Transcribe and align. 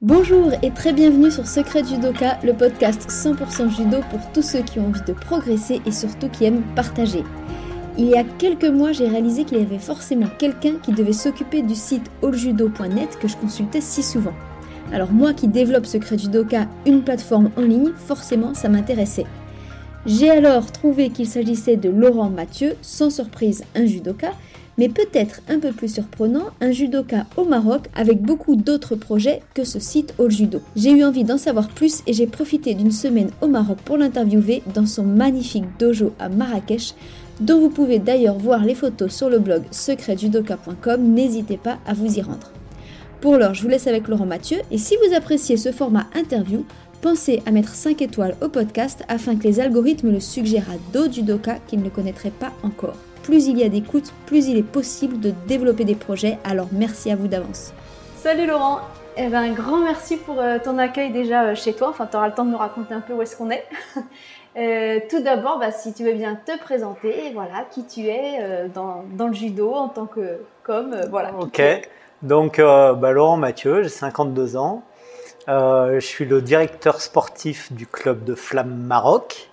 Bonjour 0.00 0.52
et 0.62 0.70
très 0.70 0.92
bienvenue 0.92 1.28
sur 1.28 1.48
Secret 1.48 1.82
Judoka, 1.82 2.38
le 2.44 2.52
podcast 2.52 3.10
100% 3.10 3.68
judo 3.68 3.96
pour 4.12 4.20
tous 4.32 4.42
ceux 4.42 4.62
qui 4.62 4.78
ont 4.78 4.86
envie 4.86 5.02
de 5.04 5.12
progresser 5.12 5.82
et 5.84 5.90
surtout 5.90 6.28
qui 6.28 6.44
aiment 6.44 6.62
partager. 6.76 7.24
Il 7.98 8.06
y 8.06 8.14
a 8.14 8.22
quelques 8.22 8.62
mois, 8.62 8.92
j'ai 8.92 9.08
réalisé 9.08 9.42
qu'il 9.42 9.58
y 9.58 9.62
avait 9.62 9.80
forcément 9.80 10.28
quelqu'un 10.38 10.74
qui 10.80 10.92
devait 10.92 11.12
s'occuper 11.12 11.62
du 11.62 11.74
site 11.74 12.08
alljudo.net 12.22 13.18
que 13.18 13.26
je 13.26 13.36
consultais 13.38 13.80
si 13.80 14.04
souvent. 14.04 14.34
Alors 14.92 15.10
moi 15.10 15.34
qui 15.34 15.48
développe 15.48 15.84
Secret 15.84 16.16
Judoka, 16.16 16.68
une 16.86 17.02
plateforme 17.02 17.50
en 17.56 17.62
ligne, 17.62 17.90
forcément 17.96 18.54
ça 18.54 18.68
m'intéressait. 18.68 19.26
J'ai 20.06 20.30
alors 20.30 20.70
trouvé 20.70 21.10
qu'il 21.10 21.26
s'agissait 21.26 21.76
de 21.76 21.90
Laurent 21.90 22.30
Mathieu, 22.30 22.76
sans 22.82 23.10
surprise 23.10 23.64
un 23.74 23.84
judoka, 23.84 24.30
mais 24.78 24.88
peut-être 24.88 25.40
un 25.48 25.58
peu 25.58 25.72
plus 25.72 25.92
surprenant, 25.92 26.46
un 26.60 26.70
judoka 26.70 27.26
au 27.36 27.44
Maroc 27.44 27.88
avec 27.94 28.22
beaucoup 28.22 28.56
d'autres 28.56 28.94
projets 28.94 29.42
que 29.54 29.64
ce 29.64 29.80
site 29.80 30.14
All 30.18 30.30
Judo. 30.30 30.60
J'ai 30.76 30.92
eu 30.92 31.04
envie 31.04 31.24
d'en 31.24 31.36
savoir 31.36 31.68
plus 31.68 32.02
et 32.06 32.12
j'ai 32.12 32.26
profité 32.26 32.74
d'une 32.74 32.92
semaine 32.92 33.30
au 33.42 33.48
Maroc 33.48 33.78
pour 33.84 33.98
l'interviewer 33.98 34.62
dans 34.74 34.86
son 34.86 35.02
magnifique 35.02 35.64
dojo 35.78 36.12
à 36.20 36.28
Marrakech, 36.28 36.94
dont 37.40 37.60
vous 37.60 37.70
pouvez 37.70 37.98
d'ailleurs 37.98 38.38
voir 38.38 38.64
les 38.64 38.76
photos 38.76 39.12
sur 39.12 39.28
le 39.28 39.40
blog 39.40 39.64
secretjudoka.com, 39.72 41.02
n'hésitez 41.02 41.56
pas 41.56 41.78
à 41.86 41.92
vous 41.92 42.16
y 42.16 42.22
rendre. 42.22 42.52
Pour 43.20 43.36
l'heure, 43.36 43.54
je 43.54 43.62
vous 43.62 43.68
laisse 43.68 43.88
avec 43.88 44.06
Laurent 44.06 44.26
Mathieu 44.26 44.58
et 44.70 44.78
si 44.78 44.94
vous 44.96 45.14
appréciez 45.14 45.56
ce 45.56 45.72
format 45.72 46.06
interview, 46.14 46.64
pensez 47.02 47.42
à 47.46 47.50
mettre 47.50 47.74
5 47.74 48.00
étoiles 48.00 48.36
au 48.42 48.48
podcast 48.48 49.02
afin 49.08 49.34
que 49.34 49.44
les 49.44 49.58
algorithmes 49.58 50.12
le 50.12 50.20
suggèrent 50.20 50.70
à 50.70 50.92
d'autres 50.92 51.14
judokas 51.14 51.58
qui 51.66 51.76
ne 51.76 51.88
connaîtraient 51.88 52.30
pas 52.30 52.52
encore 52.62 52.96
plus 53.28 53.46
il 53.46 53.58
y 53.58 53.62
a 53.62 53.68
d'écoute, 53.68 54.14
plus 54.24 54.48
il 54.48 54.56
est 54.56 54.62
possible 54.62 55.20
de 55.20 55.34
développer 55.46 55.84
des 55.84 55.94
projets. 55.94 56.38
Alors 56.44 56.68
merci 56.72 57.10
à 57.10 57.16
vous 57.16 57.28
d'avance. 57.28 57.74
Salut 58.16 58.46
Laurent, 58.46 58.78
eh 59.18 59.28
ben, 59.28 59.42
un 59.42 59.52
grand 59.52 59.80
merci 59.80 60.16
pour 60.16 60.40
euh, 60.40 60.56
ton 60.64 60.78
accueil 60.78 61.12
déjà 61.12 61.42
euh, 61.42 61.54
chez 61.54 61.74
toi. 61.74 61.90
Enfin, 61.90 62.06
tu 62.06 62.16
auras 62.16 62.28
le 62.28 62.32
temps 62.32 62.46
de 62.46 62.52
nous 62.52 62.56
raconter 62.56 62.94
un 62.94 63.02
peu 63.02 63.12
où 63.12 63.20
est-ce 63.20 63.36
qu'on 63.36 63.50
est. 63.50 63.64
Euh, 64.56 64.98
tout 65.08 65.22
d'abord, 65.22 65.60
bah, 65.60 65.70
si 65.70 65.92
tu 65.92 66.02
veux 66.02 66.14
bien 66.14 66.34
te 66.34 66.58
présenter, 66.58 67.30
voilà, 67.32 67.64
qui 67.70 67.86
tu 67.86 68.08
es 68.08 68.68
dans, 68.74 69.04
le 69.16 69.32
judo 69.32 69.72
en 69.72 69.86
tant 69.88 70.06
que 70.06 70.40
comme, 70.64 70.96
voilà. 71.10 71.32
Ok, 71.38 71.62
donc 72.22 72.58
bah, 72.58 73.12
Laurent 73.12 73.36
Mathieu, 73.36 73.84
j'ai 73.84 73.88
52 73.88 74.56
ans. 74.56 74.82
je 75.46 76.00
suis 76.00 76.24
le 76.24 76.42
directeur 76.42 77.00
sportif 77.00 77.72
du 77.72 77.86
club 77.86 78.24
de 78.24 78.34
Flamme 78.34 78.74
Maroc 78.74 79.47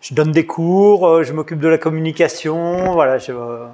je 0.00 0.14
donne 0.14 0.32
des 0.32 0.46
cours, 0.46 1.06
euh, 1.06 1.22
je 1.22 1.32
m'occupe 1.32 1.60
de 1.60 1.68
la 1.68 1.78
communication. 1.78 2.92
Voilà, 2.92 3.18
euh, 3.28 3.66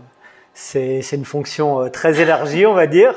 c'est 0.55 1.01
une 1.13 1.25
fonction 1.25 1.83
euh, 1.83 1.89
très 1.89 2.21
élargie, 2.21 2.67
on 2.67 2.75
va 2.75 2.87
dire. 2.87 3.15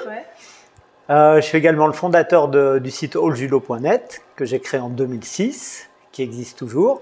je 1.09 1.41
suis 1.41 1.57
également 1.57 1.87
le 1.87 1.93
fondateur 1.93 2.47
du 2.47 2.91
site 2.91 3.15
alljudo.net 3.15 4.21
que 4.35 4.45
j'ai 4.45 4.59
créé 4.59 4.79
en 4.79 4.89
2006, 4.89 5.89
qui 6.11 6.23
existe 6.23 6.57
toujours. 6.57 7.01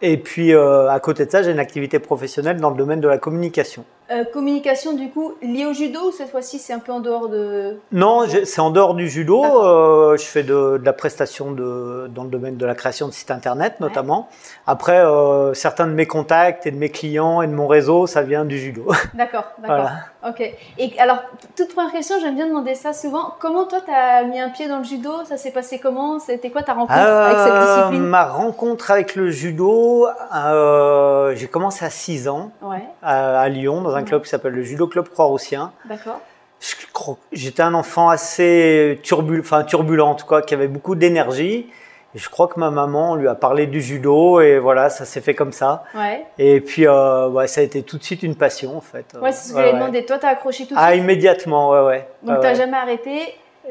Et 0.00 0.16
puis, 0.16 0.54
à 0.54 0.98
côté 1.00 1.26
de 1.26 1.30
ça, 1.30 1.42
j'ai 1.42 1.50
une 1.50 1.58
activité 1.58 1.98
professionnelle 1.98 2.60
dans 2.60 2.70
le 2.70 2.76
domaine 2.76 3.00
de 3.00 3.08
la 3.08 3.18
communication. 3.18 3.84
Euh, 4.10 4.24
communication 4.24 4.94
du 4.94 5.10
coup 5.10 5.34
liée 5.42 5.66
au 5.66 5.74
judo 5.74 6.08
ou 6.08 6.12
cette 6.12 6.30
fois-ci 6.30 6.58
c'est 6.58 6.72
un 6.72 6.78
peu 6.78 6.92
en 6.92 7.00
dehors 7.00 7.28
de 7.28 7.78
Non, 7.92 8.24
c'est 8.44 8.60
en 8.60 8.70
dehors 8.70 8.94
du 8.94 9.06
judo. 9.06 9.44
Euh, 9.44 10.16
je 10.16 10.24
fais 10.24 10.42
de, 10.42 10.80
la 10.82 10.94
prestation 10.94 11.52
de, 11.52 12.10
dans 12.14 12.24
le 12.24 12.30
domaine 12.30 12.56
de 12.56 12.64
la 12.64 12.74
création 12.74 13.06
de 13.06 13.12
sites 13.12 13.30
internet 13.30 13.80
notamment. 13.80 14.30
Après, 14.66 14.98
euh, 14.98 15.52
certains 15.52 15.86
de 15.86 15.92
mes 15.92 16.06
contacts 16.06 16.66
et 16.66 16.70
de 16.70 16.78
mes 16.78 16.88
clients 16.88 17.42
et 17.42 17.46
de 17.48 17.52
mon 17.52 17.66
réseau, 17.66 18.06
ça 18.06 18.22
vient 18.22 18.46
du 18.46 18.58
judo. 18.58 18.86
D'accord, 19.14 19.44
d'accord. 19.58 19.90
Ok. 20.26 20.40
Et 20.78 20.98
alors, 20.98 21.18
toute 21.54 21.74
première 21.74 21.92
question, 21.92 22.16
j'aime 22.20 22.34
bien 22.34 22.48
demander 22.48 22.74
ça 22.74 22.92
souvent. 22.94 23.34
Comment 23.38 23.66
toi, 23.66 23.80
tu 23.84 23.92
as 23.92 24.24
mis 24.24 24.40
un 24.40 24.48
pied 24.48 24.68
dans 24.68 24.78
le 24.78 24.84
judo? 24.84 25.10
Ça 25.24 25.36
s'est 25.36 25.52
passé 25.52 25.78
comment? 25.78 26.18
C'était 26.18 26.50
quoi 26.50 26.62
ta 26.62 26.72
rencontre 26.72 26.92
avec 26.94 27.38
cette 27.38 27.76
discipline? 27.76 28.02
Ma 28.06 28.24
rencontre 28.24 28.90
avec 28.90 29.14
le 29.16 29.30
judo, 29.30 30.06
j'ai 31.34 31.48
commencé 31.48 31.84
à 31.84 31.90
6 31.90 32.28
ans 32.28 32.50
à, 33.02 33.40
à 33.40 33.48
Lyon 33.48 33.82
dans 33.82 33.97
un 33.98 34.04
club 34.04 34.22
qui 34.22 34.28
s'appelle 34.28 34.54
le 34.54 34.62
Judo 34.62 34.86
Club 34.86 35.08
Croix-Roussien. 35.08 35.72
D'accord. 35.84 36.20
J'étais 37.32 37.62
un 37.62 37.74
enfant 37.74 38.08
assez 38.08 38.98
turbulent, 39.02 39.40
enfin 39.40 39.62
turbulent 39.62 40.08
en 40.08 40.14
tout 40.14 40.26
cas, 40.26 40.42
qui 40.42 40.54
avait 40.54 40.68
beaucoup 40.68 40.94
d'énergie. 40.94 41.70
Et 42.14 42.18
je 42.18 42.30
crois 42.30 42.48
que 42.48 42.58
ma 42.58 42.70
maman 42.70 43.16
lui 43.16 43.28
a 43.28 43.34
parlé 43.34 43.66
du 43.66 43.82
judo 43.82 44.40
et 44.40 44.58
voilà, 44.58 44.88
ça 44.88 45.04
s'est 45.04 45.20
fait 45.20 45.34
comme 45.34 45.52
ça. 45.52 45.84
Ouais. 45.94 46.24
Et 46.38 46.60
puis, 46.60 46.86
euh, 46.86 47.28
ouais, 47.28 47.46
ça 47.46 47.60
a 47.60 47.64
été 47.64 47.82
tout 47.82 47.98
de 47.98 48.02
suite 48.02 48.22
une 48.22 48.34
passion 48.34 48.76
en 48.76 48.80
fait. 48.80 49.14
Ouais, 49.20 49.30
c'est 49.30 49.48
ce 49.48 49.52
que 49.52 49.60
je 49.60 49.66
voulais 49.66 49.78
demander. 49.78 50.04
Toi, 50.06 50.18
t'as 50.18 50.30
accroché 50.30 50.64
tout 50.64 50.74
de 50.74 50.78
ah, 50.78 50.88
suite 50.88 51.00
Ah, 51.00 51.04
immédiatement, 51.04 51.70
ouais, 51.70 51.82
ouais. 51.82 52.08
Donc, 52.22 52.40
t'as 52.40 52.54
jamais 52.54 52.78
arrêté 52.78 53.20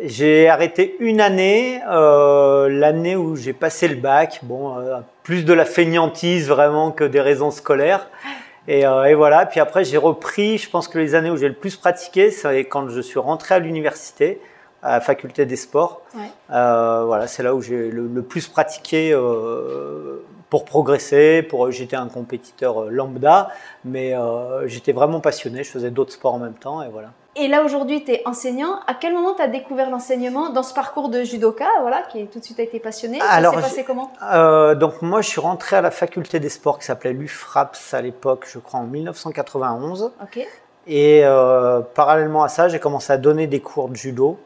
J'ai 0.04 0.48
arrêté 0.50 0.96
une 1.00 1.20
année, 1.20 1.82
euh, 1.90 2.70
l'année 2.70 3.16
où 3.16 3.36
j'ai 3.36 3.54
passé 3.54 3.88
le 3.88 3.96
bac. 3.96 4.42
Bon, 4.44 4.78
euh, 4.78 5.00
plus 5.24 5.44
de 5.44 5.54
la 5.54 5.66
fainéantise 5.66 6.48
vraiment 6.48 6.92
que 6.92 7.04
des 7.04 7.22
raisons 7.22 7.52
scolaires. 7.52 8.08
Euh, 8.70 9.04
et, 9.06 9.14
voilà. 9.14 9.46
Puis 9.46 9.60
après, 9.60 9.84
j'ai 9.84 9.98
repris. 9.98 10.58
Je 10.58 10.70
pense 10.70 10.88
que 10.88 10.98
les 10.98 11.16
années 11.16 11.32
où 11.32 11.38
j'ai 11.38 11.48
le 11.48 11.54
plus 11.54 11.76
pratiqué, 11.76 12.32
c'est 12.32 12.66
quand 12.66 12.90
je 12.90 13.02
suis 13.02 13.20
rentré 13.20 13.56
à 13.56 13.60
l'université, 13.60 14.42
à 14.84 14.94
la 14.94 15.02
faculté 15.02 15.46
des 15.46 15.56
sports. 15.56 16.02
Euh, 16.52 17.04
voilà, 17.06 17.28
c'est 17.28 17.44
là 17.44 17.56
où 17.56 17.62
j'ai 17.62 17.90
le, 17.90 18.22
plus 18.22 18.48
pratiqué 18.48 19.12
euh, 19.14 20.22
pour 20.50 20.66
progresser. 20.66 21.42
Pour 21.44 21.72
j'étais 21.72 21.96
un 21.96 22.08
compétiteur 22.08 22.86
lambda, 22.90 23.50
mais 23.86 24.14
j'étais 24.66 24.94
vraiment 24.94 25.20
passionné. 25.20 25.64
Je 25.64 25.72
faisais 25.72 25.92
d'autres 25.92 26.14
sports 26.14 26.34
en 26.36 26.40
même 26.40 26.54
temps, 26.54 26.82
et 26.82 26.90
voilà. 26.90 27.10
Et 27.40 27.48
là 27.48 27.64
aujourd'hui, 27.64 28.04
tu 28.04 28.14
es 28.14 28.24
enseignant. 28.26 28.80
À 28.88 28.96
quel 28.96 29.14
moment 29.14 29.36
tu 29.36 29.44
as 29.44 29.48
découvert 29.48 29.92
l'enseignement 29.92 30.50
dans 30.50 30.64
ce 30.64 30.74
parcours 30.74 31.10
de 31.10 31.24
judoka, 31.24 31.68
voilà, 31.82 32.02
qui 32.12 32.26
tout 32.26 32.40
de 32.40 32.44
suite 32.44 32.60
a 32.60 32.64
été 32.64 32.80
passionné? 32.80 33.20
Alors, 33.30 33.54
Ça 33.54 33.62
s'est 33.62 33.68
passé 33.68 33.84
comment? 33.84 34.12
euh, 34.24 34.74
Donc 34.74 35.04
moi, 35.04 35.22
je 35.22 35.30
suis 35.30 35.40
rentré 35.40 35.76
à 35.76 35.82
la 35.82 35.92
faculté 35.92 36.40
des 36.40 36.50
sports 36.50 36.80
qui 36.80 36.86
s'appelait 36.86 37.14
l'UFRAPS 37.14 37.94
à 37.94 38.02
l'époque, 38.02 38.48
je 38.52 38.58
crois 38.58 38.80
en 38.80 38.86
1991. 38.88 40.12
Ok. 40.24 40.48
Et 40.88 41.22
euh, 41.26 41.82
parallèlement 41.82 42.44
à 42.44 42.48
ça, 42.48 42.70
j'ai 42.70 42.80
commencé 42.80 43.14
à 43.14 43.18
donner 43.18 43.46
des 43.46 43.60
cours 43.60 43.90
de 43.90 43.96
judo 43.96 44.40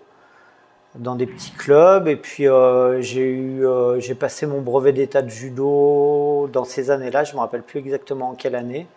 dans 0.95 1.15
des 1.15 1.25
petits 1.25 1.51
clubs. 1.51 2.07
Et 2.07 2.15
puis 2.15 2.47
euh, 2.47 3.01
j'ai 3.01 3.27
eu, 3.29 3.63
j'ai 3.99 4.15
passé 4.15 4.45
mon 4.45 4.61
brevet 4.61 4.93
d'état 4.93 5.21
de 5.21 5.29
judo 5.29 6.49
dans 6.51 6.65
ces 6.65 6.91
années-là. 6.91 7.23
Je 7.23 7.33
me 7.33 7.39
rappelle 7.39 7.63
plus 7.63 7.79
exactement 7.79 8.29
en 8.29 8.33
quelle 8.35 8.55
année. 8.55 8.87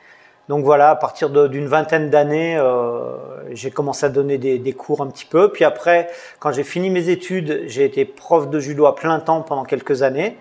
Donc 0.48 0.64
voilà, 0.64 0.90
à 0.90 0.96
partir 0.96 1.30
d'une 1.30 1.66
vingtaine 1.66 2.10
d'années, 2.10 2.56
euh, 2.58 3.16
j'ai 3.52 3.70
commencé 3.70 4.04
à 4.04 4.10
donner 4.10 4.36
des, 4.36 4.72
cours 4.72 5.00
un 5.00 5.06
petit 5.06 5.24
peu. 5.24 5.50
Puis 5.50 5.64
après, 5.64 6.10
quand 6.38 6.52
j'ai 6.52 6.64
fini 6.64 6.90
mes 6.90 7.08
études, 7.08 7.62
j'ai 7.66 7.84
été 7.84 8.04
prof 8.04 8.50
de 8.50 8.60
judo 8.60 8.84
à 8.84 8.94
plein 8.94 9.18
temps 9.20 9.40
pendant 9.40 9.64
quelques 9.64 10.02
années. 10.02 10.36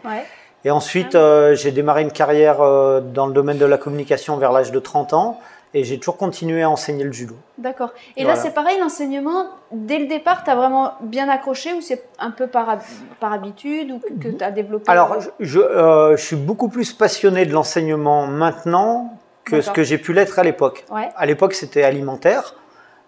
Et 0.66 0.72
ensuite, 0.72 1.16
euh, 1.16 1.56
j'ai 1.56 1.72
démarré 1.72 2.02
une 2.02 2.12
carrière 2.12 2.62
euh, 2.62 3.02
dans 3.02 3.28
le 3.28 3.34
domaine 3.34 3.58
de 3.58 3.66
la 3.66 3.78
communication 3.78 4.38
vers 4.38 4.52
l'âge 4.52 4.72
de 4.72 4.80
30 4.80 5.14
ans. 5.14 5.40
Et 5.74 5.84
j'ai 5.84 5.98
toujours 5.98 6.18
continué 6.18 6.62
à 6.62 6.70
enseigner 6.70 7.04
le 7.04 7.12
judo. 7.12 7.36
D'accord. 7.58 7.94
Et 8.16 8.24
là, 8.24 8.36
c'est 8.36 8.54
pareil, 8.54 8.80
l'enseignement, 8.80 9.48
dès 9.72 9.98
le 9.98 10.06
départ, 10.06 10.44
tu 10.44 10.52
as 10.52 10.56
vraiment 10.56 10.94
bien 11.02 11.28
accroché 11.30 11.74
ou 11.74 11.82
c'est 11.82 12.04
un 12.20 12.30
peu 12.32 12.48
par, 12.48 12.78
par 13.20 13.34
habitude 13.34 13.92
ou 13.92 14.00
que 14.00 14.28
tu 14.28 14.44
as 14.44 14.52
développé 14.52 14.92
Alors, 14.92 15.18
je, 15.20 15.60
je, 15.60 16.16
suis 16.18 16.36
beaucoup 16.36 16.70
plus 16.70 16.94
passionné 16.94 17.46
de 17.46 17.54
l'enseignement 17.54 18.28
maintenant 18.28 19.18
que 19.46 19.62
ce 19.62 19.72
que 19.72 19.84
j'ai 19.84 19.98
pu 19.98 20.14
l'être 20.14 20.40
à 20.40 20.44
l'époque. 20.44 20.86
À 20.92 21.26
l'époque, 21.26 21.54
c'était 21.54 21.84
alimentaire. 21.84 22.56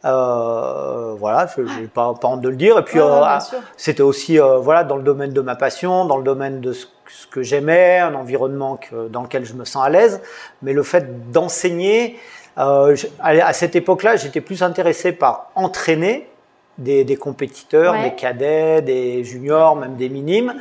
Euh, 0.05 1.15
voilà, 1.17 1.47
je 1.55 1.61
n'ai 1.61 1.87
pas, 1.87 2.13
pas, 2.13 2.27
honte 2.27 2.41
de 2.41 2.49
le 2.49 2.55
dire. 2.55 2.77
Et 2.77 2.83
puis, 2.83 2.99
euh, 2.99 3.21
c'était 3.75 4.03
aussi 4.03 4.39
euh, 4.39 4.57
voilà, 4.59 4.83
dans 4.83 4.97
le 4.97 5.03
domaine 5.03 5.33
de 5.33 5.41
ma 5.41 5.55
passion, 5.55 6.05
dans 6.05 6.17
le 6.17 6.23
domaine 6.23 6.61
de 6.61 6.73
ce, 6.73 6.85
que 7.31 7.41
j'aimais, 7.41 7.97
un 7.97 8.13
environnement 8.13 8.77
que, 8.77 9.07
dans 9.07 9.23
lequel 9.23 9.45
je 9.45 9.53
me 9.53 9.65
sens 9.65 9.83
à 9.83 9.89
l'aise. 9.89 10.21
Mais 10.61 10.73
le 10.73 10.83
fait 10.83 11.31
d'enseigner, 11.31 12.19
euh, 12.57 12.95
à, 13.19 13.53
cette 13.53 13.75
époque-là, 13.75 14.16
j'étais 14.16 14.41
plus 14.41 14.63
intéressé 14.63 15.11
par 15.11 15.51
entraîner 15.55 16.27
des, 16.77 17.03
des 17.03 17.16
compétiteurs, 17.16 18.01
des 18.01 18.16
cadets, 18.16 18.81
des 18.81 19.23
juniors, 19.23 19.75
même 19.75 19.95
des 19.95 20.09
minimes. 20.09 20.53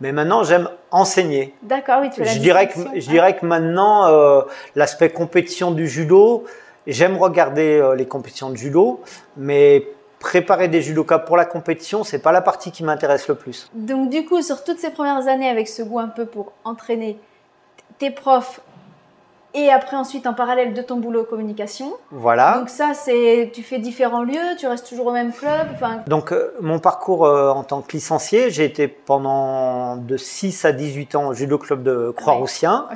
Mais 0.00 0.12
maintenant, 0.12 0.44
j'aime 0.44 0.68
enseigner. 0.90 1.54
D'accord, 1.62 2.00
oui, 2.02 2.10
tu 2.10 2.24
je 2.24 2.38
dirais 2.38 2.68
que 2.68 2.78
Je 2.94 3.08
dirais 3.08 3.36
que 3.36 3.46
maintenant, 3.46 4.08
euh, 4.08 4.42
l'aspect 4.74 5.10
compétition 5.10 5.70
du 5.70 5.88
judo, 5.88 6.44
j'aime 6.86 7.16
regarder 7.16 7.78
euh, 7.78 7.94
les 7.94 8.06
compétitions 8.06 8.50
de 8.50 8.56
judo, 8.56 9.00
mais 9.36 9.86
préparer 10.18 10.68
des 10.68 10.82
judokas 10.82 11.20
pour 11.20 11.36
la 11.36 11.44
compétition, 11.44 12.04
c'est 12.04 12.18
pas 12.18 12.32
la 12.32 12.42
partie 12.42 12.70
qui 12.72 12.84
m'intéresse 12.84 13.28
le 13.28 13.36
plus. 13.36 13.70
Donc 13.74 14.10
du 14.10 14.24
coup, 14.24 14.42
sur 14.42 14.64
toutes 14.64 14.78
ces 14.78 14.90
premières 14.90 15.28
années, 15.28 15.48
avec 15.48 15.68
ce 15.68 15.82
goût 15.82 15.98
un 15.98 16.08
peu 16.08 16.26
pour 16.26 16.52
entraîner, 16.64 17.18
tes 17.98 18.10
profs 18.10 18.60
et 19.56 19.70
après 19.70 19.96
ensuite 19.96 20.26
en 20.26 20.34
parallèle 20.34 20.74
de 20.74 20.82
ton 20.82 20.96
boulot 20.96 21.24
communication. 21.24 21.94
Voilà. 22.10 22.58
Donc 22.58 22.68
ça, 22.68 22.92
c'est 22.94 23.50
tu 23.52 23.62
fais 23.62 23.78
différents 23.78 24.22
lieux, 24.22 24.54
tu 24.58 24.66
restes 24.66 24.86
toujours 24.86 25.06
au 25.06 25.12
même 25.12 25.32
club. 25.32 25.68
Donc 26.06 26.32
euh, 26.32 26.54
mon 26.60 26.78
parcours 26.78 27.24
euh, 27.24 27.50
en 27.50 27.64
tant 27.64 27.80
que 27.80 27.92
licencié, 27.92 28.50
j'ai 28.50 28.64
été 28.64 28.86
pendant 28.86 29.96
de 29.96 30.16
6 30.18 30.66
à 30.66 30.72
18 30.72 31.14
ans 31.14 31.28
au 31.28 31.34
judo 31.34 31.56
club 31.56 31.82
de 31.82 32.12
Croix-Roussien. 32.14 32.86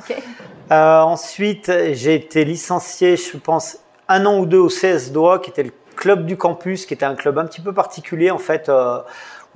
Euh, 0.70 1.00
ensuite, 1.00 1.72
j'ai 1.92 2.14
été 2.14 2.44
licencié, 2.44 3.16
je 3.16 3.38
pense, 3.38 3.78
un 4.08 4.26
an 4.26 4.38
ou 4.38 4.46
deux 4.46 4.58
au 4.58 4.68
CS 4.68 5.10
Doha, 5.10 5.38
qui 5.38 5.50
était 5.50 5.62
le 5.62 5.72
club 5.96 6.26
du 6.26 6.36
campus, 6.36 6.84
qui 6.84 6.94
était 6.94 7.06
un 7.06 7.14
club 7.14 7.38
un 7.38 7.46
petit 7.46 7.60
peu 7.60 7.72
particulier 7.72 8.30
en 8.30 8.38
fait 8.38 8.70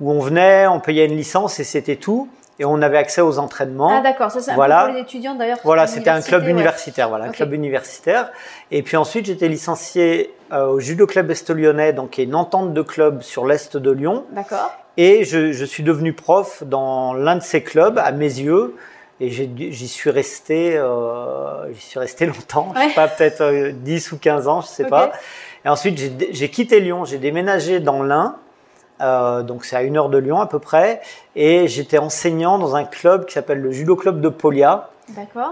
où 0.01 0.11
on 0.11 0.19
venait, 0.19 0.67
on 0.67 0.79
payait 0.79 1.05
une 1.05 1.15
licence 1.15 1.59
et 1.59 1.63
c'était 1.63 1.95
tout 1.95 2.27
et 2.59 2.65
on 2.65 2.81
avait 2.81 2.97
accès 2.97 3.21
aux 3.21 3.39
entraînements. 3.39 3.91
Ah 3.91 4.01
d'accord, 4.01 4.31
ça 4.31 4.39
c'est 4.39 4.51
un 4.51 4.55
voilà. 4.55 4.81
peu 4.81 4.87
pour 4.87 4.95
les 4.95 5.01
étudiants 5.01 5.35
d'ailleurs. 5.35 5.57
Voilà, 5.63 5.87
c'était 5.87 6.09
un 6.09 6.21
club 6.21 6.47
universitaire, 6.47 7.09
voilà, 7.09 7.25
un 7.25 7.31
club 7.31 7.53
universitaire. 7.53 8.31
Et 8.71 8.81
puis 8.81 8.97
ensuite, 8.97 9.25
j'étais 9.25 9.47
licencié 9.47 10.33
euh, 10.53 10.67
au 10.67 10.79
Judo 10.79 11.05
Club 11.05 11.29
Est-Lyonnais, 11.31 11.93
donc 11.93 12.11
qui 12.11 12.21
est 12.21 12.25
une 12.25 12.35
entente 12.35 12.73
de 12.73 12.81
club 12.81 13.21
sur 13.21 13.45
l'est 13.45 13.75
de 13.75 13.91
Lyon. 13.91 14.25
D'accord. 14.31 14.71
Et 14.97 15.25
je, 15.25 15.51
je, 15.51 15.65
suis 15.65 15.83
devenu 15.83 16.13
prof 16.13 16.63
dans 16.63 17.13
l'un 17.13 17.35
de 17.35 17.43
ces 17.43 17.61
clubs, 17.61 17.97
à 17.97 18.11
mes 18.13 18.39
yeux. 18.39 18.75
Et 19.21 19.29
j'y 19.29 19.87
suis 19.87 20.09
resté, 20.09 20.75
euh, 20.75 21.71
j'y 21.73 21.81
suis 21.81 21.99
resté 21.99 22.25
longtemps, 22.25 22.73
je 22.75 22.81
sais 22.81 22.95
pas, 22.95 23.07
peut-être 23.07 23.71
10 23.71 24.11
euh, 24.11 24.15
ou 24.15 24.17
15 24.17 24.47
ans, 24.47 24.61
je 24.61 24.67
sais 24.67 24.85
pas. 24.85 25.13
Et 25.63 25.69
ensuite, 25.69 25.99
j'ai 26.31 26.49
quitté 26.49 26.79
Lyon, 26.79 27.05
j'ai 27.05 27.17
déménagé 27.17 27.79
dans 27.79 28.03
l'Ain. 28.03 28.35
Euh, 29.01 29.43
donc 29.43 29.65
c'est 29.65 29.75
à 29.75 29.83
une 29.83 29.97
heure 29.97 30.09
de 30.09 30.17
Lyon 30.17 30.39
à 30.39 30.47
peu 30.47 30.59
près, 30.59 31.01
et 31.35 31.67
j'étais 31.67 31.97
enseignant 31.97 32.57
dans 32.57 32.75
un 32.75 32.85
club 32.85 33.25
qui 33.25 33.33
s'appelle 33.33 33.59
le 33.59 33.71
Judo 33.71 33.95
Club 33.95 34.21
de 34.21 34.29
Polia, 34.29 34.89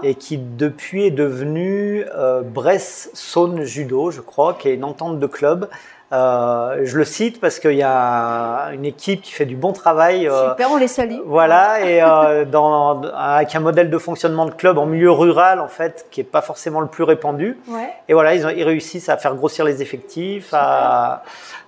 et 0.02 0.14
qui 0.14 0.38
depuis 0.38 1.04
est 1.04 1.10
devenu 1.10 2.04
euh, 2.14 2.42
Bresse-Saône 2.42 3.62
Judo, 3.62 4.10
je 4.10 4.20
crois, 4.20 4.54
qui 4.54 4.68
est 4.68 4.74
une 4.74 4.84
entente 4.84 5.20
de 5.20 5.26
club. 5.26 5.68
Euh, 6.14 6.80
je 6.84 6.96
le 6.96 7.04
cite 7.04 7.40
parce 7.40 7.58
qu'il 7.58 7.74
y 7.74 7.82
a 7.82 8.70
une 8.72 8.84
équipe 8.84 9.22
qui 9.22 9.32
fait 9.32 9.46
du 9.46 9.56
bon 9.56 9.72
travail. 9.72 10.28
Euh, 10.28 10.50
Super, 10.50 10.70
on 10.70 10.76
les 10.76 10.86
salue. 10.86 11.18
Voilà, 11.26 11.84
et 11.84 12.02
euh, 12.02 12.44
dans, 12.44 13.02
avec 13.02 13.54
un 13.56 13.60
modèle 13.60 13.90
de 13.90 13.98
fonctionnement 13.98 14.46
de 14.46 14.52
club 14.52 14.78
en 14.78 14.86
milieu 14.86 15.10
rural, 15.10 15.60
en 15.60 15.68
fait, 15.68 16.06
qui 16.10 16.20
est 16.20 16.24
pas 16.24 16.42
forcément 16.42 16.80
le 16.80 16.86
plus 16.86 17.02
répandu. 17.02 17.58
Ouais. 17.66 17.90
Et 18.08 18.14
voilà, 18.14 18.34
ils, 18.34 18.46
ont, 18.46 18.50
ils 18.50 18.62
réussissent 18.62 19.08
à 19.08 19.16
faire 19.16 19.34
grossir 19.34 19.64
les 19.64 19.82
effectifs, 19.82 20.54
à, 20.54 21.22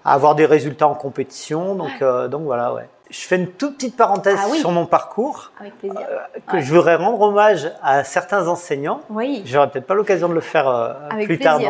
à, 0.05 0.15
avoir 0.15 0.37
des 0.37 0.47
résultats 0.47 0.87
en 0.87 0.95
compétition. 0.95 1.75
Donc, 1.75 2.03
euh, 2.03 2.29
donc 2.29 2.43
voilà, 2.43 2.73
ouais. 2.73 2.89
Je 3.09 3.21
fais 3.21 3.37
une 3.37 3.49
toute 3.49 3.77
petite 3.77 3.97
parenthèse 3.97 4.39
ah 4.39 4.55
sur 4.55 4.73
mon 4.73 4.87
parcours. 4.87 5.53
Avec 5.61 5.79
plaisir. 5.79 6.01
Euh, 6.01 6.41
que 6.51 6.61
je 6.61 6.75
voudrais 6.75 6.97
rendre 6.97 7.21
hommage 7.21 7.71
à 7.83 8.03
certains 8.03 8.49
enseignants. 8.49 9.01
Oui. 9.11 9.43
J'aurai 9.47 9.71
peut-être 9.71 9.87
pas 9.87 9.95
l'occasion 9.95 10.29
de 10.29 10.35
le 10.35 10.41
faire 10.41 10.69
euh, 10.69 10.93
plus 11.25 11.39
tard 11.39 11.61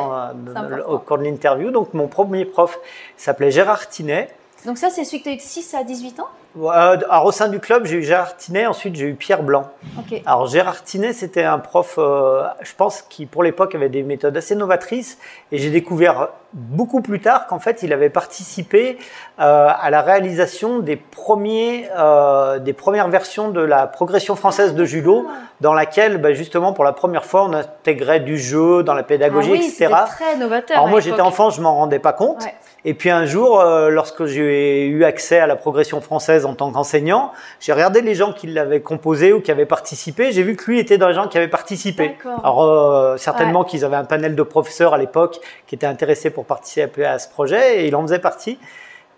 au 0.88 0.98
cours 0.98 1.18
de 1.18 1.24
l'interview. 1.24 1.70
Donc, 1.70 1.92
mon 1.94 2.08
premier 2.08 2.44
prof 2.44 2.78
s'appelait 3.16 3.50
Gérard 3.50 3.88
Tinet. 3.88 4.30
Donc, 4.64 4.78
ça, 4.78 4.88
c'est 4.90 5.04
celui 5.04 5.18
que 5.18 5.24
tu 5.24 5.30
as 5.30 5.32
eu 5.34 5.36
de 5.36 5.42
6 5.42 5.74
à 5.74 5.84
18 5.84 6.20
ans? 6.20 6.24
euh, 6.24 6.45
alors, 6.64 7.24
au 7.24 7.32
sein 7.32 7.48
du 7.48 7.60
club, 7.60 7.86
j'ai 7.86 7.96
eu 7.96 8.02
Gérard 8.02 8.36
Tinet, 8.36 8.66
ensuite 8.66 8.96
j'ai 8.96 9.06
eu 9.06 9.14
Pierre 9.14 9.42
Blanc. 9.42 9.68
Okay. 9.98 10.22
Alors 10.26 10.46
Gérard 10.46 10.82
Tinet, 10.82 11.12
c'était 11.12 11.44
un 11.44 11.58
prof, 11.58 11.96
euh, 11.98 12.44
je 12.62 12.72
pense, 12.74 13.02
qui 13.02 13.26
pour 13.26 13.42
l'époque 13.42 13.74
avait 13.74 13.88
des 13.88 14.02
méthodes 14.02 14.36
assez 14.36 14.54
novatrices, 14.54 15.18
et 15.52 15.58
j'ai 15.58 15.70
découvert 15.70 16.28
beaucoup 16.56 17.02
plus 17.02 17.20
tard 17.20 17.46
qu'en 17.46 17.58
fait 17.58 17.82
il 17.82 17.92
avait 17.92 18.08
participé 18.08 18.96
euh, 19.40 19.68
à 19.78 19.90
la 19.90 20.00
réalisation 20.00 20.78
des 20.78 20.96
premiers, 20.96 21.88
euh, 21.96 22.58
des 22.58 22.72
premières 22.72 23.08
versions 23.08 23.50
de 23.50 23.60
la 23.60 23.86
progression 23.86 24.36
française 24.36 24.74
de 24.74 24.84
judo, 24.84 25.26
dans 25.60 25.74
laquelle 25.74 26.18
bah, 26.18 26.32
justement 26.32 26.72
pour 26.72 26.84
la 26.84 26.92
première 26.92 27.26
fois 27.26 27.44
on 27.44 27.52
intégrait 27.52 28.20
du 28.20 28.38
jeu 28.38 28.82
dans 28.82 28.94
la 28.94 29.02
pédagogie, 29.02 29.50
ah 29.52 29.58
oui, 29.58 29.66
etc. 29.66 29.94
Très 30.06 30.36
novateur. 30.36 30.78
Alors 30.78 30.88
moi 30.88 31.00
j'étais 31.00 31.20
enfant, 31.20 31.50
je 31.50 31.60
m'en 31.60 31.74
rendais 31.74 31.98
pas 31.98 32.14
compte. 32.14 32.42
Ouais. 32.42 32.54
Et 32.86 32.94
puis 32.94 33.10
un 33.10 33.26
jour, 33.26 33.60
euh, 33.60 33.90
lorsque 33.90 34.26
j'ai 34.26 34.86
eu 34.86 35.04
accès 35.04 35.40
à 35.40 35.48
la 35.48 35.56
progression 35.56 36.00
française 36.00 36.45
en 36.46 36.54
tant 36.54 36.70
qu'enseignant, 36.72 37.32
j'ai 37.60 37.72
regardé 37.72 38.00
les 38.00 38.14
gens 38.14 38.32
qui 38.32 38.46
l'avaient 38.46 38.80
composé 38.80 39.32
ou 39.32 39.40
qui 39.40 39.50
avaient 39.50 39.66
participé. 39.66 40.32
J'ai 40.32 40.42
vu 40.42 40.56
que 40.56 40.70
lui 40.70 40.78
était 40.78 40.98
dans 40.98 41.08
les 41.08 41.14
gens 41.14 41.28
qui 41.28 41.36
avaient 41.36 41.48
participé. 41.48 42.16
Alors 42.42 42.62
euh, 42.62 43.16
certainement 43.16 43.60
ouais. 43.60 43.66
qu'ils 43.66 43.84
avaient 43.84 43.96
un 43.96 44.04
panel 44.04 44.34
de 44.34 44.42
professeurs 44.42 44.94
à 44.94 44.98
l'époque 44.98 45.40
qui 45.66 45.74
étaient 45.74 45.86
intéressés 45.86 46.30
pour 46.30 46.44
participer 46.44 47.04
à 47.04 47.18
ce 47.18 47.28
projet 47.28 47.82
et 47.82 47.88
il 47.88 47.96
en 47.96 48.02
faisait 48.02 48.18
partie. 48.18 48.58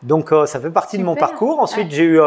Donc 0.02 0.32
euh, 0.32 0.46
ça 0.46 0.60
fait 0.60 0.70
partie 0.70 0.96
Super. 0.96 1.04
de 1.04 1.06
mon 1.06 1.16
parcours. 1.16 1.60
Ensuite 1.60 1.88
Ouais. 1.88 1.94
j'ai 1.94 2.04
eu 2.04 2.20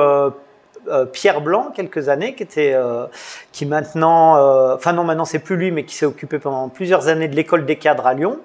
euh, 0.88 1.06
Pierre 1.06 1.42
Blanc 1.42 1.72
quelques 1.76 2.10
années 2.10 2.34
qui 2.34 2.42
était 2.42 2.72
euh, 2.74 3.06
qui 3.52 3.68
maintenant 3.68 4.38
euh, 4.38 4.76
enfin 4.76 4.94
non 4.94 5.04
maintenant 5.04 5.26
c'est 5.26 5.38
plus 5.38 5.56
lui 5.56 5.72
mais 5.72 5.86
qui 5.86 5.94
s'est 5.94 6.08
occupé 6.08 6.40
pendant 6.40 6.70
plusieurs 6.70 7.08
années 7.08 7.28
de 7.28 7.36
l'école 7.36 7.68
des 7.68 7.76
cadres 7.76 8.08
à 8.08 8.16
Lyon 8.16 8.40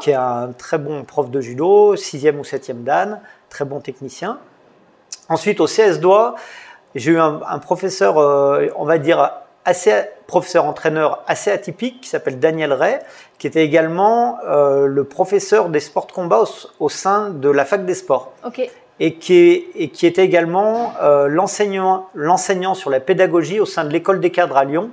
qui 0.00 0.10
est 0.10 0.14
un 0.14 0.50
très 0.58 0.78
bon 0.78 1.04
prof 1.04 1.30
de 1.30 1.40
judo, 1.40 1.94
sixième 1.94 2.40
ou 2.40 2.44
septième 2.44 2.82
dan, 2.82 3.20
très 3.50 3.64
bon 3.64 3.80
technicien. 3.80 4.38
Ensuite, 5.28 5.60
au 5.60 5.66
CS 5.66 5.98
Doigt, 6.00 6.34
j'ai 6.94 7.12
eu 7.12 7.18
un, 7.18 7.40
un 7.48 7.58
professeur, 7.58 8.18
euh, 8.18 8.68
on 8.76 8.84
va 8.84 8.98
dire, 8.98 9.32
assez 9.64 9.92
professeur-entraîneur 10.26 11.22
assez 11.26 11.50
atypique, 11.50 12.00
qui 12.00 12.08
s'appelle 12.08 12.38
Daniel 12.38 12.72
Ray, 12.72 12.98
qui 13.38 13.46
était 13.46 13.64
également 13.64 14.38
euh, 14.46 14.86
le 14.86 15.04
professeur 15.04 15.68
des 15.68 15.80
sports 15.80 16.06
de 16.06 16.12
combat 16.12 16.40
au, 16.40 16.46
au, 16.84 16.88
sein 16.88 17.30
de 17.30 17.48
la 17.48 17.64
fac 17.64 17.84
des 17.84 17.94
sports. 17.94 18.32
Et 18.98 19.14
qui, 19.14 19.34
est, 19.34 19.66
et 19.74 19.90
qui 19.90 20.06
était 20.06 20.24
également 20.24 20.94
euh, 21.02 21.28
l'enseignant, 21.28 22.08
l'enseignant 22.14 22.74
sur 22.74 22.88
la 22.88 22.98
pédagogie 22.98 23.60
au 23.60 23.66
sein 23.66 23.84
de 23.84 23.90
l'école 23.90 24.20
des 24.20 24.30
cadres 24.30 24.56
à 24.56 24.64
Lyon, 24.64 24.90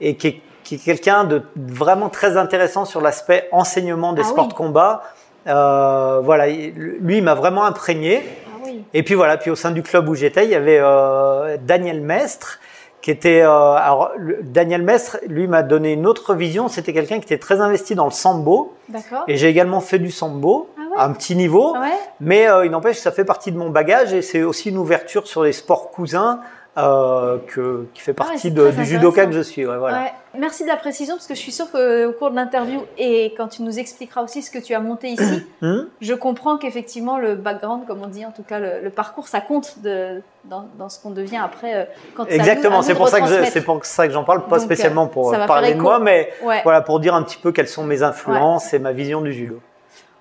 et 0.00 0.16
qui 0.16 0.26
est 0.28 0.40
qui 0.66 0.74
est 0.74 0.78
quelqu'un 0.78 1.22
de 1.22 1.42
vraiment 1.54 2.08
très 2.08 2.36
intéressant 2.36 2.84
sur 2.84 3.00
l'aspect 3.00 3.48
enseignement 3.52 4.12
des 4.12 4.22
ah 4.22 4.28
sports 4.28 4.46
oui. 4.46 4.50
de 4.50 4.54
combat. 4.54 5.04
Euh, 5.46 6.20
voilà, 6.24 6.48
lui, 6.48 7.18
il 7.18 7.22
m'a 7.22 7.34
vraiment 7.34 7.64
imprégné. 7.64 8.24
Oui. 8.66 8.84
Et 8.94 9.02
puis 9.02 9.14
voilà, 9.14 9.36
puis 9.36 9.50
au 9.50 9.56
sein 9.56 9.70
du 9.70 9.82
club 9.82 10.08
où 10.08 10.14
j'étais, 10.14 10.44
il 10.44 10.50
y 10.50 10.54
avait 10.54 10.78
euh, 10.80 11.56
Daniel 11.62 12.00
Mestre, 12.00 12.58
qui 13.00 13.10
était. 13.10 13.42
Euh, 13.42 13.50
alors, 13.74 14.12
Daniel 14.42 14.82
Mestre, 14.82 15.18
lui, 15.28 15.46
m'a 15.46 15.62
donné 15.62 15.92
une 15.92 16.06
autre 16.06 16.34
vision. 16.34 16.68
C'était 16.68 16.92
quelqu'un 16.92 17.18
qui 17.18 17.24
était 17.24 17.38
très 17.38 17.60
investi 17.60 17.94
dans 17.94 18.06
le 18.06 18.10
sambo. 18.10 18.74
D'accord. 18.88 19.24
Et 19.28 19.36
j'ai 19.36 19.48
également 19.48 19.80
fait 19.80 19.98
du 19.98 20.10
sambo. 20.10 20.68
Ah 20.98 21.04
un 21.04 21.12
petit 21.12 21.36
niveau, 21.36 21.74
Ah 21.76 21.80
ouais. 21.82 21.88
mais 22.20 22.48
euh, 22.48 22.64
il 22.64 22.70
n'empêche 22.70 22.96
que 22.96 23.02
ça 23.02 23.12
fait 23.12 23.26
partie 23.26 23.52
de 23.52 23.58
mon 23.58 23.68
bagage 23.68 24.14
et 24.14 24.22
c'est 24.22 24.42
aussi 24.42 24.70
une 24.70 24.78
ouverture 24.78 25.26
sur 25.26 25.44
les 25.44 25.52
sports 25.52 25.90
cousins 25.90 26.40
euh, 26.78 27.38
que, 27.46 27.86
qui 27.94 28.02
fait 28.02 28.14
Ah 28.18 28.24
ouais, 28.24 28.28
partie 28.32 28.50
de, 28.50 28.70
du 28.70 28.84
judoka 28.84 29.26
que 29.26 29.32
je 29.32 29.40
suis. 29.40 29.66
Ouais, 29.66 29.78
voilà. 29.78 29.98
Ouais. 30.02 30.12
Merci 30.38 30.64
de 30.64 30.68
la 30.68 30.76
précision 30.76 31.14
parce 31.14 31.26
que 31.26 31.34
je 31.34 31.40
suis 31.40 31.52
sûre 31.52 31.70
qu'au 31.70 32.12
cours 32.18 32.30
de 32.30 32.36
l'interview 32.36 32.82
et 32.98 33.32
quand 33.36 33.48
tu 33.48 33.62
nous 33.62 33.78
expliqueras 33.78 34.22
aussi 34.22 34.42
ce 34.42 34.50
que 34.50 34.58
tu 34.58 34.74
as 34.74 34.80
monté 34.80 35.08
ici, 35.08 35.46
Hum 35.62 35.88
je 36.00 36.12
comprends 36.12 36.58
qu'effectivement 36.58 37.18
le 37.18 37.34
background, 37.34 37.86
comme 37.86 38.02
on 38.02 38.08
dit, 38.08 38.26
en 38.26 38.32
tout 38.32 38.42
cas 38.42 38.58
le, 38.58 38.82
le 38.82 38.90
parcours, 38.90 39.28
ça 39.28 39.40
compte 39.40 39.78
de, 39.82 40.20
dans, 40.44 40.68
dans 40.78 40.90
ce 40.90 41.00
qu'on 41.00 41.10
devient 41.10 41.40
après 41.42 41.74
euh, 41.74 41.84
quand 42.14 42.26
Exactement, 42.26 42.82
c'est 42.82 42.94
pour 42.94 43.08
ça 43.08 43.20
que 43.20 43.44
c'est 43.46 43.64
pour 43.64 43.84
ça 43.84 44.06
que 44.06 44.12
j'en 44.12 44.24
parle, 44.24 44.46
pas 44.46 44.56
Donc, 44.56 44.66
spécialement 44.66 45.06
pour 45.06 45.32
parler 45.46 45.74
de 45.74 45.80
moi, 45.80 45.98
mais 45.98 46.30
voilà 46.62 46.82
pour 46.82 47.00
dire 47.00 47.14
un 47.14 47.22
petit 47.22 47.38
peu 47.38 47.52
quelles 47.52 47.68
sont 47.68 47.84
mes 47.84 48.02
influences 48.02 48.74
et 48.74 48.78
ma 48.78 48.92
vision 48.92 49.22
du 49.22 49.32
judo. 49.32 49.60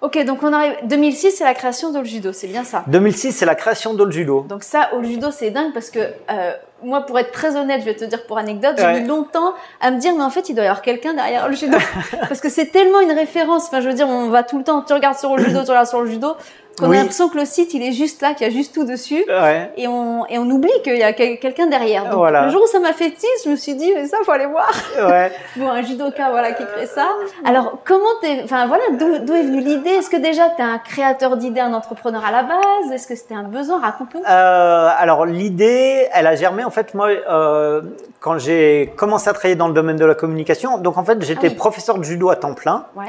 Ok, 0.05 0.23
donc 0.23 0.43
on 0.43 0.53
arrive. 0.53 0.75
2006, 0.83 1.31
c'est 1.31 1.43
la 1.43 1.55
création 1.55 1.91
de 1.91 1.97
le 1.97 2.05
judo, 2.05 2.31
c'est 2.31 2.45
bien 2.45 2.63
ça. 2.63 2.83
2006, 2.85 3.31
c'est 3.31 3.45
la 3.47 3.55
création 3.55 3.95
de 3.95 4.03
le 4.03 4.11
judo. 4.11 4.45
Donc 4.47 4.61
ça, 4.61 4.91
au 4.93 5.03
judo, 5.03 5.31
c'est 5.31 5.49
dingue 5.49 5.73
parce 5.73 5.89
que 5.89 5.97
euh, 5.97 6.51
moi, 6.83 7.01
pour 7.07 7.17
être 7.17 7.31
très 7.31 7.55
honnête, 7.55 7.79
je 7.79 7.85
vais 7.85 7.95
te 7.95 8.05
dire 8.05 8.27
pour 8.27 8.37
anecdote, 8.37 8.75
j'ai 8.77 9.01
mis 9.01 9.07
longtemps 9.07 9.55
à 9.81 9.89
me 9.89 9.97
dire, 9.97 10.13
mais 10.15 10.21
en 10.23 10.29
fait, 10.29 10.47
il 10.47 10.53
doit 10.53 10.63
y 10.63 10.67
avoir 10.67 10.83
quelqu'un 10.83 11.15
derrière 11.15 11.49
le 11.49 11.55
judo. 11.55 11.75
parce 12.29 12.39
que 12.39 12.49
c'est 12.49 12.67
tellement 12.67 13.01
une 13.01 13.13
référence. 13.13 13.65
Enfin, 13.65 13.81
je 13.81 13.87
veux 13.87 13.95
dire, 13.95 14.07
on 14.07 14.29
va 14.29 14.43
tout 14.43 14.59
le 14.59 14.63
temps, 14.63 14.83
tu 14.83 14.93
regardes 14.93 15.17
sur 15.17 15.35
le 15.35 15.43
judo, 15.43 15.63
tu 15.63 15.69
regardes 15.71 15.87
sur 15.87 16.01
le 16.01 16.07
judo, 16.07 16.35
qu'on 16.77 16.89
Oui. 16.89 16.97
a 16.97 16.99
l'impression 16.99 17.29
que 17.29 17.37
le 17.37 17.45
site, 17.45 17.73
il 17.73 17.81
est 17.83 17.91
juste 17.91 18.21
là, 18.21 18.33
qu'il 18.33 18.45
y 18.47 18.49
a 18.49 18.53
juste 18.53 18.73
tout 18.73 18.85
dessus. 18.85 19.23
Ouais. 19.27 19.71
Et 19.77 19.87
on, 19.87 20.25
et 20.27 20.37
on 20.37 20.49
oublie 20.49 20.71
qu'il 20.83 20.97
y 20.97 21.03
a 21.03 21.13
quel- 21.13 21.39
quelqu'un 21.39 21.67
derrière. 21.67 22.03
Donc, 22.05 22.15
Voilà. 22.15 22.45
le 22.45 22.49
jour 22.51 22.61
où 22.63 22.67
ça 22.67 22.79
m'a 22.79 22.93
fait 22.93 23.11
tilt, 23.11 23.31
je 23.45 23.49
me 23.49 23.55
suis 23.55 23.75
dit, 23.75 23.91
mais 23.95 24.05
ça, 24.07 24.17
faut 24.25 24.31
aller 24.31 24.45
voir. 24.47 24.71
Ouais. 24.97 25.31
Bon, 25.57 25.69
un 25.69 25.81
judoka, 25.81 26.29
voilà, 26.31 26.51
qui 26.51 26.63
crée 26.65 26.85
ça. 26.87 27.07
Alors, 27.45 27.77
comment 27.85 28.03
t'es, 28.21 28.41
enfin, 28.43 28.67
voilà, 28.67 28.83
d'où 28.91 29.19
d'où 29.25 29.33
est 29.33 29.43
venue 29.43 29.61
l'idée? 29.61 29.89
Est-ce 29.91 30.09
que 30.09 30.17
déjà 30.17 30.49
t'es 30.49 30.63
un 30.63 30.77
créateur 30.79 31.37
d'idées, 31.37 31.61
un 31.61 31.73
entrepreneur 31.73 32.23
à 32.25 32.31
la 32.31 32.43
base? 32.43 32.91
Est-ce 32.93 33.07
que 33.07 33.15
c'était 33.15 33.35
un 33.35 33.43
besoin? 33.43 33.79
Raconte-nous. 33.79 34.21
Euh, 34.27 34.89
alors 34.97 35.25
l'idée, 35.25 36.07
elle 36.13 36.27
a 36.27 36.35
germé 36.35 36.63
en 36.63 36.69
fait 36.71 36.93
moi 36.93 37.07
euh, 37.09 37.81
quand 38.19 38.37
j'ai 38.39 38.91
commencé 38.97 39.29
à 39.29 39.33
travailler 39.33 39.55
dans 39.55 39.67
le 39.67 39.73
domaine 39.73 39.95
de 39.97 40.05
la 40.05 40.15
communication. 40.15 40.77
Donc 40.77 40.97
en 40.97 41.03
fait 41.05 41.21
j'étais 41.23 41.47
Ah 41.47 41.49
oui. 41.51 41.55
professeur 41.55 41.97
de 41.97 42.03
judo 42.03 42.29
à 42.29 42.35
temps 42.35 42.53
plein. 42.53 42.85
Ouais. 42.95 43.05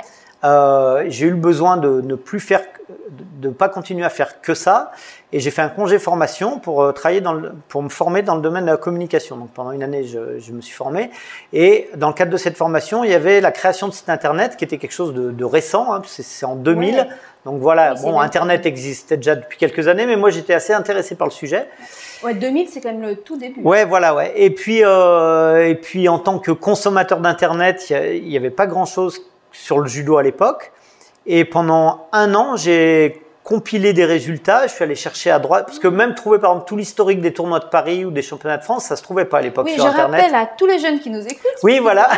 Euh, 0.46 1.04
j'ai 1.08 1.26
eu 1.26 1.30
le 1.30 1.36
besoin 1.36 1.76
de 1.76 2.00
ne 2.00 2.14
plus 2.14 2.38
faire, 2.40 2.60
de 3.40 3.48
ne 3.48 3.52
pas 3.52 3.68
continuer 3.68 4.04
à 4.04 4.08
faire 4.10 4.40
que 4.40 4.54
ça, 4.54 4.92
et 5.32 5.40
j'ai 5.40 5.50
fait 5.50 5.62
un 5.62 5.68
congé 5.68 5.98
formation 5.98 6.58
pour 6.60 6.82
euh, 6.82 6.92
travailler 6.92 7.20
dans 7.20 7.32
le, 7.32 7.52
pour 7.68 7.82
me 7.82 7.88
former 7.88 8.22
dans 8.22 8.36
le 8.36 8.42
domaine 8.42 8.64
de 8.64 8.70
la 8.70 8.76
communication. 8.76 9.36
Donc 9.36 9.50
pendant 9.50 9.72
une 9.72 9.82
année, 9.82 10.04
je, 10.04 10.38
je 10.38 10.52
me 10.52 10.60
suis 10.60 10.74
formé, 10.74 11.10
et 11.52 11.88
dans 11.96 12.08
le 12.08 12.14
cadre 12.14 12.30
de 12.30 12.36
cette 12.36 12.56
formation, 12.56 13.02
il 13.02 13.10
y 13.10 13.14
avait 13.14 13.40
la 13.40 13.50
création 13.50 13.88
de 13.88 13.92
site 13.92 14.08
internet 14.08 14.56
qui 14.56 14.64
était 14.64 14.78
quelque 14.78 14.92
chose 14.94 15.12
de, 15.14 15.30
de 15.32 15.44
récent. 15.44 15.92
Hein, 15.92 16.02
c'est, 16.06 16.46
en 16.46 16.54
2000, 16.54 16.94
Ouais. 16.94 17.06
donc 17.44 17.60
voilà. 17.60 17.94
Oui, 17.94 18.02
bon, 18.02 18.20
internet 18.20 18.66
existait 18.66 19.16
déjà 19.16 19.34
depuis 19.34 19.58
quelques 19.58 19.88
années, 19.88 20.06
mais 20.06 20.16
moi 20.16 20.30
j'étais 20.30 20.54
assez 20.54 20.72
intéressé 20.72 21.16
par 21.16 21.26
le 21.26 21.32
sujet. 21.32 21.66
Ouais, 22.22 22.34
2000, 22.34 22.68
c'est 22.68 22.80
quand 22.80 22.92
même 22.92 23.02
le 23.02 23.16
tout 23.16 23.36
début. 23.36 23.60
Ouais, 23.62 23.84
voilà, 23.84 24.14
ouais. 24.14 24.32
Et 24.36 24.50
puis, 24.50 24.80
euh, 24.84 25.66
et 25.66 25.74
puis 25.74 26.08
en 26.08 26.18
tant 26.18 26.38
que 26.38 26.50
consommateur 26.52 27.18
d'internet, 27.20 27.90
il 27.90 28.28
n'y 28.28 28.36
avait 28.36 28.50
pas 28.50 28.66
grand 28.66 28.86
chose 28.86 29.20
sur 29.58 29.80
le 29.80 29.88
judo 29.88 30.16
à 30.16 30.22
l'époque. 30.22 30.72
Et 31.26 31.44
pendant 31.44 32.08
un 32.12 32.34
an, 32.34 32.56
j'ai 32.56 33.25
compiler 33.46 33.92
des 33.92 34.04
résultats. 34.04 34.66
Je 34.66 34.72
suis 34.72 34.82
allé 34.82 34.96
chercher 34.96 35.30
à 35.30 35.38
droite, 35.38 35.66
parce 35.66 35.78
que 35.78 35.86
même 35.86 36.14
trouver 36.14 36.40
par 36.40 36.50
exemple 36.50 36.66
tout 36.66 36.76
l'historique 36.76 37.20
des 37.20 37.32
tournois 37.32 37.60
de 37.60 37.66
Paris 37.66 38.04
ou 38.04 38.10
des 38.10 38.20
championnats 38.20 38.56
de 38.56 38.64
France, 38.64 38.86
ça 38.86 38.96
se 38.96 39.04
trouvait 39.04 39.24
pas 39.24 39.38
à 39.38 39.42
l'époque 39.42 39.68
sur 39.68 39.86
Internet. 39.86 40.10
Oui, 40.10 40.16
je 40.18 40.22
rappelle 40.24 40.34
à 40.34 40.50
tous 40.58 40.66
les 40.66 40.80
jeunes 40.80 40.98
qui 40.98 41.10
nous 41.10 41.24
écoutent. 41.24 41.62
Oui, 41.62 41.78
voilà. 41.78 42.08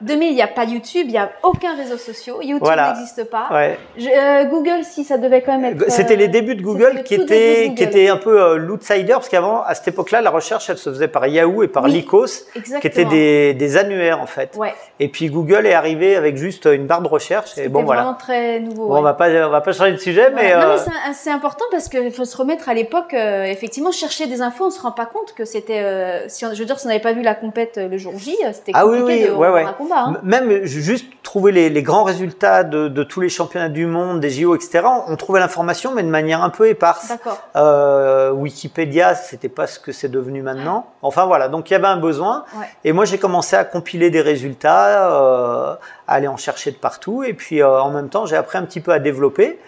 2000, 0.00 0.28
il 0.30 0.34
n'y 0.34 0.42
a 0.42 0.46
pas 0.46 0.64
YouTube, 0.64 1.04
il 1.04 1.12
n'y 1.12 1.18
a 1.18 1.30
aucun 1.42 1.76
réseau 1.76 1.98
social. 1.98 2.36
YouTube 2.42 2.66
n'existe 2.66 3.24
pas. 3.24 3.48
Ouais. 3.52 3.78
Euh, 3.98 4.44
Google, 4.46 4.82
si 4.82 5.04
ça 5.04 5.18
devait 5.18 5.42
quand 5.42 5.58
même 5.58 5.76
être. 5.76 5.90
C'était 5.90 6.16
les 6.16 6.24
euh, 6.24 6.28
débuts 6.28 6.54
de 6.54 6.62
Google 6.62 7.02
qui 7.04 7.14
étaient 7.14 7.74
qui 7.76 7.82
était 7.82 8.08
un 8.08 8.16
peu 8.16 8.40
euh, 8.40 8.56
l'outsider, 8.56 9.12
parce 9.12 9.28
qu'avant, 9.28 9.62
à 9.62 9.74
cette 9.74 9.88
époque-là, 9.88 10.22
la 10.22 10.30
recherche, 10.30 10.70
elle 10.70 10.78
se 10.78 10.88
faisait 10.88 11.08
par 11.08 11.26
Yahoo 11.26 11.62
et 11.62 11.68
par 11.68 11.86
Lycos, 11.86 12.46
qui 12.80 12.86
étaient 12.86 13.04
des, 13.04 13.52
des, 13.52 13.76
annuaires 13.76 14.22
en 14.22 14.26
fait. 14.26 14.56
Ouais. 14.56 14.74
Et 15.00 15.08
puis 15.08 15.28
Google 15.28 15.66
est 15.66 15.74
arrivé 15.74 16.16
avec 16.16 16.38
juste 16.38 16.64
une 16.64 16.86
barre 16.86 17.02
de 17.02 17.08
recherche. 17.08 17.58
Et 17.58 17.68
bon, 17.68 17.82
voilà. 17.82 18.02
vraiment 18.02 18.18
très 18.18 18.60
nouveau. 18.60 18.88
Bon, 18.88 18.96
on 18.96 19.02
va 19.02 19.12
pas, 19.12 19.28
on 19.28 19.50
va 19.50 19.60
pas 19.60 19.72
changer 19.72 19.92
de 19.92 19.98
sujet, 19.98 20.30
mais. 20.34 20.54
Non, 20.54 20.60
mais 20.68 20.77
c'est 21.12 21.30
important 21.30 21.64
parce 21.70 21.88
qu'il 21.88 22.10
faut 22.12 22.24
se 22.24 22.36
remettre 22.36 22.68
à 22.68 22.74
l'époque. 22.74 23.14
Euh, 23.14 23.44
effectivement, 23.44 23.90
chercher 23.90 24.26
des 24.26 24.42
infos, 24.42 24.66
on 24.66 24.70
se 24.70 24.80
rend 24.80 24.92
pas 24.92 25.06
compte 25.06 25.34
que 25.34 25.44
c'était. 25.44 25.80
Euh, 25.80 26.28
si 26.28 26.44
je 26.44 26.58
veux 26.58 26.64
dire, 26.64 26.78
si 26.78 26.86
on 26.86 26.88
n'avait 26.88 27.00
pas 27.00 27.12
vu 27.12 27.22
la 27.22 27.34
compète 27.34 27.78
euh, 27.78 27.88
le 27.88 27.98
jour 27.98 28.12
J, 28.18 28.36
c'était 28.52 28.72
ah 28.74 28.82
compliqué 28.82 29.28
de 29.28 29.32
ouais, 29.32 29.64
un 29.64 29.72
combat. 29.72 30.04
Hein. 30.06 30.16
Même 30.22 30.64
juste 30.64 31.06
trouver 31.22 31.52
les, 31.52 31.70
les 31.70 31.82
grands 31.82 32.04
résultats 32.04 32.64
de, 32.64 32.88
de, 32.88 33.02
tous 33.02 33.20
les 33.20 33.28
championnats 33.28 33.68
du 33.68 33.86
monde, 33.86 34.20
des 34.20 34.30
JO, 34.30 34.54
etc. 34.54 34.80
On 35.06 35.16
trouvait 35.16 35.40
l'information, 35.40 35.92
mais 35.92 36.02
de 36.02 36.08
manière 36.08 36.42
un 36.42 36.50
peu 36.50 36.68
éparse. 36.68 37.08
D'accord. 37.08 37.38
Euh, 37.56 38.30
Wikipédia, 38.32 39.14
c'était 39.14 39.48
pas 39.48 39.66
ce 39.66 39.78
que 39.78 39.92
c'est 39.92 40.08
devenu 40.08 40.42
maintenant. 40.42 40.86
Enfin 41.02 41.26
voilà, 41.26 41.48
donc 41.48 41.70
il 41.70 41.74
y 41.74 41.76
avait 41.76 41.86
un 41.86 41.98
besoin. 41.98 42.44
Et 42.84 42.92
moi, 42.92 43.04
j'ai 43.04 43.18
commencé 43.18 43.56
à 43.56 43.64
compiler 43.64 44.10
des 44.10 44.20
résultats, 44.20 45.08
à 45.08 45.78
aller 46.06 46.28
en 46.28 46.36
chercher 46.36 46.70
de 46.70 46.76
partout. 46.76 47.22
Et 47.22 47.34
puis 47.34 47.62
en 47.62 47.90
même 47.90 48.08
temps, 48.08 48.26
j'ai 48.26 48.36
appris 48.36 48.58
un 48.58 48.64
petit 48.64 48.80
peu 48.80 48.92
à 48.92 48.98
développer. 48.98 49.58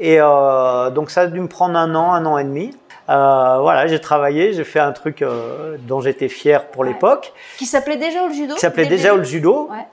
Et 0.00 0.18
euh, 0.20 0.90
donc 0.90 1.10
ça 1.10 1.22
a 1.22 1.26
dû 1.26 1.40
me 1.40 1.48
prendre 1.48 1.76
un 1.76 1.94
an, 1.94 2.12
un 2.12 2.24
an 2.26 2.38
et 2.38 2.44
demi. 2.44 2.76
Euh, 3.08 3.58
voilà, 3.60 3.86
j'ai 3.86 4.00
travaillé, 4.00 4.52
j'ai 4.52 4.64
fait 4.64 4.80
un 4.80 4.92
truc 4.92 5.22
euh, 5.22 5.76
dont 5.80 6.00
j'étais 6.00 6.28
fier 6.28 6.66
pour 6.66 6.84
l'époque. 6.84 7.32
Qui 7.56 7.66
s'appelait 7.66 7.96
déjà 7.96 8.26
le 8.26 8.32
judo 8.32 8.54
Qui 8.54 8.60
s'appelait 8.60 8.86
déjà 8.86 9.14
le 9.14 9.24
judo. 9.24 9.68
Ouais. 9.70 9.86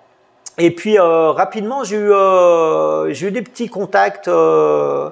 Et 0.57 0.71
puis 0.71 0.97
rapidement, 0.99 1.83
j'ai 1.83 1.97
eu, 1.97 3.31
des 3.31 3.41
petits 3.41 3.67
contacts. 3.67 4.27
Euh, 4.27 5.09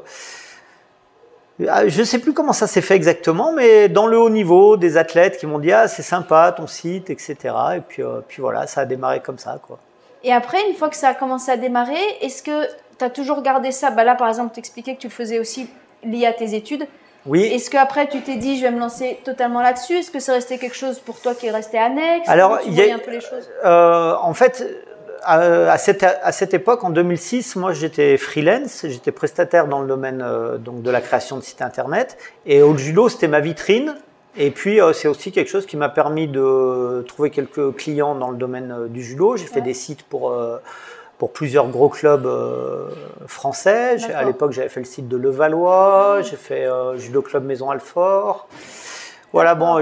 je 1.59 2.03
sais 2.03 2.19
plus 2.19 2.33
comment 2.33 2.53
ça 2.53 2.67
s'est 2.67 2.81
fait 2.81 2.95
exactement, 2.95 3.51
mais 3.53 3.89
dans 3.89 4.07
le 4.07 4.17
haut 4.17 4.29
niveau, 4.29 4.77
des 4.77 4.97
athlètes 4.97 5.37
qui 5.37 5.45
m'ont 5.45 5.59
dit 5.59 5.71
ah 5.71 5.87
c'est 5.87 6.01
sympa 6.01 6.53
ton 6.55 6.67
site, 6.67 7.09
etc. 7.09 7.35
Et 7.77 7.81
puis, 7.81 8.03
puis 8.27 8.41
voilà, 8.41 8.67
ça 8.67 8.81
a 8.81 8.85
démarré 8.85 9.21
comme 9.21 9.37
ça 9.37 9.59
quoi. 9.65 9.79
Et 10.23 10.31
après, 10.31 10.57
une 10.69 10.75
fois 10.75 10.89
que 10.89 10.95
ça 10.95 11.09
a 11.09 11.13
commencé 11.13 11.51
à 11.51 11.57
démarrer, 11.57 11.99
est-ce 12.21 12.41
que 12.41 12.65
tu 12.97 13.05
as 13.05 13.09
toujours 13.09 13.41
gardé 13.41 13.71
ça 13.71 13.91
bah 13.91 14.03
Là, 14.03 14.15
par 14.15 14.27
exemple, 14.27 14.53
tu 14.53 14.59
expliquais 14.59 14.95
que 14.95 15.01
tu 15.01 15.07
le 15.07 15.13
faisais 15.13 15.39
aussi 15.39 15.69
lié 16.03 16.25
à 16.25 16.33
tes 16.33 16.55
études. 16.55 16.87
Oui. 17.25 17.43
Est-ce 17.43 17.69
qu'après, 17.69 18.07
tu 18.07 18.21
t'es 18.21 18.35
dit, 18.35 18.57
je 18.57 18.63
vais 18.63 18.71
me 18.71 18.79
lancer 18.79 19.19
totalement 19.23 19.61
là-dessus? 19.61 19.93
Est-ce 19.93 20.11
que 20.11 20.19
c'est 20.19 20.33
resté 20.33 20.57
quelque 20.57 20.75
chose 20.75 20.99
pour 20.99 21.21
toi 21.21 21.33
qui 21.35 21.47
est 21.47 21.51
resté 21.51 21.77
annexe? 21.77 22.27
Alors, 22.27 22.59
il 22.65 22.73
y 22.73 22.91
a, 22.91 22.93
un 22.93 22.99
peu 22.99 23.11
les 23.11 23.21
choses? 23.21 23.49
Euh, 23.63 24.15
en 24.21 24.33
fait, 24.33 24.67
à, 25.23 25.77
cette, 25.77 26.03
à 26.03 26.31
cette 26.33 26.53
époque, 26.53 26.83
en 26.83 26.89
2006, 26.89 27.55
moi, 27.55 27.71
j'étais 27.71 28.17
freelance, 28.17 28.85
j'étais 28.87 29.13
prestataire 29.13 29.67
dans 29.67 29.79
le 29.79 29.87
domaine 29.87 30.21
euh, 30.21 30.57
donc 30.57 30.81
de 30.81 30.91
la 30.91 30.99
création 30.99 31.37
de 31.37 31.41
sites 31.41 31.61
internet. 31.61 32.17
Et 32.45 32.61
au 32.61 32.75
judo, 32.75 33.07
c'était 33.07 33.29
ma 33.29 33.39
vitrine. 33.39 33.95
Et 34.35 34.51
puis, 34.51 34.81
euh, 34.81 34.91
c'est 34.91 35.07
aussi 35.07 35.31
quelque 35.31 35.49
chose 35.49 35.65
qui 35.65 35.77
m'a 35.77 35.89
permis 35.89 36.27
de 36.27 37.05
trouver 37.07 37.29
quelques 37.29 37.73
clients 37.75 38.15
dans 38.15 38.31
le 38.31 38.37
domaine 38.37 38.87
du 38.89 39.01
judo. 39.01 39.37
J'ai 39.37 39.45
fait 39.45 39.61
des 39.61 39.73
sites 39.73 40.03
pour, 40.03 40.35
pour 41.23 41.31
plusieurs 41.31 41.69
gros 41.69 41.87
clubs 41.87 42.29
français. 43.27 43.95
À 44.13 44.25
l'époque, 44.25 44.51
j'avais 44.51 44.67
fait 44.67 44.81
le 44.81 44.85
site 44.85 45.07
de 45.07 45.15
Levallois, 45.15 46.17
j'ai 46.21 46.35
fait 46.35 46.67
Judo 46.97 47.21
Club 47.21 47.45
Maison 47.45 47.69
Alfort. 47.69 48.49
Voilà, 49.31 49.55
bon, 49.55 49.81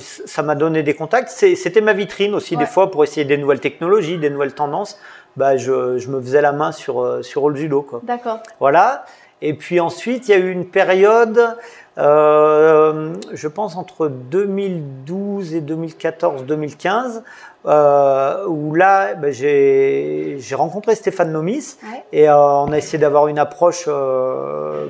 ça 0.00 0.42
m'a 0.42 0.54
donné 0.54 0.82
des 0.82 0.94
contacts. 0.94 1.28
C'était 1.28 1.82
ma 1.82 1.92
vitrine 1.92 2.34
aussi, 2.34 2.56
des 2.56 2.64
fois, 2.64 2.90
pour 2.90 3.04
essayer 3.04 3.26
des 3.26 3.36
nouvelles 3.36 3.60
technologies, 3.60 4.16
des 4.16 4.30
nouvelles 4.30 4.54
tendances. 4.54 4.98
Bah, 5.36 5.58
je, 5.58 5.98
je 5.98 6.08
me 6.08 6.18
faisais 6.18 6.40
la 6.40 6.52
main 6.52 6.72
sur, 6.72 7.22
sur 7.22 7.50
le 7.50 7.56
judo. 7.56 7.86
D'accord. 8.02 8.38
Voilà. 8.58 9.04
Et 9.42 9.52
puis 9.52 9.80
ensuite, 9.80 10.28
il 10.28 10.30
y 10.30 10.34
a 10.34 10.38
eu 10.38 10.50
une 10.50 10.64
période 10.64 11.58
euh, 11.98 13.14
je 13.32 13.48
pense 13.48 13.76
entre 13.76 14.08
2012 14.08 15.54
et 15.54 15.60
2014-2015, 15.60 17.22
euh, 17.66 18.46
où 18.46 18.74
là, 18.74 19.14
ben, 19.14 19.32
j'ai 19.32 20.38
rencontré 20.52 20.94
Stéphane 20.94 21.32
Nomis 21.32 21.76
et 22.12 22.28
euh, 22.28 22.36
on 22.36 22.72
a 22.72 22.78
essayé 22.78 22.98
d'avoir 22.98 23.28
une 23.28 23.38
approche 23.38 23.88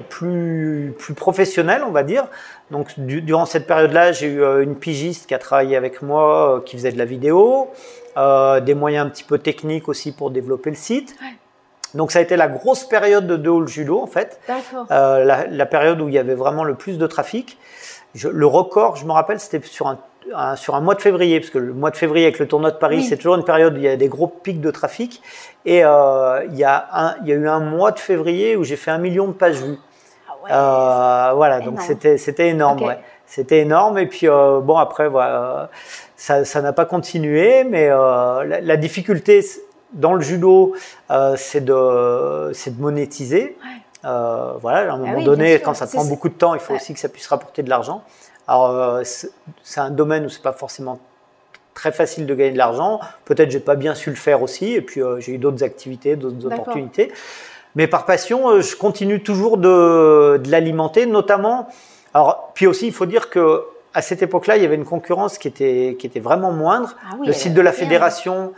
plus, 0.09 0.95
plus 0.99 1.14
professionnelle, 1.14 1.83
on 1.87 1.90
va 1.90 2.02
dire. 2.02 2.26
Donc 2.71 2.99
durant 2.99 3.47
cette 3.47 3.66
période-là, 3.66 4.12
j'ai 4.12 4.28
eu 4.28 4.62
une 4.62 4.76
pigiste 4.76 5.26
qui 5.26 5.35
a 5.35 5.38
travaillé 5.38 5.76
avec 5.76 6.02
moi, 6.02 6.62
qui 6.64 6.76
faisait 6.76 6.92
de 6.92 6.99
la 6.99 7.04
vidéo, 7.04 7.69
des 8.16 8.75
moyens 8.75 9.07
un 9.07 9.11
petit 9.11 9.25
peu 9.25 9.38
techniques 9.38 9.88
aussi 9.88 10.12
pour 10.12 10.30
développer 10.30 10.71
le 10.71 10.76
site. 10.76 11.16
Ouais. 11.21 11.35
Donc 11.94 12.12
ça 12.12 12.20
a 12.20 12.23
été 12.23 12.37
la 12.37 12.49
grosse 12.49 12.85
période 12.85 13.26
de 13.26 13.50
Hall 13.50 13.68
Judo 13.68 14.00
en 14.00 14.06
fait. 14.06 14.40
Euh, 14.90 15.25
la, 15.25 15.47
la, 15.47 15.66
période 15.66 16.00
où 16.00 16.09
il 16.09 16.14
y 16.14 16.18
avait 16.18 16.35
vraiment 16.35 16.64
le 16.64 16.75
plus 16.75 16.99
de 16.99 17.06
trafic. 17.06 17.59
Je, 18.14 18.28
le 18.28 18.47
record, 18.47 18.97
je 18.97 19.04
me 19.04 19.12
rappelle, 19.12 19.40
c'était 19.40 19.64
sur 19.66 19.87
un, 19.87 19.99
sur 20.56 20.75
un 20.75 20.80
mois 20.80 20.94
de 20.94 21.00
février, 21.00 21.40
parce 21.40 21.50
que 21.50 21.59
le 21.59 21.73
mois 21.73 21.90
de 21.90 21.97
février 21.97 22.26
avec 22.26 22.38
le 22.38 22.49
tournoi 22.49 22.70
de 22.70 22.76
Paris, 22.76 23.04
c'est 23.04 23.16
toujours 23.16 23.37
une 23.37 23.44
période 23.44 23.75
où 23.75 23.76
il 23.76 23.85
y 23.85 23.88
a 23.88 23.97
des 23.97 24.09
gros 24.09 24.26
pics 24.26 24.61
de 24.61 24.70
trafic. 24.70 25.23
Et 25.64 25.85
euh, 25.85 26.44
il, 26.47 26.56
y 26.56 26.64
a 26.64 26.88
un, 26.92 27.16
il 27.23 27.28
y 27.28 27.32
a 27.32 27.37
eu 27.37 27.49
un 27.49 27.61
mois 27.61 27.92
de 27.92 27.99
février 27.99 28.56
où 28.56 28.64
j'ai 28.64 28.76
fait 28.76 28.90
un 28.90 28.99
million 28.99 29.28
de 29.28 29.32
pages 29.32 29.62
vues. 29.62 29.78
Ah 30.28 30.32
ouais, 30.42 30.50
euh, 30.52 31.35
voilà, 31.37 31.61
donc 31.61 31.80
c'était 31.82 32.18
c'était 32.18 32.49
énorme. 32.49 32.82
Ouais. 32.82 32.99
C'était 33.26 33.61
énorme. 33.61 33.99
Et 33.99 34.06
puis 34.06 34.28
euh, 34.28 34.61
bon 34.61 34.76
après 34.76 35.09
voilà, 35.09 35.70
ça 36.16 36.44
ça 36.44 36.62
n'a 36.62 36.73
pas 36.73 36.85
continué, 36.85 37.64
mais 37.64 37.88
euh, 37.90 38.44
la, 38.44 38.61
la 38.61 38.76
difficulté 38.76 39.42
dans 39.92 40.14
le 40.14 40.23
judo, 40.23 40.75
euh, 41.11 41.35
c'est 41.37 41.64
de, 41.64 42.52
monétiser. 42.78 43.56
Euh, 44.04 44.54
voilà, 44.61 44.92
à 44.92 44.94
un 44.94 44.99
moment 44.99 45.18
ah 45.18 45.23
donné, 45.23 45.61
quand 45.61 45.75
ça 45.75 45.87
prend 45.87 46.04
beaucoup 46.04 46.28
de 46.28 46.35
temps, 46.35 46.54
il 46.54 46.61
faut 46.61 46.75
aussi 46.75 46.94
que 46.94 47.00
ça 47.00 47.09
puisse 47.09 47.26
rapporter 47.26 47.62
de 47.62 47.68
l'argent. 47.68 48.02
Alors, 48.49 48.70
euh, 48.70 49.02
c'est 49.62 49.80
un 49.80 49.90
domaine 49.90 50.25
où 50.25 50.28
c'est 50.28 50.42
pas 50.42 50.52
forcément 50.52 50.99
très 51.75 51.92
facile 51.92 52.26
de 52.26 52.35
gagner 52.35 52.52
de 52.52 52.59
l'argent. 52.59 53.00
Peut-être 53.25 53.50
j'ai 53.50 53.61
pas 53.61 53.76
bien 53.76 53.94
su 53.94 54.11
le 54.11 54.16
faire 54.16 54.42
aussi, 54.42 54.73
et 54.73 54.80
puis 54.80 55.02
euh, 55.02 55.20
j'ai 55.20 55.32
eu 55.32 55.38
d'autres 55.38 55.62
activités, 55.62 56.16
d'autres 56.16 56.47
opportunités. 56.47 57.12
Mais 57.76 57.87
par 57.87 58.06
passion, 58.06 58.61
je 58.61 58.75
continue 58.75 59.23
toujours 59.23 59.56
de, 59.59 60.40
de 60.42 60.50
l'alimenter, 60.50 61.06
notamment. 61.06 61.68
Alors, 62.14 62.50
puis 62.54 62.66
aussi, 62.66 62.87
il 62.87 62.92
faut 62.92 63.06
dire 63.06 63.30
que 63.30 63.64
à 63.92 64.02
cette 64.02 64.23
époque-là, 64.23 64.56
il 64.56 64.62
y 64.62 64.66
avait 64.66 64.76
une 64.76 64.85
concurrence 64.85 65.38
qui 65.38 65.47
était 65.47 65.97
qui 65.99 66.06
était 66.06 66.20
vraiment 66.20 66.52
moindre. 66.52 66.97
Ah 67.04 67.16
oui, 67.18 67.26
le 67.26 67.32
site 67.32 67.54
de 67.54 67.61
la 67.61 67.73
fédération 67.73 68.52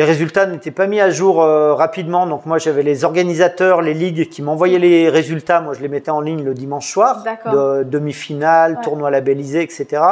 les 0.00 0.06
résultats 0.06 0.46
n'étaient 0.46 0.70
pas 0.70 0.86
mis 0.86 0.98
à 0.98 1.10
jour 1.10 1.42
euh, 1.42 1.74
rapidement. 1.74 2.26
Donc 2.26 2.46
moi, 2.46 2.56
j'avais 2.56 2.82
les 2.82 3.04
organisateurs, 3.04 3.82
les 3.82 3.92
ligues 3.92 4.30
qui 4.30 4.40
m'envoyaient 4.40 4.78
les 4.78 5.10
résultats. 5.10 5.60
Moi, 5.60 5.74
je 5.74 5.82
les 5.82 5.88
mettais 5.88 6.10
en 6.10 6.22
ligne 6.22 6.42
le 6.42 6.54
dimanche 6.54 6.90
soir, 6.90 7.22
de 7.52 7.82
demi-finale, 7.82 8.80
tournoi 8.82 9.10
labellisé, 9.10 9.60
etc. 9.60 10.02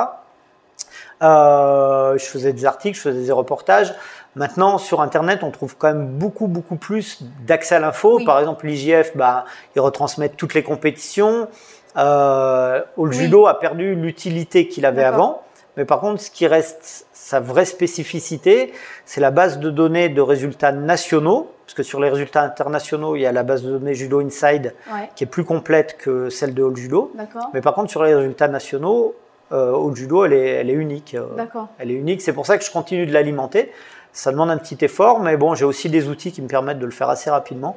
Euh, 1.23 2.19
je 2.19 2.25
faisais 2.27 2.53
des 2.53 2.67
articles, 2.67 2.99
je 2.99 3.03
faisais 3.03 3.25
des 3.25 3.33
reportages. 3.33 3.95
Maintenant, 4.37 4.77
sur 4.77 5.01
Internet, 5.01 5.43
on 5.43 5.51
trouve 5.51 5.75
quand 5.75 5.89
même 5.89 6.07
beaucoup, 6.07 6.49
beaucoup 6.49 6.77
plus 6.77 7.23
d'accès 7.47 7.77
à 7.77 7.81
l'info. 7.81 8.21
Par 8.27 8.39
exemple, 8.41 8.67
l'IGF, 8.67 9.17
bah, 9.17 9.47
ils 9.75 9.81
retransmettent 9.81 10.37
toutes 10.37 10.53
les 10.53 10.63
compétitions. 10.63 11.49
Euh, 11.97 12.83
le 13.03 13.11
judo 13.11 13.47
a 13.47 13.59
perdu 13.59 13.95
l'utilité 13.95 14.69
qu'il 14.69 14.85
avait 14.85 15.05
avant. 15.05 15.41
Mais 15.79 15.87
par 15.87 16.01
contre, 16.01 16.21
ce 16.21 16.31
qui 16.31 16.47
reste 16.47 17.07
sa 17.29 17.41
vraie 17.41 17.67
spécificité, 17.67 18.73
c'est 19.05 19.21
la 19.21 19.31
base 19.31 19.59
de 19.59 19.69
données 19.69 20.09
de 20.09 20.23
résultats 20.23 20.73
nationaux, 20.73 21.51
parce 21.67 21.75
que 21.75 21.83
sur 21.83 22.01
les 22.01 22.09
résultats 22.09 22.43
internationaux, 22.43 23.17
il 23.17 23.21
y 23.21 23.27
a 23.27 23.33
la 23.33 23.43
base 23.43 23.63
de 23.63 23.71
données 23.71 23.95
Judo 23.95 24.21
Inside 24.21 24.73
qui 25.15 25.25
est 25.25 25.27
plus 25.27 25.45
complète 25.45 25.99
que 25.99 26.31
celle 26.31 26.55
de 26.55 26.65
All 26.65 26.75
Judo. 26.75 27.13
Mais 27.53 27.61
par 27.61 27.75
contre, 27.75 27.91
sur 27.91 28.03
les 28.03 28.15
résultats 28.15 28.49
nationaux, 28.49 29.15
euh, 29.53 29.77
All 29.77 29.95
Judo, 29.95 30.25
elle 30.25 30.33
est, 30.33 30.49
elle 30.49 30.71
est 30.71 30.81
unique. 30.87 31.15
Euh, 31.15 31.45
elle 31.79 31.91
est 31.91 31.95
unique. 31.95 32.23
C'est 32.23 32.33
pour 32.33 32.47
ça 32.47 32.57
que 32.57 32.65
je 32.65 32.71
continue 32.71 33.05
de 33.05 33.13
l'alimenter. 33.13 33.73
Ça 34.15 34.33
demande 34.33 34.49
un 34.49 34.57
petit 34.57 34.83
effort, 34.83 35.21
mais 35.21 35.37
bon, 35.37 35.55
j'ai 35.55 35.67
aussi 35.67 35.91
des 35.91 36.09
outils 36.09 36.33
qui 36.33 36.41
me 36.41 36.49
permettent 36.49 36.79
de 36.79 36.87
le 36.87 36.93
faire 36.93 37.11
assez 37.11 37.29
rapidement. 37.29 37.77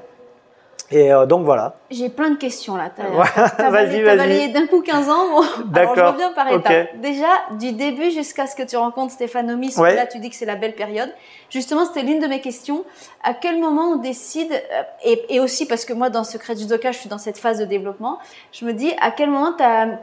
Et 0.89 1.13
euh, 1.13 1.25
donc 1.25 1.45
voilà. 1.45 1.75
J'ai 1.89 2.09
plein 2.09 2.31
de 2.31 2.35
questions 2.35 2.75
là. 2.75 2.91
Tu 2.95 3.01
as, 3.01 3.71
balayé 3.71 4.49
d'un 4.49 4.67
coup 4.67 4.81
15 4.81 5.09
ans. 5.09 5.41
D'accord. 5.65 5.93
Alors 5.97 6.07
je 6.07 6.13
reviens 6.13 6.31
par 6.33 6.51
étapes. 6.51 6.99
Déjà, 7.01 7.27
du 7.59 7.73
début 7.73 8.11
jusqu'à 8.11 8.47
ce 8.47 8.55
que 8.55 8.63
tu 8.63 8.75
rencontres 8.77 9.13
Stéphane 9.13 9.51
Omis, 9.51 9.75
là 9.77 10.05
tu 10.05 10.19
dis 10.19 10.29
que 10.29 10.35
c'est 10.35 10.45
la 10.45 10.55
belle 10.55 10.75
période. 10.75 11.13
Justement, 11.49 11.85
c'était 11.85 12.03
l'une 12.03 12.19
de 12.19 12.27
mes 12.27 12.41
questions. 12.41 12.83
À 13.23 13.33
quel 13.33 13.59
moment 13.59 13.91
on 13.91 13.95
décide, 13.97 14.51
euh, 14.51 14.83
et, 15.03 15.35
et, 15.35 15.39
aussi 15.39 15.65
parce 15.65 15.85
que 15.85 15.93
moi 15.93 16.09
dans 16.09 16.23
Secret 16.23 16.55
du 16.55 16.65
Doka, 16.65 16.91
je 16.91 16.97
suis 16.97 17.09
dans 17.09 17.17
cette 17.17 17.37
phase 17.37 17.59
de 17.59 17.65
développement, 17.65 18.19
je 18.51 18.65
me 18.65 18.73
dis 18.73 18.93
à 19.01 19.11
quel 19.11 19.29
moment 19.29 19.53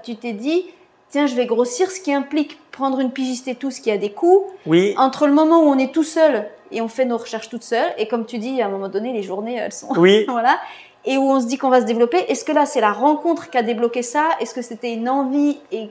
tu 0.02 0.16
t'es 0.16 0.32
dit, 0.32 0.66
tiens, 1.10 1.26
je 1.26 1.34
vais 1.34 1.46
grossir, 1.46 1.90
ce 1.90 2.00
qui 2.00 2.12
implique 2.12 2.58
prendre 2.70 3.00
une 3.00 3.10
pigiste 3.10 3.48
et 3.48 3.54
tout, 3.54 3.70
ce 3.70 3.80
qui 3.80 3.90
a 3.90 3.98
des 3.98 4.10
coûts. 4.10 4.44
Oui. 4.66 4.94
Entre 4.96 5.26
le 5.26 5.32
moment 5.32 5.62
où 5.62 5.66
on 5.66 5.78
est 5.78 5.92
tout 5.92 6.04
seul 6.04 6.46
et 6.70 6.80
on 6.80 6.88
fait 6.88 7.04
nos 7.04 7.16
recherches 7.16 7.48
toutes 7.48 7.62
seules. 7.62 7.92
Et 7.98 8.08
comme 8.08 8.26
tu 8.26 8.38
dis, 8.38 8.60
à 8.62 8.66
un 8.66 8.70
moment 8.70 8.88
donné, 8.88 9.12
les 9.12 9.22
journées, 9.22 9.56
elles 9.56 9.72
sont. 9.72 9.88
Oui. 9.96 10.24
voilà. 10.28 10.58
et 11.04 11.16
où 11.16 11.22
on 11.22 11.40
se 11.40 11.46
dit 11.46 11.58
qu'on 11.58 11.70
va 11.70 11.80
se 11.80 11.86
développer. 11.86 12.18
Est-ce 12.28 12.44
que 12.44 12.52
là, 12.52 12.66
c'est 12.66 12.80
la 12.80 12.92
rencontre 12.92 13.50
qui 13.50 13.58
a 13.58 13.62
débloqué 13.62 14.02
ça? 14.02 14.28
Est-ce 14.40 14.54
que 14.54 14.62
c'était 14.62 14.92
une 14.92 15.08
envie 15.08 15.58
et 15.72 15.90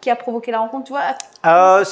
qui 0.00 0.10
a 0.10 0.16
provoqué 0.16 0.50
la 0.50 0.58
rencontre, 0.58 0.84
tu 0.84 0.92
vois 0.92 1.14
euh, 1.46 1.84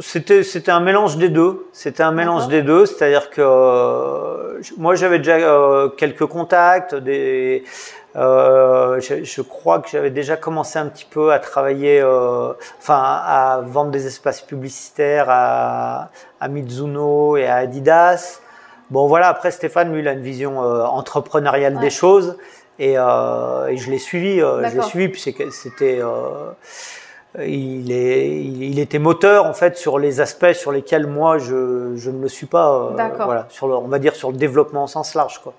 C'était 0.00 0.42
c'était 0.42 0.70
un 0.70 0.80
mélange 0.80 1.16
des 1.16 1.28
deux. 1.28 1.66
C'était 1.72 2.02
un 2.02 2.12
mélange 2.12 2.48
des 2.48 2.62
deux, 2.62 2.86
c'est-à-dire 2.86 3.30
que 3.30 3.42
euh, 3.42 4.60
moi 4.76 4.94
j'avais 4.94 5.18
déjà 5.18 5.36
euh, 5.36 5.88
quelques 5.88 6.26
contacts, 6.26 6.94
des 6.94 7.64
euh, 8.18 9.00
je, 9.00 9.24
je, 9.24 9.42
crois 9.42 9.78
que 9.80 9.88
j'avais 9.88 10.10
déjà 10.10 10.36
commencé 10.36 10.78
un 10.78 10.86
petit 10.86 11.06
peu 11.08 11.32
à 11.32 11.38
travailler, 11.38 12.00
euh, 12.00 12.52
enfin 12.78 13.00
à 13.00 13.60
vendre 13.64 13.90
des 13.90 14.06
espaces 14.06 14.40
publicitaires 14.40 15.26
à, 15.28 16.10
à 16.40 16.48
Mizuno 16.48 17.36
et 17.36 17.46
à 17.46 17.56
Adidas. 17.56 18.40
Bon 18.90 19.06
voilà, 19.06 19.28
après 19.28 19.50
Stéphane, 19.50 19.92
lui, 19.92 20.00
il 20.00 20.08
a 20.08 20.12
une 20.12 20.22
vision 20.22 20.58
entrepreneuriale 20.58 21.78
des 21.78 21.90
choses 21.90 22.36
et, 22.78 22.92
et 22.92 22.96
je 22.96 23.90
l'ai 23.90 23.98
suivi, 23.98 24.38
je 24.38 24.76
l'ai 24.76 24.82
suivi 24.82 25.08
puis 25.08 25.20
c'était 25.50 26.00
il, 27.36 27.92
est, 27.92 28.36
il, 28.42 28.78
était 28.78 28.98
moteur 28.98 29.44
en 29.44 29.52
fait 29.52 29.76
sur 29.76 29.98
les 29.98 30.20
aspects 30.20 30.52
sur 30.52 30.72
lesquels 30.72 31.06
moi 31.06 31.38
je, 31.38 31.94
je 31.96 32.10
ne 32.10 32.22
le 32.22 32.28
suis 32.28 32.46
pas. 32.46 32.74
Euh, 32.74 33.24
voilà, 33.24 33.46
sur 33.50 33.68
le, 33.68 33.74
on 33.74 33.88
va 33.88 33.98
dire 33.98 34.14
sur 34.14 34.30
le 34.30 34.36
développement 34.36 34.84
au 34.84 34.86
sens 34.86 35.14
large 35.14 35.40
quoi. 35.42 35.52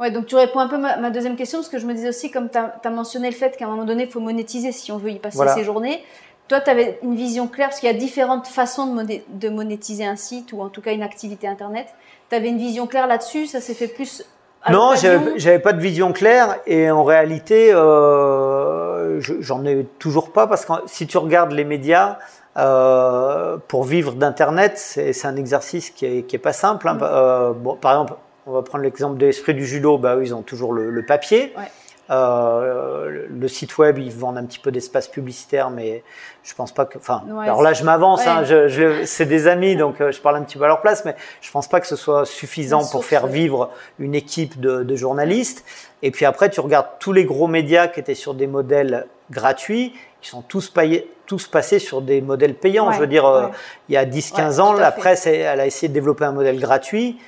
Ouais, 0.00 0.10
donc 0.10 0.26
tu 0.26 0.34
réponds 0.34 0.60
un 0.60 0.68
peu 0.68 0.78
ma, 0.78 0.96
ma 0.96 1.10
deuxième 1.10 1.36
question 1.36 1.58
parce 1.58 1.68
que 1.68 1.78
je 1.78 1.86
me 1.86 1.92
disais 1.92 2.08
aussi 2.08 2.30
comme 2.30 2.48
tu 2.48 2.58
as, 2.58 2.90
mentionné 2.90 3.28
le 3.28 3.36
fait 3.36 3.56
qu'à 3.56 3.66
un 3.66 3.68
moment 3.68 3.84
donné 3.84 4.04
il 4.04 4.10
faut 4.10 4.20
monétiser 4.20 4.72
si 4.72 4.90
on 4.90 4.96
veut 4.96 5.10
y 5.10 5.18
passer 5.18 5.46
ses 5.54 5.62
journées. 5.62 6.02
Toi, 6.48 6.60
tu 6.60 6.70
avais 6.70 6.98
une 7.04 7.14
vision 7.14 7.46
claire 7.46 7.68
parce 7.68 7.78
qu'il 7.78 7.88
y 7.88 7.94
a 7.94 7.96
différentes 7.96 8.48
façons 8.48 8.96
de, 8.96 9.20
de 9.28 9.48
monétiser 9.50 10.04
un 10.04 10.16
site 10.16 10.52
ou 10.52 10.62
en 10.62 10.68
tout 10.68 10.80
cas 10.80 10.92
une 10.92 11.04
activité 11.04 11.46
internet. 11.46 11.86
Tu 12.28 12.34
avais 12.34 12.48
une 12.48 12.58
vision 12.58 12.88
claire 12.88 13.06
là-dessus, 13.06 13.46
ça 13.46 13.60
s'est 13.60 13.74
fait 13.74 13.86
plus 13.86 14.24
non, 14.68 14.92
j'avais 15.36 15.58
pas 15.58 15.72
de 15.72 15.80
vision 15.80 16.12
claire 16.12 16.58
et 16.66 16.90
en 16.90 17.02
réalité, 17.02 17.72
euh, 17.72 19.18
j'en 19.20 19.64
ai 19.64 19.86
toujours 19.98 20.32
pas 20.32 20.46
parce 20.46 20.66
que 20.66 20.72
si 20.86 21.06
tu 21.06 21.16
regardes 21.16 21.52
les 21.52 21.64
médias, 21.64 22.18
euh, 22.56 23.56
pour 23.68 23.84
vivre 23.84 24.12
d'internet, 24.12 24.72
c'est 24.76 25.24
un 25.24 25.36
exercice 25.36 25.90
qui 25.90 26.04
est, 26.04 26.22
qui 26.26 26.36
est 26.36 26.40
pas 26.40 26.52
simple. 26.52 26.88
Hein. 26.88 26.94
Mm. 26.94 27.02
Euh, 27.02 27.52
bon, 27.52 27.76
par 27.76 27.92
exemple, 27.92 28.14
on 28.46 28.52
va 28.52 28.62
prendre 28.62 28.84
l'exemple 28.84 29.16
de 29.18 29.26
l'esprit 29.26 29.54
du 29.54 29.66
judo. 29.66 29.98
Bah, 29.98 30.16
eux, 30.16 30.22
ils 30.22 30.34
ont 30.34 30.42
toujours 30.42 30.72
le, 30.72 30.90
le 30.90 31.04
papier. 31.04 31.52
Ouais. 31.56 31.64
Euh, 32.10 33.26
le 33.30 33.48
site 33.48 33.78
web, 33.78 33.98
ils 33.98 34.10
vendent 34.10 34.38
un 34.38 34.44
petit 34.44 34.58
peu 34.58 34.72
d'espace 34.72 35.06
publicitaire, 35.06 35.70
mais 35.70 36.02
je 36.42 36.54
pense 36.54 36.72
pas 36.72 36.84
que. 36.84 36.98
Enfin, 36.98 37.22
alors 37.40 37.62
là, 37.62 37.72
je 37.72 37.84
m'avance. 37.84 38.26
Hein, 38.26 38.42
je, 38.42 38.66
je, 38.66 39.04
c'est 39.04 39.26
des 39.26 39.46
amis, 39.46 39.76
donc 39.76 40.00
euh, 40.00 40.10
je 40.10 40.20
parle 40.20 40.36
un 40.36 40.42
petit 40.42 40.58
peu 40.58 40.64
à 40.64 40.66
leur 40.66 40.80
place, 40.80 41.04
mais 41.04 41.14
je 41.40 41.50
pense 41.52 41.68
pas 41.68 41.80
que 41.80 41.86
ce 41.86 41.94
soit 41.94 42.26
suffisant 42.26 42.84
pour 42.90 43.04
faire 43.04 43.28
vivre 43.28 43.70
une 44.00 44.16
équipe 44.16 44.60
de, 44.60 44.82
de, 44.82 44.96
journalistes. 44.96 45.64
Et 46.02 46.10
puis 46.10 46.24
après, 46.24 46.50
tu 46.50 46.58
regardes 46.58 46.88
tous 46.98 47.12
les 47.12 47.24
gros 47.24 47.46
médias 47.46 47.86
qui 47.86 48.00
étaient 48.00 48.16
sur 48.16 48.34
des 48.34 48.48
modèles 48.48 49.06
gratuits, 49.30 49.94
ils 50.22 50.26
sont 50.26 50.42
tous 50.42 50.68
payés, 50.68 51.12
tous 51.26 51.46
passés 51.46 51.78
sur 51.78 52.02
des 52.02 52.20
modèles 52.20 52.54
payants. 52.54 52.90
je 52.90 52.98
veux 52.98 53.06
dire, 53.06 53.24
euh, 53.24 53.46
il 53.88 53.94
y 53.94 53.96
a 53.96 54.04
10-15 54.04 54.60
ans, 54.60 54.72
la 54.72 54.90
presse, 54.90 55.28
elle 55.28 55.60
a 55.60 55.66
essayé 55.66 55.88
de 55.88 55.94
développer 55.94 56.24
un 56.24 56.32
modèle 56.32 56.58
gratuit. 56.58 57.20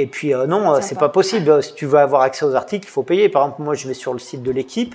Et 0.00 0.06
puis 0.06 0.32
euh, 0.32 0.46
non, 0.46 0.74
euh, 0.74 0.78
c'est 0.80 0.96
pas 0.96 1.08
possible. 1.08 1.60
Si 1.60 1.74
tu 1.74 1.84
veux 1.84 1.98
avoir 1.98 2.22
accès 2.22 2.44
aux 2.44 2.54
articles, 2.54 2.86
il 2.86 2.90
faut 2.90 3.02
payer. 3.02 3.28
Par 3.28 3.42
exemple, 3.42 3.62
moi, 3.62 3.74
je 3.74 3.88
vais 3.88 3.94
sur 3.94 4.12
le 4.12 4.20
site 4.20 4.44
de 4.44 4.52
l'équipe. 4.52 4.94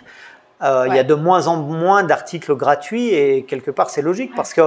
Euh, 0.62 0.86
il 0.88 0.96
y 0.96 1.00
a 1.00 1.04
de 1.04 1.14
moins 1.14 1.48
en 1.48 1.58
moins 1.58 2.04
d'articles 2.04 2.56
gratuits 2.56 3.10
et 3.10 3.44
quelque 3.44 3.70
part, 3.70 3.90
c'est 3.90 4.02
logique 4.02 4.32
parce 4.34 4.54
que 4.54 4.62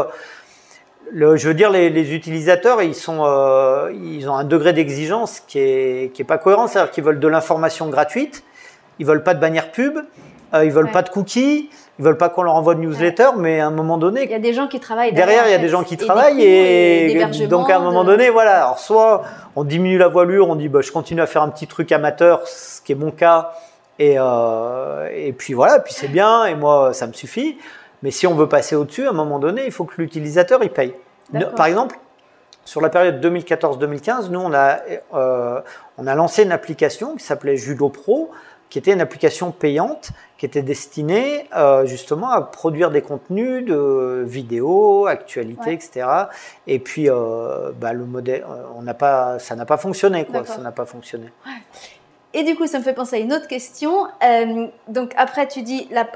le, 1.11 1.39
je 1.39 1.49
veux 1.49 1.55
dire, 1.55 1.71
les, 1.71 1.89
les 1.89 2.15
utilisateurs, 2.15 2.83
ils 2.83 2.95
sont, 2.95 3.25
euh, 3.25 3.91
ils 3.95 4.29
ont 4.29 4.37
un 4.37 4.45
degré 4.45 4.75
d'exigence 4.75 5.41
qui 5.41 5.59
est, 5.59 6.13
qui 6.13 6.21
est 6.21 6.27
pas 6.27 6.37
cohérent. 6.37 6.67
C'est-à-dire 6.67 6.91
qu'ils 6.91 7.05
veulent 7.05 7.21
de 7.21 7.29
l'information 7.29 7.89
gratuite, 7.89 8.45
ils 8.99 9.07
veulent 9.07 9.23
pas 9.23 9.33
de 9.33 9.41
bannière 9.41 9.73
pub, 9.73 10.01
ils 10.53 10.71
veulent 10.71 10.91
pas 10.91 11.03
de 11.03 11.09
cookies, 11.09 11.71
ils 11.99 12.05
veulent 12.05 12.19
pas 12.19 12.29
qu'on 12.29 12.43
leur 12.43 12.55
envoie 12.55 12.75
de 12.75 12.81
newsletter, 12.81 13.31
mais 13.39 13.61
à 13.61 13.69
un 13.69 13.71
moment 13.71 13.97
donné, 13.97 14.25
il 14.25 14.31
y 14.31 14.35
a 14.35 14.39
des 14.39 14.53
gens 14.53 14.67
qui 14.67 14.81
travaillent 14.81 15.13
derrière. 15.13 15.47
il 15.47 15.51
y 15.51 15.55
a 15.55 15.59
des 15.59 15.69
gens 15.69 15.83
qui 15.83 15.97
travaillent 15.97 16.43
et, 16.43 17.25
donc 17.49 17.71
à 17.71 17.77
un 17.77 17.81
moment 17.81 18.05
donné, 18.05 18.29
voilà. 18.29 18.65
Alors 18.65 18.79
soit 18.79 19.23
on 19.55 19.65
diminue 19.65 19.97
la 19.97 20.09
voilure, 20.09 20.49
on 20.51 20.57
dit 20.57 20.69
bah 20.69 20.81
je 20.83 20.93
continue 20.93 21.23
à 21.23 21.27
faire 21.27 21.43
un 21.43 21.49
petit 21.49 21.67
truc 21.67 21.93
amateur, 21.93 22.47
ce 22.47 22.83
qui 22.83 22.93
est 22.93 22.97
mon 22.97 23.11
cas, 23.11 23.53
et 23.99 24.17
euh, 24.19 25.09
et 25.15 25.33
puis 25.33 25.55
voilà, 25.55 25.81
puis 25.81 25.95
c'est 25.95 26.09
bien 26.09 26.45
et 26.45 26.55
moi 26.55 26.93
ça 26.93 27.07
me 27.07 27.15
suffit. 27.15 27.57
Mais 28.03 28.11
si 28.11 28.27
on 28.27 28.35
veut 28.35 28.49
passer 28.49 28.77
au-dessus, 28.77 29.07
à 29.07 29.11
un 29.11 29.15
moment 29.15 29.39
donné, 29.39 29.65
il 29.65 29.73
faut 29.73 29.85
que 29.85 29.95
l'utilisateur 29.97 30.63
il 30.63 30.71
paye. 30.71 30.95
Par 31.57 31.67
exemple, 31.67 31.99
sur 32.67 32.83
la 32.83 32.91
période 32.91 33.25
2014-2015, 33.25 34.29
nous 34.29 34.41
on 34.41 34.53
a 34.53 34.81
euh, 35.15 35.61
on 35.97 36.07
a 36.07 36.15
lancé 36.15 36.43
une 36.43 36.53
application 36.53 37.17
qui 37.17 37.25
s'appelait 37.25 37.57
Judo 37.57 37.89
Pro 37.89 38.31
qui 38.71 38.79
était 38.79 38.93
une 38.93 39.01
application 39.01 39.53
payante 39.53 40.13
qui 40.39 40.45
était 40.45 40.63
destinée 40.63 41.49
euh, 41.57 41.87
justement 41.87 42.31
à 42.31 42.43
produire 42.43 42.91
des 42.91 43.01
contenus 43.01 43.65
de 43.65 44.23
vidéos, 44.27 45.07
actualités, 45.07 45.73
etc. 45.73 46.07
Et 46.67 46.79
puis, 46.79 47.09
euh, 47.09 47.73
bah, 47.75 47.93
le 47.93 48.05
modèle, 48.05 48.43
euh, 48.43 48.65
on 48.77 48.83
n'a 48.83 48.95
pas, 48.95 49.39
ça 49.39 49.57
n'a 49.57 49.65
pas 49.65 49.79
fonctionné, 49.79 50.25
quoi. 50.25 50.45
Ça 50.45 50.59
n'a 50.59 50.73
pas 50.73 50.85
fonctionné. 50.85 51.27
Et 52.35 52.43
du 52.43 52.55
coup, 52.55 52.67
ça 52.67 52.79
me 52.79 52.85
fait 52.85 52.93
penser 52.93 53.17
à 53.17 53.19
une 53.19 53.33
autre 53.33 53.49
question. 53.49 54.09
Euh, 54.23 54.67
donc 54.89 55.15
après, 55.17 55.49
tu 55.49 55.63
dis, 55.63 55.89
la, 55.91 56.07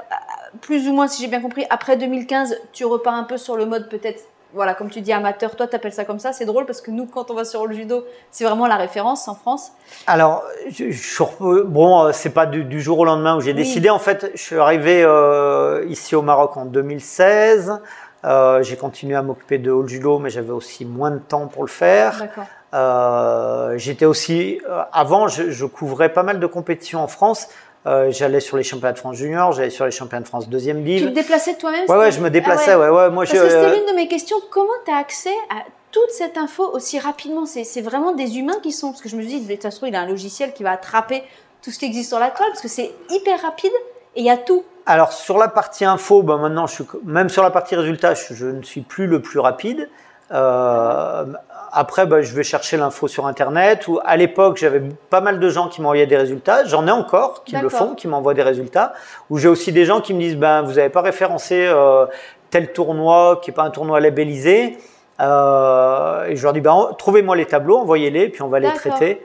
plus 0.61 0.87
ou 0.87 0.93
moins, 0.93 1.07
si 1.07 1.23
j'ai 1.23 1.27
bien 1.27 1.41
compris, 1.41 1.65
après 1.71 1.97
2015, 1.97 2.59
tu 2.73 2.85
repars 2.85 3.15
un 3.15 3.23
peu 3.23 3.37
sur 3.37 3.55
le 3.55 3.65
mode 3.65 3.89
peut-être 3.89 4.23
voilà, 4.53 4.73
comme 4.73 4.89
tu 4.89 5.01
dis, 5.01 5.13
amateur, 5.13 5.55
toi, 5.55 5.67
tu 5.67 5.75
appelles 5.75 5.93
ça 5.93 6.05
comme 6.05 6.19
ça. 6.19 6.33
C'est 6.33 6.45
drôle 6.45 6.65
parce 6.65 6.81
que 6.81 6.91
nous, 6.91 7.05
quand 7.05 7.31
on 7.31 7.33
va 7.33 7.45
sur 7.45 7.65
le 7.67 7.73
judo, 7.73 8.05
c'est 8.31 8.43
vraiment 8.43 8.67
la 8.67 8.75
référence 8.75 9.27
en 9.27 9.35
France. 9.35 9.71
Alors, 10.07 10.43
je, 10.69 10.91
je, 10.91 11.63
bon, 11.63 12.05
euh, 12.05 12.11
c'est 12.11 12.31
pas 12.31 12.45
du, 12.45 12.81
jour 12.81 12.99
au 12.99 13.05
lendemain 13.05 13.37
où 13.37 13.41
j'ai 13.41 13.53
décidé. 13.53 13.89
En 13.89 13.99
fait, 13.99 14.31
je 14.33 14.41
suis 14.41 14.57
arrivé 14.57 15.03
euh, 15.03 15.85
ici 15.87 16.15
au 16.15 16.21
Maroc 16.21 16.57
en 16.57 16.65
2016. 16.65 17.79
Euh, 18.23 18.61
j'ai 18.61 18.77
continué 18.77 19.15
à 19.15 19.21
m'occuper 19.21 19.57
de 19.57 19.71
haut 19.71 19.87
judo, 19.87 20.19
mais 20.19 20.29
j'avais 20.29 20.51
aussi 20.51 20.85
moins 20.85 21.11
de 21.11 21.19
temps 21.19 21.47
pour 21.47 21.63
le 21.63 21.69
faire. 21.69 22.27
Euh, 22.73 23.77
J'étais 23.77 24.05
aussi, 24.05 24.61
avant, 24.93 25.27
je, 25.27 25.49
je, 25.49 25.65
couvrais 25.65 26.09
pas 26.09 26.23
mal 26.23 26.39
de 26.39 26.45
compétitions 26.45 27.01
en 27.01 27.07
France. 27.07 27.47
Euh, 27.87 28.11
j'allais 28.11 28.39
sur 28.39 28.57
les 28.57 28.63
championnats 28.63 28.93
de 28.93 28.99
France 28.99 29.15
junior, 29.15 29.53
j'allais 29.53 29.71
sur 29.71 29.85
les 29.85 29.91
championnats 29.91 30.21
de 30.21 30.27
France 30.27 30.47
deuxième 30.47 30.83
div. 30.83 31.01
Tu 31.01 31.07
te 31.07 31.15
déplaçais 31.15 31.55
toi-même 31.55 31.89
Ouais, 31.89 31.97
ouais, 31.97 32.11
je 32.11 32.19
me 32.19 32.29
déplaçais. 32.29 32.73
Ah 32.73 32.79
ouais. 32.79 32.89
ouais. 32.89 33.09
moi, 33.09 33.25
Parce 33.25 33.31
que 33.31 33.49
c'était 33.49 33.75
l'une 33.75 33.87
de 33.87 33.95
mes 33.95 34.07
questions. 34.07 34.37
Comment 34.51 34.69
tu 34.85 34.91
as 34.91 34.97
accès 34.97 35.33
à 35.49 35.63
toute 35.91 36.11
cette 36.11 36.37
info 36.37 36.69
aussi 36.73 36.99
rapidement? 36.99 37.45
C'est 37.45 37.81
vraiment 37.81 38.11
des 38.11 38.37
humains 38.37 38.59
qui 38.61 38.71
sont. 38.71 38.91
Parce 38.91 39.01
que 39.01 39.09
je 39.09 39.15
me 39.15 39.23
dis, 39.23 39.41
de 39.41 39.51
toute 39.51 39.63
façon, 39.63 39.87
il 39.87 39.95
a 39.95 40.01
un 40.01 40.07
logiciel 40.07 40.53
qui 40.53 40.61
va 40.61 40.71
attraper 40.71 41.23
tout 41.63 41.71
ce 41.71 41.79
qui 41.79 41.85
existe 41.85 42.09
sur 42.09 42.19
la 42.19 42.29
toile, 42.29 42.49
parce 42.49 42.61
que 42.61 42.67
c'est 42.67 42.91
hyper 43.09 43.41
rapide 43.41 43.71
et 44.15 44.21
il 44.21 44.25
y 44.25 44.29
a 44.29 44.37
tout. 44.37 44.63
Alors 44.85 45.13
sur 45.13 45.37
la 45.37 45.47
partie 45.47 45.85
info, 45.85 46.23
ben 46.23 46.37
maintenant, 46.37 46.65
je 46.67 46.73
suis, 46.73 46.83
même 47.03 47.29
sur 47.29 47.43
la 47.43 47.51
partie 47.51 47.75
résultat, 47.75 48.13
je, 48.15 48.33
je 48.33 48.47
ne 48.47 48.63
suis 48.63 48.81
plus 48.81 49.07
le 49.07 49.21
plus 49.21 49.39
rapide. 49.39 49.89
Euh, 50.31 51.25
après, 51.71 52.05
bah, 52.05 52.21
je 52.21 52.33
vais 52.33 52.43
chercher 52.43 52.77
l'info 52.77 53.07
sur 53.07 53.27
Internet. 53.27 53.87
Ou 53.87 53.99
à 54.03 54.17
l'époque, 54.17 54.57
j'avais 54.57 54.81
pas 55.09 55.21
mal 55.21 55.39
de 55.39 55.49
gens 55.49 55.69
qui 55.69 55.81
m'envoyaient 55.81 56.07
des 56.07 56.17
résultats. 56.17 56.65
J'en 56.65 56.87
ai 56.87 56.91
encore 56.91 57.43
qui 57.43 57.55
le 57.55 57.69
font, 57.69 57.95
qui 57.95 58.07
m'envoient 58.07 58.33
des 58.33 58.43
résultats. 58.43 58.93
Ou 59.29 59.37
j'ai 59.37 59.47
aussi 59.47 59.71
des 59.71 59.85
gens 59.85 60.01
qui 60.01 60.13
me 60.13 60.19
disent, 60.19 60.37
ben, 60.37 60.61
vous 60.61 60.73
n'avez 60.73 60.89
pas 60.89 61.01
référencé 61.01 61.65
euh, 61.67 62.05
tel 62.49 62.73
tournoi 62.73 63.39
qui 63.41 63.51
est 63.51 63.53
pas 63.53 63.63
un 63.63 63.71
tournoi 63.71 63.99
labellisé. 63.99 64.77
Euh, 65.19 66.25
et 66.25 66.35
je 66.35 66.43
leur 66.43 66.53
dis, 66.53 66.61
ben, 66.61 66.89
trouvez-moi 66.97 67.35
les 67.35 67.45
tableaux, 67.45 67.77
envoyez-les, 67.77 68.29
puis 68.29 68.41
on 68.41 68.49
va 68.49 68.59
les 68.59 68.71
traiter. 68.73 69.23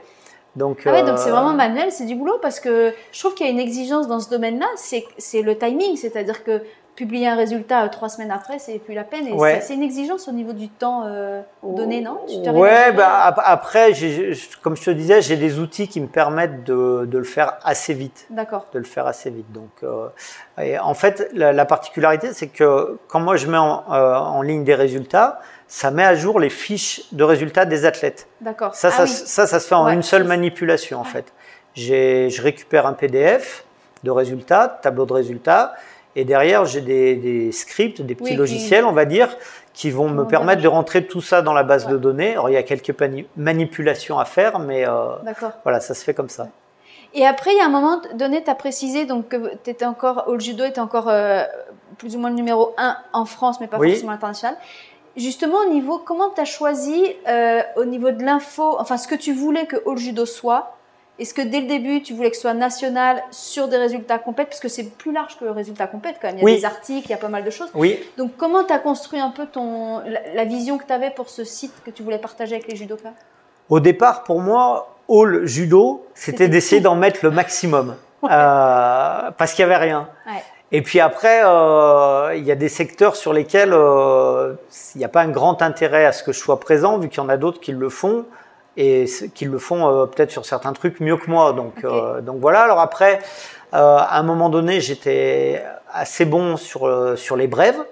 Donc, 0.55 0.81
ah 0.85 0.91
ouais, 0.91 1.03
donc 1.03 1.19
c'est 1.19 1.29
vraiment 1.29 1.53
manuel, 1.53 1.91
c'est 1.91 2.05
du 2.05 2.15
boulot 2.15 2.39
parce 2.41 2.59
que 2.59 2.91
je 3.11 3.19
trouve 3.19 3.35
qu'il 3.35 3.45
y 3.45 3.49
a 3.49 3.51
une 3.51 3.59
exigence 3.59 4.07
dans 4.07 4.19
ce 4.19 4.27
domaine-là, 4.29 4.65
c'est 4.75 5.41
le 5.43 5.55
timing, 5.55 5.95
c'est-à-dire 5.97 6.43
que 6.43 6.63
publier 6.97 7.27
un 7.27 7.35
résultat 7.35 7.85
euh, 7.85 7.89
trois 7.89 8.09
semaines 8.09 8.31
après, 8.31 8.57
c'est 8.57 8.79
plus 8.79 8.95
la 8.95 9.03
peine. 9.03 9.27
C'est 9.61 9.75
une 9.75 9.83
exigence 9.83 10.27
au 10.27 10.31
niveau 10.31 10.51
du 10.51 10.67
temps 10.67 11.03
euh, 11.05 11.41
donné, 11.63 12.01
non? 12.01 12.19
Ouais, 12.53 12.91
bah, 12.91 13.33
après, 13.45 13.93
comme 14.63 14.75
je 14.75 14.83
te 14.83 14.89
disais, 14.89 15.21
j'ai 15.21 15.37
des 15.37 15.59
outils 15.59 15.87
qui 15.87 16.01
me 16.01 16.07
permettent 16.07 16.63
de, 16.63 17.05
de 17.05 17.17
le 17.19 17.23
faire 17.23 17.59
assez 17.63 17.93
vite. 17.93 18.25
D'accord. 18.31 18.65
De 18.73 18.79
le 18.79 18.85
faire 18.85 19.05
assez 19.05 19.29
vite. 19.29 19.49
Donc, 19.53 19.69
euh, 19.83 20.07
et 20.59 20.79
en 20.79 20.95
fait, 20.95 21.29
la, 21.33 21.53
la 21.53 21.65
particularité, 21.65 22.33
c'est 22.33 22.47
que 22.47 22.97
quand 23.07 23.19
moi 23.19 23.37
je 23.37 23.45
mets 23.45 23.57
en, 23.57 23.83
euh, 23.91 24.15
en, 24.15 24.41
ligne 24.41 24.63
des 24.63 24.75
résultats, 24.75 25.39
ça 25.67 25.91
met 25.91 26.03
à 26.03 26.15
jour 26.15 26.39
les 26.39 26.49
fiches 26.49 27.03
de 27.11 27.23
résultats 27.23 27.65
des 27.65 27.85
athlètes. 27.85 28.27
D'accord. 28.41 28.73
Ça, 28.73 28.89
ah 28.91 29.05
ça, 29.05 29.07
ça, 29.07 29.45
ça, 29.45 29.59
se 29.59 29.67
fait 29.67 29.75
en 29.75 29.87
une 29.89 30.01
seule 30.01 30.23
manipulation, 30.23 30.99
en 30.99 31.03
fait. 31.03 31.31
Je 31.75 32.41
récupère 32.41 32.87
un 32.87 32.93
PDF 32.93 33.65
de 34.03 34.09
résultats, 34.09 34.79
tableau 34.81 35.05
de 35.05 35.13
résultats, 35.13 35.75
et 36.17 36.25
derrière, 36.25 36.65
j'ai 36.65 36.81
des, 36.81 37.15
des, 37.15 37.51
scripts, 37.51 38.01
des 38.01 38.15
petits 38.15 38.35
logiciels, 38.35 38.85
on 38.85 38.91
va 38.91 39.05
dire, 39.05 39.29
qui 39.73 39.91
vont 39.91 40.09
me 40.09 40.25
permettre 40.25 40.63
de 40.63 40.67
rentrer 40.67 41.05
tout 41.05 41.21
ça 41.21 41.43
dans 41.43 41.53
la 41.53 41.61
base 41.61 41.85
de 41.85 41.95
données. 41.95 42.31
Alors, 42.31 42.49
il 42.49 42.53
y 42.53 42.57
a 42.57 42.63
quelques 42.63 42.91
manipulations 43.35 44.17
à 44.17 44.25
faire, 44.25 44.57
mais 44.57 44.87
euh, 44.87 45.09
voilà, 45.61 45.79
ça 45.79 45.93
se 45.93 46.03
fait 46.03 46.15
comme 46.15 46.29
ça. 46.29 46.47
Et 47.13 47.23
après, 47.23 47.51
il 47.51 47.57
y 47.57 47.61
a 47.61 47.65
un 47.65 47.69
moment 47.69 48.01
donné, 48.15 48.43
tu 48.43 48.49
as 48.49 48.55
précisé 48.55 49.05
donc, 49.05 49.29
que 49.29 49.53
étais 49.69 49.85
encore, 49.85 50.23
au 50.25 50.39
judo 50.39 50.65
était 50.65 50.81
encore 50.81 51.07
euh, 51.07 51.43
plus 51.99 52.15
ou 52.15 52.19
moins 52.19 52.31
le 52.31 52.35
numéro 52.35 52.73
1 52.79 52.97
en 53.13 53.25
France, 53.25 53.61
mais 53.61 53.67
pas 53.67 53.77
forcément 53.77 54.11
international. 54.11 54.57
Justement, 55.17 55.57
au 55.67 55.69
niveau, 55.69 55.99
comment 55.99 56.31
tu 56.31 56.41
as 56.41 56.45
choisi, 56.45 57.15
euh, 57.27 57.61
au 57.75 57.85
niveau 57.85 58.09
de 58.09 58.23
l'info, 58.23 58.75
enfin, 58.79 58.97
ce 58.97 59.07
que 59.07 59.15
tu 59.15 59.33
voulais 59.33 59.67
que 59.67 59.75
All 59.87 59.97
Judo 59.97 60.25
soit, 60.25 60.76
Est-ce 61.19 61.33
que 61.33 61.41
dès 61.41 61.61
le 61.61 61.67
début, 61.67 62.01
tu 62.03 62.13
voulais 62.13 62.29
que 62.29 62.35
ce 62.35 62.43
soit 62.43 62.53
national 62.53 63.23
sur 63.31 63.67
des 63.67 63.77
résultats 63.77 64.19
complètes 64.19 64.49
Parce 64.49 64.59
que 64.59 64.67
c'est 64.67 64.83
plus 64.83 65.11
large 65.11 65.37
que 65.39 65.45
résultats 65.45 65.87
complètes 65.87 66.17
quand 66.21 66.27
même. 66.27 66.37
Il 66.39 66.47
y 66.47 66.53
a 66.53 66.57
des 66.57 66.65
articles, 66.65 67.07
il 67.07 67.11
y 67.11 67.15
a 67.15 67.17
pas 67.17 67.27
mal 67.27 67.43
de 67.43 67.49
choses. 67.49 67.69
Oui. 67.73 67.99
Donc, 68.17 68.33
comment 68.37 68.63
tu 68.63 68.73
as 68.73 68.79
construit 68.79 69.19
un 69.19 69.31
peu 69.31 69.47
ton, 69.47 70.01
la, 70.35 70.45
vision 70.45 70.77
que 70.77 70.85
tu 70.85 70.93
avais 70.93 71.09
pour 71.09 71.29
ce 71.29 71.43
site 71.43 71.73
que 71.83 71.89
tu 71.89 72.03
voulais 72.03 72.19
partager 72.19 72.55
avec 72.55 72.67
les 72.67 72.75
judokas? 72.75 73.13
Au 73.69 73.79
départ, 73.79 74.23
pour 74.23 74.41
moi, 74.41 74.95
All 75.09 75.45
Judo, 75.45 76.05
c'était 76.13 76.49
d'essayer 76.49 76.81
d'en 76.81 76.95
mettre 76.95 77.19
le 77.23 77.31
maximum. 77.31 77.95
euh, 78.23 79.31
parce 79.37 79.53
qu'il 79.53 79.65
n'y 79.65 79.71
avait 79.73 79.83
rien. 79.83 80.09
Ouais. 80.27 80.43
Et 80.71 80.81
puis 80.81 80.99
après, 80.99 81.41
euh, 81.43 82.35
il 82.35 82.43
y 82.43 82.51
a 82.51 82.55
des 82.55 82.69
secteurs 82.69 83.15
sur 83.15 83.31
lesquels 83.31 83.71
euh, 83.73 84.53
il 84.95 84.97
n'y 84.97 85.05
a 85.05 85.09
pas 85.09 85.21
un 85.21 85.29
grand 85.29 85.61
intérêt 85.61 86.05
à 86.05 86.11
ce 86.11 86.23
que 86.23 86.33
je 86.33 86.39
sois 86.39 86.59
présent, 86.59 86.97
vu 86.97 87.07
qu'il 87.09 87.19
y 87.19 87.25
en 87.25 87.29
a 87.29 87.37
d'autres 87.37 87.61
qui 87.61 87.71
le 87.71 87.89
font 87.89 88.25
et 88.77 89.05
qui 89.33 89.45
le 89.45 89.57
font 89.57 89.87
euh, 89.87 90.05
peut-être 90.05 90.31
sur 90.31 90.45
certains 90.45 90.71
trucs 90.71 90.99
mieux 90.99 91.17
que 91.17 91.29
moi. 91.29 91.51
Donc, 91.53 91.83
euh, 91.83 92.21
donc 92.21 92.39
voilà. 92.39 92.61
Alors 92.61 92.79
après, 92.79 93.19
euh, 93.73 93.97
à 93.97 94.19
un 94.19 94.23
moment 94.23 94.49
donné, 94.49 94.79
j'étais 94.79 95.63
assez 95.91 96.25
bon 96.25 96.55
sur 96.55 97.17
sur 97.17 97.35
les 97.35 97.47
brèves. 97.47 97.83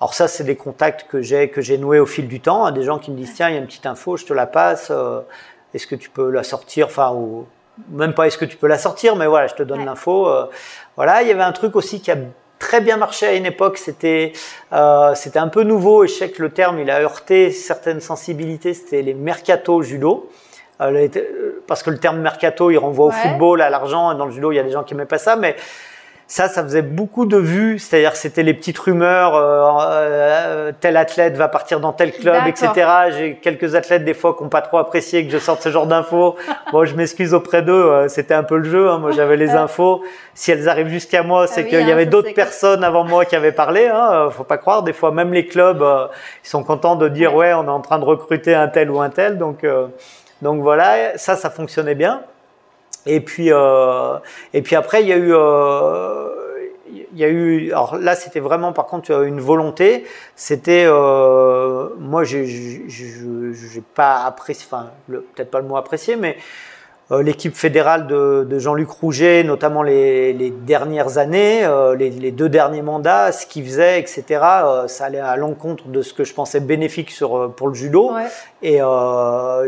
Alors 0.00 0.14
ça, 0.14 0.28
c'est 0.28 0.44
des 0.44 0.56
contacts 0.56 1.06
que 1.08 1.20
j'ai 1.20 1.50
que 1.50 1.60
j'ai 1.60 1.76
noués 1.76 2.00
au 2.00 2.06
fil 2.06 2.26
du 2.26 2.40
temps. 2.40 2.70
Des 2.70 2.82
gens 2.82 2.98
qui 2.98 3.10
me 3.10 3.16
disent 3.16 3.34
tiens, 3.34 3.50
il 3.50 3.54
y 3.54 3.58
a 3.58 3.60
une 3.60 3.66
petite 3.66 3.86
info, 3.86 4.16
je 4.16 4.24
te 4.24 4.32
la 4.32 4.46
passe. 4.46 4.90
Est-ce 5.74 5.86
que 5.86 5.94
tu 5.94 6.08
peux 6.08 6.30
la 6.30 6.42
sortir? 6.42 6.86
Enfin, 6.86 7.12
ou 7.12 7.46
même 7.90 8.14
pas 8.14 8.26
est-ce 8.26 8.38
que 8.38 8.46
tu 8.46 8.56
peux 8.56 8.66
la 8.66 8.78
sortir, 8.78 9.14
mais 9.14 9.26
voilà, 9.26 9.46
je 9.46 9.54
te 9.54 9.62
donne 9.62 9.84
l'info. 9.84 10.28
voilà, 10.96 11.22
il 11.22 11.28
y 11.28 11.30
avait 11.30 11.42
un 11.42 11.52
truc 11.52 11.76
aussi 11.76 12.00
qui 12.00 12.10
a 12.10 12.16
très 12.60 12.80
bien 12.80 12.96
marché 12.96 13.26
à 13.26 13.32
une 13.32 13.46
époque. 13.46 13.78
C'était 13.78 14.32
euh, 14.72 15.16
c'était 15.16 15.40
un 15.40 15.48
peu 15.48 15.64
nouveau 15.64 16.04
et 16.04 16.06
je 16.08 16.12
sais 16.12 16.30
que 16.30 16.40
le 16.40 16.50
terme 16.50 16.78
il 16.78 16.88
a 16.88 17.00
heurté 17.00 17.50
certaines 17.50 18.00
sensibilités. 18.00 18.74
C'était 18.74 19.02
les 19.02 19.14
mercato 19.14 19.82
judo. 19.82 20.30
Euh, 20.80 21.08
parce 21.66 21.82
que 21.82 21.90
le 21.90 21.98
terme 21.98 22.20
mercato 22.20 22.70
il 22.70 22.78
renvoie 22.78 23.06
au 23.06 23.10
football, 23.10 23.60
à 23.60 23.70
l'argent. 23.70 24.14
Dans 24.14 24.26
le 24.26 24.32
judo 24.32 24.52
il 24.52 24.56
y 24.56 24.60
a 24.60 24.62
des 24.62 24.70
gens 24.70 24.84
qui 24.84 24.94
aimaient 24.94 25.04
pas 25.04 25.18
ça, 25.18 25.34
mais 25.34 25.56
ça, 26.30 26.46
ça 26.46 26.62
faisait 26.62 26.82
beaucoup 26.82 27.26
de 27.26 27.36
vues, 27.36 27.80
c'est-à-dire 27.80 28.14
c'était 28.14 28.44
les 28.44 28.54
petites 28.54 28.78
rumeurs, 28.78 29.34
euh, 29.34 29.64
euh, 29.80 30.72
tel 30.78 30.96
athlète 30.96 31.36
va 31.36 31.48
partir 31.48 31.80
dans 31.80 31.92
tel 31.92 32.12
club, 32.12 32.46
etc. 32.46 32.88
J'ai 33.18 33.34
quelques 33.34 33.74
athlètes 33.74 34.04
des 34.04 34.14
fois 34.14 34.36
qui 34.36 34.44
n'ont 34.44 34.48
pas 34.48 34.62
trop 34.62 34.78
apprécié 34.78 35.26
que 35.26 35.32
je 35.32 35.38
sorte 35.38 35.60
ce 35.60 35.70
genre 35.70 35.88
d'infos. 35.88 36.36
bon, 36.72 36.84
je 36.84 36.94
m'excuse 36.94 37.34
auprès 37.34 37.62
d'eux, 37.62 37.72
euh, 37.72 38.06
c'était 38.06 38.34
un 38.34 38.44
peu 38.44 38.58
le 38.58 38.70
jeu. 38.70 38.88
Hein. 38.88 38.98
Moi, 38.98 39.10
j'avais 39.10 39.36
les 39.36 39.50
infos. 39.56 40.04
Si 40.34 40.52
elles 40.52 40.68
arrivent 40.68 40.86
jusqu'à 40.86 41.24
moi, 41.24 41.48
c'est 41.48 41.62
ah 41.62 41.64
qu'il 41.64 41.80
y 41.80 41.82
hein, 41.82 41.92
avait 41.92 42.06
d'autres 42.06 42.32
personnes 42.32 42.84
avant 42.84 43.02
moi 43.02 43.24
qui 43.24 43.34
avaient 43.34 43.50
parlé. 43.50 43.88
Hein. 43.92 44.28
Faut 44.30 44.44
pas 44.44 44.58
croire. 44.58 44.84
Des 44.84 44.92
fois, 44.92 45.10
même 45.10 45.32
les 45.32 45.46
clubs, 45.46 45.84
ils 46.44 46.48
sont 46.48 46.62
contents 46.62 46.94
de 46.94 47.08
dire 47.08 47.34
ouais, 47.34 47.52
on 47.54 47.64
est 47.64 47.68
en 47.68 47.80
train 47.80 47.98
de 47.98 48.04
recruter 48.04 48.54
un 48.54 48.68
tel 48.68 48.92
ou 48.92 49.00
un 49.00 49.10
tel. 49.10 49.36
Donc, 49.36 49.66
donc 50.42 50.62
voilà, 50.62 51.18
ça, 51.18 51.34
ça 51.34 51.50
fonctionnait 51.50 51.96
bien. 51.96 52.22
Et 53.06 53.20
puis, 53.20 53.52
euh, 53.52 54.18
et 54.52 54.62
puis 54.62 54.76
après, 54.76 55.02
il 55.02 55.08
y 55.08 55.12
a 55.12 55.16
eu, 55.16 55.32
euh, 55.32 56.28
il 57.12 57.18
y 57.18 57.24
a 57.24 57.28
eu. 57.28 57.70
Alors 57.72 57.96
là, 57.96 58.14
c'était 58.14 58.40
vraiment, 58.40 58.72
par 58.72 58.86
contre, 58.86 59.24
une 59.24 59.40
volonté. 59.40 60.04
C'était, 60.36 60.84
euh, 60.86 61.88
moi, 61.98 62.24
j'ai 62.24 63.82
pas 63.94 64.24
apprécié, 64.24 64.66
enfin, 64.70 64.90
peut-être 65.08 65.50
pas 65.50 65.60
le 65.60 65.66
mot 65.66 65.76
apprécié, 65.76 66.16
mais 66.16 66.36
euh, 66.36 66.40
l'équipe 67.18 67.56
fédérale 67.56 68.06
de, 68.06 68.46
de 68.48 68.58
Jean-Luc 68.58 68.88
Rouget, 68.90 69.42
notamment 69.42 69.82
les, 69.82 70.32
les 70.32 70.50
dernières 70.50 71.18
années, 71.18 71.64
euh, 71.64 71.96
les, 71.96 72.10
les, 72.10 72.30
deux 72.30 72.48
derniers 72.48 72.82
mandats, 72.82 73.32
ce 73.32 73.46
qu'il 73.46 73.64
faisait, 73.64 73.98
etc. 73.98 74.24
Euh, 74.42 74.88
ça 74.88 75.06
allait 75.06 75.18
à 75.18 75.36
l'encontre 75.36 75.88
de 75.88 76.02
ce 76.02 76.14
que 76.14 76.22
je 76.22 76.32
pensais 76.32 76.60
bénéfique 76.60 77.10
sur, 77.10 77.52
pour 77.54 77.68
le 77.68 77.74
judo. 77.74 78.12
Ouais. 78.12 78.26
Et 78.62 78.80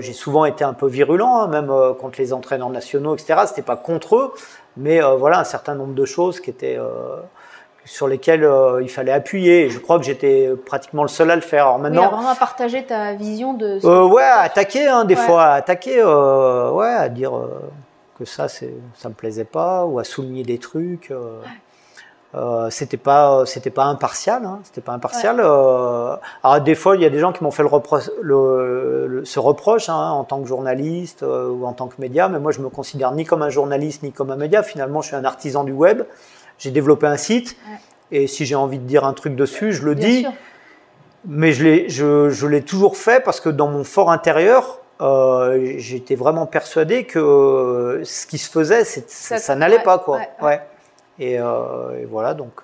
j'ai 0.01 0.13
souvent 0.13 0.45
été 0.45 0.65
un 0.65 0.75
peu 0.75 0.87
virulent, 0.87 1.41
hein, 1.41 1.49
même 1.49 1.73
contre 1.99 2.21
les 2.21 2.33
entraîneurs 2.33 2.71
nationaux, 2.71 3.15
etc. 3.15 3.41
C'était 3.47 3.63
pas 3.63 3.77
contre 3.77 4.17
eux, 4.17 4.33
mais 4.77 5.01
voilà 5.01 5.41
un 5.41 5.45
certain 5.45 5.75
nombre 5.75 5.95
de 5.95 6.05
choses 6.05 6.41
qui 6.41 6.51
étaient 6.51 6.79
sur 7.85 8.07
lesquels 8.07 8.45
euh, 8.45 8.81
il 8.83 8.89
fallait 8.89 9.13
appuyer. 9.13 9.69
je 9.69 9.79
crois 9.79 9.99
que 9.99 10.05
j'étais 10.05 10.51
pratiquement 10.67 11.03
le 11.03 11.09
seul 11.09 11.31
à 11.31 11.35
le 11.35 11.43
faire. 11.43 11.65
Alors 11.67 11.79
maintenant, 11.79 12.03
oui, 12.05 12.15
vraiment 12.15 12.29
à 12.31 12.35
partager 12.37 12.85
ta 12.85 13.15
vision 13.15 13.55
de. 13.55 13.85
Euh, 13.85 14.07
ouais, 14.07 14.23
à 14.23 14.41
attaquer 14.41 14.87
hein, 14.87 15.05
des 15.05 15.17
fois, 15.17 15.45
à 15.45 15.53
attaquer, 15.55 15.99
euh, 15.99 16.71
ouais, 16.71 16.87
à 16.93 17.09
dire 17.09 17.33
que 18.19 18.25
ça, 18.25 18.47
c'est, 18.49 18.73
ça 18.97 19.09
me 19.09 19.15
plaisait 19.15 19.45
pas, 19.45 19.85
ou 19.85 19.99
à 19.99 20.05
souligner 20.05 20.45
des 20.45 20.59
trucs. 20.59 21.13
Euh, 22.35 22.71
c'était 22.71 22.97
pas, 22.97 23.45
c'était 23.45 23.69
pas 23.69 23.85
impartial, 23.85 24.47
hein, 24.47 24.61
c'était 24.65 24.81
pas 24.81 24.93
impartial. 24.93 25.37
Ouais. 25.37 25.43
alors 25.43 26.61
des 26.63 26.75
fois, 26.75 26.97
il 26.97 27.03
y 27.03 27.05
a 27.05 27.11
des 27.11 27.19
gens 27.19 27.31
qui 27.31 27.45
m'ont 27.45 27.51
fait 27.51 27.63
le, 27.63 27.69
repro- 27.69 28.11
le, 28.23 29.07
le, 29.07 29.25
ce 29.27 29.39
reproche 29.39 29.91
hein, 29.91 30.11
en 30.13 30.25
tant 30.25 30.41
que 30.41 30.49
journaliste 30.49 31.23
ou 31.23 31.67
en 31.67 31.75
tant 31.75 31.89
que 31.89 32.01
média, 32.01 32.29
mais 32.29 32.39
moi, 32.39 32.51
je 32.51 32.61
me 32.61 32.71
considère 32.71 33.13
ni 33.13 33.27
comme 33.27 33.43
un 33.43 33.51
journaliste 33.51 34.03
ni 34.03 34.13
comme 34.13 34.31
un 34.31 34.37
média. 34.37 34.63
Finalement, 34.63 35.03
je 35.03 35.09
suis 35.09 35.17
un 35.17 35.27
artisan 35.27 35.63
du 35.65 35.73
web 35.73 36.05
j'ai 36.63 36.71
développé 36.71 37.07
un 37.07 37.17
site 37.17 37.57
et 38.13 38.27
si 38.29 38.47
j'ai 38.47 38.55
envie 38.55 38.79
de 38.79 38.85
dire 38.85 39.05
un 39.05 39.15
truc 39.15 39.35
dessus, 39.35 39.73
je 39.73 39.83
le 39.83 39.95
dis. 39.97 40.27
Mais 41.25 41.53
je 41.53 41.63
l'ai, 41.63 41.89
je, 41.89 42.31
je 42.31 42.47
l'ai 42.47 42.63
toujours 42.63 42.97
fait 42.97 43.23
parce 43.23 43.41
que 43.41 43.49
dans 43.49 43.69
mon 43.69 43.85
fort 43.85 44.11
intérieur, 44.11 44.81
euh, 45.01 45.75
j'étais 45.77 46.15
vraiment 46.17 46.47
persuadé 46.47 47.05
que 47.05 47.19
euh, 47.19 48.05
ce 48.05 48.27
qui 48.27 48.39
se 48.39 48.51
faisait, 48.51 48.85
ça, 48.85 49.39
ça 49.39 49.55
n'allait 49.55 49.83
pas 49.83 49.99
quoi. 49.99 50.21
Ouais. 50.41 50.61
Et, 51.19 51.39
euh, 51.39 52.01
et, 52.01 52.05
voilà, 52.07 52.35
donc 52.35 52.63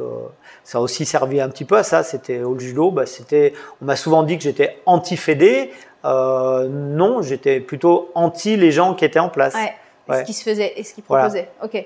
ça 0.64 0.78
a 0.78 0.80
aussi 0.80 1.04
servi 1.04 1.40
un 1.40 1.48
petit 1.48 1.64
peu 1.64 1.76
à 1.76 1.82
ça. 1.82 2.02
C'était 2.02 2.42
au 2.42 2.58
judo, 2.58 2.90
bah, 2.90 3.06
c'était, 3.06 3.52
on 3.80 3.84
m'a 3.84 3.96
souvent 3.96 4.22
dit 4.22 4.36
que 4.38 4.44
j'étais 4.44 4.78
anti-fédé. 4.86 5.72
Non, 6.04 7.22
j'étais 7.22 7.60
plutôt 7.60 8.10
anti 8.14 8.56
les 8.56 8.72
gens 8.72 8.94
qui 8.94 9.04
étaient 9.04 9.18
en 9.18 9.28
place. 9.28 9.54
Ouais. 9.54 10.20
Ce 10.20 10.22
qui 10.24 10.32
se 10.32 10.42
faisait 10.42 10.72
et 10.76 10.84
ce 10.84 10.94
qui 10.94 11.02
proposait. 11.02 11.48
Ok. 11.62 11.84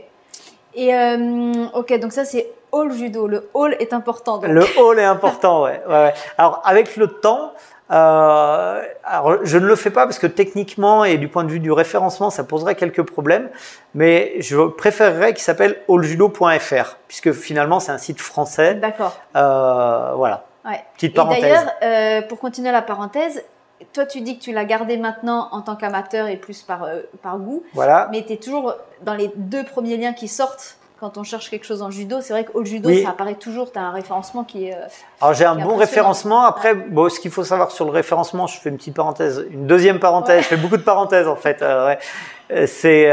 Et 0.75 0.95
euh, 0.95 1.67
ok, 1.75 1.99
donc 1.99 2.13
ça 2.13 2.25
c'est 2.25 2.51
hall 2.71 2.93
judo. 2.93 3.27
Le 3.27 3.51
hall 3.55 3.77
est 3.79 3.93
important. 3.93 4.39
Donc. 4.39 4.51
Le 4.51 4.65
hall 4.79 4.99
est 4.99 5.05
important, 5.05 5.65
ouais. 5.65 5.81
ouais, 5.87 5.95
ouais. 5.95 6.15
Alors 6.39 6.63
avec 6.65 6.97
le 6.97 7.09
temps, 7.09 7.53
euh, 7.91 8.83
alors 9.05 9.45
je 9.45 9.59
ne 9.59 9.67
le 9.67 9.77
fais 9.77 9.91
pas 9.91 10.07
parce 10.07 10.19
que 10.19 10.27
techniquement 10.27 11.05
et 11.05 11.19
du 11.19 11.29
point 11.29 11.45
de 11.45 11.51
vue 11.51 11.61
du 11.61 11.73
référencement, 11.73 12.31
ça 12.31 12.45
poserait 12.45 12.75
quelques 12.75 13.03
problèmes. 13.03 13.51
Mais 13.95 14.35
je 14.41 14.69
préférerais 14.69 15.35
qu'il 15.35 15.43
s'appelle 15.43 15.77
alljudo.fr 15.89 16.97
puisque 17.07 17.33
finalement 17.33 17.81
c'est 17.81 17.93
un 17.93 17.99
site 17.99 18.21
français. 18.21 18.75
D'accord. 18.75 19.15
Euh, 19.37 20.13
voilà. 20.17 20.47
Ouais. 20.65 20.83
Petite 20.95 21.15
parenthèse. 21.15 21.43
D'ailleurs, 21.43 21.73
euh, 21.83 22.23
pour 22.23 22.39
continuer 22.39 22.71
la 22.71 22.83
parenthèse, 22.83 23.45
toi, 23.93 24.07
tu 24.07 24.21
dis 24.21 24.39
que 24.39 24.43
tu 24.43 24.53
l'as 24.53 24.65
gardé 24.65 24.97
maintenant 24.97 25.49
en 25.53 25.61
tant 25.63 25.77
qu'amateur 25.77 26.29
et 26.29 26.37
plus 26.37 26.63
par, 26.63 26.85
euh, 26.85 27.01
par 27.23 27.39
goût. 27.39 27.63
Voilà. 27.75 28.09
Mais 28.11 28.25
tu 28.25 28.35
es 28.35 28.37
toujours 28.37 28.75
dans 29.03 29.15
les 29.15 29.31
deux 29.37 29.65
premiers 29.65 29.97
liens 29.97 30.13
qui 30.13 30.29
sortent 30.29 30.77
quand 31.01 31.19
on 31.19 31.25
cherche 31.25 31.51
quelque 31.51 31.67
chose 31.67 31.83
en 31.83 31.91
judo. 31.91 32.21
C'est 32.21 32.33
vrai 32.33 32.45
qu'au 32.45 32.65
judo, 32.65 32.89
ça 33.03 33.11
apparaît 33.11 33.35
toujours. 33.35 33.73
Tu 33.73 33.79
as 33.79 33.83
un 33.83 33.91
référencement 33.91 34.45
qui 34.45 34.69
est. 34.69 34.75
Euh, 34.75 34.87
Alors, 35.21 35.35
j'ai 35.35 35.45
un 35.45 35.57
bon 35.57 35.77
référencement. 35.77 36.43
Après, 36.43 36.75
bon, 36.75 37.09
ce 37.09 37.19
qu'il 37.19 37.33
faut 37.33 37.45
savoir 37.45 37.73
sur 37.73 37.85
le 37.85 37.91
référencement, 37.91 38.47
je 38.47 38.59
fais 38.61 38.69
une 38.71 38.77
petite 38.77 38.95
parenthèse, 38.95 39.45
une 39.51 39.67
deuxième 39.67 39.99
parenthèse. 39.99 40.37
Ouais. 40.37 40.43
Je 40.43 40.49
fais 40.49 40.57
beaucoup 40.57 40.77
de 40.77 40.83
parenthèses, 40.83 41.27
en 41.27 41.37
fait. 41.37 41.61
Euh, 41.61 41.89
ouais. 41.89 42.67
C'est 42.67 43.11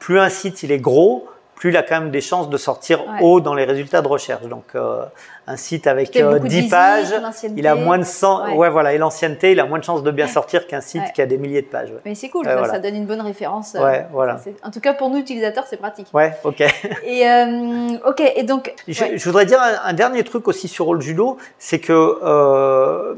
plus 0.00 0.18
un 0.18 0.28
site, 0.28 0.62
il 0.64 0.72
est 0.72 0.80
gros, 0.80 1.28
plus 1.54 1.70
il 1.70 1.76
a 1.76 1.82
quand 1.82 2.00
même 2.00 2.10
des 2.10 2.20
chances 2.20 2.50
de 2.50 2.56
sortir 2.56 3.06
ouais. 3.06 3.22
haut 3.22 3.40
dans 3.40 3.54
les 3.54 3.64
résultats 3.64 4.02
de 4.02 4.08
recherche. 4.08 4.42
Donc, 4.46 4.74
un 5.46 5.56
site 5.56 5.86
avec 5.88 6.14
euh, 6.16 6.38
10 6.38 6.68
pages, 6.68 7.12
il 7.56 7.66
a 7.66 7.74
moins 7.74 7.98
de 7.98 8.04
100, 8.04 8.44
ouais, 8.44 8.56
ouais 8.56 8.70
voilà, 8.70 8.92
et 8.92 8.98
l'ancienneté, 8.98 9.52
il 9.52 9.60
a 9.60 9.64
moins 9.64 9.78
de 9.78 9.84
chances 9.84 10.04
de 10.04 10.10
bien 10.12 10.28
sortir 10.28 10.68
qu'un 10.68 10.80
site 10.80 11.12
qui 11.14 11.20
a 11.20 11.26
des 11.26 11.36
milliers 11.36 11.62
de 11.62 11.66
pages. 11.66 11.90
Ouais. 11.90 12.00
Mais 12.04 12.14
c'est 12.14 12.28
cool, 12.28 12.44
ça, 12.44 12.56
voilà. 12.56 12.72
ça, 12.72 12.78
donne 12.78 12.94
une 12.94 13.06
bonne 13.06 13.20
référence. 13.20 13.74
Euh, 13.74 14.02
voilà. 14.12 14.40
En 14.62 14.70
tout 14.70 14.80
cas, 14.80 14.94
pour 14.94 15.10
nous 15.10 15.18
utilisateurs, 15.18 15.64
c'est 15.68 15.78
pratique. 15.78 16.06
Ouais, 16.14 16.32
ok. 16.44 16.60
Et 17.04 17.28
euh, 17.28 17.98
ok, 18.06 18.20
et 18.36 18.42
donc. 18.44 18.72
Je, 18.86 19.16
je, 19.16 19.24
voudrais 19.24 19.46
dire 19.46 19.60
un, 19.60 19.88
un, 19.88 19.92
dernier 19.92 20.22
truc 20.22 20.46
aussi 20.46 20.68
sur 20.68 20.94
le 20.94 21.00
judo, 21.00 21.38
c'est 21.58 21.80
que 21.80 22.18
euh, 22.22 23.14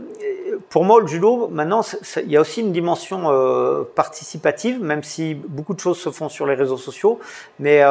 pour 0.71 0.85
moi, 0.85 1.01
le 1.01 1.07
judo, 1.07 1.49
maintenant, 1.49 1.83
il 2.23 2.31
y 2.31 2.37
a 2.37 2.41
aussi 2.41 2.61
une 2.61 2.73
dimension 2.73 3.31
euh, 3.31 3.85
participative, 3.95 4.83
même 4.83 5.03
si 5.03 5.35
beaucoup 5.35 5.75
de 5.75 5.81
choses 5.81 5.99
se 5.99 6.11
font 6.11 6.29
sur 6.29 6.47
les 6.47 6.55
réseaux 6.55 6.79
sociaux. 6.79 7.21
Mais 7.59 7.83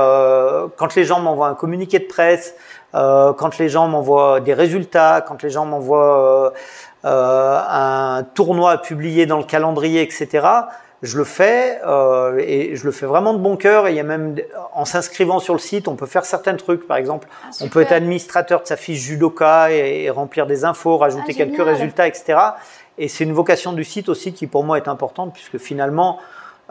quand 0.78 0.96
les 0.96 1.04
gens 1.04 1.20
m'envoient 1.20 1.50
un 1.50 1.56
communiqué 1.56 2.00
de 2.00 2.06
presse, 2.06 2.56
euh, 2.96 3.34
quand 3.34 3.58
les 3.58 3.70
gens 3.70 3.88
m'envoient 3.88 4.40
des 4.40 4.54
résultats, 4.54 5.24
quand 5.28 5.42
les 5.44 5.50
gens 5.50 5.66
m'envoient 5.66 6.54
euh, 7.06 7.60
un 7.70 8.24
tournoi 8.34 8.72
à 8.72 8.78
publier 8.78 9.26
dans 9.26 9.38
le 9.38 9.44
calendrier, 9.44 10.02
etc., 10.02 10.48
je 11.02 11.18
le 11.18 11.26
fais 11.26 11.82
euh, 11.86 12.38
et 12.40 12.78
je 12.78 12.86
le 12.86 12.92
fais 12.92 13.06
vraiment 13.06 13.34
de 13.34 13.40
bon 13.40 13.58
cœur. 13.58 13.88
Et 13.88 13.92
il 13.92 13.98
y 13.98 14.00
a 14.00 14.04
même, 14.04 14.38
en 14.74 14.86
s'inscrivant 14.86 15.40
sur 15.40 15.54
le 15.54 15.60
site, 15.60 15.90
on 15.90 15.96
peut 15.96 16.06
faire 16.06 16.24
certains 16.24 16.56
trucs. 16.56 16.88
Par 16.88 16.96
exemple, 16.96 17.28
ah, 17.44 17.50
on 17.60 17.68
peut 17.68 17.82
être 17.82 17.92
administrateur 17.92 18.62
de 18.62 18.68
sa 18.68 18.78
fiche 18.78 19.00
judoka 19.00 19.70
et, 19.70 20.04
et 20.04 20.10
remplir 20.10 20.46
des 20.48 20.64
infos, 20.64 20.98
rajouter 20.98 21.32
ah, 21.32 21.38
quelques 21.38 21.62
résultats, 21.62 22.08
etc. 22.08 22.40
Et 22.98 23.10
c'est 23.10 23.26
une 23.26 23.34
vocation 23.34 23.74
du 23.74 23.84
site 23.84 24.08
aussi 24.08 24.34
qui 24.34 24.48
pour 24.48 24.64
moi 24.64 24.78
est 24.78 24.88
importante 24.88 25.34
puisque 25.34 25.58
finalement, 25.58 26.20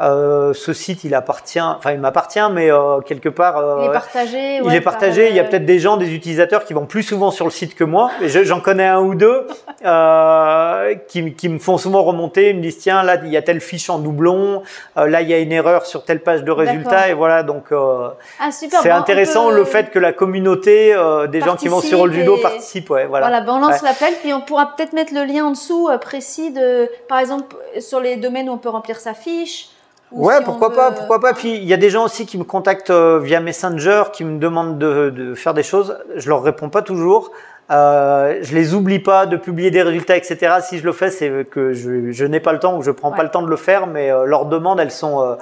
euh, 0.01 0.55
ce 0.55 0.73
site, 0.73 1.05
il 1.05 1.15
appartient, 1.15 1.61
enfin 1.61 1.93
il 1.93 2.01
m'appartient, 2.01 2.41
mais 2.51 2.73
euh, 2.73 3.01
quelque 3.01 3.29
part, 3.29 3.59
euh, 3.59 3.83
il 3.83 3.91
est 3.91 3.93
partagé. 3.93 4.57
Il 4.65 4.75
est 4.75 4.81
partagé. 4.81 5.29
il 5.29 5.37
y 5.37 5.41
a 5.41 5.45
peut-être 5.45 5.67
des 5.67 5.79
gens, 5.79 5.99
des 5.99 6.15
utilisateurs 6.15 6.65
qui 6.65 6.73
vont 6.73 6.87
plus 6.87 7.03
souvent 7.03 7.31
sur 7.31 7.45
le 7.45 7.51
site 7.51 7.75
que 7.75 7.85
moi. 7.85 8.11
J'en 8.23 8.61
connais 8.61 8.87
un 8.87 9.01
ou 9.01 9.15
deux, 9.15 9.47
euh, 9.85 10.95
qui, 11.09 11.35
qui, 11.35 11.49
me 11.51 11.59
font 11.59 11.77
souvent 11.77 12.03
remonter. 12.05 12.51
Ils 12.51 12.57
me 12.57 12.63
disent 12.63 12.79
tiens 12.79 13.03
là 13.03 13.17
il 13.23 13.29
y 13.29 13.37
a 13.37 13.43
telle 13.43 13.61
fiche 13.61 13.91
en 13.91 13.99
doublon, 13.99 14.63
là 14.97 15.21
il 15.21 15.29
y 15.29 15.35
a 15.35 15.39
une 15.39 15.53
erreur 15.53 15.85
sur 15.85 16.05
telle 16.05 16.21
page 16.21 16.43
de 16.43 16.51
résultat 16.51 17.11
et 17.11 17.15
voilà 17.15 17.43
donc 17.43 17.67
ah, 17.71 18.51
c'est 18.51 18.91
intéressant 18.91 19.51
le 19.51 19.65
fait 19.65 19.91
que 19.91 19.99
la 19.99 20.13
communauté 20.13 20.97
des 21.29 21.41
gens 21.43 21.57
qui 21.57 21.69
vont 21.69 21.81
sur 21.81 22.07
le 22.07 22.13
judo 22.15 22.39
participent. 22.39 22.89
Ouais, 22.89 23.05
voilà. 23.05 23.27
Voilà, 23.27 23.43
ben 23.43 23.55
on 23.55 23.61
lance 23.61 23.83
l'appel 23.83 24.15
puis 24.23 24.33
on 24.33 24.41
pourra 24.41 24.75
peut-être 24.75 24.95
mettre 24.95 25.13
le 25.13 25.25
lien 25.25 25.45
en 25.45 25.51
dessous 25.51 25.91
précis 26.01 26.51
de 26.51 26.89
par 27.09 27.19
exemple 27.19 27.55
sur 27.79 28.01
les 28.01 28.17
domaines 28.17 28.49
où 28.49 28.53
on 28.53 28.59
peut 28.59 28.71
remplir 28.71 28.99
sa 28.99 29.13
fiche. 29.13 29.69
Ouais, 30.15 30.43
pourquoi 30.45 30.73
pas, 30.73 30.91
pourquoi 30.93 31.21
pas. 31.21 31.33
Puis 31.33 31.57
il 31.57 31.65
y 31.65 31.73
a 31.73 31.77
des 31.77 31.91
gens 31.91 32.05
aussi 32.05 32.27
qui 32.27 32.39
me 32.39 32.45
contactent 32.45 32.91
via 32.91 33.41
Messenger, 33.41 34.05
qui 34.13 34.25
me 34.25 34.39
demandent 34.39 34.79
de, 34.79 35.11
de, 35.11 35.35
faire 35.35 35.55
des 35.55 35.63
choses. 35.63 35.97
Je 36.17 36.29
leur 36.29 36.43
réponds 36.43 36.69
pas 36.69 36.83
toujours. 36.83 37.31
Euh, 37.71 38.39
je 38.43 38.55
les 38.55 38.75
oublie 38.75 38.99
pas 38.99 39.25
de 39.25 39.37
publier 39.37 39.71
des 39.71 39.83
résultats, 39.83 40.17
etc. 40.17 40.57
Si 40.61 40.79
je 40.79 40.85
le 40.85 40.93
fais, 40.93 41.11
c'est 41.11 41.47
que 41.49 41.73
je, 41.73 42.11
je 42.11 42.25
n'ai 42.27 42.41
pas 42.41 42.53
le 42.53 42.59
temps 42.59 42.77
ou 42.77 42.83
je 42.83 42.91
prends 42.91 43.13
pas 43.13 43.23
le 43.23 43.31
temps 43.31 43.43
de 43.43 43.49
le 43.49 43.57
faire, 43.57 43.87
mais 43.87 44.11
euh, 44.11 44.27
leurs 44.27 44.47
demandes, 44.47 44.81
elles 44.81 44.91
sont, 44.91 45.23
euh, 45.23 45.37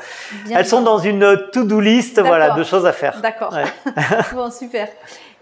elles 0.55 0.67
sont 0.67 0.83
dans 0.83 0.99
une 0.99 1.49
to-do 1.53 1.81
list, 1.81 2.21
voilà, 2.21 2.51
de 2.51 2.63
choses 2.63 2.87
à 2.87 2.93
faire. 2.93 3.21
D'accord. 3.21 3.53
bon, 4.35 4.51
super. 4.51 4.89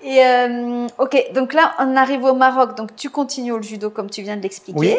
Et 0.02 0.24
euh, 0.24 0.86
ok, 0.98 1.32
donc 1.34 1.52
là, 1.52 1.72
on 1.80 1.96
arrive 1.96 2.24
au 2.24 2.34
Maroc. 2.34 2.76
Donc 2.76 2.94
tu 2.94 3.10
continues 3.10 3.56
le 3.56 3.62
judo 3.62 3.90
comme 3.90 4.08
tu 4.08 4.22
viens 4.22 4.36
de 4.36 4.42
l'expliquer. 4.42 4.78
Oui. 4.78 4.96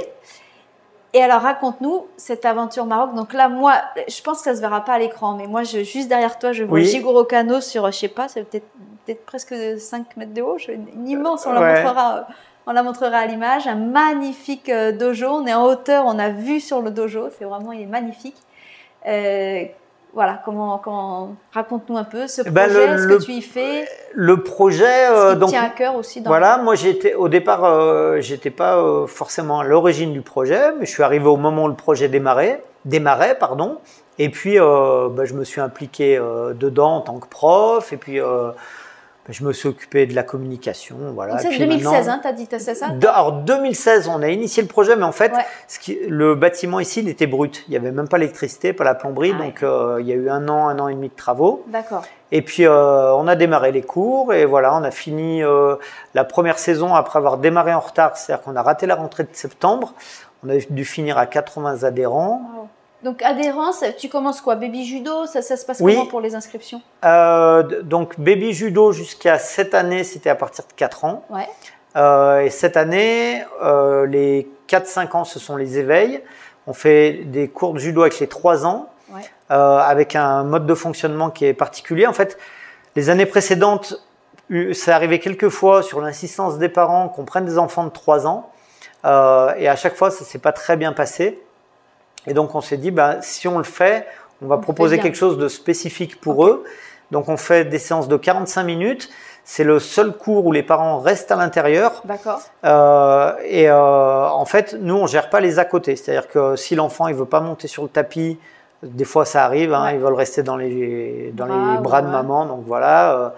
Et 1.13 1.23
alors 1.23 1.41
raconte-nous 1.41 2.05
cette 2.17 2.45
aventure 2.45 2.85
Maroc. 2.85 3.15
Donc 3.15 3.33
là, 3.33 3.49
moi, 3.49 3.73
je 4.07 4.21
pense 4.21 4.39
que 4.39 4.43
ça 4.43 4.55
se 4.55 4.61
verra 4.61 4.85
pas 4.85 4.93
à 4.93 4.99
l'écran, 4.99 5.33
mais 5.33 5.47
moi, 5.47 5.63
je, 5.63 5.83
juste 5.83 6.07
derrière 6.07 6.37
toi, 6.37 6.51
je 6.51 6.63
vois 6.63 6.79
oui. 6.79 6.85
Jigoro 6.85 7.23
Kano 7.23 7.61
sur, 7.61 7.87
je 7.91 7.97
sais 7.97 8.07
pas, 8.07 8.27
c'est 8.27 8.43
peut-être 8.43 9.25
presque 9.25 9.55
5 9.79 10.17
mètres 10.17 10.33
de 10.33 10.41
haut, 10.41 10.57
une 10.67 11.07
immense, 11.07 11.47
on 11.47 11.51
la 11.53 11.61
montrera, 11.61 12.27
on 12.67 12.71
la 12.73 12.83
montrera 12.83 13.17
à 13.17 13.25
l'image, 13.25 13.65
un 13.65 13.75
magnifique 13.75 14.69
euh, 14.69 14.91
dojo, 14.91 15.27
on 15.27 15.47
est 15.47 15.53
en 15.53 15.65
hauteur, 15.65 16.05
on 16.05 16.19
a 16.19 16.29
vu 16.29 16.59
sur 16.59 16.81
le 16.83 16.91
dojo, 16.91 17.29
c'est 17.37 17.45
vraiment, 17.45 17.71
il 17.71 17.81
est 17.81 17.87
magnifique. 17.87 18.37
Euh, 19.07 19.65
voilà, 20.13 20.41
comment, 20.43 20.77
comment 20.79 21.35
raconte-nous 21.53 21.97
un 21.97 22.03
peu 22.03 22.27
ce 22.27 22.41
eh 22.45 22.49
ben, 22.49 22.65
projet, 22.69 22.97
ce 22.97 23.07
que 23.07 23.23
tu 23.23 23.31
y 23.31 23.41
fais. 23.41 23.87
Le 24.13 24.41
projet, 24.41 25.07
euh, 25.09 25.35
donc 25.35 25.49
tient 25.49 25.63
à 25.63 25.69
cœur 25.69 25.95
aussi. 25.95 26.21
Dans 26.21 26.29
voilà, 26.29 26.57
moi 26.57 26.75
j'étais 26.75 27.13
au 27.13 27.29
départ, 27.29 27.63
euh, 27.63 28.19
j'étais 28.19 28.49
pas 28.49 29.05
forcément 29.07 29.59
à 29.59 29.63
l'origine 29.63 30.11
du 30.13 30.21
projet, 30.21 30.71
mais 30.79 30.85
je 30.85 30.91
suis 30.91 31.03
arrivé 31.03 31.27
au 31.27 31.37
moment 31.37 31.65
où 31.65 31.67
le 31.67 31.75
projet 31.75 32.07
démarrait, 32.07 32.63
démarrait, 32.85 33.37
pardon. 33.37 33.77
Et 34.17 34.29
puis, 34.29 34.57
bah, 34.57 35.23
je 35.23 35.33
me 35.33 35.45
suis 35.45 35.61
impliqué 35.61 36.19
dedans 36.55 36.97
en 36.97 37.01
tant 37.01 37.19
que 37.19 37.27
prof, 37.27 37.93
et 37.93 37.97
puis 37.97 38.19
je 39.29 39.43
me 39.43 39.53
suis 39.53 39.69
occupé 39.69 40.05
de 40.05 40.15
la 40.15 40.23
communication. 40.23 40.95
Voilà. 41.13 41.37
C'est 41.37 41.57
2016, 41.57 42.09
hein, 42.09 42.19
tu 42.21 42.27
as 42.27 42.33
dit, 42.33 42.47
c'est 42.49 42.75
ça? 42.75 42.87
Alors 42.87 43.31
2016, 43.33 44.07
on 44.07 44.21
a 44.21 44.29
initié 44.29 44.63
le 44.63 44.67
projet, 44.67 44.95
mais 44.95 45.03
en 45.03 45.11
fait, 45.11 45.31
ce 45.67 45.79
qui, 45.79 45.97
le 46.07 46.35
bâtiment 46.35 46.79
ici, 46.79 47.01
il 47.01 47.09
était 47.09 47.27
brut. 47.27 47.63
Il 47.67 47.71
n'y 47.71 47.77
avait 47.77 47.91
même 47.91 48.07
pas 48.07 48.17
l'électricité, 48.17 48.73
pas 48.73 48.83
la 48.83 48.95
plomberie, 48.95 49.33
ah 49.35 49.43
donc 49.43 49.63
euh, 49.63 49.97
il 50.01 50.07
y 50.07 50.11
a 50.11 50.15
eu 50.15 50.29
un 50.29 50.49
an, 50.49 50.67
un 50.67 50.79
an 50.79 50.87
et 50.87 50.95
demi 50.95 51.09
de 51.09 51.15
travaux. 51.15 51.63
D'accord. 51.67 52.03
Et 52.31 52.41
puis 52.41 52.65
euh, 52.65 53.13
on 53.15 53.27
a 53.27 53.35
démarré 53.35 53.71
les 53.71 53.81
cours 53.81 54.33
et 54.33 54.45
voilà, 54.45 54.75
on 54.75 54.83
a 54.83 54.91
fini 54.91 55.43
euh, 55.43 55.75
la 56.13 56.23
première 56.23 56.59
saison 56.59 56.93
après 56.93 57.17
avoir 57.17 57.37
démarré 57.37 57.73
en 57.73 57.79
retard, 57.79 58.17
c'est-à-dire 58.17 58.43
qu'on 58.43 58.55
a 58.55 58.61
raté 58.61 58.85
la 58.85 58.95
rentrée 58.95 59.23
de 59.23 59.29
septembre. 59.33 59.93
On 60.45 60.49
a 60.49 60.57
dû 60.69 60.85
finir 60.85 61.17
à 61.17 61.25
80 61.25 61.83
adhérents. 61.83 62.58
Donc 63.03 63.21
adhérence, 63.21 63.83
tu 63.97 64.09
commences 64.09 64.41
quoi? 64.41 64.55
Baby 64.55 64.85
judo, 64.85 65.25
ça, 65.25 65.41
ça 65.41 65.55
se 65.55 65.65
passe 65.65 65.77
comment 65.77 66.05
pour 66.05 66.19
les 66.19 66.35
inscriptions? 66.35 66.81
Euh, 67.05 67.63
Donc 67.83 68.19
baby 68.19 68.51
judo 68.53 68.91
jusqu'à 68.91 69.39
cette 69.39 69.73
année, 69.73 70.03
c'était 70.03 70.29
à 70.29 70.35
partir 70.35 70.65
de 70.65 70.73
4 70.73 71.05
ans. 71.05 71.23
Ouais. 71.29 71.47
Euh, 71.95 72.41
et 72.41 72.49
cette 72.49 72.75
année, 72.75 73.43
euh, 73.63 74.05
les 74.05 74.49
4-5 74.67 75.15
ans, 75.15 75.23
ce 75.23 75.39
sont 75.39 75.55
les 75.55 75.77
éveils. 75.77 76.21
On 76.67 76.73
fait 76.73 77.23
des 77.25 77.47
cours 77.47 77.73
de 77.73 77.79
judo 77.79 78.01
avec 78.01 78.19
les 78.19 78.27
3 78.27 78.65
ans, 78.65 78.89
ouais. 79.11 79.21
avec 79.49 80.15
un 80.15 80.43
mode 80.43 80.67
de 80.67 80.75
fonctionnement 80.75 81.29
qui 81.29 81.45
est 81.45 81.53
particulier. 81.53 82.05
En 82.05 82.13
fait, 82.13 82.37
les 82.95 83.09
années 83.09 83.25
précédentes, 83.25 84.05
ça 84.73 84.95
arrivait 84.95 85.19
quelques 85.19 85.49
fois 85.49 85.81
sur 85.81 86.01
l'insistance 86.01 86.57
des 86.57 86.69
parents 86.69 87.07
qu'on 87.07 87.25
prenne 87.25 87.45
des 87.45 87.57
enfants 87.57 87.85
de 87.85 87.89
3 87.89 88.27
ans. 88.27 88.51
Et 89.03 89.67
à 89.67 89.75
chaque 89.77 89.95
fois, 89.95 90.11
ça 90.11 90.25
s'est 90.25 90.37
pas 90.37 90.51
très 90.51 90.77
bien 90.77 90.93
passé. 90.93 91.41
Et 92.27 92.33
donc 92.33 92.55
on 92.55 92.61
s'est 92.61 92.77
dit, 92.77 92.91
bah, 92.91 93.17
si 93.21 93.47
on 93.47 93.57
le 93.57 93.63
fait, 93.63 94.07
on 94.41 94.47
va 94.47 94.57
proposer 94.57 94.99
quelque 94.99 95.17
chose 95.17 95.37
de 95.37 95.47
spécifique 95.47 96.19
pour 96.19 96.45
eux. 96.45 96.63
Donc 97.11 97.27
on 97.29 97.37
fait 97.37 97.65
des 97.65 97.79
séances 97.79 98.07
de 98.07 98.17
45 98.17 98.63
minutes. 98.63 99.09
C'est 99.43 99.63
le 99.63 99.79
seul 99.79 100.11
cours 100.11 100.45
où 100.45 100.51
les 100.51 100.61
parents 100.61 100.99
restent 100.99 101.31
à 101.31 101.35
l'intérieur. 101.35 102.03
D'accord. 102.05 102.39
Euh, 102.65 103.33
et 103.43 103.69
euh, 103.69 104.27
en 104.27 104.45
fait, 104.45 104.75
nous, 104.79 104.95
on 104.95 105.07
gère 105.07 105.29
pas 105.29 105.39
les 105.39 105.57
à 105.57 105.65
côté. 105.65 105.95
C'est-à-dire 105.95 106.27
que 106.27 106.55
si 106.55 106.75
l'enfant 106.75 107.07
il 107.07 107.15
veut 107.15 107.25
pas 107.25 107.39
monter 107.39 107.67
sur 107.67 107.81
le 107.81 107.89
tapis, 107.89 108.37
des 108.83 109.05
fois 109.05 109.25
ça 109.25 109.43
arrive, 109.43 109.73
hein, 109.73 109.91
ils 109.91 109.99
veulent 109.99 110.13
rester 110.13 110.43
dans 110.43 110.55
les 110.55 111.31
dans 111.33 111.47
les 111.47 111.81
bras 111.81 112.01
de 112.01 112.07
maman. 112.07 112.45
Donc 112.45 112.63
voilà. 112.65 113.15
Euh, 113.15 113.29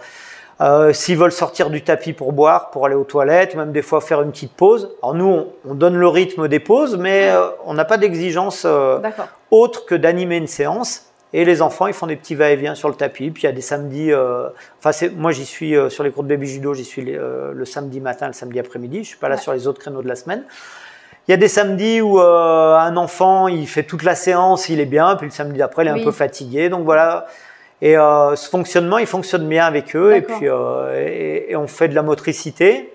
euh, 0.62 0.94
s'ils 0.94 1.18
veulent 1.18 1.32
sortir 1.32 1.72
du 1.72 1.82
tapis 1.82 2.14
pour 2.14 2.34
boire, 2.34 2.70
pour 2.70 2.86
aller 2.86 2.94
aux 2.94 3.04
toilettes, 3.04 3.56
même 3.56 3.72
des 3.72 3.82
fois 3.82 4.00
faire 4.00 4.22
une 4.22 4.32
petite 4.32 4.54
pause. 4.54 4.92
Alors 5.02 5.16
nous, 5.16 5.48
on, 5.68 5.74
donne 5.74 5.96
le 5.96 6.08
rythme 6.08 6.48
des 6.48 6.60
pauses, 6.60 6.98
mais 6.98 7.30
euh, 7.32 7.48
on 7.66 7.74
n'a 7.74 7.86
pas 7.86 7.98
d'exigence 7.98 8.64
euh, 8.66 9.00
autre 9.50 9.86
que 9.86 9.96
d'animer 9.96 10.38
une 10.38 10.48
séance. 10.48 11.08
Et 11.34 11.46
les 11.46 11.64
enfants, 11.64 11.88
ils 11.88 11.94
font 11.94 12.06
des 12.06 12.16
petits 12.16 12.36
va-et-vient 12.36 12.76
sur 12.76 12.90
le 12.90 12.96
tapis. 12.96 13.32
Puis 13.32 13.44
il 13.44 13.46
y 13.48 13.50
a 13.50 13.54
des 13.54 13.62
samedis. 13.62 14.12
Enfin, 14.84 15.08
moi, 15.16 15.32
j'y 15.32 15.46
suis 15.46 15.74
sur 15.90 16.04
les 16.04 16.12
cours 16.12 16.24
de 16.24 16.28
baby 16.28 16.46
judo. 16.46 16.74
J'y 16.74 16.84
suis 16.84 17.04
le 17.04 17.64
samedi 17.64 18.02
matin, 18.02 18.28
le 18.28 18.34
samedi 18.34 18.60
après-midi. 18.60 19.06
Je 19.06 19.08
suis 19.08 19.18
pas 19.18 19.30
là 19.30 19.38
sur 19.38 19.54
les 19.54 19.66
autres 19.66 19.80
créneaux 19.80 20.02
de 20.02 20.10
la 20.10 20.18
semaine. 20.18 20.44
Il 21.30 21.32
y 21.32 21.34
a 21.34 21.38
des 21.38 21.48
samedis 21.48 22.02
où 22.02 22.20
un 22.20 22.98
enfant, 22.98 23.48
il 23.48 23.66
fait 23.66 23.84
toute 23.84 24.04
la 24.04 24.14
séance, 24.14 24.68
il 24.68 24.82
est 24.82 24.86
bien, 24.86 25.16
puis 25.16 25.26
le 25.26 25.32
samedi 25.32 25.58
d'après, 25.58 25.86
il 25.86 25.88
est 25.88 26.02
un 26.02 26.04
peu 26.04 26.12
fatigué. 26.12 26.68
Donc 26.68 26.84
voilà, 26.84 27.28
et 27.82 27.98
euh, 27.98 28.36
ce 28.36 28.48
fonctionnement, 28.50 29.00
il 29.00 29.08
fonctionne 29.08 29.48
bien 29.48 29.66
avec 29.66 29.96
eux. 29.96 30.16
Et 30.16 30.22
puis, 30.22 30.48
euh, 30.48 31.48
et, 31.50 31.56
on 31.56 31.68
fait 31.68 31.88
de 31.88 31.96
la 31.96 32.04
motricité. 32.04 32.94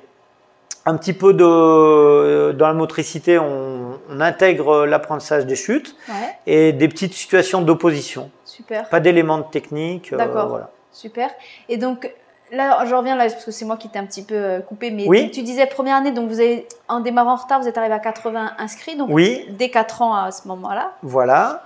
Un 0.89 0.97
petit 0.97 1.13
peu 1.13 1.35
de 1.35 2.53
dans 2.53 2.69
la 2.69 2.73
motricité, 2.73 3.41
on, 3.41 3.99
on 4.09 4.21
intègre 4.21 4.87
l'apprentissage 4.87 5.45
des 5.45 5.57
chutes 5.57 5.97
ouais. 6.09 6.15
et 6.47 6.73
des 6.73 6.87
petites 6.87 7.15
situations 7.15 7.61
d'opposition. 7.61 8.31
Super. 8.45 8.89
Pas 8.89 9.01
d'éléments 9.01 9.39
de 9.39 9.45
technique. 9.51 10.13
Euh, 10.13 10.17
D'accord. 10.17 10.49
voilà. 10.49 10.71
Super. 10.93 11.31
Et 11.69 11.77
donc 11.77 12.09
là, 12.53 12.85
je 12.87 12.95
reviens 12.95 13.17
là 13.17 13.25
parce 13.29 13.45
que 13.45 13.51
c'est 13.51 13.65
moi 13.65 13.77
qui 13.77 13.89
t'ai 13.89 13.99
un 13.99 14.07
petit 14.07 14.23
peu 14.23 14.63
coupé, 14.69 14.93
mais 14.93 15.07
oui. 15.09 15.33
tu 15.33 15.43
disais 15.43 15.67
première 15.67 15.97
année, 15.97 16.13
donc 16.13 16.29
vous 16.29 16.39
avez 16.39 16.69
en 16.87 17.01
démarrant 17.01 17.33
en 17.33 17.37
retard, 17.37 17.61
vous 17.61 17.67
êtes 17.67 17.77
arrivé 17.77 17.93
à 17.95 17.99
80 17.99 18.53
inscrits, 18.59 18.95
donc 18.95 19.09
oui. 19.11 19.45
dès 19.51 19.71
4 19.71 20.03
ans 20.03 20.15
à 20.15 20.31
ce 20.31 20.47
moment-là. 20.47 20.93
Voilà. 21.03 21.66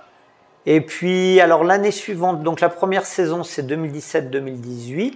Et 0.65 0.81
puis, 0.81 1.39
alors 1.41 1.63
l'année 1.63 1.91
suivante, 1.91 2.41
donc 2.43 2.61
la 2.61 2.69
première 2.69 3.05
saison 3.05 3.43
c'est 3.43 3.63
2017-2018. 3.63 5.13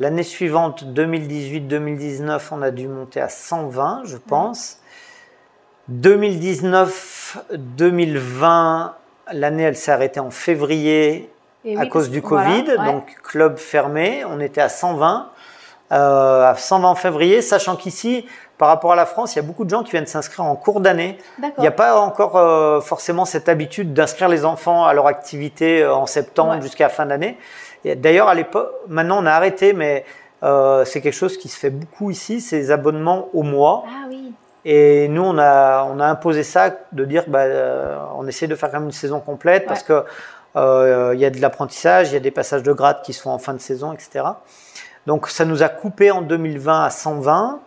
L'année 0.00 0.22
suivante, 0.22 0.84
2018-2019, 0.84 2.40
on 2.52 2.62
a 2.62 2.70
dû 2.70 2.86
monter 2.88 3.20
à 3.20 3.28
120, 3.28 4.02
je 4.04 4.16
pense. 4.16 4.78
2019-2020, 5.92 8.92
l'année 9.32 9.62
elle 9.62 9.76
s'est 9.76 9.92
arrêtée 9.92 10.20
en 10.20 10.30
février 10.30 11.30
à 11.76 11.86
cause 11.86 12.10
du 12.10 12.22
Covid, 12.22 12.64
donc 12.84 13.16
club 13.22 13.58
fermé, 13.58 14.24
on 14.24 14.40
était 14.40 14.60
à 14.60 14.68
120. 14.68 15.30
Euh, 15.90 16.50
à 16.50 16.54
120 16.54 16.88
en 16.88 16.94
février, 16.94 17.40
sachant 17.40 17.74
qu'ici, 17.74 18.26
par 18.58 18.68
rapport 18.68 18.92
à 18.92 18.96
la 18.96 19.06
France, 19.06 19.34
il 19.34 19.36
y 19.36 19.38
a 19.38 19.42
beaucoup 19.42 19.64
de 19.64 19.70
gens 19.70 19.84
qui 19.84 19.92
viennent 19.92 20.06
s'inscrire 20.06 20.44
en 20.44 20.56
cours 20.56 20.80
d'année. 20.80 21.16
Il 21.40 21.60
n'y 21.60 21.66
a 21.68 21.72
pas 21.72 22.00
encore 22.00 22.36
euh, 22.36 22.80
forcément 22.80 23.24
cette 23.24 23.48
habitude 23.48 23.94
d'inscrire 23.94 24.28
les 24.28 24.44
enfants 24.44 24.84
à 24.84 24.92
leur 24.92 25.06
activité 25.06 25.82
euh, 25.82 25.94
en 25.94 26.06
septembre 26.06 26.60
jusqu'à 26.60 26.84
la 26.84 26.90
fin 26.90 27.06
d'année. 27.06 27.38
D'ailleurs, 27.84 28.26
à 28.26 28.34
l'époque, 28.34 28.70
maintenant 28.88 29.22
on 29.22 29.26
a 29.26 29.30
arrêté, 29.30 29.72
mais 29.72 30.04
euh, 30.42 30.84
c'est 30.84 31.00
quelque 31.00 31.14
chose 31.14 31.38
qui 31.38 31.48
se 31.48 31.56
fait 31.56 31.70
beaucoup 31.70 32.10
ici, 32.10 32.40
c'est 32.40 32.56
les 32.56 32.70
abonnements 32.72 33.28
au 33.32 33.44
mois. 33.44 33.84
Ah 33.86 34.06
oui. 34.08 34.32
Et 34.64 35.06
nous, 35.06 35.22
on 35.22 35.38
a, 35.38 35.84
on 35.84 36.00
a 36.00 36.06
imposé 36.06 36.42
ça, 36.42 36.76
de 36.90 37.04
dire, 37.04 37.24
bah, 37.28 38.10
on 38.16 38.26
essaie 38.26 38.48
de 38.48 38.56
faire 38.56 38.72
quand 38.72 38.80
même 38.80 38.88
une 38.88 38.92
saison 38.92 39.20
complète 39.20 39.66
parce 39.66 39.84
que 39.84 40.04
il 40.56 41.20
y 41.20 41.24
a 41.24 41.30
de 41.30 41.40
l'apprentissage, 41.40 42.10
il 42.10 42.14
y 42.14 42.16
a 42.16 42.20
des 42.20 42.32
passages 42.32 42.64
de 42.64 42.72
grade 42.72 43.02
qui 43.02 43.12
se 43.12 43.22
font 43.22 43.30
en 43.30 43.38
fin 43.38 43.54
de 43.54 43.60
saison, 43.60 43.92
etc. 43.92 44.24
Donc 45.06 45.28
ça 45.28 45.44
nous 45.44 45.62
a 45.62 45.68
coupé 45.68 46.10
en 46.10 46.22
2020 46.22 46.84
à 46.84 46.90
120. 46.90 47.60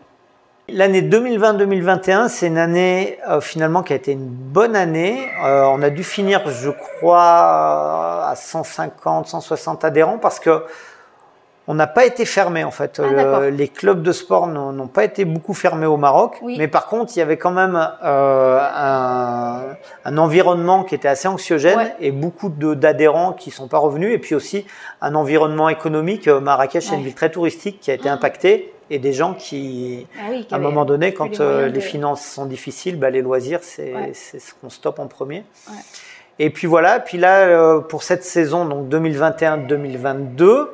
L'année 0.74 1.02
2020-2021, 1.02 2.30
c'est 2.30 2.48
une 2.48 2.58
année 2.58 3.18
euh, 3.30 3.42
finalement 3.42 3.84
qui 3.84 3.92
a 3.92 3.96
été 3.98 4.14
une 4.14 4.28
bonne 4.28 4.76
année. 4.76 5.28
Euh, 5.44 5.64
on 5.66 5.82
a 5.82 5.90
dû 5.90 6.04
finir, 6.04 6.50
je 6.50 6.70
crois, 6.70 8.28
à 8.30 8.34
150, 8.36 9.28
160 9.28 9.84
adhérents 9.84 10.18
parce 10.18 10.40
que 10.40 10.64
on 11.68 11.74
n'a 11.74 11.88
pas 11.88 12.06
été 12.06 12.26
fermé 12.26 12.64
en 12.64 12.72
fait. 12.72 13.00
Ah, 13.00 13.50
les 13.50 13.68
clubs 13.68 14.02
de 14.02 14.12
sport 14.12 14.48
n'ont 14.48 14.88
pas 14.88 15.04
été 15.04 15.26
beaucoup 15.26 15.54
fermés 15.54 15.86
au 15.86 15.98
Maroc, 15.98 16.40
oui. 16.42 16.56
mais 16.58 16.68
par 16.68 16.88
contre, 16.88 17.14
il 17.16 17.20
y 17.20 17.22
avait 17.22 17.38
quand 17.38 17.52
même 17.52 17.76
euh, 18.04 18.60
un, 18.60 19.62
un, 20.06 20.18
environnement 20.18 20.84
qui 20.84 20.96
était 20.96 21.08
assez 21.08 21.28
anxiogène 21.28 21.78
ouais. 21.78 21.96
et 22.00 22.12
beaucoup 22.12 22.50
d'adhérents 22.50 23.34
qui 23.34 23.52
sont 23.52 23.68
pas 23.68 23.78
revenus, 23.78 24.14
et 24.14 24.18
puis 24.18 24.36
aussi 24.36 24.66
un 25.02 25.16
environnement 25.16 25.70
économique. 25.70 26.28
Marrakech 26.28 26.90
ouais. 26.90 26.94
est 26.94 26.98
une 26.98 27.04
ville 27.04 27.16
très 27.16 27.30
touristique 27.30 27.80
qui 27.80 27.92
a 27.92 27.94
été 27.94 28.10
impactée 28.10 28.74
et 28.92 29.00
des 29.00 29.14
gens 29.14 29.34
qui, 29.34 30.06
ah 30.20 30.32
à 30.52 30.56
un 30.58 30.60
moment 30.60 30.84
donné, 30.84 31.14
quand 31.14 31.40
les, 31.40 31.82
finances 31.82 32.24
sont 32.24 32.46
difficiles, 32.46 33.00
bah, 33.00 33.10
les 33.10 33.22
loisirs, 33.22 33.62
c'est 33.64 34.14
ce 34.14 34.54
qu'on 34.54 34.70
stoppe 34.70 35.00
en 35.00 35.08
premier. 35.08 35.44
Et 36.40 36.50
puis 36.50 36.68
voilà, 36.68 37.00
puis 37.00 37.18
là, 37.18 37.80
pour 37.80 38.04
cette 38.04 38.26
saison, 38.26 38.66
donc 38.66 38.90
2021-2022, 38.90 40.68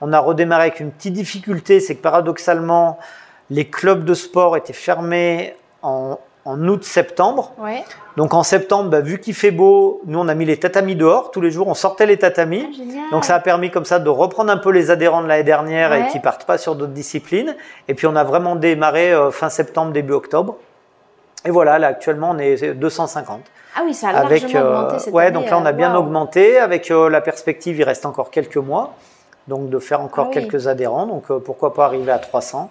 on 0.00 0.12
a 0.12 0.18
redémarré 0.18 0.62
avec 0.62 0.80
une 0.80 0.90
petite 0.90 1.12
difficulté, 1.12 1.78
c'est 1.78 1.94
que 1.94 2.02
paradoxalement, 2.02 2.98
les 3.48 3.68
clubs 3.68 4.04
de 4.04 4.14
sport 4.14 4.56
étaient 4.56 4.72
fermés 4.72 5.54
en, 5.82 6.18
août-septembre. 6.46 7.52
Donc 8.16 8.34
en 8.34 8.42
septembre, 8.42 8.90
bah, 8.90 9.00
vu 9.00 9.18
qu'il 9.18 9.34
fait 9.34 9.50
beau, 9.50 10.02
nous 10.06 10.18
on 10.18 10.28
a 10.28 10.34
mis 10.34 10.44
les 10.44 10.58
tatamis 10.58 10.96
dehors. 10.96 11.30
Tous 11.30 11.40
les 11.40 11.50
jours, 11.50 11.68
on 11.68 11.74
sortait 11.74 12.06
les 12.06 12.18
tatamis. 12.18 12.68
Ah, 12.96 13.10
Donc 13.12 13.24
ça 13.24 13.36
a 13.36 13.40
permis 13.40 13.70
comme 13.70 13.84
ça 13.84 13.98
de 13.98 14.08
reprendre 14.08 14.52
un 14.52 14.56
peu 14.56 14.70
les 14.70 14.90
adhérents 14.90 15.22
de 15.22 15.28
l'année 15.28 15.44
dernière 15.44 15.92
et 15.92 16.08
qui 16.08 16.18
partent 16.18 16.44
pas 16.44 16.58
sur 16.58 16.74
d'autres 16.74 16.92
disciplines. 16.92 17.56
Et 17.88 17.94
puis 17.94 18.06
on 18.06 18.16
a 18.16 18.24
vraiment 18.24 18.56
démarré 18.56 19.12
euh, 19.12 19.30
fin 19.30 19.50
septembre, 19.50 19.92
début 19.92 20.12
octobre. 20.12 20.56
Et 21.44 21.50
voilà, 21.50 21.78
là 21.78 21.88
actuellement 21.88 22.30
on 22.32 22.38
est 22.38 22.74
250. 22.74 23.40
Ah 23.74 23.80
oui, 23.84 23.94
ça 23.94 24.08
a 24.08 24.12
largement 24.12 24.30
avec, 24.30 24.54
euh, 24.54 24.84
augmenté 24.84 25.10
Ouais, 25.10 25.30
donc 25.30 25.48
là 25.48 25.58
on 25.58 25.64
a 25.64 25.70
euh, 25.70 25.72
bien 25.72 25.94
augmenté. 25.94 26.58
Avec 26.58 26.88
la 26.90 27.20
perspective, 27.20 27.78
il 27.78 27.84
reste 27.84 28.04
encore 28.04 28.30
quelques 28.30 28.56
mois 28.56 28.94
donc 29.48 29.70
de 29.70 29.78
faire 29.80 30.00
encore 30.00 30.28
ah 30.30 30.34
quelques 30.34 30.68
adhérents. 30.68 31.06
Donc 31.06 31.26
pourquoi 31.44 31.74
pas 31.74 31.86
arriver 31.86 32.12
à 32.12 32.18
300. 32.18 32.70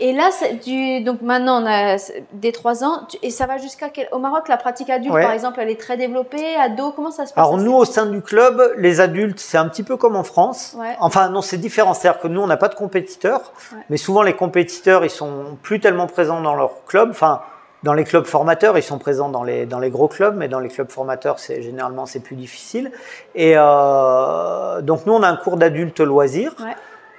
Et 0.00 0.12
là, 0.12 0.30
du, 0.64 1.02
donc 1.02 1.22
maintenant 1.22 1.62
on 1.62 1.66
a 1.66 1.96
des 2.32 2.52
3 2.52 2.84
ans, 2.84 3.06
et 3.22 3.30
ça 3.30 3.46
va 3.46 3.58
jusqu'à 3.58 3.88
quel... 3.88 4.08
Au 4.12 4.18
Maroc, 4.18 4.48
la 4.48 4.56
pratique 4.56 4.90
adulte, 4.90 5.12
par 5.12 5.32
exemple, 5.32 5.58
elle 5.60 5.70
est 5.70 5.80
très 5.80 5.96
développée. 5.96 6.56
Ado, 6.56 6.92
comment 6.92 7.10
ça 7.10 7.26
se 7.26 7.32
passe 7.32 7.44
Alors 7.44 7.58
nous, 7.58 7.74
au 7.74 7.84
sein 7.84 8.06
du 8.06 8.22
club, 8.22 8.74
les 8.76 9.00
adultes, 9.00 9.40
c'est 9.40 9.58
un 9.58 9.68
petit 9.68 9.82
peu 9.82 9.96
comme 9.96 10.16
en 10.16 10.24
France. 10.24 10.76
Enfin 11.00 11.30
non, 11.30 11.42
c'est 11.42 11.58
différent. 11.58 11.94
C'est-à-dire 11.94 12.20
que 12.20 12.28
nous, 12.28 12.40
on 12.40 12.46
n'a 12.46 12.56
pas 12.56 12.68
de 12.68 12.74
compétiteurs, 12.74 13.52
mais 13.90 13.96
souvent 13.96 14.22
les 14.22 14.34
compétiteurs, 14.34 15.04
ils 15.04 15.10
sont 15.10 15.58
plus 15.62 15.80
tellement 15.80 16.06
présents 16.06 16.40
dans 16.40 16.54
leur 16.54 16.84
club. 16.86 17.10
Enfin, 17.10 17.40
dans 17.82 17.94
les 17.94 18.04
clubs 18.04 18.26
formateurs, 18.26 18.76
ils 18.76 18.82
sont 18.82 18.98
présents 18.98 19.28
dans 19.28 19.44
les, 19.44 19.66
dans 19.66 19.78
les 19.78 19.90
gros 19.90 20.08
clubs, 20.08 20.36
mais 20.36 20.48
dans 20.48 20.58
les 20.58 20.68
clubs 20.68 20.90
formateurs, 20.90 21.38
c'est 21.38 21.62
généralement 21.62 22.06
c'est 22.06 22.20
plus 22.20 22.36
difficile. 22.36 22.90
Et 23.34 23.54
euh, 23.56 24.80
donc 24.82 25.06
nous, 25.06 25.12
on 25.12 25.22
a 25.22 25.28
un 25.28 25.36
cours 25.36 25.56
d'adultes 25.56 26.00
loisirs 26.00 26.54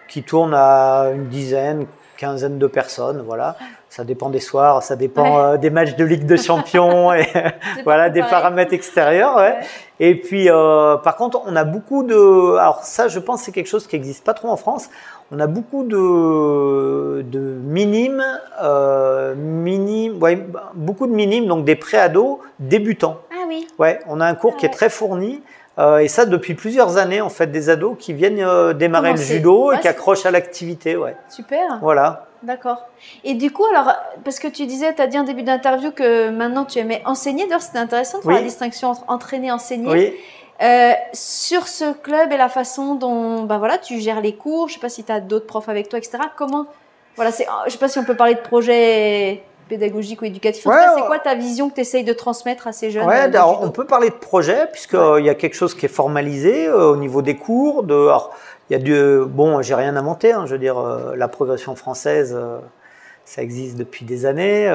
qui 0.08 0.24
tourne 0.24 0.54
à 0.54 1.12
une 1.14 1.28
dizaine, 1.28 1.86
quinzaine 2.20 2.60
de 2.60 2.68
personnes, 2.68 3.24
voilà. 3.26 3.56
Ça 3.88 4.04
dépend 4.04 4.30
des 4.30 4.42
soirs, 4.42 4.84
ça 4.84 4.98
dépend 4.98 5.40
euh, 5.40 5.58
des 5.58 5.70
matchs 5.70 5.96
de 5.96 6.04
Ligue 6.04 6.26
de 6.26 6.36
Champions 6.48 7.14
et 7.14 7.26
voilà 7.86 8.10
des 8.10 8.22
paramètres 8.22 8.74
extérieurs. 8.74 9.38
Ouais. 9.38 9.56
Et 10.02 10.16
puis, 10.16 10.50
euh, 10.50 10.98
par 10.98 11.16
contre, 11.16 11.42
on 11.46 11.56
a 11.56 11.64
beaucoup 11.64 12.04
de. 12.04 12.58
Alors 12.58 12.84
ça, 12.84 13.08
je 13.08 13.20
pense, 13.20 13.44
c'est 13.44 13.54
quelque 13.54 13.70
chose 13.70 13.88
qui 13.88 13.96
n'existe 13.96 14.26
pas 14.26 14.34
trop 14.34 14.50
en 14.50 14.58
France. 14.58 14.90
On 15.32 15.40
a 15.40 15.48
beaucoup 15.48 15.84
de, 15.84 17.22
de 17.22 17.40
minimes, 17.40 18.26
euh, 18.62 19.36
minimes, 19.36 20.22
ouais, 20.22 20.46
beaucoup 20.74 21.08
de 21.08 21.14
minimes, 21.14 21.48
donc 21.48 21.64
des 21.64 21.76
pré-ados 21.76 22.40
débutants. 22.60 23.18
Ah 23.32 23.46
oui. 23.48 23.66
Ouais, 23.78 24.00
on 24.08 24.20
a 24.20 24.26
un 24.26 24.36
cours 24.36 24.58
qui 24.58 24.66
est 24.66 24.74
très 24.74 24.90
fourni. 24.90 25.42
Euh, 25.80 26.00
et 26.00 26.10
ça 26.10 26.26
depuis 26.26 26.56
plusieurs 26.56 26.98
années 26.98 27.22
en 27.22 27.30
fait 27.30 27.48
des 27.48 27.70
ados 27.70 27.96
qui 27.98 28.12
viennent 28.12 28.42
euh, 28.42 28.74
démarrer 28.74 29.12
le 29.12 29.18
judo 29.18 29.72
et 29.72 29.80
qui 29.80 29.88
accrochent 29.88 30.26
à 30.26 30.32
l'activité 30.32 30.98
ouais. 30.98 31.16
Super. 31.30 31.80
Voilà. 31.82 32.26
D'accord. 32.44 32.86
Et 33.24 33.34
du 33.34 33.52
coup 33.52 33.66
alors 33.66 33.94
parce 34.26 34.40
que 34.40 34.48
tu 34.50 34.66
disais 34.66 34.94
tu 34.94 35.02
as 35.02 35.08
dit 35.08 35.18
en 35.18 35.24
début 35.24 35.44
d'interview 35.44 35.92
que 35.92 36.30
maintenant 36.32 36.66
tu 36.66 36.80
aimais 36.80 37.02
enseigner 37.06 37.46
d'ailleurs 37.46 37.62
c'était 37.62 37.80
intéressant 37.80 38.18
de 38.18 38.24
voir 38.24 38.36
la 38.36 38.42
distinction 38.42 38.90
entre 38.90 39.04
entraîner 39.08 39.48
et 39.48 39.52
enseigner. 39.52 39.90
Oui. 39.90 40.14
Euh, 40.62 40.92
sur 41.14 41.70
ce 41.70 41.94
club 41.94 42.34
et 42.34 42.38
la 42.38 42.50
façon 42.50 42.96
dont 42.96 43.44
ben 43.44 43.58
voilà, 43.60 43.78
tu 43.78 44.00
gères 44.00 44.20
les 44.20 44.34
cours, 44.34 44.68
je 44.68 44.74
sais 44.74 44.80
pas 44.82 44.90
si 44.90 45.06
tu 45.06 45.12
as 45.12 45.22
d'autres 45.22 45.46
profs 45.46 45.70
avec 45.70 45.88
toi, 45.88 45.98
etc. 45.98 46.18
Comment 46.36 46.66
voilà, 47.16 47.32
je 47.66 47.72
sais 47.72 47.78
pas 47.78 47.88
si 47.88 48.00
on 48.00 48.04
peut 48.06 48.16
parler 48.16 48.36
de 48.36 48.40
projet 48.40 49.44
pédagogique 49.70 50.22
ou 50.22 50.26
éducatif. 50.26 50.64
C'est 50.64 51.02
quoi 51.06 51.20
ta 51.20 51.36
vision 51.36 51.70
que 51.70 51.76
tu 51.76 51.82
essayes 51.82 52.04
de 52.04 52.14
transmettre 52.14 52.68
à 52.68 52.74
ces 52.74 52.92
jeunes 52.92 53.08
ouais, 53.08 53.34
euh, 53.34 53.42
On 53.62 53.70
peut 53.70 53.86
parler 53.86 54.10
de 54.10 54.16
projet, 54.16 54.68
puisqu'il 54.72 55.24
y 55.24 55.30
a 55.30 55.36
quelque 55.36 55.56
chose 55.56 55.74
qui 55.74 55.86
est 55.86 55.90
formalisé 55.90 56.68
euh, 56.68 56.92
au 56.92 56.98
niveau 56.98 57.22
des 57.22 57.36
cours. 57.36 57.84
De, 57.84 57.94
alors, 57.94 58.36
y 58.70 58.76
a 58.76 58.80
du, 58.80 59.00
bon, 59.26 59.62
j'ai 59.62 59.76
rien 59.76 59.96
inventé, 59.96 60.34
hein, 60.34 60.46
je 60.46 60.52
veux 60.52 60.60
dire, 60.60 60.82
la 61.16 61.28
progression 61.28 61.76
française, 61.76 62.38
ça 63.24 63.42
existe 63.42 63.78
depuis 63.78 64.06
des 64.06 64.26
années, 64.26 64.70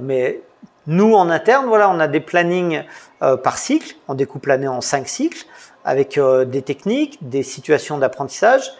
mais 0.00 0.40
nous, 0.86 1.14
en 1.14 1.28
interne, 1.30 1.66
voilà, 1.66 1.90
on 1.90 2.00
a 2.00 2.08
des 2.08 2.20
plannings 2.20 2.82
euh, 3.22 3.36
par 3.36 3.58
cycle, 3.58 3.94
on 4.08 4.14
découpe 4.14 4.46
l'année 4.46 4.68
en 4.68 4.80
cinq 4.80 5.08
cycles, 5.08 5.44
avec 5.84 6.18
euh, 6.18 6.44
des 6.44 6.62
techniques, 6.62 7.18
des 7.20 7.42
situations 7.42 7.98
d'apprentissage, 7.98 8.72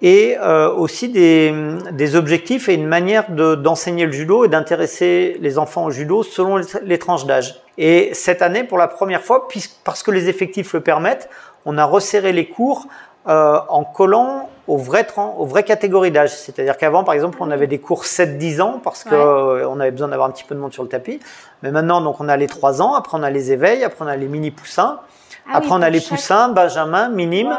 et 0.00 0.36
euh, 0.38 0.72
aussi 0.72 1.08
des, 1.08 1.52
des, 1.92 2.14
objectifs 2.14 2.68
et 2.68 2.74
une 2.74 2.86
manière 2.86 3.30
d'enseigner 3.30 4.06
le 4.06 4.12
judo 4.12 4.44
et 4.44 4.48
d'intéresser 4.48 5.36
les 5.40 5.58
enfants 5.58 5.86
au 5.86 5.90
judo 5.90 6.22
selon 6.22 6.60
les, 6.82 6.98
tranches 6.98 7.26
d'âge. 7.26 7.60
Et 7.78 8.10
cette 8.14 8.42
année, 8.42 8.62
pour 8.62 8.78
la 8.78 8.86
première 8.86 9.22
fois, 9.22 9.48
parce 9.84 10.02
que 10.02 10.10
les 10.10 10.28
effectifs 10.28 10.72
le 10.72 10.80
permettent, 10.80 11.28
on 11.64 11.78
a 11.78 11.84
resserré 11.84 12.32
les 12.32 12.46
cours 12.46 12.86
euh, 13.26 13.58
en 13.68 13.84
collant 13.84 14.48
aux 14.68 14.78
vraies, 14.78 15.06
aux 15.16 15.46
vraies 15.46 15.64
catégories 15.64 16.12
d'âge. 16.12 16.30
C'est-à-dire 16.30 16.76
qu'avant, 16.76 17.02
par 17.02 17.14
exemple, 17.14 17.38
on 17.40 17.50
avait 17.50 17.66
des 17.66 17.80
cours 17.80 18.04
7-10 18.04 18.60
ans 18.62 18.80
parce 18.82 19.02
qu'on 19.02 19.14
euh, 19.14 19.80
avait 19.80 19.90
besoin 19.90 20.08
d'avoir 20.08 20.28
un 20.28 20.32
petit 20.32 20.44
peu 20.44 20.54
de 20.54 20.60
monde 20.60 20.72
sur 20.72 20.84
le 20.84 20.88
tapis. 20.88 21.18
Mais 21.62 21.72
maintenant, 21.72 22.00
donc, 22.00 22.20
on 22.20 22.28
a 22.28 22.36
les 22.36 22.46
3 22.46 22.82
ans, 22.82 22.94
après 22.94 23.18
on 23.18 23.22
a 23.24 23.30
les 23.30 23.50
éveils, 23.50 23.82
après 23.82 24.04
on 24.04 24.08
a 24.08 24.16
les 24.16 24.28
mini-poussins, 24.28 25.00
ah 25.46 25.56
après 25.56 25.72
on 25.72 25.82
a 25.82 25.90
les 25.90 26.00
poussins, 26.00 26.50
benjamin, 26.50 27.08
minimes. 27.08 27.58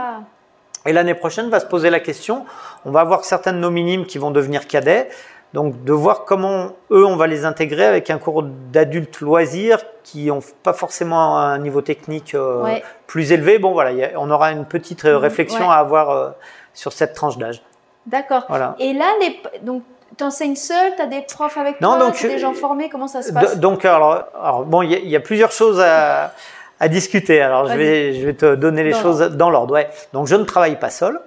Et 0.86 0.94
l'année 0.94 1.13
prochaine, 1.13 1.50
va 1.50 1.60
se 1.60 1.65
poser 1.65 1.89
la 1.89 2.00
question, 2.00 2.46
on 2.86 2.92
va 2.92 3.02
avoir 3.02 3.26
certains 3.26 3.54
de 3.54 3.58
nos 3.58 3.70
minimes 3.70 4.06
qui 4.06 4.18
vont 4.18 4.32
devenir 4.32 4.68
cadets. 4.68 5.10
Donc 5.54 5.84
de 5.84 5.94
voir 5.94 6.26
comment 6.26 6.74
eux 6.92 7.06
on 7.06 7.15
va 7.15 7.26
les 7.26 7.44
intégrer 7.44 7.86
avec 7.86 8.12
un 8.12 8.20
cours 8.20 8.44
d'adultes 8.44 9.20
loisirs 9.20 9.80
qui 10.04 10.28
n'ont 10.28 10.42
pas 10.62 10.74
forcément 10.74 11.39
un 11.39 11.58
niveau 11.58 11.82
technique 11.82 12.36
euh, 12.36 12.78
plus 13.08 13.32
élevé. 13.32 13.58
Bon 13.58 13.72
voilà, 13.72 14.10
on 14.18 14.30
aura 14.30 14.52
une 14.52 14.65
petite 14.65 15.06
euh, 15.06 15.18
réflexion 15.18 15.72
à 15.72 15.78
avoir 15.78 16.12
euh, 16.12 16.30
sur 16.76 16.94
cette 16.94 17.15
tranche 17.15 17.38
d'âge. 17.38 17.63
D'accord. 18.06 18.46
Voilà. 18.48 18.76
Et 18.78 18.94
là, 18.94 19.08
les, 19.22 19.42
donc 19.63 19.82
tu 20.18 20.24
enseignes 20.24 20.56
seul, 20.56 20.96
tu 20.96 21.02
as 21.02 21.08
des 21.08 21.22
profs 21.22 21.58
avec 21.58 21.82
non, 21.82 21.96
toi, 21.98 22.08
donc, 22.08 22.22
des 22.22 22.38
gens 22.38 22.54
formés, 22.54 22.89
comment 22.89 23.08
ça 23.08 23.24
se 23.24 23.34
passe? 23.34 23.58
Donc 23.58 23.86
alors, 23.86 24.26
alors 24.39 24.65
bon, 24.65 24.84
il 24.84 25.10
y, 25.10 25.15
a 25.15 25.20
plusieurs 25.20 25.52
choses 25.52 25.80
à, 25.80 26.34
à 26.80 26.88
discuter. 26.88 27.42
Alors 27.42 27.68
je 27.68 27.78
vais, 27.78 28.13
je 28.13 28.26
vais 28.26 28.34
te 28.34 28.56
donner 28.56 28.84
les 28.84 28.94
choses 28.94 29.20
dans 29.20 29.50
l'ordre. 29.50 29.74
Ouais. 29.74 29.89
Donc 30.13 30.28
je 30.28 30.36
ne 30.36 30.44
travaille 30.44 30.80
pas 30.80 30.89
seul. 30.89 31.20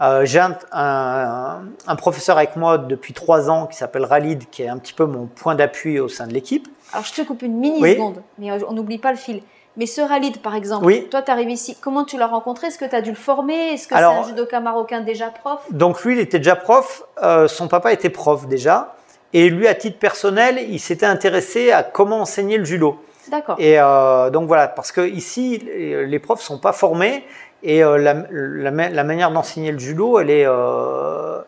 Euh, 0.00 0.24
j'ai 0.24 0.38
un, 0.38 0.56
un, 0.72 1.96
professeur 1.96 2.38
avec 2.38 2.56
moi 2.56 2.78
depuis 2.78 3.12
trois 3.12 3.50
ans 3.50 3.66
qui 3.66 3.76
s'appelle 3.76 4.04
Ralid, 4.04 4.44
qui 4.50 4.62
est 4.62 4.68
un 4.68 4.78
petit 4.78 4.92
peu 4.92 5.04
mon 5.06 5.26
point 5.26 5.54
d'appui 5.54 5.98
au 5.98 6.08
sein 6.08 6.26
de 6.26 6.32
l'équipe. 6.32 6.68
Alors 6.92 7.04
je 7.04 7.12
te 7.12 7.22
coupe 7.22 7.42
une 7.42 7.56
mini 7.56 7.80
seconde, 7.80 8.22
mais 8.38 8.50
on 8.64 8.72
n'oublie 8.72 8.98
pas 8.98 9.10
le 9.10 9.18
fil. 9.18 9.42
Mais 9.76 9.86
ce 9.86 10.00
Ralid, 10.00 10.38
par 10.38 10.54
exemple, 10.56 10.92
toi, 11.10 11.22
tu 11.22 11.30
arrives 11.30 11.50
ici, 11.50 11.76
comment 11.80 12.04
tu 12.04 12.18
l'as 12.18 12.26
rencontré? 12.26 12.68
Est-ce 12.68 12.78
que 12.78 12.84
tu 12.84 12.94
as 12.94 13.02
dû 13.02 13.10
le 13.10 13.16
former? 13.16 13.72
Est-ce 13.72 13.86
que 13.86 13.94
c'est 13.94 14.02
un 14.02 14.24
judoka 14.24 14.60
marocain 14.60 15.00
déjà 15.00 15.28
prof? 15.28 15.60
Donc 15.70 16.02
lui, 16.04 16.14
il 16.14 16.20
était 16.20 16.38
déjà 16.38 16.56
prof. 16.56 17.04
Euh, 17.22 17.46
son 17.46 17.68
papa 17.68 17.92
était 17.92 18.10
prof 18.10 18.46
déjà. 18.46 18.96
Et 19.32 19.48
lui, 19.48 19.68
à 19.68 19.74
titre 19.74 19.98
personnel, 19.98 20.58
il 20.68 20.80
s'était 20.80 21.06
intéressé 21.06 21.70
à 21.70 21.84
comment 21.84 22.20
enseigner 22.20 22.58
le 22.58 22.64
judo. 22.64 22.98
D'accord. 23.28 23.56
Et 23.58 23.78
euh, 23.78 24.30
donc 24.30 24.46
voilà, 24.46 24.68
parce 24.68 24.92
que 24.92 25.06
ici, 25.06 25.58
les 25.58 26.18
profs 26.18 26.40
sont 26.40 26.58
pas 26.58 26.72
formés 26.72 27.24
et 27.62 27.84
euh, 27.84 27.98
la, 27.98 29.04
manière 29.04 29.30
d'enseigner 29.30 29.72
le 29.72 29.78
judo, 29.78 30.18
elle 30.18 30.30
est, 30.30 30.46
euh, 30.46 31.40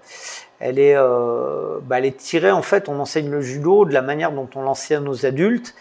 elle 0.61 0.79
est, 0.79 0.95
bah, 0.95 1.99
elle 1.99 2.07
est 2.07 2.17
tirée 2.17 2.51
en 2.51 2.63
fait. 2.63 2.89
On 2.89 2.99
enseigne 2.99 3.31
le 3.31 3.41
judo 3.41 3.85
de 3.85 3.93
la 3.93 4.03
manière 4.03 4.33
dont 4.33 4.49
on 4.55 4.63
l'enseigne 4.63 5.09
aux 5.09 5.27
adultes. 5.27 5.75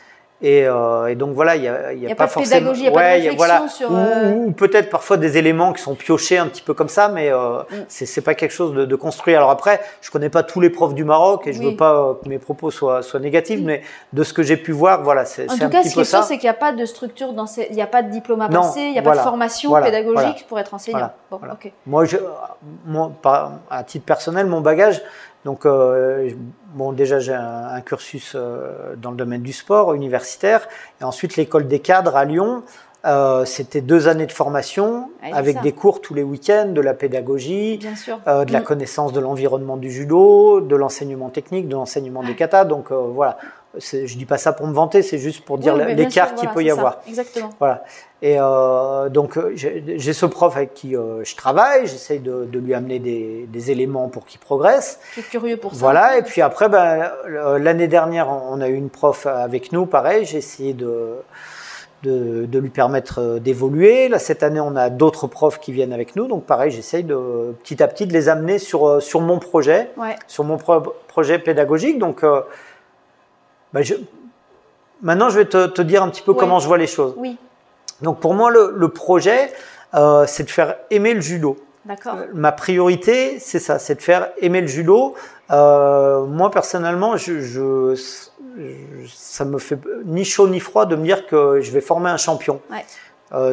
Et, 0.43 0.65
euh, 0.65 1.07
et, 1.07 1.15
donc 1.15 1.33
voilà, 1.33 1.55
il 1.55 1.63
y 1.63 1.67
a, 1.67 1.93
y 1.93 2.11
a, 2.11 2.15
pas, 2.15 2.27
forcément. 2.27 2.73
Il 2.73 2.81
y 2.81 2.87
a 2.87 2.91
pas 2.91 3.19
de 3.19 3.35
voilà. 3.35 3.67
sur, 3.67 3.89
euh, 3.91 4.31
Ou, 4.31 4.51
peut-être 4.51 4.89
parfois 4.89 5.17
des 5.17 5.37
éléments 5.37 5.71
qui 5.71 5.83
sont 5.83 5.93
piochés 5.93 6.39
un 6.39 6.47
petit 6.47 6.63
peu 6.63 6.73
comme 6.73 6.89
ça, 6.89 7.09
mais 7.09 7.31
euh, 7.31 7.59
mm. 7.59 7.85
c'est 7.87 8.21
pas 8.21 8.33
quelque 8.33 8.51
chose 8.51 8.73
de, 8.73 8.85
de, 8.85 8.95
construit. 8.95 9.35
Alors 9.35 9.51
après, 9.51 9.81
je 10.01 10.09
connais 10.09 10.29
pas 10.29 10.41
tous 10.41 10.59
les 10.59 10.71
profs 10.71 10.95
du 10.95 11.03
Maroc 11.03 11.45
et 11.45 11.53
je 11.53 11.61
veux 11.61 11.75
pas 11.75 12.17
que 12.23 12.27
mes 12.27 12.39
propos 12.39 12.71
soient, 12.71 13.03
soient 13.03 13.19
négatifs, 13.19 13.61
mm. 13.61 13.65
mais 13.65 13.81
de 14.13 14.23
ce 14.23 14.33
que 14.33 14.41
j'ai 14.41 14.57
pu 14.57 14.71
voir, 14.71 15.03
voilà, 15.03 15.25
c'est 15.25 15.43
un 15.43 15.45
petit 15.45 15.59
peu 15.59 15.59
ça. 15.59 15.65
En 15.65 15.69
tout 15.69 15.73
cas, 15.73 15.83
ce 15.83 15.93
qui 15.93 15.99
est 15.99 16.05
sûr, 16.05 16.23
c'est 16.23 16.37
qu'il 16.37 16.47
n'y 16.47 16.49
a 16.49 16.53
pas 16.55 16.71
de 16.71 16.85
structure 16.85 17.33
dans 17.33 17.45
ces... 17.45 17.67
il 17.69 17.75
n'y 17.75 17.81
a 17.83 17.87
pas 17.87 18.01
de 18.01 18.09
diplôme 18.09 18.41
à 18.41 18.49
passer, 18.49 18.81
il 18.81 18.93
n'y 18.93 18.99
a 18.99 19.03
pas 19.03 19.15
de 19.15 19.21
formation 19.21 19.79
pédagogique 19.79 20.47
pour 20.47 20.59
être 20.59 20.73
enseignant. 20.73 21.11
Bon, 21.29 21.39
Moi, 21.85 22.05
je, 22.05 22.17
moi, 22.85 23.11
à 23.69 23.83
titre 23.83 24.05
personnel, 24.05 24.47
mon 24.47 24.61
bagage, 24.61 25.01
donc, 25.45 25.65
euh, 25.65 26.29
bon, 26.73 26.91
déjà, 26.91 27.19
j'ai 27.19 27.33
un, 27.33 27.81
cursus 27.81 28.33
euh, 28.35 28.95
dans 28.95 29.11
le 29.11 29.17
domaine 29.17 29.41
du 29.41 29.53
sport 29.53 29.93
universitaire, 29.93 30.67
et 30.99 31.03
ensuite 31.03 31.35
l'école 31.35 31.67
des 31.67 31.79
cadres 31.79 32.15
à 32.15 32.25
Lyon. 32.25 32.63
Euh, 33.03 33.45
c'était 33.45 33.81
deux 33.81 34.07
années 34.07 34.27
de 34.27 34.31
formation 34.31 35.09
ah, 35.23 35.29
avec 35.33 35.59
des 35.61 35.71
cours 35.71 36.01
tous 36.01 36.13
les 36.13 36.21
week-ends, 36.21 36.69
de 36.71 36.81
la 36.81 36.93
pédagogie, 36.93 37.79
euh, 38.27 38.45
de 38.45 38.53
la 38.53 38.59
mm. 38.59 38.63
connaissance 38.63 39.11
de 39.11 39.19
l'environnement 39.19 39.75
du 39.75 39.91
judo, 39.91 40.61
de 40.61 40.75
l'enseignement 40.75 41.29
technique, 41.29 41.67
de 41.67 41.73
l'enseignement 41.73 42.21
des 42.21 42.35
katas. 42.35 42.65
Donc 42.65 42.91
euh, 42.91 42.95
voilà, 42.95 43.37
je 43.77 44.17
dis 44.17 44.25
pas 44.25 44.37
ça 44.37 44.53
pour 44.53 44.67
me 44.67 44.73
vanter, 44.73 45.01
c'est 45.01 45.17
juste 45.17 45.45
pour 45.45 45.57
dire 45.57 45.75
l'écart 45.75 46.35
qu'il 46.35 46.49
peut 46.49 46.63
y 46.63 46.71
avoir. 46.71 47.01
Exactement. 47.07 47.49
Voilà. 47.59 47.83
Et 48.21 48.37
euh, 48.39 49.09
donc 49.09 49.39
j'ai 49.55 50.13
ce 50.13 50.25
prof 50.25 50.55
avec 50.55 50.73
qui 50.73 50.95
euh, 50.95 51.23
je 51.23 51.35
travaille, 51.35 51.87
j'essaye 51.87 52.19
de, 52.19 52.45
de, 52.45 52.59
lui 52.59 52.73
amener 52.73 52.99
des, 52.99 53.47
des 53.51 53.71
éléments 53.71 54.09
pour 54.09 54.25
qu'il 54.25 54.39
progresse. 54.39 54.99
Je 55.15 55.21
suis 55.21 55.29
curieux 55.29 55.57
pour 55.57 55.73
ça. 55.73 55.79
Voilà. 55.79 56.17
Et 56.17 56.21
puis 56.21 56.41
après, 56.41 56.69
ben, 56.69 57.11
l'année 57.25 57.87
dernière, 57.87 58.29
on 58.29 58.61
a 58.61 58.67
eu 58.67 58.75
une 58.75 58.89
prof 58.89 59.25
avec 59.25 59.71
nous, 59.71 59.87
pareil. 59.87 60.25
J'ai 60.25 60.37
essayé 60.37 60.73
de, 60.73 61.15
de, 62.03 62.45
de, 62.45 62.59
lui 62.59 62.69
permettre 62.69 63.19
euh, 63.19 63.39
d'évoluer. 63.39 64.09
Là, 64.09 64.19
cette 64.19 64.43
année, 64.43 64.59
on 64.59 64.75
a 64.75 64.89
d'autres 64.89 65.27
profs 65.27 65.59
qui 65.59 65.71
viennent 65.71 65.93
avec 65.93 66.15
nous, 66.15 66.27
donc 66.27 66.45
pareil, 66.45 66.71
j'essaye 66.71 67.03
de 67.03 67.53
petit 67.63 67.81
à 67.81 67.87
petit 67.87 68.07
de 68.07 68.13
les 68.13 68.29
amener 68.29 68.59
sur 68.59 68.87
euh, 68.87 68.99
sur 68.99 69.21
mon 69.21 69.39
projet, 69.39 69.89
ouais. 69.97 70.15
sur 70.27 70.43
mon 70.43 70.57
projet 71.07 71.39
pédagogique. 71.39 71.99
Donc 71.99 72.23
euh, 72.23 72.41
je, 73.79 73.95
maintenant, 75.01 75.29
je 75.29 75.39
vais 75.39 75.45
te, 75.45 75.67
te 75.67 75.81
dire 75.81 76.03
un 76.03 76.09
petit 76.09 76.21
peu 76.21 76.33
comment 76.33 76.59
je 76.59 76.67
vois 76.67 76.77
les 76.77 76.87
choses. 76.87 77.13
Oui, 77.17 77.37
Donc 78.01 78.19
pour 78.19 78.33
moi, 78.33 78.51
le, 78.51 78.73
le 78.75 78.89
projet, 78.89 79.51
euh, 79.93 80.25
c'est 80.27 80.43
de 80.43 80.49
faire 80.51 80.75
aimer 80.89 81.13
le 81.13 81.21
judo. 81.21 81.57
d'accord. 81.85 82.15
Euh, 82.17 82.25
Ma 82.33 82.51
priorité, 82.51 83.39
c'est 83.39 83.59
ça, 83.59 83.79
c'est 83.79 83.95
de 83.95 84.01
faire 84.01 84.29
aimer 84.39 84.61
le 84.61 84.67
judo. 84.67 85.15
Euh, 85.51 86.25
moi 86.25 86.49
personnellement, 86.51 87.17
je, 87.17 87.39
je, 87.41 87.95
je- 87.95 89.07
ça 89.07 89.45
me 89.45 89.57
fait 89.59 89.77
ni 90.05 90.23
chaud 90.25 90.47
ni 90.47 90.59
froid 90.59 90.85
de 90.85 90.95
me 90.95 91.03
dire 91.03 91.25
que 91.27 91.61
je 91.61 91.71
vais 91.71 91.81
former 91.81 92.09
un 92.09 92.17
champion. 92.17 92.59
Ouais. 92.69 92.85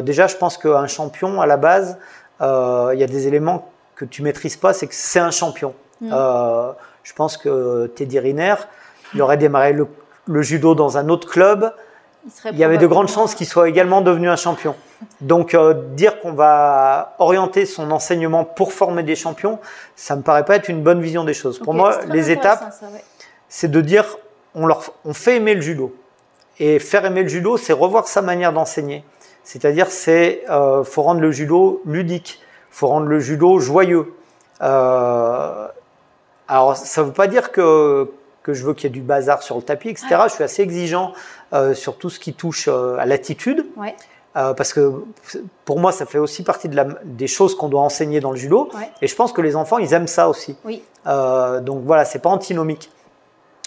Déjà, 0.01 0.27
je 0.27 0.35
pense 0.35 0.57
qu'un 0.57 0.87
champion, 0.87 1.39
à 1.39 1.45
la 1.47 1.55
base, 1.55 1.97
il 2.41 2.99
y 2.99 3.03
a 3.03 3.07
des 3.07 3.27
éléments 3.29 3.71
que 3.95 4.03
tu 4.03 4.21
maîtrises 4.23 4.57
pas, 4.57 4.73
c'est 4.73 4.87
que 4.87 4.93
c'est 4.93 5.19
un 5.21 5.31
champion. 5.31 5.73
Mm. 6.01 6.09
Je 7.03 7.13
pense 7.13 7.37
que 7.37 7.87
Teddy 7.95 8.19
Riner, 8.19 8.55
il 9.13 9.21
aurait 9.21 9.37
démarré 9.37 9.71
le, 9.71 9.87
le 10.29 10.41
judo 10.41 10.75
dans 10.75 10.97
un 10.97 11.09
autre 11.09 11.27
club. 11.27 11.73
Il, 12.45 12.57
y 12.57 12.63
avait 12.63 12.77
de 12.77 12.85
grandes 12.85 13.09
chances 13.09 13.33
qu'il 13.33 13.47
soit 13.47 13.67
également 13.67 14.01
devenu 14.01 14.29
un 14.29 14.35
champion. 14.35 14.75
Donc 15.21 15.53
euh, 15.53 15.73
dire 15.95 16.19
qu'on 16.19 16.33
va 16.33 17.15
orienter 17.17 17.65
son 17.65 17.91
enseignement 17.91 18.43
pour 18.43 18.73
former 18.73 19.03
des 19.03 19.15
champions, 19.15 19.59
ça 19.95 20.15
me 20.15 20.21
paraît 20.21 20.45
pas 20.45 20.57
être 20.57 20.69
une 20.69 20.83
bonne 20.83 21.01
vision 21.01 21.23
des 21.23 21.33
choses. 21.33 21.59
Pour 21.59 21.73
moi, 21.73 21.99
les 22.07 22.29
étapes, 22.29 22.75
ouais. 22.81 23.03
c'est 23.47 23.71
de 23.71 23.81
dire 23.81 24.17
on 24.53 24.67
leur 24.67 24.93
on 25.05 25.13
fait 25.13 25.37
aimer 25.37 25.55
le 25.55 25.61
judo. 25.61 25.95
Et 26.59 26.79
faire 26.79 27.05
aimer 27.05 27.23
le 27.23 27.29
judo, 27.29 27.55
c'est 27.55 27.71
revoir 27.73 28.07
sa 28.07 28.21
manière 28.21 28.51
d'enseigner. 28.51 29.05
C'est-à-dire, 29.43 29.89
c'est 29.89 30.43
euh, 30.49 30.83
faut 30.83 31.01
rendre 31.01 31.21
le 31.21 31.31
judo 31.31 31.81
ludique, 31.85 32.41
faut 32.69 32.87
rendre 32.87 33.07
le 33.07 33.19
judo 33.19 33.59
joyeux. 33.59 34.13
Euh, 34.61 35.67
alors, 36.49 36.75
ça 36.75 37.01
ne 37.01 37.07
veut 37.07 37.13
pas 37.13 37.27
dire 37.27 37.51
que 37.51 38.11
que 38.49 38.53
je 38.55 38.65
veux 38.65 38.73
qu'il 38.73 38.85
y 38.85 38.87
ait 38.87 38.99
du 38.99 39.01
bazar 39.01 39.43
sur 39.43 39.55
le 39.57 39.61
tapis, 39.61 39.89
etc. 39.89 40.07
Je 40.25 40.33
suis 40.33 40.43
assez 40.43 40.61
exigeant 40.63 41.13
euh, 41.53 41.73
sur 41.73 41.97
tout 41.97 42.09
ce 42.09 42.19
qui 42.19 42.33
touche 42.33 42.67
euh, 42.67 42.97
à 42.97 43.05
l'attitude. 43.05 43.65
Ouais. 43.77 43.95
Euh, 44.37 44.53
parce 44.53 44.73
que 44.73 44.93
pour 45.65 45.79
moi, 45.79 45.91
ça 45.91 46.05
fait 46.05 46.17
aussi 46.19 46.43
partie 46.43 46.69
de 46.69 46.75
la, 46.75 46.85
des 47.03 47.27
choses 47.27 47.55
qu'on 47.55 47.67
doit 47.69 47.81
enseigner 47.81 48.19
dans 48.19 48.31
le 48.31 48.37
judo. 48.37 48.69
Ouais. 48.73 48.89
Et 49.01 49.07
je 49.07 49.15
pense 49.15 49.31
que 49.33 49.41
les 49.41 49.55
enfants, 49.55 49.77
ils 49.77 49.93
aiment 49.93 50.07
ça 50.07 50.29
aussi. 50.29 50.55
Oui. 50.65 50.83
Donc 51.05 51.83
voilà, 51.85 52.05
c'est 52.05 52.19
pas 52.19 52.29
antinomique. 52.29 52.91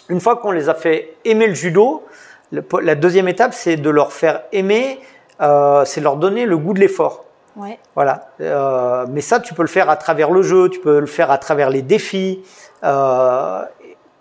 Une 0.08 0.20
fois 0.20 0.36
qu'on 0.36 0.50
les 0.52 0.68
a 0.68 0.74
fait 0.74 1.14
aimer 1.24 1.46
le 1.46 1.54
judo, 1.54 2.02
le- 2.52 2.64
la 2.82 2.94
deuxième 2.94 3.28
étape, 3.28 3.54
c'est 3.54 3.76
de 3.76 3.90
leur 3.90 4.12
faire 4.12 4.42
aimer, 4.52 5.00
c'est 5.40 6.00
de 6.00 6.04
leur 6.04 6.16
donner 6.16 6.46
le 6.46 6.56
goût 6.58 6.74
de 6.74 6.80
l'effort. 6.80 7.24
Ouais. 7.56 7.78
Voilà. 7.94 8.28
Euh, 8.40 9.04
mais 9.10 9.20
ça, 9.20 9.38
tu 9.40 9.52
peux 9.54 9.62
le 9.62 9.68
faire 9.68 9.90
à 9.90 9.96
travers 9.96 10.30
le 10.30 10.42
jeu, 10.42 10.68
tu 10.70 10.80
peux 10.80 11.00
le 11.00 11.06
faire 11.06 11.30
à 11.30 11.38
travers 11.38 11.68
les 11.70 11.82
défis. 11.82 12.42
Euh, 12.84 13.62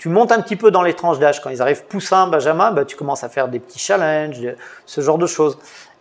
tu 0.01 0.09
montes 0.09 0.31
un 0.31 0.41
petit 0.41 0.55
peu 0.55 0.71
dans 0.71 0.81
les 0.81 0.95
tranches 0.95 1.19
d'âge. 1.19 1.43
Quand 1.43 1.51
ils 1.51 1.61
arrivent 1.61 1.83
poussin, 1.83 2.25
benjamin, 2.25 2.71
bah, 2.71 2.85
tu 2.85 2.95
commences 2.95 3.23
à 3.23 3.29
faire 3.29 3.47
des 3.47 3.59
petits 3.59 3.77
challenges, 3.77 4.55
ce 4.87 4.99
genre 4.99 5.19
de 5.19 5.27
choses. 5.27 5.59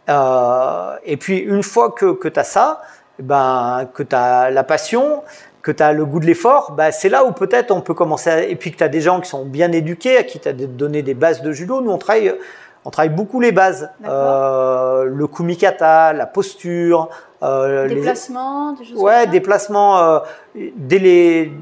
Euh, 0.09 0.97
et 1.05 1.19
puis, 1.19 1.37
une 1.37 1.63
fois 1.63 1.91
que, 1.91 2.15
que 2.15 2.27
tu 2.29 2.41
as 2.41 2.45
ça, 2.45 2.81
ben, 3.19 3.87
que 3.93 4.03
tu 4.03 4.17
as 4.17 4.51
la 4.51 4.65
passion, 4.65 5.23
que 5.61 5.71
tu 5.71 5.83
as 5.83 5.93
le 5.93 6.07
goût 6.07 6.19
de 6.19 6.25
l'effort, 6.25 6.73
bah, 6.73 6.93
c'est 6.93 7.11
là 7.11 7.27
où 7.27 7.33
peut-être 7.33 7.73
on 7.73 7.83
peut 7.83 7.93
commencer. 7.93 8.31
À... 8.31 8.43
Et 8.43 8.57
puis 8.57 8.73
que 8.73 8.79
tu 8.79 8.85
as 8.85 8.89
des 8.89 9.03
gens 9.03 9.21
qui 9.21 9.29
sont 9.29 9.45
bien 9.45 9.71
éduqués, 9.71 10.17
à 10.17 10.23
qui 10.23 10.41
tu 10.41 10.49
as 10.49 10.55
donné 10.55 11.03
des 11.03 11.13
bases 11.13 11.43
de 11.43 11.53
judo. 11.53 11.83
Nous, 11.83 11.91
on 11.91 11.99
travaille, 11.99 12.35
on 12.91 12.93
travaille 12.93 13.11
beaucoup 13.15 13.39
les 13.39 13.53
bases. 13.53 13.89
Euh, 14.05 15.05
le 15.05 15.27
kumikata, 15.29 16.13
la 16.13 16.27
posture. 16.27 17.09
Euh, 17.41 17.87
les- 17.87 17.95
des 17.95 18.05
choses 18.05 18.31
Ouais, 18.97 19.13
comme 19.13 19.21
ça. 19.21 19.27
déplacement. 19.27 19.99
Euh, 20.01 20.19
dès 20.77 20.99
les, 20.99 21.53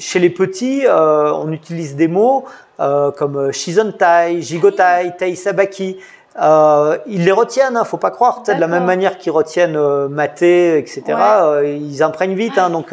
chez 0.00 0.18
les 0.18 0.30
petits, 0.30 0.84
euh, 0.84 1.32
on 1.32 1.52
utilise 1.52 1.94
des 1.94 2.08
mots 2.08 2.44
comme 2.76 3.52
shizontai, 3.52 4.40
jigotai, 4.42 5.12
taisabaki. 5.16 5.98
Euh, 6.40 6.98
ils 7.06 7.24
les 7.24 7.32
retiennent, 7.32 7.76
hein, 7.76 7.84
faut 7.84 7.96
pas 7.96 8.10
croire. 8.10 8.42
De 8.42 8.52
la 8.52 8.66
même 8.66 8.84
manière 8.84 9.16
qu'ils 9.18 9.32
retiennent 9.32 9.78
maté, 10.08 10.76
etc. 10.78 11.02
Ouais. 11.08 11.78
ils 11.78 12.02
imprègnent 12.02 12.34
vite. 12.34 12.58
Hein, 12.58 12.70
donc, 12.70 12.92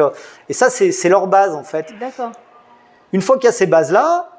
et 0.50 0.54
ça, 0.54 0.70
c'est 0.70 0.92
c'est 0.92 1.10
leur 1.10 1.26
base 1.26 1.56
en 1.56 1.64
fait. 1.64 1.88
D'accord. 2.00 2.32
Une 3.12 3.22
fois 3.22 3.38
qu'il 3.38 3.46
y 3.46 3.50
a 3.50 3.52
ces 3.52 3.66
bases-là, 3.66 4.30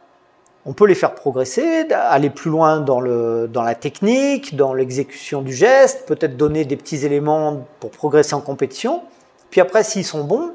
on 0.67 0.73
peut 0.73 0.87
les 0.87 0.97
faire 0.97 1.15
progresser, 1.15 1.87
aller 1.93 2.29
plus 2.29 2.51
loin 2.51 2.81
dans, 2.81 3.01
le, 3.01 3.49
dans 3.49 3.63
la 3.63 3.77
technique, 3.77 4.57
dans 4.57 4.75
l'exécution 4.75 5.41
du 5.41 5.53
geste, 5.53 6.07
peut-être 6.07 6.37
donner 6.37 6.65
des 6.65 6.77
petits 6.77 7.07
éléments 7.07 7.65
pour 7.79 7.93
progresser 7.93 8.35
en 8.35 8.41
compétition. 8.41 9.03
Puis 9.51 9.61
après, 9.61 9.85
s'ils 9.85 10.05
sont 10.05 10.25
bons, 10.25 10.51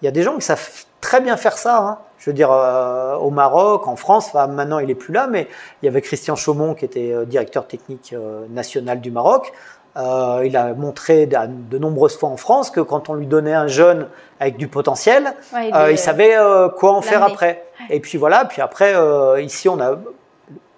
il 0.00 0.04
y 0.04 0.08
a 0.08 0.12
des 0.12 0.22
gens 0.22 0.36
qui 0.36 0.42
savent 0.42 0.84
très 1.00 1.20
bien 1.20 1.36
faire 1.36 1.58
ça. 1.58 1.78
hein. 1.78 1.98
Je 2.18 2.30
veux 2.30 2.34
dire, 2.34 2.52
euh, 2.52 3.16
au 3.16 3.30
Maroc, 3.30 3.88
en 3.88 3.96
France, 3.96 4.32
maintenant 4.32 4.78
il 4.78 4.88
est 4.88 4.94
plus 4.94 5.12
là, 5.12 5.26
mais 5.26 5.48
il 5.82 5.86
y 5.86 5.88
avait 5.88 6.00
Christian 6.00 6.36
Chaumont 6.36 6.74
qui 6.74 6.84
était 6.84 7.12
euh, 7.12 7.24
directeur 7.24 7.66
technique 7.66 8.12
euh, 8.12 8.46
national 8.48 9.00
du 9.00 9.10
Maroc. 9.10 9.52
Euh, 9.96 10.42
il 10.46 10.56
a 10.56 10.72
montré 10.72 11.26
de, 11.26 11.36
de 11.70 11.76
nombreuses 11.78 12.16
fois 12.16 12.30
en 12.30 12.38
France 12.38 12.70
que 12.70 12.80
quand 12.80 13.10
on 13.10 13.14
lui 13.14 13.26
donnait 13.26 13.52
un 13.52 13.66
jeune 13.66 14.08
avec 14.40 14.56
du 14.56 14.66
potentiel, 14.66 15.34
Ouais, 15.52 15.70
euh, 15.74 15.92
il 15.92 15.98
savait 15.98 16.34
euh, 16.36 16.70
quoi 16.70 16.92
en 16.92 17.02
faire 17.02 17.22
après. 17.22 17.64
Et 17.90 18.00
puis 18.00 18.16
voilà, 18.16 18.46
puis 18.46 18.62
après, 18.62 18.94
ici, 19.42 19.68
on 19.68 19.78
a 19.80 19.96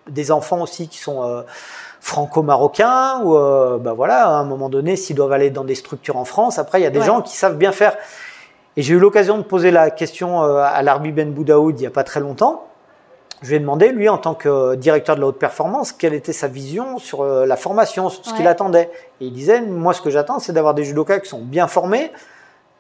des 0.09 0.33
enfants 0.33 0.61
aussi 0.63 0.89
qui 0.89 0.99
sont 0.99 1.45
franco-marocains, 2.01 3.21
ou 3.23 3.35
bah 3.79 3.93
voilà, 3.93 4.27
à 4.27 4.31
un 4.31 4.45
moment 4.45 4.69
donné, 4.69 4.97
s'ils 4.97 5.17
doivent 5.17 5.33
aller 5.33 5.51
dans 5.51 5.65
des 5.65 5.75
structures 5.75 6.17
en 6.17 6.25
France, 6.25 6.59
après, 6.59 6.81
il 6.81 6.85
y 6.85 6.87
a 6.87 6.91
des 6.91 6.99
Ouais. 7.01 7.07
gens 7.07 7.23
qui 7.23 7.37
savent 7.37 7.57
bien 7.57 7.73
faire. 7.73 7.97
Et 8.77 8.83
j'ai 8.83 8.95
eu 8.95 8.99
l'occasion 8.99 9.39
de 9.39 9.43
poser 9.43 9.71
la 9.71 9.91
question 9.91 10.43
à 10.43 10.83
Larbi 10.83 11.13
Ben 11.13 11.31
Boudaoud 11.33 11.79
il 11.79 11.83
n'y 11.83 11.87
a 11.87 11.91
pas 11.91 12.05
très 12.05 12.21
longtemps. 12.21 12.67
Je 13.45 13.51
lui 13.51 13.57
ai 13.57 13.61
demandé, 13.61 13.93
lui, 13.93 14.09
en 14.09 14.17
tant 14.17 14.33
que 14.33 14.75
directeur 14.75 15.17
de 15.17 15.21
la 15.21 15.27
haute 15.27 15.39
performance, 15.39 15.93
quelle 15.93 16.15
était 16.15 16.33
sa 16.33 16.49
vision 16.49 16.97
sur 16.99 17.21
euh, 17.21 17.45
la 17.45 17.57
formation, 17.57 18.09
sur 18.09 18.25
ce 18.25 18.33
qu'il 18.33 18.47
attendait. 18.47 18.91
Et 19.21 19.27
il 19.27 19.35
disait, 19.35 19.61
moi, 19.61 19.93
ce 19.93 20.01
que 20.01 20.09
j'attends, 20.09 20.39
c'est 20.39 20.55
d'avoir 20.55 20.73
des 20.73 20.83
judokas 20.83 21.21
qui 21.21 21.29
sont 21.29 21.43
bien 21.43 21.67
formés, 21.69 22.11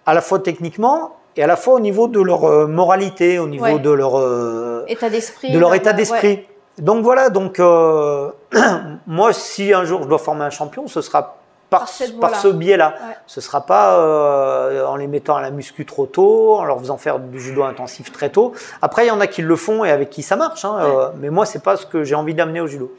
à 0.06 0.14
la 0.14 0.22
fois 0.22 0.38
techniquement 0.38 1.16
et 1.36 1.42
à 1.42 1.46
la 1.46 1.56
fois 1.56 1.74
au 1.74 1.80
niveau 1.80 2.08
de 2.08 2.18
leur 2.18 2.44
euh, 2.44 2.66
moralité, 2.66 3.38
au 3.38 3.46
niveau 3.46 3.64
Ouais. 3.64 3.78
de 3.78 3.90
leur, 3.90 4.18
euh, 4.18 4.84
État 4.88 5.10
d'esprit. 5.10 5.52
de 5.52 5.58
leur 5.58 5.74
état 5.74 5.90
ouais. 5.90 5.96
d'esprit. 5.96 6.46
Donc 6.78 7.04
voilà, 7.04 7.28
donc 7.28 7.60
euh, 7.60 8.30
moi, 9.06 9.34
si 9.34 9.74
un 9.74 9.84
jour 9.84 10.02
je 10.02 10.08
dois 10.08 10.18
former 10.18 10.44
un 10.46 10.50
champion, 10.50 10.86
ce 10.88 11.02
sera 11.02 11.36
par, 11.80 11.88
ce 12.36 12.48
biais-là. 12.48 12.94
Ouais. 13.08 13.16
Ce 13.26 13.40
sera 13.40 13.66
pas 13.66 13.98
euh, 13.98 14.84
en 14.86 14.96
les 14.96 15.06
mettant 15.06 15.36
à 15.36 15.42
la 15.42 15.50
muscu 15.50 15.84
trop 15.86 16.06
tôt, 16.06 16.56
en 16.56 16.64
leur 16.64 16.78
faisant 16.78 16.96
faire 16.96 17.18
du 17.18 17.40
judo 17.40 17.62
intensif 17.62 18.12
très 18.12 18.30
tôt. 18.30 18.52
Après, 18.82 19.04
il 19.04 19.08
y 19.08 19.10
en 19.10 19.20
a 19.20 19.26
qui 19.26 19.42
le 19.42 19.56
font 19.56 19.84
et 19.84 19.90
avec 19.90 20.10
qui 20.10 20.22
ça 20.22 20.36
marche. 20.36 20.64
hein, 20.64 20.78
euh, 20.80 21.08
mais 21.18 21.30
moi, 21.30 21.46
c'est 21.46 21.62
pas 21.62 21.76
ce 21.76 21.86
que 21.86 22.04
j'ai 22.04 22.14
envie 22.14 22.34
d'amener 22.34 22.60
au 22.60 22.66
judo. 22.66 22.94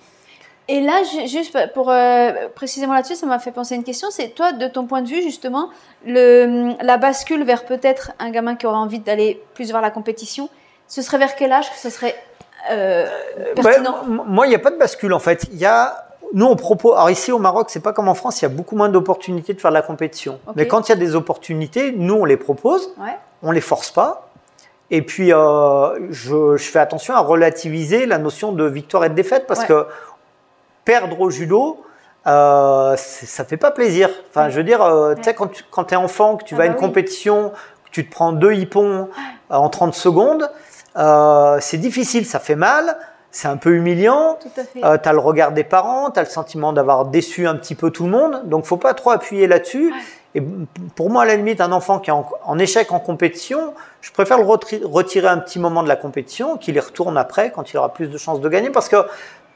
Et 0.67 0.81
là, 0.81 1.03
ju- 1.03 1.27
juste 1.27 1.55
pour 1.75 1.91
euh, 1.91 2.31
précisément 2.55 2.93
là-dessus, 2.93 3.15
ça 3.15 3.27
m'a 3.27 3.37
fait 3.37 3.51
penser 3.51 3.75
à 3.75 3.77
une 3.77 3.83
question. 3.83 4.07
C'est 4.09 4.29
toi, 4.29 4.51
de 4.51 4.67
ton 4.67 4.87
point 4.87 5.03
de 5.03 5.07
vue, 5.07 5.21
justement, 5.21 5.69
le, 6.07 6.73
la 6.83 6.97
bascule 6.97 7.43
vers 7.43 7.65
peut-être 7.65 8.13
un 8.17 8.31
gamin 8.31 8.55
qui 8.55 8.65
aurait 8.65 8.75
envie 8.77 8.97
d'aller 8.99 9.43
plus 9.53 9.71
vers 9.71 9.81
la 9.81 9.91
compétition, 9.91 10.49
ce 10.87 11.03
serait 11.03 11.19
vers 11.19 11.35
quel 11.35 11.51
âge 11.51 11.69
que 11.71 11.77
ce 11.77 11.91
serait 11.91 12.15
euh, 12.71 13.05
pertinent? 13.55 13.97
m- 14.07 14.21
moi, 14.25 14.47
il 14.47 14.49
n'y 14.49 14.55
a 14.55 14.59
pas 14.59 14.71
de 14.71 14.77
bascule 14.77 15.13
en 15.13 15.19
fait. 15.19 15.45
Il 15.51 15.57
y 15.59 15.65
a, 15.67 16.04
nous, 16.33 16.45
on 16.45 16.55
propose. 16.55 16.93
Alors 16.93 17.09
ici 17.09 17.31
au 17.31 17.39
Maroc, 17.39 17.67
c'est 17.69 17.79
pas 17.81 17.93
comme 17.93 18.07
en 18.07 18.13
France. 18.15 18.41
Il 18.41 18.43
y 18.43 18.47
a 18.47 18.49
beaucoup 18.49 18.75
moins 18.75 18.89
d'opportunités 18.89 19.53
de 19.53 19.61
faire 19.61 19.71
de 19.71 19.75
la 19.75 19.81
compétition. 19.81 20.39
Mais 20.55 20.67
quand 20.67 20.87
il 20.87 20.91
y 20.91 20.93
a 20.93 20.97
des 20.97 21.15
opportunités, 21.15 21.93
nous, 21.95 22.15
on 22.15 22.25
les 22.25 22.37
propose. 22.37 22.89
Ouais. 22.97 23.17
on 23.43 23.51
les 23.51 23.61
force 23.61 23.91
pas. 23.91 24.29
Et 24.91 25.01
puis, 25.01 25.33
euh, 25.33 26.11
je, 26.11 26.57
je 26.57 26.69
fais 26.71 26.79
attention 26.79 27.15
à 27.15 27.19
relativiser 27.19 28.05
la 28.05 28.17
notion 28.17 28.51
de 28.51 28.63
victoire 28.65 29.05
et 29.05 29.09
de 29.09 29.15
défaite 29.15 29.45
parce 29.47 29.61
Ouais. 29.61 29.67
que 29.67 29.87
perdre 30.83 31.19
au 31.21 31.29
judo, 31.29 31.83
euh, 32.27 32.95
ça 32.97 33.45
fait 33.45 33.57
pas 33.57 33.71
plaisir. 33.71 34.09
Enfin, 34.29 34.49
je 34.49 34.57
veux 34.57 34.63
dire, 34.63 34.81
euh, 34.81 35.15
tu 35.15 35.23
sais, 35.23 35.33
quand 35.33 35.47
tu 35.47 35.63
quand 35.71 35.91
es 35.91 35.95
enfant, 35.95 36.37
que 36.37 36.43
tu 36.43 36.53
Ah 36.55 36.57
vas 36.57 36.63
à 36.63 36.67
bah 36.67 36.73
une 36.73 36.79
oui. 36.79 36.85
compétition, 36.87 37.49
que 37.85 37.89
tu 37.91 38.05
te 38.07 38.11
prends 38.11 38.31
deux 38.31 38.53
hippons 38.53 39.09
euh, 39.51 39.55
en 39.55 39.69
30 39.69 39.93
secondes, 39.93 40.49
euh, 40.97 41.57
c'est 41.61 41.77
difficile, 41.77 42.25
ça 42.25 42.39
fait 42.39 42.55
mal. 42.55 42.97
C'est 43.35 43.49
un 43.49 43.57
peu 43.57 43.75
humiliant. 43.75 44.39
Euh, 44.77 44.97
tu 44.97 45.09
as 45.09 45.11
le 45.11 45.19
regard 45.19 45.51
des 45.51 45.65
parents, 45.65 46.09
tu 46.09 46.19
as 46.19 46.23
le 46.23 46.29
sentiment 46.29 46.71
d'avoir 46.71 47.03
déçu 47.03 47.47
un 47.47 47.55
petit 47.57 47.75
peu 47.75 47.91
tout 47.91 48.05
le 48.05 48.09
monde. 48.09 48.43
Donc, 48.45 48.63
faut 48.63 48.77
pas 48.77 48.93
trop 48.93 49.09
appuyer 49.09 49.45
là-dessus. 49.45 49.93
Et 50.35 50.43
pour 50.95 51.09
moi, 51.09 51.23
à 51.23 51.25
la 51.25 51.35
limite, 51.35 51.59
un 51.59 51.73
enfant 51.73 51.99
qui 51.99 52.11
est 52.11 52.13
en, 52.13 52.59
échec 52.59 52.93
en 52.93 52.99
compétition, 52.99 53.73
je 53.99 54.13
préfère 54.13 54.37
le 54.37 54.45
retirer 54.45 55.27
un 55.27 55.39
petit 55.39 55.59
moment 55.59 55.83
de 55.83 55.89
la 55.89 55.97
compétition, 55.97 56.55
qu'il 56.55 56.75
y 56.75 56.79
retourne 56.79 57.17
après 57.17 57.51
quand 57.51 57.73
il 57.73 57.77
aura 57.77 57.93
plus 57.93 58.07
de 58.07 58.17
chances 58.17 58.39
de 58.39 58.47
gagner. 58.47 58.69
Parce 58.69 58.87
que 58.87 59.05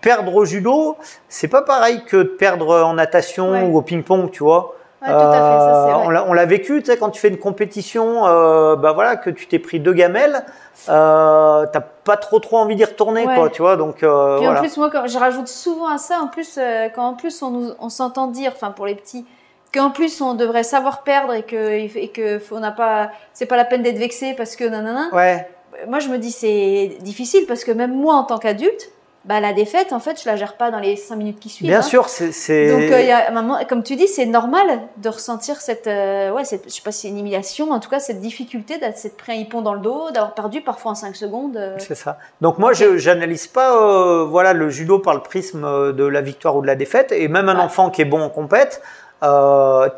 perdre 0.01 0.35
au 0.35 0.43
judo, 0.43 0.97
c'est 1.29 1.47
pas 1.47 1.61
pareil 1.61 2.03
que 2.05 2.17
de 2.17 2.23
perdre 2.23 2.83
en 2.83 2.95
natation 2.95 3.71
ou 3.71 3.77
au 3.77 3.81
ping-pong, 3.81 4.29
tu 4.29 4.43
vois. 4.43 4.75
Euh, 5.07 5.93
on 6.27 6.33
l'a 6.33 6.45
vécu, 6.45 6.79
tu 6.79 6.87
sais, 6.87 6.97
quand 6.97 7.09
tu 7.09 7.21
fais 7.21 7.29
une 7.29 7.37
compétition, 7.37 8.27
euh, 8.27 8.75
bah 8.75 8.91
voilà, 8.91 9.15
que 9.15 9.29
tu 9.29 9.47
t'es 9.47 9.59
pris 9.59 9.79
deux 9.79 9.93
gamelles, 9.93 10.43
euh, 10.89 11.65
t'as 11.71 11.79
pas 11.79 12.17
trop 12.17 12.39
trop 12.39 12.57
envie 12.57 12.75
d'y 12.75 12.83
retourner, 12.83 13.23
quoi, 13.23 13.49
tu 13.49 13.61
vois. 13.61 13.77
Donc, 13.77 14.03
euh, 14.03 14.37
Puis 14.39 14.47
en 14.47 14.55
plus, 14.55 14.75
moi, 14.77 14.89
quand, 14.89 15.07
je 15.07 15.17
rajoute 15.17 15.47
souvent 15.47 15.87
à 15.87 15.97
ça, 15.97 16.19
en 16.19 16.27
plus, 16.27 16.59
quand 16.95 17.05
en 17.05 17.13
plus 17.13 17.41
on, 17.41 17.75
on 17.79 17.89
s'entend 17.89 18.27
dire, 18.27 18.51
enfin 18.53 18.71
pour 18.71 18.85
les 18.85 18.95
petits, 18.95 19.25
qu'en 19.73 19.91
plus 19.91 20.21
on 20.21 20.33
devrait 20.33 20.63
savoir 20.63 21.03
perdre 21.03 21.33
et 21.33 21.43
que 21.43 21.71
et 21.71 22.09
que 22.09 22.41
on 22.51 22.59
n'a 22.59 22.71
pas, 22.71 23.11
c'est 23.33 23.45
pas 23.45 23.57
la 23.57 23.65
peine 23.65 23.83
d'être 23.83 23.99
vexé 23.99 24.33
parce 24.33 24.55
que 24.55 24.63
nanana. 24.63 25.09
Ouais. 25.13 25.47
Moi, 25.87 25.99
je 25.99 26.09
me 26.09 26.17
dis 26.17 26.31
c'est 26.31 26.97
difficile 27.01 27.45
parce 27.47 27.63
que 27.63 27.71
même 27.71 27.93
moi, 27.93 28.15
en 28.15 28.23
tant 28.23 28.37
qu'adulte, 28.37 28.91
bah, 29.25 29.41
la 29.41 29.51
défaite, 29.51 29.91
en 29.91 29.99
fait, 29.99 30.21
je 30.21 30.29
la 30.29 30.37
gère 30.37 30.55
pas 30.55 30.71
dans 30.71 30.79
les 30.79 30.95
cinq 30.95 31.17
minutes 31.17 31.39
qui 31.39 31.49
suivent. 31.49 31.69
Bien 31.69 31.79
hein. 31.79 31.81
sûr, 31.81 32.07
c'est. 32.07 32.71
Donc, 32.71 32.91
euh, 32.91 33.01
y 33.01 33.11
a 33.11 33.65
comme 33.65 33.83
tu 33.83 33.97
dis, 33.97 34.07
c'est 34.07 34.25
normal 34.25 34.65
de 34.97 35.09
ressentir 35.09 35.59
cette, 35.59 35.87
euh, 35.87 36.31
ouais, 36.31 36.45
cette, 36.45 36.63
je 36.69 36.73
sais 36.73 36.81
pas 36.81 36.93
si 36.93 37.01
c'est 37.01 37.07
une 37.09 37.19
humiliation, 37.19 37.71
en 37.71 37.81
tout 37.81 37.89
cas, 37.89 37.99
cette 37.99 38.21
difficulté 38.21 38.77
d'être 38.77 39.17
pris 39.17 39.33
un 39.33 39.35
hippon 39.35 39.61
dans 39.61 39.73
le 39.73 39.81
dos, 39.81 40.11
d'avoir 40.11 40.33
perdu 40.33 40.61
parfois 40.61 40.91
en 40.91 40.95
5 40.95 41.17
secondes. 41.17 41.57
Euh. 41.57 41.75
C'est 41.79 41.95
ça. 41.95 42.17
Donc, 42.39 42.59
moi, 42.59 42.71
je 42.71 42.97
j'analyse 42.97 43.47
pas, 43.47 44.23
voilà, 44.23 44.53
le 44.53 44.69
judo 44.69 44.99
par 44.99 45.15
le 45.15 45.21
prisme 45.21 45.93
de 45.93 46.03
la 46.05 46.21
victoire 46.21 46.55
ou 46.55 46.61
de 46.61 46.67
la 46.67 46.75
défaite, 46.75 47.11
et 47.11 47.27
même 47.27 47.49
un 47.49 47.59
enfant 47.59 47.89
qui 47.89 48.01
est 48.01 48.05
bon 48.05 48.21
en 48.21 48.29
compète, 48.29 48.81
tu 49.21 49.27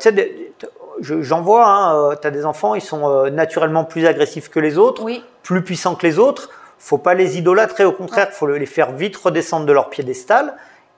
sais, 0.00 0.52
j'en 1.00 1.42
vois, 1.42 1.66
hein, 1.66 2.16
tu 2.20 2.26
as 2.26 2.30
des 2.32 2.44
enfants, 2.44 2.74
ils 2.74 2.82
sont 2.82 3.30
naturellement 3.30 3.84
plus 3.84 4.04
agressifs 4.06 4.48
que 4.48 4.58
les 4.58 4.78
autres, 4.78 5.04
plus 5.44 5.62
puissants 5.62 5.94
que 5.94 6.06
les 6.06 6.18
autres 6.18 6.50
faut 6.82 6.98
pas 6.98 7.14
les 7.14 7.38
idolâtrer, 7.38 7.84
au 7.84 7.92
contraire, 7.92 8.26
il 8.30 8.34
faut 8.34 8.48
les 8.48 8.66
faire 8.66 8.90
vite 8.90 9.16
redescendre 9.16 9.66
de 9.66 9.72
leur 9.72 9.88
piédestal 9.88 10.54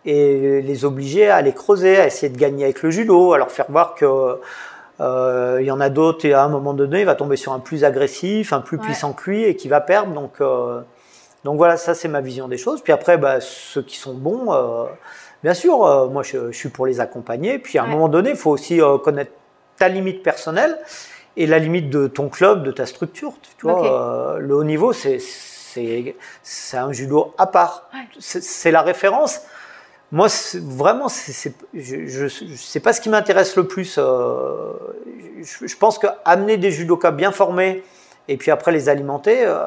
et 0.06 0.62
les 0.62 0.84
obliger 0.86 1.28
à 1.28 1.42
les 1.42 1.52
creuser, 1.52 1.98
à 1.98 2.06
essayer 2.06 2.32
de 2.32 2.38
gagner 2.38 2.64
avec 2.64 2.82
le 2.82 2.90
judo, 2.90 3.34
à 3.34 3.38
leur 3.38 3.50
faire 3.50 3.66
voir 3.68 3.94
que 3.94 4.38
euh, 5.00 5.58
il 5.60 5.66
y 5.66 5.70
en 5.70 5.80
a 5.80 5.90
d'autres 5.90 6.24
et 6.24 6.32
à 6.32 6.42
un 6.42 6.48
moment 6.48 6.72
donné, 6.72 7.00
il 7.00 7.06
va 7.06 7.14
tomber 7.14 7.36
sur 7.36 7.52
un 7.52 7.58
plus 7.58 7.84
agressif, 7.84 8.54
un 8.54 8.62
plus 8.62 8.78
puissant 8.78 9.12
que 9.12 9.30
lui 9.30 9.44
et 9.44 9.56
qui 9.56 9.68
va 9.68 9.82
perdre. 9.82 10.14
Donc, 10.14 10.40
euh, 10.40 10.80
donc 11.44 11.58
voilà, 11.58 11.76
ça 11.76 11.92
c'est 11.92 12.08
ma 12.08 12.22
vision 12.22 12.48
des 12.48 12.56
choses. 12.56 12.80
Puis 12.80 12.92
après, 12.92 13.18
bah, 13.18 13.42
ceux 13.42 13.82
qui 13.82 13.98
sont 13.98 14.14
bons, 14.14 14.54
euh, 14.54 14.86
bien 15.42 15.52
sûr, 15.52 16.08
moi 16.10 16.22
je, 16.22 16.50
suis 16.50 16.70
pour 16.70 16.86
les 16.86 17.00
accompagner. 17.00 17.58
Puis 17.58 17.76
à 17.76 17.84
un 17.84 17.88
moment 17.88 18.08
donné, 18.08 18.30
il 18.30 18.36
faut 18.36 18.50
aussi 18.50 18.80
connaître 19.02 19.32
ta 19.76 19.88
limite 19.90 20.22
personnelle 20.22 20.78
et 21.36 21.46
la 21.46 21.58
limite 21.58 21.90
de 21.90 22.06
ton 22.06 22.30
club, 22.30 22.62
de 22.62 22.70
ta 22.70 22.86
structure. 22.86 23.34
Tu 23.58 23.66
vois, 23.66 24.38
le 24.40 24.54
haut 24.54 24.64
niveau, 24.64 24.94
c'est 24.94 25.18
c'est 26.42 26.76
un 26.76 26.92
judo 26.92 27.34
à 27.38 27.46
part. 27.46 27.88
C'est 28.20 28.70
la 28.70 28.82
référence. 28.82 29.40
Moi, 30.12 30.28
vraiment, 30.54 31.08
je 31.08 32.24
ne 32.24 32.28
sais 32.28 32.80
pas 32.80 32.92
ce 32.92 33.00
qui 33.00 33.08
m'intéresse 33.08 33.56
le 33.56 33.66
plus. 33.66 33.96
Euh, 33.98 34.72
je, 35.42 35.76
pense 35.76 35.98
qu'amener 35.98 36.56
des 36.56 36.70
judokas 36.70 37.10
bien 37.10 37.32
formés 37.32 37.82
et 38.28 38.36
puis 38.36 38.50
après 38.50 38.70
les 38.70 38.88
alimenter, 38.88 39.44
euh, 39.44 39.66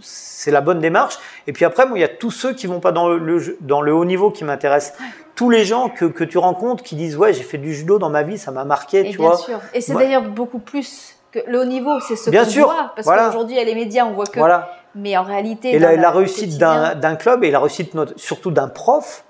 c'est 0.00 0.50
la 0.50 0.60
bonne 0.60 0.80
démarche. 0.80 1.18
Et 1.46 1.52
puis 1.52 1.64
après, 1.64 1.86
il 1.94 2.00
y 2.00 2.04
a 2.04 2.08
tous 2.08 2.30
ceux 2.30 2.52
qui 2.52 2.66
vont 2.66 2.80
pas 2.80 2.92
dans 2.92 3.08
le, 3.08 3.56
dans 3.60 3.80
le 3.80 3.94
haut 3.94 4.04
niveau 4.04 4.30
qui 4.30 4.44
m'intéressent. 4.44 4.96
Tous 5.34 5.50
les 5.50 5.64
gens 5.64 5.88
que, 5.88 6.04
que, 6.04 6.24
tu 6.24 6.38
rencontres 6.38 6.82
qui 6.82 6.96
disent 6.96 7.16
ouais 7.16 7.32
j'ai 7.32 7.44
fait 7.44 7.58
du 7.58 7.74
judo 7.74 7.98
dans 7.98 8.10
ma 8.10 8.24
vie, 8.24 8.38
ça 8.38 8.50
m'a 8.50 8.64
marqué, 8.64 9.00
et 9.00 9.10
tu 9.10 9.18
bien 9.18 9.28
vois. 9.28 9.36
Sûr. 9.36 9.60
Et 9.72 9.80
c'est 9.80 9.94
d'ailleurs 9.94 10.22
beaucoup 10.22 10.58
plus 10.58 11.17
que 11.40 11.50
le 11.50 11.60
haut 11.60 11.64
niveau, 11.64 12.00
c'est 12.00 12.16
ce 12.16 12.30
qu'on 12.30 12.62
voit 12.62 12.92
parce 12.94 13.06
qu'aujourd'hui 13.06 13.56
il 13.56 13.58
y 13.58 13.62
a 13.62 13.64
les 13.64 13.74
médias, 13.74 14.04
on 14.04 14.12
voit 14.12 14.26
que 14.26 14.38
voilà. 14.38 14.70
Mais 14.94 15.16
en 15.16 15.22
réalité. 15.22 15.72
Et 15.74 15.78
la, 15.78 16.10
réussite 16.10 16.58
d'un 16.58 17.16
club 17.16 17.44
et 17.44 17.50
la 17.50 17.60
réussite 17.60 17.94
surtout 18.16 18.50
d'un 18.50 18.68
prof, 18.68 19.24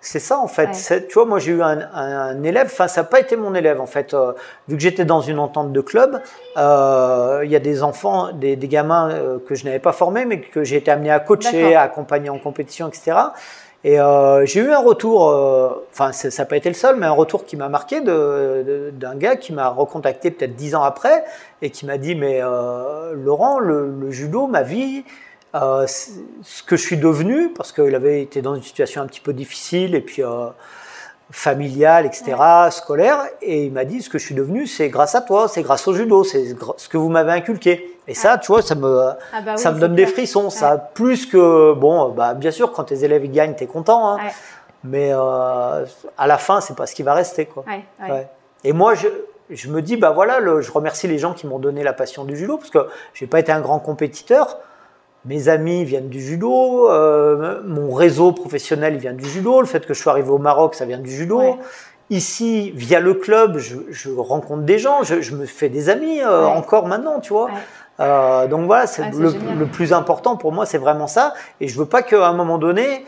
c'est 0.00 0.18
ça 0.18 0.38
en 0.38 0.46
fait. 0.46 0.70
Tu 1.08 1.14
vois, 1.14 1.24
moi 1.24 1.38
j'ai 1.38 1.52
eu 1.52 1.62
un, 1.62 2.42
élève, 2.42 2.66
enfin 2.66 2.88
ça 2.88 3.02
n'a 3.02 3.08
pas 3.08 3.20
été 3.20 3.36
mon 3.36 3.54
élève 3.54 3.80
en 3.80 3.86
fait. 3.86 4.14
Euh, 4.14 4.32
vu 4.68 4.76
que 4.76 4.82
j'étais 4.82 5.04
dans 5.04 5.20
une 5.20 5.38
entente 5.38 5.72
de 5.72 5.80
club, 5.80 6.20
euh, 6.56 7.40
il 7.44 7.50
y 7.50 7.56
a 7.56 7.60
des 7.60 7.82
enfants, 7.82 8.32
des, 8.32 8.56
gamins 8.56 9.10
euh, 9.10 9.38
que 9.38 9.54
je 9.54 9.64
n'avais 9.64 9.78
pas 9.78 9.92
formés, 9.92 10.24
mais 10.24 10.40
que 10.40 10.64
j'ai 10.64 10.76
été 10.76 10.90
amené 10.90 11.10
à 11.10 11.20
coacher, 11.20 11.74
à 11.74 11.82
accompagner 11.82 12.30
en 12.30 12.38
compétition, 12.38 12.88
etc. 12.88 13.16
Et 13.88 13.98
j'ai 14.46 14.60
eu 14.62 14.72
un 14.72 14.80
retour, 14.80 15.28
enfin 15.92 16.10
ça 16.10 16.28
n'a 16.42 16.44
pas 16.44 16.56
été 16.56 16.68
le 16.68 16.74
seul, 16.74 16.96
mais 16.96 17.06
un 17.06 17.12
retour 17.12 17.44
qui 17.44 17.56
m'a 17.56 17.68
marqué 17.68 18.00
d'un 18.00 19.14
gars 19.14 19.36
qui 19.36 19.52
m'a 19.52 19.68
recontacté 19.68 20.32
peut-être 20.32 20.56
dix 20.56 20.74
ans 20.74 20.82
après 20.82 21.24
et 21.62 21.70
qui 21.70 21.86
m'a 21.86 21.96
dit 21.96 22.16
mais 22.16 22.40
euh, 22.42 23.12
Laurent, 23.14 23.60
le, 23.60 24.10
judo, 24.10 24.48
ma 24.48 24.62
vie, 24.62 25.04
euh, 25.54 25.86
ce 25.86 26.64
que 26.64 26.76
je 26.76 26.82
suis 26.82 26.96
devenu, 26.96 27.52
parce 27.52 27.70
qu'il 27.70 27.94
avait 27.94 28.22
été 28.22 28.42
dans 28.42 28.56
une 28.56 28.62
situation 28.64 29.02
un 29.02 29.06
petit 29.06 29.20
peu 29.20 29.32
difficile 29.32 29.94
et 29.94 30.00
puis 30.00 30.20
euh, 31.28 31.32
familiale, 31.32 32.06
etc., 32.06 32.36
scolaire, 32.70 33.18
et 33.42 33.64
il 33.64 33.72
m'a 33.72 33.84
dit 33.84 34.02
ce 34.02 34.08
que 34.08 34.18
je 34.18 34.24
suis 34.24 34.34
devenu, 34.34 34.66
c'est 34.66 34.88
grâce 34.88 35.14
à 35.14 35.20
toi, 35.20 35.48
c'est 35.48 35.62
grâce 35.62 35.86
au 35.88 35.94
judo, 35.94 36.24
c'est 36.24 36.54
ce 36.76 36.88
que 36.88 36.96
vous 36.96 37.08
m'avez 37.08 37.32
inculqué. 37.32 37.98
Et 38.08 38.14
ça, 38.14 38.38
tu 38.38 38.48
vois, 38.52 38.62
ça 38.62 38.76
me, 38.76 39.10
ah 39.32 39.40
bah 39.44 39.56
ça 39.56 39.72
me 39.72 39.80
donne 39.80 39.96
des 39.96 40.06
frissons. 40.06 40.48
Ça, 40.50 40.76
plus 40.76 41.26
que 41.26 41.72
bon, 41.74 42.10
bah 42.10 42.34
bien 42.34 42.52
sûr, 42.52 42.70
quand 42.70 42.84
tes 42.84 43.02
élèves 43.04 43.24
ils 43.24 43.32
gagnent, 43.32 43.54
t'es 43.54 43.66
content, 43.66 44.12
hein, 44.12 44.18
mais 44.84 45.10
à 45.12 46.26
la 46.26 46.38
fin, 46.38 46.60
c'est 46.60 46.76
pas 46.76 46.86
ce 46.86 46.94
qui 46.94 47.02
va 47.02 47.14
rester, 47.14 47.46
quoi. 47.46 47.64
Et 48.62 48.72
moi, 48.72 48.94
je, 48.94 49.08
je 49.50 49.68
me 49.68 49.82
dis, 49.82 49.96
bah 49.96 50.10
voilà, 50.10 50.38
je 50.60 50.70
remercie 50.70 51.08
les 51.08 51.18
gens 51.18 51.34
qui 51.34 51.46
m'ont 51.46 51.58
donné 51.58 51.82
la 51.82 51.92
passion 51.92 52.24
du 52.24 52.36
judo, 52.36 52.58
parce 52.58 52.70
que 52.70 52.86
j'ai 53.14 53.26
pas 53.26 53.40
été 53.40 53.50
un 53.50 53.60
grand 53.60 53.80
compétiteur. 53.80 54.58
Mes 55.26 55.48
amis 55.48 55.84
viennent 55.84 56.08
du 56.08 56.20
judo, 56.20 56.88
euh, 56.88 57.60
mon 57.66 57.92
réseau 57.92 58.30
professionnel 58.30 58.96
vient 58.96 59.12
du 59.12 59.24
judo, 59.24 59.60
le 59.60 59.66
fait 59.66 59.84
que 59.84 59.92
je 59.92 60.00
sois 60.00 60.12
arrivé 60.12 60.30
au 60.30 60.38
Maroc, 60.38 60.76
ça 60.76 60.84
vient 60.84 60.98
du 60.98 61.10
judo. 61.10 61.58
Ici, 62.10 62.70
via 62.76 63.00
le 63.00 63.14
club, 63.14 63.58
je, 63.58 64.10
rencontre 64.10 64.62
des 64.62 64.78
gens, 64.78 65.02
je, 65.02 65.34
me 65.34 65.44
fais 65.44 65.68
des 65.68 65.88
amis 65.88 66.20
euh, 66.22 66.46
encore 66.46 66.86
maintenant, 66.86 67.18
tu 67.18 67.32
vois. 67.32 67.50
Euh, 67.98 68.46
donc 68.46 68.66
voilà, 68.66 68.86
c'est 68.86 69.10
le, 69.10 69.34
le, 69.58 69.66
plus 69.66 69.92
important 69.92 70.36
pour 70.36 70.52
moi, 70.52 70.64
c'est 70.64 70.78
vraiment 70.78 71.08
ça. 71.08 71.34
Et 71.60 71.66
je 71.66 71.76
veux 71.76 71.86
pas 71.86 72.02
qu'à 72.02 72.28
un 72.28 72.32
moment 72.32 72.58
donné, 72.58 73.04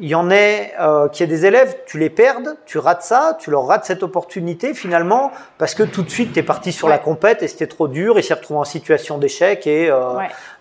il 0.00 0.08
y 0.08 0.14
en 0.14 0.30
ait 0.30 0.72
euh, 0.80 1.08
qui 1.08 1.22
a 1.22 1.26
des 1.26 1.46
élèves, 1.46 1.76
tu 1.86 1.98
les 1.98 2.10
perdes, 2.10 2.56
tu 2.66 2.78
rates 2.78 3.02
ça, 3.02 3.36
tu 3.38 3.50
leur 3.50 3.66
rates 3.66 3.84
cette 3.84 4.02
opportunité 4.02 4.74
finalement 4.74 5.32
parce 5.58 5.74
que 5.74 5.82
tout 5.82 6.02
de 6.02 6.10
suite 6.10 6.32
tu 6.32 6.38
es 6.38 6.42
parti 6.42 6.72
sur 6.72 6.88
la 6.88 6.98
compète 6.98 7.42
et 7.42 7.48
c'était 7.48 7.66
trop 7.66 7.88
dur, 7.88 8.18
il 8.18 8.22
s'est 8.22 8.34
retrouvé 8.34 8.60
en 8.60 8.64
situation 8.64 9.18
d'échec 9.18 9.66
et 9.66 9.90
euh, 9.90 10.14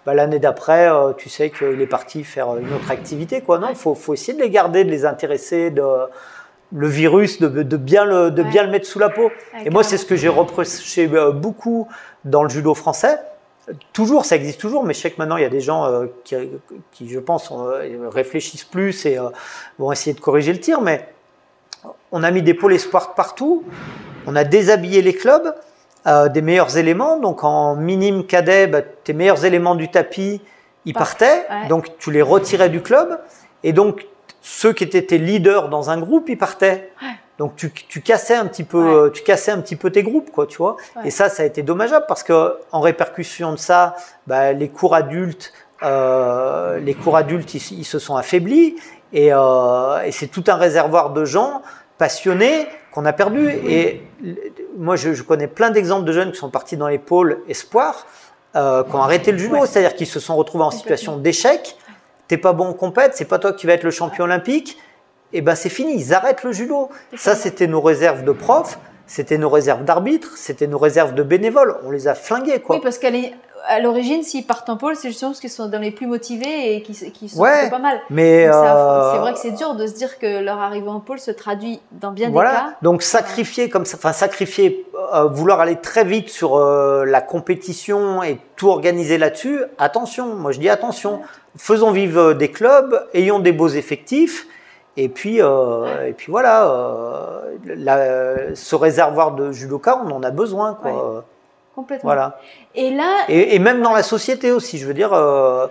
bah, 0.06 0.14
l'année 0.14 0.40
d'après 0.40 0.90
euh, 0.90 1.14
tu 1.14 1.30
sais 1.30 1.50
qu'il 1.50 1.82
est 1.82 1.88
parti 1.88 2.24
faire 2.24 2.58
une 2.58 2.74
autre 2.74 2.92
activité 2.92 3.42
quoi. 3.42 3.60
Non, 3.60 3.68
il 3.70 3.76
faut, 3.76 3.96
faut, 3.96 4.14
essayer 4.14 4.34
de 4.34 4.42
les 4.42 4.50
garder, 4.50 4.84
de 4.84 4.92
les 4.92 5.06
intéresser, 5.06 5.72
de 5.72 5.84
le 6.74 6.88
virus, 6.88 7.40
de, 7.40 7.48
de 7.48 7.78
bien 7.78 8.06
le 8.06 8.32
de 8.32 8.44
bien 8.44 8.64
le 8.64 8.70
mettre 8.70 8.88
sous 8.88 9.00
la 9.00 9.10
peau. 9.10 9.32
et 9.66 9.70
moi 9.70 9.84
c'est 9.84 9.98
ce 9.98 10.06
que 10.06 10.16
j'ai 10.16 10.30
reproché 10.30 11.10
euh, 11.14 11.32
beaucoup 11.32 11.88
dans 12.26 12.44
le 12.44 12.50
judo 12.50 12.74
français 12.74 13.18
toujours, 13.94 14.26
ça 14.26 14.36
existe 14.36 14.60
toujours, 14.60 14.84
mais 14.84 14.94
je 14.94 15.00
sais 15.00 15.12
que 15.12 15.18
maintenant 15.18 15.38
il 15.38 15.44
y 15.44 15.46
a 15.46 15.50
des 15.50 15.62
gens 15.62 15.86
euh, 15.86 16.08
qui, 16.24 16.36
qui, 16.92 17.10
je 17.10 17.20
pense, 17.20 17.52
euh, 17.52 18.10
réfléchissent 18.10 18.64
plus 18.64 19.06
et 19.06 19.18
euh, 19.18 19.30
vont 19.80 19.92
essayer 19.92 20.14
de 20.14 20.20
corriger 20.20 20.54
le 20.54 20.60
tir. 20.60 20.82
Mais 20.82 21.08
on 22.12 22.24
a 22.24 22.32
mis 22.32 22.42
des 22.42 22.54
pôles 22.54 22.74
espoirs 22.74 23.16
partout, 23.16 23.64
on 24.28 24.36
a 24.36 24.44
déshabillé 24.44 25.02
les 25.02 25.14
clubs 25.14 25.56
des 26.06 26.42
meilleurs 26.42 26.78
éléments. 26.78 27.20
Donc 27.20 27.44
en 27.44 27.76
minime 27.76 28.26
cadet, 28.26 28.68
bah, 28.68 28.82
tes 28.82 29.14
meilleurs 29.14 29.46
éléments 29.46 29.76
du 29.76 29.90
tapis, 29.90 30.42
ils 30.86 30.94
partaient, 30.94 31.46
donc 31.70 31.98
tu 32.00 32.12
les 32.12 32.24
retirais 32.24 32.70
du 32.70 32.82
club. 32.82 33.20
Et 33.64 33.72
donc 33.72 34.08
ceux 34.42 34.74
qui 34.74 34.84
étaient 34.84 35.04
tes 35.04 35.20
leaders 35.20 35.70
dans 35.70 35.92
un 35.92 36.00
groupe, 36.00 36.30
ils 36.30 36.38
partaient. 36.38 36.92
Donc 37.42 37.56
tu, 37.56 37.72
tu, 37.72 38.02
cassais 38.02 38.36
un 38.36 38.46
petit 38.46 38.64
peu, 38.64 39.10
tu 39.12 39.24
cassais 39.24 39.50
un 39.50 39.62
petit 39.62 39.76
peu 39.76 39.90
tes 39.90 40.04
groupes, 40.04 40.30
quoi, 40.30 40.46
tu 40.46 40.60
vois. 40.60 40.78
Et 41.04 41.10
ça, 41.10 41.28
ça 41.28 41.42
a 41.42 41.46
été 41.48 41.64
dommageable 41.64 42.06
parce 42.08 42.22
que 42.22 42.60
en 42.72 42.82
répercussion 42.82 43.52
de 43.52 43.58
ça, 43.58 43.96
bah, 44.28 44.54
les 44.54 44.70
cours 44.70 44.94
adultes, 44.94 45.52
euh, 45.82 46.78
les 46.78 46.94
cours 46.94 47.18
adultes, 47.18 47.52
ils, 47.56 47.84
se 47.84 47.98
sont 47.98 48.16
affaiblis. 48.16 48.76
Et, 49.12 49.30
euh, 49.34 50.04
et 50.04 50.12
c'est 50.12 50.28
tout 50.28 50.44
un 50.50 50.56
réservoir 50.56 51.10
de 51.10 51.26
gens 51.26 51.64
passionnés 51.98 52.68
qu'on 52.92 53.06
a 53.06 53.12
perdu. 53.12 53.50
Et 53.50 54.04
moi, 54.78 54.96
je, 54.96 55.16
je 55.16 55.24
connais 55.24 55.48
plein 55.48 55.72
d'exemples 55.72 56.06
de 56.06 56.12
jeunes 56.12 56.32
qui 56.34 56.38
sont 56.38 56.52
partis 56.52 56.78
dans 56.78 56.90
les 56.90 57.00
pôles 57.00 57.40
espoirs, 57.50 58.06
euh, 58.56 58.84
qui 58.84 58.96
ont 58.96 59.02
arrêté 59.02 59.32
le 59.32 59.40
judo, 59.40 59.66
c'est-à-dire 59.66 59.96
qu'ils 59.96 60.06
se 60.06 60.20
sont 60.20 60.36
retrouvés 60.36 60.66
en 60.66 60.70
situation 60.70 61.18
d'échec. 61.18 61.76
T'es 62.28 62.38
pas 62.38 62.54
bon 62.54 62.68
en 62.68 62.74
compète, 62.74 63.14
c'est 63.16 63.26
pas 63.26 63.40
toi 63.40 63.52
qui 63.52 63.66
vas 63.66 63.74
être 63.74 63.84
le 63.84 63.90
champion 63.90 64.26
olympique 64.26 64.78
eh 65.34 65.42
ben 65.42 65.56
c'est 65.56 65.70
fini, 65.70 65.96
ils 65.96 66.14
arrêtent 66.14 66.44
le 66.44 66.52
judo. 66.52 66.90
Ça, 67.16 67.36
c'était 67.36 67.68
nos 67.68 67.82
réserves 67.82 68.24
de 68.24 68.32
profs, 68.32 68.80
c'était 69.08 69.38
nos 69.38 69.50
réserves 69.50 69.84
d'arbitres, 69.84 70.38
c'était 70.38 70.68
nos 70.68 70.78
réserves 70.78 71.14
de 71.14 71.24
bénévoles. 71.24 71.76
On 71.84 71.92
les 71.92 72.08
a 72.08 72.16
flingués, 72.16 72.60
quoi. 72.60 72.78
Oui, 72.78 72.82
parce 72.82 72.98
qu'à 72.98 73.10
l'origine, 73.82 74.24
s'ils 74.24 74.46
partent 74.46 74.70
en 74.70 74.78
pôle, 74.78 74.96
c'est 74.96 75.10
justement 75.10 75.32
parce 75.32 75.40
qu'ils 75.40 75.50
sont 75.50 75.68
dans 75.68 75.80
les 75.80 75.92
plus 75.92 76.08
motivés 76.08 76.76
et 76.76 76.82
qui, 76.82 76.94
qui 77.12 77.30
sont 77.30 77.42
pas 77.42 77.80
mal. 77.80 78.00
Mais 78.10 78.48
euh, 78.48 79.12
c'est 79.12 79.20
vrai 79.20 79.34
que 79.34 79.40
c'est 79.40 79.52
dur 79.52 79.76
de 79.76 79.88
se 79.88 79.94
dire 79.94 80.18
que 80.18 80.42
leur 80.42 80.60
arrivée 80.60 80.88
en 80.88 81.00
pôle 81.00 81.20
se 81.20 81.32
traduit 81.32 81.82
dans 81.92 82.12
bien 82.12 82.30
des 82.30 82.38
cas. 82.38 82.74
Donc 82.82 83.04
sacrifier 83.04 83.70
comme 83.70 83.86
ça, 83.86 83.98
enfin 83.98 84.14
sacrifier, 84.14 84.86
euh, 85.14 85.26
vouloir 85.26 85.60
aller 85.60 85.76
très 85.76 86.04
vite 86.04 86.30
sur 86.30 86.56
euh, 86.56 87.06
la 87.06 87.22
compétition 87.22 88.24
et 88.24 88.40
tout 88.56 88.70
organiser 88.70 89.18
là-dessus. 89.18 89.60
Attention, 89.78 90.36
moi 90.36 90.52
je 90.52 90.60
dis 90.60 90.70
attention. 90.70 91.22
Faisons 91.58 91.92
vivre 91.92 92.34
des 92.34 92.50
clubs, 92.50 93.06
ayons 93.14 93.40
des 93.40 93.52
beaux 93.52 93.68
effectifs. 93.68 94.48
Et 94.98 95.10
puis, 95.10 95.38
et 95.38 96.14
puis 96.18 96.32
voilà, 96.32 97.42
ce 98.54 98.76
réservoir 98.76 99.32
de 99.32 99.52
judoka, 99.52 100.02
on 100.06 100.12
en 100.12 100.24
a 100.24 100.32
besoin. 100.32 100.74
Quoi. 100.74 101.24
Complètement. 101.76 102.08
Voilà. 102.08 102.40
Et 102.76 102.92
là. 102.92 103.26
Et, 103.30 103.60
même 103.60 103.82
dans 103.82 103.94
la 103.94 104.04
société 104.04 104.52
aussi, 104.52 104.78
je 104.78 104.86
veux 104.86 104.94
dire, 104.94 105.14
euh, 105.14 105.68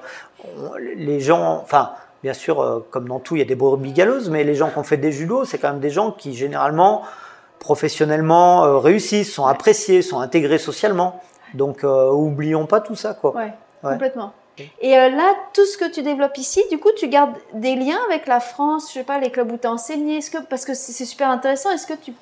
les 0.97 1.21
gens, 1.21 1.61
enfin, 1.62 1.91
bien 2.23 2.33
sûr, 2.33 2.61
euh, 2.61 2.87
comme 2.91 3.09
dans 3.09 3.18
tout, 3.18 3.37
il 3.37 3.41
y 3.41 3.43
a 3.43 3.47
des 3.47 3.55
brebis 3.55 3.93
galeuses, 3.93 4.31
mais 4.31 4.45
les 4.45 4.55
gens 4.55 4.71
qui 4.71 4.79
ont 4.79 4.83
fait 4.83 4.97
des 4.97 5.12
judos, 5.12 5.45
c'est 5.45 5.59
quand 5.59 5.71
même 5.71 5.81
des 5.81 5.91
gens 5.91 6.11
qui 6.11 6.35
généralement, 6.35 7.03
professionnellement, 7.59 8.64
euh, 8.64 8.79
réussissent, 8.79 9.33
sont 9.33 9.47
appréciés, 9.47 10.01
sont 10.01 10.21
intégrés 10.21 10.59
socialement. 10.59 11.21
Donc, 11.55 11.83
oublions 11.83 12.66
pas 12.66 12.81
tout 12.81 12.95
ça, 12.95 13.12
quoi. 13.12 13.35
Ouais, 13.35 13.53
complètement. 13.83 14.33
Et 14.81 14.91
là, 14.91 15.35
tout 15.55 15.65
ce 15.65 15.79
que 15.79 15.91
tu 15.91 16.03
développes 16.03 16.37
ici, 16.37 16.63
du 16.71 16.79
coup, 16.79 16.91
tu 16.97 17.09
gardes 17.09 17.35
des 17.55 17.77
liens 17.77 17.99
avec 18.09 18.27
la 18.27 18.41
France, 18.41 18.89
je 18.89 18.95
sais 18.99 19.05
pas, 19.05 19.19
les 19.19 19.31
clubs 19.31 19.51
où 19.51 19.57
tu 19.57 19.67
as 19.67 19.73
enseigné, 19.73 20.19
est-ce 20.19 20.31
que, 20.31 20.39
parce 20.39 20.67
que 20.67 20.75
c'est 20.75 21.05
super 21.05 21.31
intéressant, 21.31 21.71
est-ce 21.71 21.87
que 21.87 21.95
tu 21.95 22.13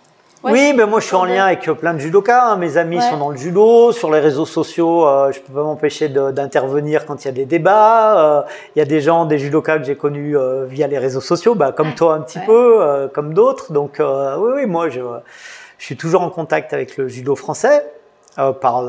oui, 0.45 0.73
mais 0.73 0.87
moi 0.87 1.01
je 1.01 1.07
suis 1.07 1.17
en 1.17 1.25
lien 1.25 1.47
avec 1.47 1.67
euh, 1.69 1.75
plein 1.75 1.95
de 1.95 1.99
judokas. 1.99 2.53
Hein. 2.53 2.57
Mes 2.57 2.77
amis 2.77 3.01
sont 3.03 3.17
dans 3.17 3.31
le 3.31 3.37
judo. 3.37 3.91
Sur 3.93 4.11
les 4.13 4.21
réseaux 4.21 4.47
sociaux, 4.47 5.07
euh, 5.07 5.33
je 5.33 5.41
peux 5.41 5.53
pas 5.53 5.65
m'empêcher 5.65 6.09
d'intervenir 6.09 7.07
quand 7.07 7.25
il 7.25 7.27
y 7.27 7.31
a 7.31 7.33
des 7.33 7.45
débats. 7.45 8.19
Euh, 8.19 8.43
il 8.77 8.79
y 8.79 8.83
a 8.83 8.85
des 8.85 9.01
gens, 9.01 9.25
des 9.25 9.39
judokas 9.39 9.79
que 9.79 9.85
j'ai 9.85 9.97
connus 9.97 10.37
euh, 10.37 10.65
via 10.67 10.87
les 10.87 10.99
réseaux 10.99 11.21
sociaux, 11.21 11.55
bah, 11.55 11.73
comme 11.73 11.95
toi 11.95 12.15
un 12.15 12.21
petit 12.21 12.39
peu, 12.39 13.09
comme 13.15 13.35
d'autres. 13.35 13.73
Donc 13.73 13.97
oui, 13.99 14.51
oui, 14.55 14.67
moi 14.67 14.89
je, 14.89 15.01
je, 15.79 15.85
suis 15.85 15.97
toujours 15.97 16.23
en 16.23 16.31
contact 16.31 16.73
avec 16.73 16.97
le 16.97 17.09
judo 17.09 17.35
français 17.35 17.85
par, 18.37 18.85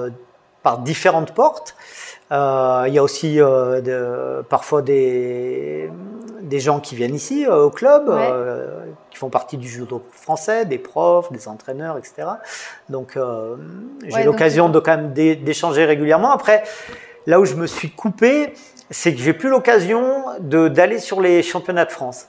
par 0.61 0.77
différentes 0.79 1.31
portes. 1.31 1.75
Il 2.31 2.93
y 2.93 2.97
a 2.97 3.03
aussi 3.03 3.37
de, 3.37 4.41
parfois 4.49 4.81
des, 4.81 5.89
des 6.41 6.59
gens 6.59 6.79
qui 6.79 6.95
viennent 6.95 7.15
ici 7.15 7.47
au 7.47 7.69
club 7.69 8.09
font 9.19 9.29
partie 9.29 9.57
du 9.57 9.67
judo 9.67 10.01
français, 10.11 10.65
des 10.65 10.79
profs, 10.79 11.31
des 11.31 11.47
entraîneurs, 11.47 11.97
etc. 11.97 12.27
Donc 12.87 13.17
euh, 13.17 13.55
j'ai 14.07 14.23
l'occasion 14.23 14.69
de 14.69 14.79
quand 14.79 14.95
même 14.95 15.13
d'échanger 15.13 15.85
régulièrement. 15.85 16.31
Après, 16.31 16.63
là 17.27 17.39
où 17.39 17.45
je 17.45 17.55
me 17.55 17.67
suis 17.67 17.91
coupé, 17.91 18.53
c'est 18.89 19.13
que 19.13 19.19
j'ai 19.19 19.33
plus 19.33 19.49
l'occasion 19.49 20.23
d'aller 20.39 20.99
sur 20.99 21.21
les 21.21 21.43
championnats 21.43 21.85
de 21.85 21.91
France. 21.91 22.27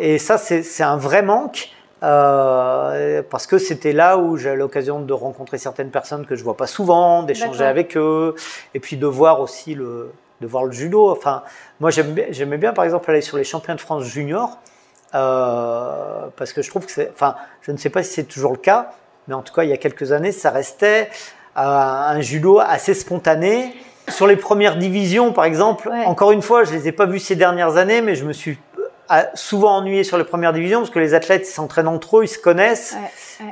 Et 0.00 0.18
ça, 0.18 0.38
c'est 0.38 0.82
un 0.82 0.96
vrai 0.96 1.22
manque. 1.22 1.70
Euh, 2.02 3.22
parce 3.28 3.46
que 3.46 3.58
c'était 3.58 3.92
là 3.92 4.16
où 4.16 4.36
j'ai 4.36 4.54
l'occasion 4.54 5.00
de 5.00 5.12
rencontrer 5.12 5.58
certaines 5.58 5.90
personnes 5.90 6.24
que 6.24 6.34
je 6.34 6.42
vois 6.42 6.56
pas 6.56 6.66
souvent, 6.66 7.22
d'échanger 7.22 7.64
avec 7.64 7.96
eux, 7.96 8.34
et 8.74 8.80
puis 8.80 8.96
de 8.96 9.06
voir 9.06 9.40
aussi 9.40 9.74
le, 9.74 10.12
de 10.40 10.46
voir 10.46 10.64
le 10.64 10.72
judo. 10.72 11.10
Enfin, 11.10 11.42
moi 11.78 11.90
j'aimais 11.90 12.58
bien 12.58 12.72
par 12.72 12.84
exemple 12.84 13.10
aller 13.10 13.20
sur 13.20 13.36
les 13.36 13.44
championnats 13.44 13.76
de 13.76 13.80
France 13.80 14.04
junior, 14.04 14.58
euh, 15.14 16.26
parce 16.36 16.52
que 16.52 16.62
je 16.62 16.70
trouve 16.70 16.86
que 16.86 16.92
c'est, 16.92 17.10
enfin, 17.12 17.34
je 17.62 17.72
ne 17.72 17.76
sais 17.76 17.90
pas 17.90 18.02
si 18.02 18.14
c'est 18.14 18.24
toujours 18.24 18.52
le 18.52 18.58
cas, 18.58 18.92
mais 19.28 19.34
en 19.34 19.42
tout 19.42 19.52
cas, 19.52 19.64
il 19.64 19.70
y 19.70 19.72
a 19.72 19.76
quelques 19.76 20.12
années, 20.12 20.32
ça 20.32 20.50
restait 20.50 21.10
euh, 21.56 21.60
un 21.60 22.20
judo 22.20 22.58
assez 22.58 22.94
spontané. 22.94 23.74
Sur 24.08 24.26
les 24.26 24.36
premières 24.36 24.76
divisions, 24.76 25.32
par 25.32 25.44
exemple, 25.44 25.88
encore 26.06 26.32
une 26.32 26.42
fois, 26.42 26.64
je 26.64 26.72
les 26.72 26.88
ai 26.88 26.92
pas 26.92 27.06
vus 27.06 27.20
ces 27.20 27.36
dernières 27.36 27.76
années, 27.76 28.00
mais 28.00 28.16
je 28.16 28.24
me 28.24 28.32
suis 28.32 28.58
souvent 29.34 29.76
ennuyé 29.76 30.04
sur 30.04 30.18
les 30.18 30.24
premières 30.24 30.52
divisions 30.52 30.80
parce 30.80 30.90
que 30.90 30.98
les 30.98 31.14
athlètes 31.14 31.46
s'entraînent 31.46 31.88
entre 31.88 32.18
eux, 32.18 32.24
ils 32.24 32.28
se 32.28 32.38
connaissent. 32.38 32.96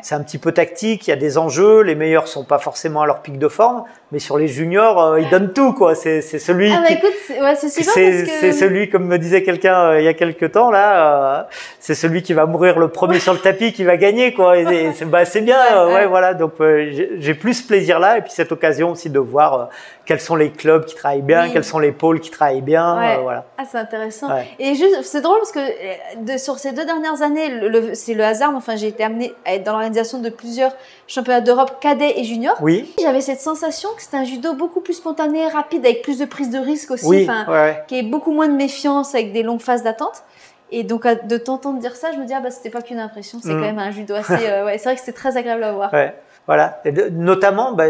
C'est 0.03 0.15
un 0.15 0.23
petit 0.23 0.39
peu 0.39 0.53
tactique, 0.53 1.07
il 1.07 1.11
y 1.11 1.13
a 1.13 1.17
des 1.17 1.39
enjeux, 1.39 1.81
les 1.81 1.95
meilleurs 1.95 2.29
sont 2.29 2.45
pas 2.45 2.59
forcément 2.59 3.03
à 3.03 3.07
leur 3.07 3.23
pic 3.23 3.39
de 3.39 3.49
forme, 3.49 3.85
mais 4.11 4.19
sur 4.21 4.39
les 4.39 4.49
juniors, 4.49 5.03
euh, 5.03 5.21
ils 5.21 5.29
donnent 5.29 5.53
tout 5.53 5.75
quoi. 5.75 5.95
C'est 5.95 6.23
celui 6.23 6.73
ah 6.73 6.83
bah 6.83 6.95
écoute, 6.95 7.13
c'est 7.61 8.53
celui 8.53 8.89
comme 8.89 9.05
me 9.05 9.19
disait 9.19 9.43
quelqu'un 9.43 9.91
euh, 9.91 10.01
il 10.01 10.05
y 10.05 10.09
a 10.09 10.15
quelques 10.15 10.53
temps 10.53 10.71
là, 10.71 11.41
euh, 11.41 11.43
c'est 11.79 11.95
celui 11.95 12.23
qui 12.23 12.33
va 12.33 12.47
mourir 12.47 12.79
le 12.79 12.89
premier 12.89 13.19
sur 13.19 13.35
le 13.35 13.39
tapis 13.39 13.73
qui 13.73 13.85
va 13.85 13.97
gagner 13.97 14.33
quoi. 14.33 14.57
Et, 14.59 14.93
c'est 14.95 15.05
bah, 15.05 15.25
bien, 15.43 15.87
ouais, 15.89 16.07
voilà. 16.07 16.35
Donc 16.35 16.55
j'ai 16.59 17.35
plus 17.35 17.55
ce 17.55 17.67
plaisir 17.67 17.99
là 17.99 18.19
et 18.19 18.23
puis 18.23 18.33
cette 18.33 18.53
occasion 18.53 18.93
aussi 18.93 19.11
de 19.11 19.19
voir 19.19 19.69
quels 20.07 20.21
sont 20.21 20.37
les 20.37 20.51
clubs 20.51 20.87
qui 20.87 20.95
travaillent 20.95 21.21
bien, 21.21 21.51
quels 21.51 21.65
sont 21.65 21.79
les 21.79 21.93
pôles 21.93 22.21
qui 22.21 22.31
travaillent 22.31 22.63
bien, 22.63 23.19
voilà. 23.23 23.45
Ah 23.59 23.65
c'est 23.71 23.79
intéressant. 23.79 24.29
Et 24.59 24.75
juste 24.75 25.03
c'est 25.03 25.21
drôle 25.21 25.39
parce 25.39 25.53
que 25.53 26.25
de, 26.25 26.39
sur 26.39 26.59
ces 26.59 26.73
deux 26.73 26.87
dernières 26.87 27.21
années, 27.21 27.51
le, 27.51 27.95
c'est 27.95 28.15
le 28.15 28.25
hasard, 28.25 28.53
enfin 28.57 28.77
j'ai 28.77 28.89
été 28.89 29.05
amenée 29.05 29.35
à 29.45 29.55
être 29.55 29.65
dans 29.65 29.73
l'organisation 29.73 30.19
de 30.19 30.31
plusieurs 30.31 30.73
championnats 31.09 31.41
d'Europe 31.41 31.81
cadets 31.81 32.15
et 32.17 32.25
juniors. 32.25 32.57
Oui. 32.61 32.95
J'avais 33.01 33.21
cette 33.21 33.41
sensation 33.41 33.89
que 33.97 34.03
c'était 34.03 34.19
un 34.19 34.25
judo 34.25 34.55
beaucoup 34.55 34.81
plus 34.81 34.95
spontané, 34.95 35.49
rapide, 35.49 35.85
avec 35.85 36.03
plus 36.03 36.19
de 36.19 36.25
prise 36.25 36.51
de 36.51 36.59
risque 36.59 36.93
aussi, 36.93 37.27
enfin, 37.29 37.75
qui 37.89 37.99
est 37.99 38.03
beaucoup 38.05 38.33
moins 38.33 38.49
de 38.49 38.55
méfiance, 38.55 39.15
avec 39.15 39.33
des 39.33 39.43
longues 39.43 39.61
phases 39.63 39.83
d'attente. 39.83 40.23
Et 40.71 40.85
donc, 40.85 41.07
de 41.07 41.37
t'entendre 41.39 41.81
dire 41.81 41.97
ça, 41.97 42.13
je 42.13 42.19
me 42.19 42.27
dis, 42.27 42.35
ah 42.35 42.41
bah, 42.41 42.51
c'était 42.51 42.71
pas 42.71 42.83
qu'une 42.83 42.99
impression, 42.99 43.41
c'est 43.43 43.49
mm. 43.49 43.61
quand 43.61 43.67
même 43.67 43.79
un 43.79 43.91
judo 43.91 44.15
assez. 44.15 44.35
Euh, 44.49 44.67
ouais, 44.67 44.77
c'est 44.77 44.85
vrai 44.85 44.97
que 44.97 45.03
c'est 45.03 45.13
très 45.13 45.37
agréable 45.37 45.65
à 45.65 45.73
voir. 45.73 45.93
Ouais. 45.93 46.15
Voilà. 46.47 46.81
Et 46.85 46.93
notamment, 47.11 47.73
bah, 47.73 47.87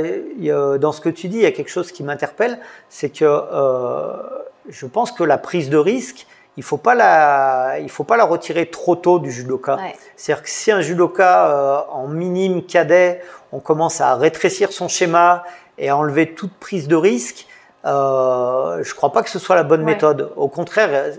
dans 0.79 0.93
ce 0.93 1.01
que 1.01 1.09
tu 1.09 1.29
dis, 1.29 1.39
il 1.39 1.43
y 1.43 1.47
a 1.47 1.53
quelque 1.53 1.71
chose 1.71 1.93
qui 1.93 2.03
m'interpelle, 2.03 2.59
c'est 2.89 3.11
que 3.11 3.25
euh, 3.25 4.15
je 4.69 4.87
pense 4.87 5.13
que 5.13 5.25
la 5.25 5.39
prise 5.39 5.71
de 5.71 5.77
risque, 5.77 6.27
il 6.59 6.65
faut 6.65 6.77
pas 6.77 6.97
la, 6.97 7.79
il 7.81 7.89
faut 7.89 8.03
pas 8.03 8.17
la 8.17 8.25
retirer 8.25 8.67
trop 8.67 8.97
tôt 8.97 9.21
du 9.21 9.31
judoka. 9.31 9.79
C'est-à-dire 10.17 10.43
que 10.43 10.51
si 10.51 10.73
un 10.73 10.81
judoka 10.81 11.51
euh, 11.51 11.81
en 11.93 12.09
minime 12.09 12.65
cadet, 12.65 13.23
on 13.53 13.61
commence 13.61 14.01
à 14.01 14.17
rétrécir 14.17 14.73
son 14.73 14.89
schéma 14.89 15.45
et 15.79 15.89
à 15.89 15.97
enlever 15.97 16.35
toute 16.35 16.53
prise 16.53 16.89
de 16.89 16.97
risque, 16.97 17.47
euh, 17.85 18.83
je 18.83 18.93
crois 18.93 19.13
pas 19.13 19.23
que 19.23 19.31
ce 19.31 19.39
soit 19.39 19.55
la 19.55 19.63
bonne 19.63 19.85
méthode. 19.85 20.33
Au 20.35 20.49
contraire, 20.49 20.89
euh, 20.91 21.13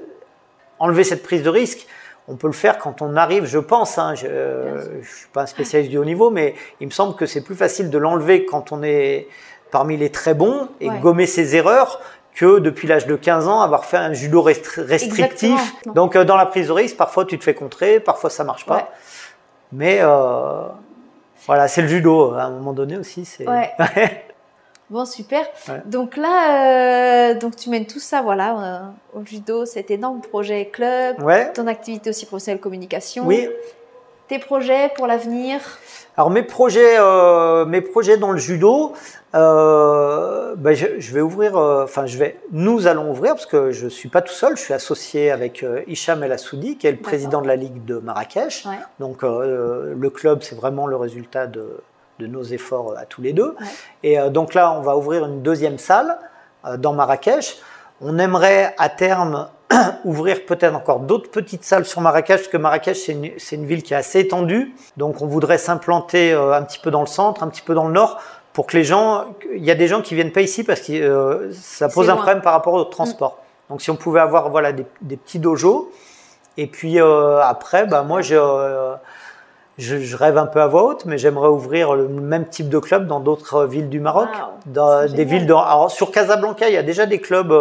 enlever 0.77 1.05
cette 1.05 1.23
prise 1.23 1.41
de 1.41 1.49
risque, 1.49 1.87
on 2.27 2.35
peut 2.35 2.47
le 2.47 2.53
faire 2.53 2.77
quand 2.77 3.01
on 3.01 3.15
arrive, 3.15 3.45
je 3.45 3.59
pense. 3.59 3.97
Hein, 3.97 4.15
je, 4.15 4.27
ne 4.27 5.03
suis 5.03 5.29
pas 5.31 5.43
un 5.43 5.45
spécialiste 5.45 5.89
du 5.89 5.97
haut 5.97 6.05
niveau, 6.05 6.31
mais 6.31 6.53
il 6.81 6.87
me 6.87 6.91
semble 6.91 7.15
que 7.15 7.25
c'est 7.25 7.45
plus 7.45 7.55
facile 7.55 7.89
de 7.89 7.97
l'enlever 7.97 8.43
quand 8.43 8.73
on 8.73 8.83
est 8.83 9.29
parmi 9.71 9.95
les 9.95 10.11
très 10.11 10.33
bons 10.33 10.67
et 10.81 10.89
gommer 10.89 11.27
ses 11.27 11.55
erreurs 11.55 12.01
que 12.39 12.59
depuis 12.59 12.87
l'âge 12.87 13.05
de 13.05 13.17
15 13.17 13.49
ans 13.49 13.59
avoir 13.59 13.83
fait 13.83 13.97
un 13.97 14.13
judo 14.13 14.41
restrictif. 14.41 15.59
Donc 15.87 16.15
euh, 16.15 16.23
dans 16.23 16.37
la 16.37 16.45
prise 16.45 16.67
de 16.67 16.71
risque, 16.71 16.95
parfois 16.95 17.25
tu 17.25 17.37
te 17.37 17.43
fais 17.43 17.53
contrer, 17.53 17.99
parfois 17.99 18.29
ça 18.29 18.45
marche 18.45 18.65
pas. 18.65 18.91
Mais 19.73 19.97
euh, 19.99 20.61
voilà, 21.45 21.67
c'est 21.67 21.81
le 21.81 21.89
judo 21.89 22.31
à 22.35 22.43
un 22.43 22.51
moment 22.51 22.71
donné 22.71 22.95
aussi. 22.95 23.25
C'est... 23.25 23.45
Ouais. 23.45 23.73
bon, 24.89 25.03
super. 25.03 25.45
Donc 25.83 26.15
là, 26.15 27.33
euh, 27.33 27.33
donc 27.37 27.57
tu 27.57 27.69
mènes 27.69 27.85
tout 27.85 27.99
ça, 27.99 28.21
voilà, 28.21 28.93
au 29.13 29.25
judo, 29.25 29.65
cet 29.65 29.91
énorme 29.91 30.21
projet 30.21 30.69
club, 30.71 31.17
ton 31.53 31.67
activité 31.67 32.09
aussi 32.09 32.25
professionnelle 32.25 32.61
communication. 32.61 33.27
Oui. 33.27 33.49
Tes 34.29 34.37
projets 34.37 34.91
pour 34.95 35.07
l'avenir? 35.07 35.59
Alors 36.15 36.29
mes 36.29 36.43
projets, 36.43 36.99
euh, 36.99 37.65
mes 37.65 37.81
projets 37.81 38.15
dans 38.15 38.29
le 38.29 38.37
judo, 38.37 38.93
euh, 39.33 40.53
ben 40.55 40.75
je, 40.75 40.99
je, 40.99 41.13
vais 41.15 41.21
ouvrir, 41.21 41.57
euh, 41.57 41.83
enfin 41.83 42.05
je 42.05 42.15
vais, 42.19 42.39
nous 42.51 42.85
allons 42.85 43.09
ouvrir 43.09 43.33
parce 43.33 43.47
que 43.47 43.71
je 43.71 43.87
suis 43.87 44.07
pas 44.07 44.21
tout 44.21 44.33
seul, 44.33 44.55
je 44.55 44.61
suis 44.61 44.73
associé 44.75 45.31
avec 45.31 45.65
Hicham 45.87 46.21
El 46.21 46.31
Assoudi 46.31 46.77
qui 46.77 46.85
est 46.85 46.91
le 46.91 46.99
président 46.99 47.41
de 47.41 47.47
la 47.47 47.55
ligue 47.55 47.83
de 47.85 47.97
Marrakech. 47.97 48.67
Ouais. 48.67 48.77
Donc 48.99 49.23
le 49.23 50.09
club 50.09 50.43
c'est 50.43 50.55
vraiment 50.55 50.85
le 50.85 50.95
résultat 50.95 51.47
de, 51.47 51.81
de, 52.19 52.27
nos 52.27 52.43
efforts 52.43 52.95
à 52.99 53.05
tous 53.05 53.23
les 53.23 53.33
deux. 53.33 53.55
Ouais. 53.59 53.67
Et 54.03 54.29
donc 54.29 54.53
là 54.53 54.73
on 54.73 54.81
va 54.81 54.95
ouvrir 54.95 55.25
une 55.25 55.41
deuxième 55.41 55.79
salle 55.79 56.19
dans 56.77 56.93
Marrakech. 56.93 57.57
On 57.99 58.19
aimerait 58.19 58.75
à 58.77 58.89
terme 58.89 59.47
ouvrir 60.05 60.45
peut-être 60.45 60.75
encore 60.75 60.99
d'autres 60.99 61.29
petites 61.29 61.63
salles 61.63 61.85
sur 61.85 62.01
Marrakech, 62.01 62.37
parce 62.37 62.47
que 62.47 62.57
Marrakech, 62.57 62.97
c'est 62.97 63.11
une, 63.11 63.31
une, 63.51 63.65
ville 63.65 63.83
qui 63.83 63.93
est 63.93 63.97
assez 63.97 64.19
étendue. 64.19 64.73
Donc, 64.97 65.21
on 65.21 65.27
voudrait 65.27 65.57
s'implanter 65.57 66.33
un 66.33 66.63
petit 66.63 66.79
peu 66.79 66.91
dans 66.91 67.01
le 67.01 67.07
centre, 67.07 67.43
un 67.43 67.47
petit 67.47 67.61
peu 67.61 67.73
dans 67.73 67.87
le 67.87 67.93
nord, 67.93 68.19
pour 68.53 68.67
que 68.67 68.75
les 68.75 68.83
gens, 68.83 69.25
il 69.55 69.63
y 69.63 69.71
a 69.71 69.75
des 69.75 69.87
gens 69.87 70.01
qui 70.01 70.15
viennent 70.15 70.31
pas 70.31 70.41
ici 70.41 70.63
parce 70.63 70.81
que 70.81 70.93
euh, 70.93 71.51
ça 71.53 71.87
pose 71.87 72.09
un 72.09 72.15
problème 72.15 72.41
par 72.41 72.53
rapport 72.53 72.73
au 72.73 72.83
transport. 72.83 73.37
Mm. 73.39 73.71
Donc 73.71 73.81
si 73.81 73.91
on 73.91 73.95
pouvait 73.95 74.19
avoir 74.19 74.49
voilà 74.49 74.71
des, 74.73 74.85
des 75.01 75.17
petits 75.17 75.39
dojos 75.39 75.91
et 76.57 76.67
puis 76.67 76.99
euh, 76.99 77.39
après, 77.41 77.85
bah 77.85 78.01
moi 78.01 78.21
je, 78.21 78.35
euh, 78.35 78.95
je, 79.77 79.97
je, 79.99 80.17
rêve 80.17 80.37
un 80.37 80.47
peu 80.47 80.59
à 80.59 80.67
voix 80.67 80.83
haute, 80.83 81.05
mais 81.05 81.17
j'aimerais 81.17 81.47
ouvrir 81.47 81.93
le 81.93 82.07
même 82.07 82.47
type 82.47 82.67
de 82.67 82.79
club 82.79 83.07
dans 83.07 83.19
d'autres 83.19 83.65
villes 83.65 83.87
du 83.87 83.99
Maroc, 83.99 84.27
dans 84.65 85.05
des 85.09 85.23
villes. 85.23 85.45
Alors 85.49 85.89
sur 85.89 86.11
Casablanca, 86.11 86.67
il 86.67 86.73
y 86.73 86.77
a 86.77 86.83
déjà 86.83 87.05
des 87.05 87.21
clubs 87.21 87.53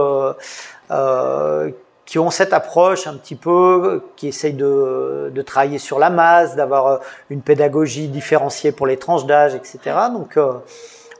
euh, 0.90 1.70
qui 2.08 2.18
ont 2.18 2.30
cette 2.30 2.54
approche 2.54 3.06
un 3.06 3.18
petit 3.18 3.34
peu, 3.34 4.02
qui 4.16 4.28
essayent 4.28 4.54
de, 4.54 5.30
de 5.30 5.42
travailler 5.42 5.76
sur 5.76 5.98
la 5.98 6.08
masse, 6.08 6.56
d'avoir 6.56 7.00
une 7.28 7.42
pédagogie 7.42 8.08
différenciée 8.08 8.72
pour 8.72 8.86
les 8.86 8.96
tranches 8.96 9.26
d'âge, 9.26 9.54
etc. 9.54 9.78
Donc 10.10 10.38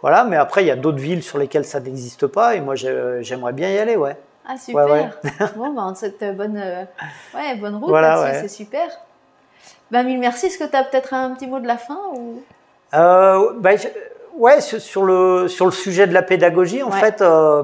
Voilà, 0.01 0.25
mais 0.25 0.37
après, 0.37 0.65
il 0.65 0.67
y 0.67 0.71
a 0.71 0.77
d'autres 0.77 0.97
villes 0.97 1.23
sur 1.23 1.37
lesquelles 1.37 1.67
ça 1.67 1.79
n'existe 1.79 2.27
pas 2.27 2.55
et 2.55 2.63
moi, 2.63 2.75
j'aimerais 2.75 3.53
bien 3.53 3.71
y 3.71 3.77
aller, 3.77 3.97
ouais. 3.97 4.17
Ah, 4.49 4.57
super. 4.57 5.11
bon, 5.57 5.75
bah, 5.75 5.93
cette 5.95 6.25
bonne, 6.35 6.57
ouais, 6.57 7.57
bonne 7.61 7.77
route 7.77 7.91
voilà, 7.91 8.41
c'est 8.41 8.49
super. 8.49 8.89
Ben, 9.91 10.03
mille 10.05 10.19
merci. 10.19 10.47
Est-ce 10.47 10.59
que 10.59 10.65
tu 10.65 10.77
as 10.77 10.85
peut-être 10.85 11.13
un 11.15 11.35
petit 11.35 11.47
mot 11.47 11.61
de 11.61 11.67
la 11.67 11.77
fin 11.77 11.99
ou... 12.15 12.43
Euh, 12.95 13.53
bah, 13.59 13.71
ouais, 14.37 14.61
sur 14.61 15.05
le, 15.05 15.49
sur 15.49 15.67
le 15.67 15.73
sujet 15.73 16.07
de 16.07 16.15
la 16.15 16.23
pédagogie, 16.23 16.83
en 16.83 16.91
fait, 16.91 17.21
euh, 17.21 17.63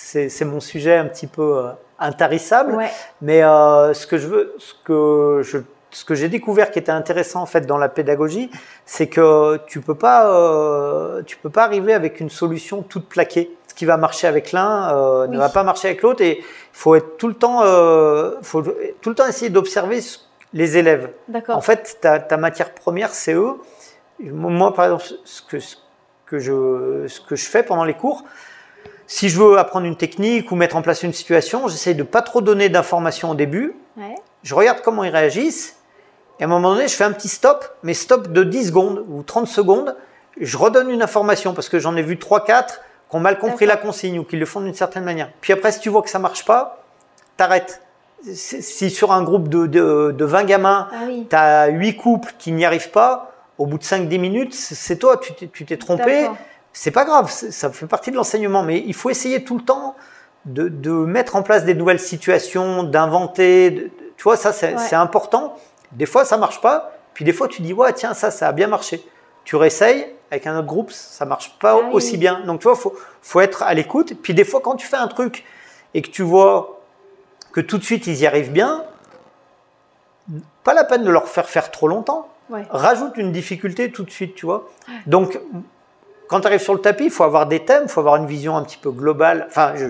c'est 0.00 0.44
mon 0.44 0.60
sujet 0.60 0.96
un 0.96 1.06
petit 1.06 1.26
peu 1.26 1.58
euh, 1.58 1.70
intarissable. 1.98 2.78
Mais 3.20 3.42
euh, 3.42 3.94
ce 3.94 4.06
que 4.06 4.18
je 4.18 4.26
veux, 4.26 4.54
ce 4.58 4.74
que 4.84 5.42
je 5.44 5.58
ce 5.90 6.04
que 6.04 6.14
j'ai 6.14 6.28
découvert 6.28 6.70
qui 6.70 6.78
était 6.78 6.92
intéressant 6.92 7.42
en 7.42 7.46
fait 7.46 7.62
dans 7.62 7.76
la 7.76 7.88
pédagogie, 7.88 8.50
c'est 8.86 9.08
que 9.08 9.58
tu 9.66 9.80
peux 9.80 9.94
pas, 9.94 10.32
euh, 10.32 11.22
tu 11.24 11.36
peux 11.36 11.50
pas 11.50 11.64
arriver 11.64 11.94
avec 11.94 12.20
une 12.20 12.30
solution 12.30 12.82
toute 12.82 13.08
plaquée. 13.08 13.50
Ce 13.66 13.74
qui 13.74 13.84
va 13.84 13.96
marcher 13.96 14.26
avec 14.26 14.52
l'un 14.52 14.94
euh, 14.94 15.26
ne 15.26 15.38
va 15.38 15.48
pas 15.48 15.62
marcher 15.62 15.88
avec 15.88 16.02
l'autre, 16.02 16.22
et 16.22 16.38
il 16.38 16.44
faut 16.72 16.94
être 16.96 17.16
tout 17.16 17.28
le 17.28 17.34
temps, 17.34 17.62
euh, 17.62 18.32
faut 18.42 18.62
tout 18.62 19.08
le 19.08 19.14
temps 19.14 19.26
essayer 19.26 19.50
d'observer 19.50 20.00
les 20.52 20.76
élèves. 20.76 21.10
En 21.48 21.60
fait, 21.60 21.98
ta, 22.00 22.18
ta 22.18 22.36
matière 22.36 22.74
première, 22.74 23.10
c'est 23.10 23.34
eux. 23.34 23.54
Moi, 24.20 24.74
par 24.74 24.86
exemple, 24.86 25.04
ce 25.24 25.42
que, 25.42 25.60
ce 25.60 25.76
que 26.26 26.38
je, 26.38 27.06
ce 27.08 27.20
que 27.20 27.36
je 27.36 27.46
fais 27.46 27.62
pendant 27.62 27.84
les 27.84 27.94
cours, 27.94 28.24
si 29.10 29.28
je 29.28 29.40
veux 29.40 29.58
apprendre 29.58 29.86
une 29.86 29.96
technique 29.96 30.52
ou 30.52 30.54
mettre 30.54 30.76
en 30.76 30.82
place 30.82 31.02
une 31.02 31.12
situation, 31.12 31.66
j'essaie 31.66 31.94
de 31.94 32.04
pas 32.04 32.22
trop 32.22 32.40
donner 32.40 32.68
d'informations 32.68 33.30
au 33.30 33.34
début. 33.34 33.74
Je 34.44 34.54
regarde 34.54 34.82
comment 34.84 35.02
ils 35.02 35.10
réagissent. 35.10 35.78
Et 36.38 36.44
à 36.44 36.46
un 36.46 36.48
moment 36.48 36.74
donné, 36.74 36.86
je 36.86 36.94
fais 36.94 37.02
un 37.02 37.10
petit 37.10 37.26
stop, 37.26 37.64
mais 37.82 37.92
stop 37.92 38.28
de 38.28 38.44
10 38.44 38.68
secondes 38.68 39.04
ou 39.08 39.24
30 39.24 39.48
secondes. 39.48 39.96
Je 40.40 40.56
redonne 40.56 40.88
une 40.90 41.02
information 41.02 41.54
parce 41.54 41.68
que 41.68 41.80
j'en 41.80 41.96
ai 41.96 42.02
vu 42.02 42.14
3-4 42.14 42.66
qui 42.66 43.16
ont 43.16 43.18
mal 43.18 43.40
compris 43.40 43.66
la 43.66 43.76
consigne 43.76 44.20
ou 44.20 44.22
qui 44.22 44.36
le 44.36 44.46
font 44.46 44.60
d'une 44.60 44.74
certaine 44.74 45.02
manière. 45.02 45.28
Puis 45.40 45.52
après, 45.52 45.72
si 45.72 45.80
tu 45.80 45.88
vois 45.88 46.02
que 46.02 46.10
ça 46.10 46.20
marche 46.20 46.44
pas, 46.44 46.84
t'arrêtes. 47.36 47.82
Si 48.32 48.90
sur 48.90 49.10
un 49.10 49.24
groupe 49.24 49.48
de, 49.48 49.66
de, 49.66 50.14
de 50.16 50.24
20 50.24 50.44
gamins, 50.44 50.88
ah 50.92 51.06
tu 51.28 51.34
as 51.34 51.66
8 51.66 51.96
couples 51.96 52.32
qui 52.38 52.52
n'y 52.52 52.64
arrivent 52.64 52.92
pas, 52.92 53.32
au 53.58 53.66
bout 53.66 53.78
de 53.78 53.82
5-10 53.82 54.20
minutes, 54.20 54.54
c'est 54.54 54.98
toi, 54.98 55.18
tu 55.18 55.64
t'es 55.64 55.76
trompé 55.76 56.28
c'est 56.72 56.90
pas 56.90 57.04
grave, 57.04 57.30
ça 57.30 57.70
fait 57.70 57.86
partie 57.86 58.10
de 58.10 58.16
l'enseignement, 58.16 58.62
mais 58.62 58.82
il 58.86 58.94
faut 58.94 59.10
essayer 59.10 59.44
tout 59.44 59.58
le 59.58 59.64
temps 59.64 59.96
de, 60.44 60.68
de 60.68 60.90
mettre 60.90 61.36
en 61.36 61.42
place 61.42 61.64
des 61.64 61.74
nouvelles 61.74 62.00
situations, 62.00 62.82
d'inventer. 62.84 63.92
Tu 64.16 64.22
vois, 64.22 64.36
ça 64.36 64.52
c'est 64.52 64.94
important. 64.94 65.56
Des 65.92 66.06
fois 66.06 66.24
ça 66.24 66.36
marche 66.36 66.60
pas, 66.60 66.92
puis 67.14 67.24
des 67.24 67.32
fois 67.32 67.48
tu 67.48 67.62
dis 67.62 67.72
ouais 67.72 67.92
tiens 67.92 68.14
ça 68.14 68.30
ça 68.30 68.48
a 68.48 68.52
bien 68.52 68.68
marché. 68.68 69.04
Tu 69.44 69.56
réessayes 69.56 70.06
avec 70.30 70.46
un 70.46 70.56
autre 70.56 70.66
groupe, 70.66 70.92
ça 70.92 71.24
marche 71.24 71.58
pas 71.58 71.80
ah 71.82 71.88
aussi 71.92 72.16
bien. 72.16 72.40
Donc 72.46 72.60
tu 72.60 72.64
vois, 72.64 72.76
faut 72.76 72.94
faut 73.22 73.40
être 73.40 73.62
à 73.64 73.74
l'écoute. 73.74 74.14
Puis 74.22 74.34
des 74.34 74.44
fois 74.44 74.60
quand 74.60 74.76
tu 74.76 74.86
fais 74.86 74.96
un 74.96 75.08
truc 75.08 75.44
et 75.94 76.02
que 76.02 76.10
tu 76.10 76.22
vois 76.22 76.80
que 77.52 77.60
tout 77.60 77.78
de 77.78 77.82
suite 77.82 78.06
ils 78.06 78.20
y 78.20 78.26
arrivent 78.26 78.52
bien, 78.52 78.84
pas 80.62 80.74
la 80.74 80.84
peine 80.84 81.02
de 81.02 81.10
leur 81.10 81.26
faire 81.26 81.48
faire 81.48 81.70
trop 81.70 81.88
longtemps. 81.88 82.28
Rajoute 82.70 83.16
une 83.16 83.30
difficulté 83.32 83.92
tout 83.92 84.02
de 84.02 84.10
suite, 84.10 84.34
tu 84.34 84.46
vois. 84.46 84.68
Donc 85.06 85.38
quand 86.30 86.40
tu 86.40 86.46
arrives 86.46 86.62
sur 86.62 86.74
le 86.74 86.80
tapis, 86.80 87.06
il 87.06 87.10
faut 87.10 87.24
avoir 87.24 87.46
des 87.46 87.64
thèmes, 87.64 87.82
il 87.86 87.88
faut 87.88 87.98
avoir 87.98 88.14
une 88.14 88.26
vision 88.26 88.56
un 88.56 88.62
petit 88.62 88.76
peu 88.76 88.92
globale. 88.92 89.46
Enfin, 89.48 89.72
je, 89.74 89.86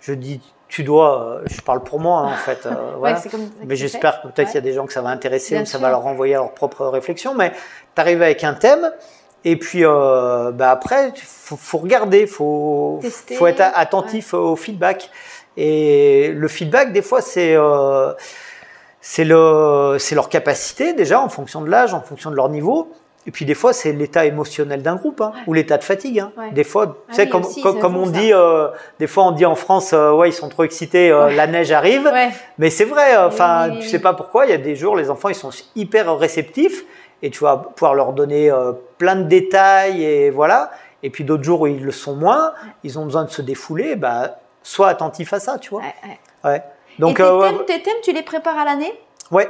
je 0.00 0.12
dis, 0.12 0.40
tu 0.66 0.82
dois, 0.82 1.22
euh, 1.22 1.42
je 1.46 1.60
parle 1.60 1.84
pour 1.84 2.00
moi 2.00 2.22
hein, 2.22 2.32
en 2.32 2.36
fait. 2.36 2.66
Euh, 2.66 2.72
voilà. 2.98 3.20
mais 3.64 3.76
j'espère 3.76 4.20
que 4.20 4.26
peut-être 4.26 4.50
il 4.50 4.54
y 4.56 4.58
a 4.58 4.62
des 4.62 4.72
gens 4.72 4.84
que 4.84 4.92
ça 4.92 5.00
va 5.00 5.10
intéresser 5.10 5.60
ou 5.60 5.64
ça 5.64 5.78
va 5.78 5.90
leur 5.90 6.02
renvoyer 6.02 6.34
à 6.34 6.38
leur 6.38 6.54
propre 6.54 6.84
réflexion. 6.86 7.36
Mais 7.36 7.52
tu 7.94 8.00
arrives 8.00 8.20
avec 8.20 8.42
un 8.42 8.54
thème. 8.54 8.90
Et 9.44 9.56
puis 9.56 9.84
euh, 9.84 10.50
bah 10.50 10.72
après, 10.72 11.10
il 11.14 11.22
faut, 11.22 11.56
faut, 11.56 11.78
regarder, 11.78 12.26
faut, 12.26 13.00
faut 13.38 13.46
être 13.46 13.60
attentif 13.60 14.34
au 14.34 14.56
feedback. 14.56 15.08
Et 15.56 16.32
le 16.34 16.48
feedback, 16.48 16.92
des 16.92 17.02
fois, 17.02 17.20
c'est 17.20 17.54
euh, 17.54 18.12
c'est 19.00 19.24
le, 19.24 19.98
c'est 20.00 20.14
leur 20.14 20.28
capacité 20.30 20.94
déjà 20.94 21.20
en 21.20 21.28
fonction 21.28 21.60
de 21.60 21.70
l'âge, 21.70 21.94
en 21.94 22.00
fonction 22.00 22.30
de 22.30 22.36
leur 22.36 22.48
niveau. 22.48 22.90
Et 23.26 23.30
puis 23.30 23.44
des 23.44 23.54
fois, 23.54 23.72
c'est 23.72 23.92
l'état 23.92 24.26
émotionnel 24.26 24.82
d'un 24.82 24.96
groupe 24.96 25.20
hein, 25.20 25.32
ou 25.46 25.54
l'état 25.54 25.78
de 25.78 25.84
fatigue. 25.84 26.20
Hein. 26.20 26.32
Des 26.52 26.64
fois, 26.64 26.98
ah 27.08 27.10
tu 27.10 27.14
sais, 27.14 27.28
comme, 27.28 27.44
comme, 27.80 27.96
on 27.96 28.06
dit, 28.06 28.32
euh, 28.32 28.68
des 28.98 29.06
fois 29.06 29.24
on 29.24 29.32
dit 29.32 29.46
en 29.46 29.54
France, 29.54 29.92
euh, 29.94 30.12
ouais, 30.12 30.28
ils 30.28 30.34
sont 30.34 30.48
trop 30.48 30.64
excités, 30.64 31.10
euh, 31.10 31.30
la 31.30 31.46
neige 31.46 31.72
arrive. 31.72 32.12
Mais 32.58 32.70
c'est 32.70 32.84
vrai. 32.84 33.16
Enfin, 33.16 33.70
tu 33.80 33.88
sais 33.88 34.00
pas 34.00 34.12
pourquoi. 34.12 34.46
Il 34.46 34.50
y 34.50 34.54
a 34.54 34.58
des 34.58 34.76
jours, 34.76 34.96
les 34.96 35.10
enfants, 35.10 35.30
ils 35.30 35.34
sont 35.34 35.50
hyper 35.74 36.16
réceptifs 36.18 36.84
et 37.22 37.30
tu 37.30 37.42
vas 37.42 37.56
pouvoir 37.56 37.94
leur 37.94 38.12
donner 38.12 38.52
plein 38.98 39.16
de 39.16 39.24
détails 39.24 40.04
et 40.04 40.30
voilà. 40.30 40.70
Et 41.02 41.10
puis 41.10 41.24
d'autres 41.24 41.44
jours 41.44 41.62
où 41.62 41.66
ils 41.66 41.82
le 41.82 41.92
sont 41.92 42.16
moins, 42.16 42.52
ils 42.82 42.98
ont 42.98 43.04
besoin 43.04 43.24
de 43.24 43.30
se 43.30 43.42
défouler. 43.42 43.96
Bah, 43.96 44.38
sois 44.62 44.88
attentif 44.88 45.32
à 45.32 45.40
ça, 45.40 45.58
tu 45.58 45.70
vois. 45.70 45.82
Ouais. 46.44 46.62
Donc, 46.98 47.20
et 47.20 47.22
tes, 47.22 47.28
thèmes, 47.28 47.64
tes 47.66 47.82
thèmes, 47.82 48.00
tu 48.02 48.12
les 48.12 48.22
prépares 48.22 48.58
à 48.58 48.64
l'année? 48.64 48.92
Ouais. 49.30 49.48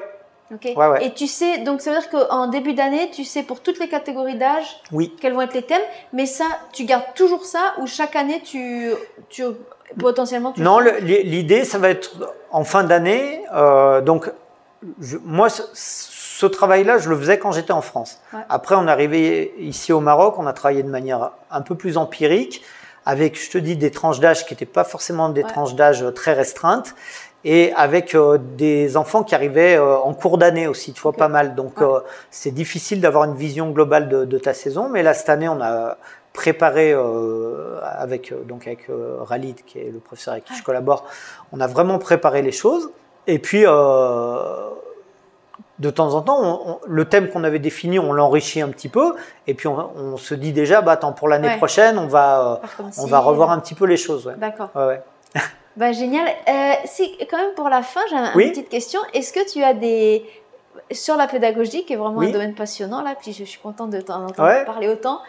Et 1.01 1.13
tu 1.15 1.27
sais, 1.27 1.59
donc 1.59 1.81
ça 1.81 1.93
veut 1.93 1.99
dire 1.99 2.11
qu'en 2.11 2.47
début 2.47 2.75
d'année, 2.75 3.11
tu 3.11 3.25
sais 3.25 3.43
pour 3.43 3.61
toutes 3.61 3.79
les 3.79 3.89
catégories 3.89 4.37
d'âge 4.37 4.81
oui. 4.93 5.15
quels 5.21 5.35
vont 5.35 5.43
être 5.43 5.55
les 5.55 5.63
thèmes, 5.63 5.83
mais 6.13 6.27
ça, 6.27 6.45
tu 6.73 6.85
gardes 6.85 7.15
toujours 7.15 7.45
ça 7.45 7.75
ou 7.81 7.87
chaque 7.87 8.17
année, 8.17 8.41
tu, 8.45 8.91
tu 9.29 9.45
potentiellement 9.99 10.53
tu 10.53 10.63
Non, 10.63 10.79
l'idée, 10.79 11.65
ça 11.65 11.79
va 11.79 11.91
être 11.91 12.17
en 12.51 12.65
fin 12.65 12.85
d'année. 12.85 13.43
Euh, 13.55 14.01
donc, 14.01 14.31
moi, 15.25 15.49
ce, 15.49 16.47
travail-là, 16.47 16.99
je 16.99 17.09
le 17.09 17.19
faisais 17.19 17.39
quand 17.39 17.53
j'étais 17.53 17.73
en 17.73 17.81
France. 17.81 18.21
Après, 18.49 18.75
on 18.75 18.87
est 18.87 18.91
arrivé 18.91 19.55
ici 19.59 19.93
au 19.93 20.01
Maroc, 20.01 20.35
on 20.39 20.47
a 20.47 20.53
travaillé 20.53 20.83
de 20.83 20.91
manière 20.91 21.31
un 21.51 21.63
peu 21.63 21.75
plus 21.75 21.97
empirique 21.97 22.63
avec, 23.07 23.41
je 23.41 23.51
te 23.51 23.59
dis, 23.59 23.77
des 23.77 23.91
tranches 23.91 24.21
d'âge 24.21 24.47
qui 24.47 24.55
n'étaient 24.55 24.65
pas 24.65 24.85
forcément 24.85 25.29
des 25.29 25.43
tranches 25.43 25.75
d'âge 25.75 26.05
très 26.15 26.33
restreintes 26.33 26.95
et 27.45 27.73
avec 27.75 28.15
euh, 28.15 28.39
des 28.39 28.97
enfants 28.97 29.23
qui 29.23 29.35
arrivaient 29.35 29.77
euh, 29.77 29.99
en 29.99 30.15
cours 30.15 30.39
d'année 30.39 30.67
aussi, 30.67 30.93
tu 30.93 31.03
vois, 31.03 31.13
pas 31.13 31.29
mal. 31.29 31.55
Donc 31.55 31.83
euh, 31.83 32.01
c'est 32.31 32.53
difficile 32.53 33.01
d'avoir 33.01 33.25
une 33.25 33.35
vision 33.35 33.71
globale 33.71 34.09
de, 34.09 34.25
de, 34.25 34.39
ta 34.39 34.55
saison, 34.55 34.89
mais 34.89 35.03
là 35.03 35.15
cette 35.15 35.29
année 35.29 35.49
on 35.49 35.61
a 35.61 35.99
préparé 36.33 36.93
avec 37.83 38.33
donc 38.49 38.67
avec 38.67 38.89
Ralid 39.21 39.65
qui 39.65 39.79
est 39.79 39.93
le 39.93 40.01
professeur 40.01 40.33
avec 40.33 40.45
qui 40.45 40.57
je 40.57 40.65
collabore, 40.65 41.05
on 41.53 41.61
a 41.61 41.69
vraiment 41.69 42.01
préparé 42.01 42.43
les 42.43 42.51
choses. 42.51 42.91
Et 43.29 43.39
puis 43.39 43.63
de 43.63 43.71
temps 45.91 46.15
en 46.15 46.23
temps, 46.23 46.41
on, 46.43 46.81
le 46.87 47.05
thème 47.05 47.29
qu'on 47.29 47.45
avait 47.45 47.61
défini, 47.61 48.01
on 48.01 48.13
l'enrichit 48.13 48.63
un 48.63 48.69
petit 48.69 48.89
peu, 48.89 49.15
et 49.47 49.55
puis 49.55 49.69
on, 49.69 49.91
on, 49.97 50.17
se 50.17 50.35
dit 50.35 50.53
déjà, 50.53 50.83
bah 50.83 50.91
attends, 50.93 51.13
pour 51.13 51.29
l'année 51.29 51.57
prochaine, 51.57 51.99
on 51.99 52.09
va, 52.09 52.61
on 52.99 53.07
va 53.07 53.21
revoir 53.21 53.53
un 53.53 53.61
petit 53.61 53.75
peu 53.75 53.87
les 53.87 53.97
choses. 53.97 54.33
D'accord. 54.37 54.71
Ouais, 55.77 55.87
bah, 55.87 55.93
génial. 55.93 56.29
Euh, 56.49 56.73
si, 56.85 57.17
quand 57.31 57.39
même, 57.39 57.55
pour 57.55 57.69
la 57.69 57.83
fin, 57.83 58.01
j'ai 58.09 58.17
une 58.17 58.51
petite 58.51 58.69
question. 58.69 59.01
Est-ce 59.13 59.33
que 59.33 59.51
tu 59.51 59.63
as 59.63 59.75
des. 59.75 60.25
Sur 60.91 61.17
la 61.17 61.27
pédagogie, 61.27 61.85
qui 61.85 61.93
est 61.93 61.97
vraiment 61.97 62.21
un 62.21 62.31
domaine 62.31 62.55
passionnant, 62.55 63.01
là, 63.03 63.15
puis 63.21 63.33
je, 63.33 63.45
suis 63.45 63.61
contente 63.61 63.91
de 63.91 64.01
t'en 64.01 64.25
entendre 64.25 64.65
parler 64.65 64.89
autant. 64.89 65.21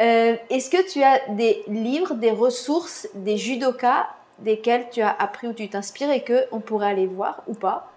Euh, 0.00 0.34
Est-ce 0.50 0.70
que 0.70 0.90
tu 0.90 1.02
as 1.02 1.20
des 1.30 1.62
livres, 1.68 2.14
des 2.14 2.32
ressources, 2.32 3.08
des 3.14 3.36
judokas 3.36 4.06
desquels 4.40 4.86
tu 4.90 5.02
as 5.02 5.14
appris 5.16 5.46
ou 5.46 5.52
tu 5.52 5.68
t'inspires 5.68 6.10
et 6.10 6.24
qu'on 6.24 6.58
pourrait 6.58 6.88
aller 6.88 7.06
voir 7.06 7.42
ou 7.46 7.54
pas? 7.54 7.90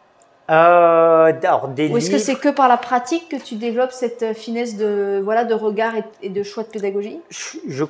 Euh, 0.50 1.34
alors, 1.44 1.70
des 1.70 1.90
Ou 1.90 1.98
est-ce 1.98 2.12
que 2.12 2.20
c'est 2.20 2.36
que 2.36 2.50
par 2.50 2.68
la 2.68 2.78
pratique 2.78 3.28
que 3.30 3.36
tu 3.36 3.56
développes 3.56 3.92
cette 3.92 4.34
finesse 4.34 4.78
de, 4.78 5.20
voilà, 5.24 5.44
de 5.44 5.54
regard 5.54 5.94
et, 6.22 6.30
de 6.30 6.44
choix 6.44 6.64
de 6.64 6.70
pédagogie? 6.70 7.20
Je, 7.30 7.58
je, 7.68 7.84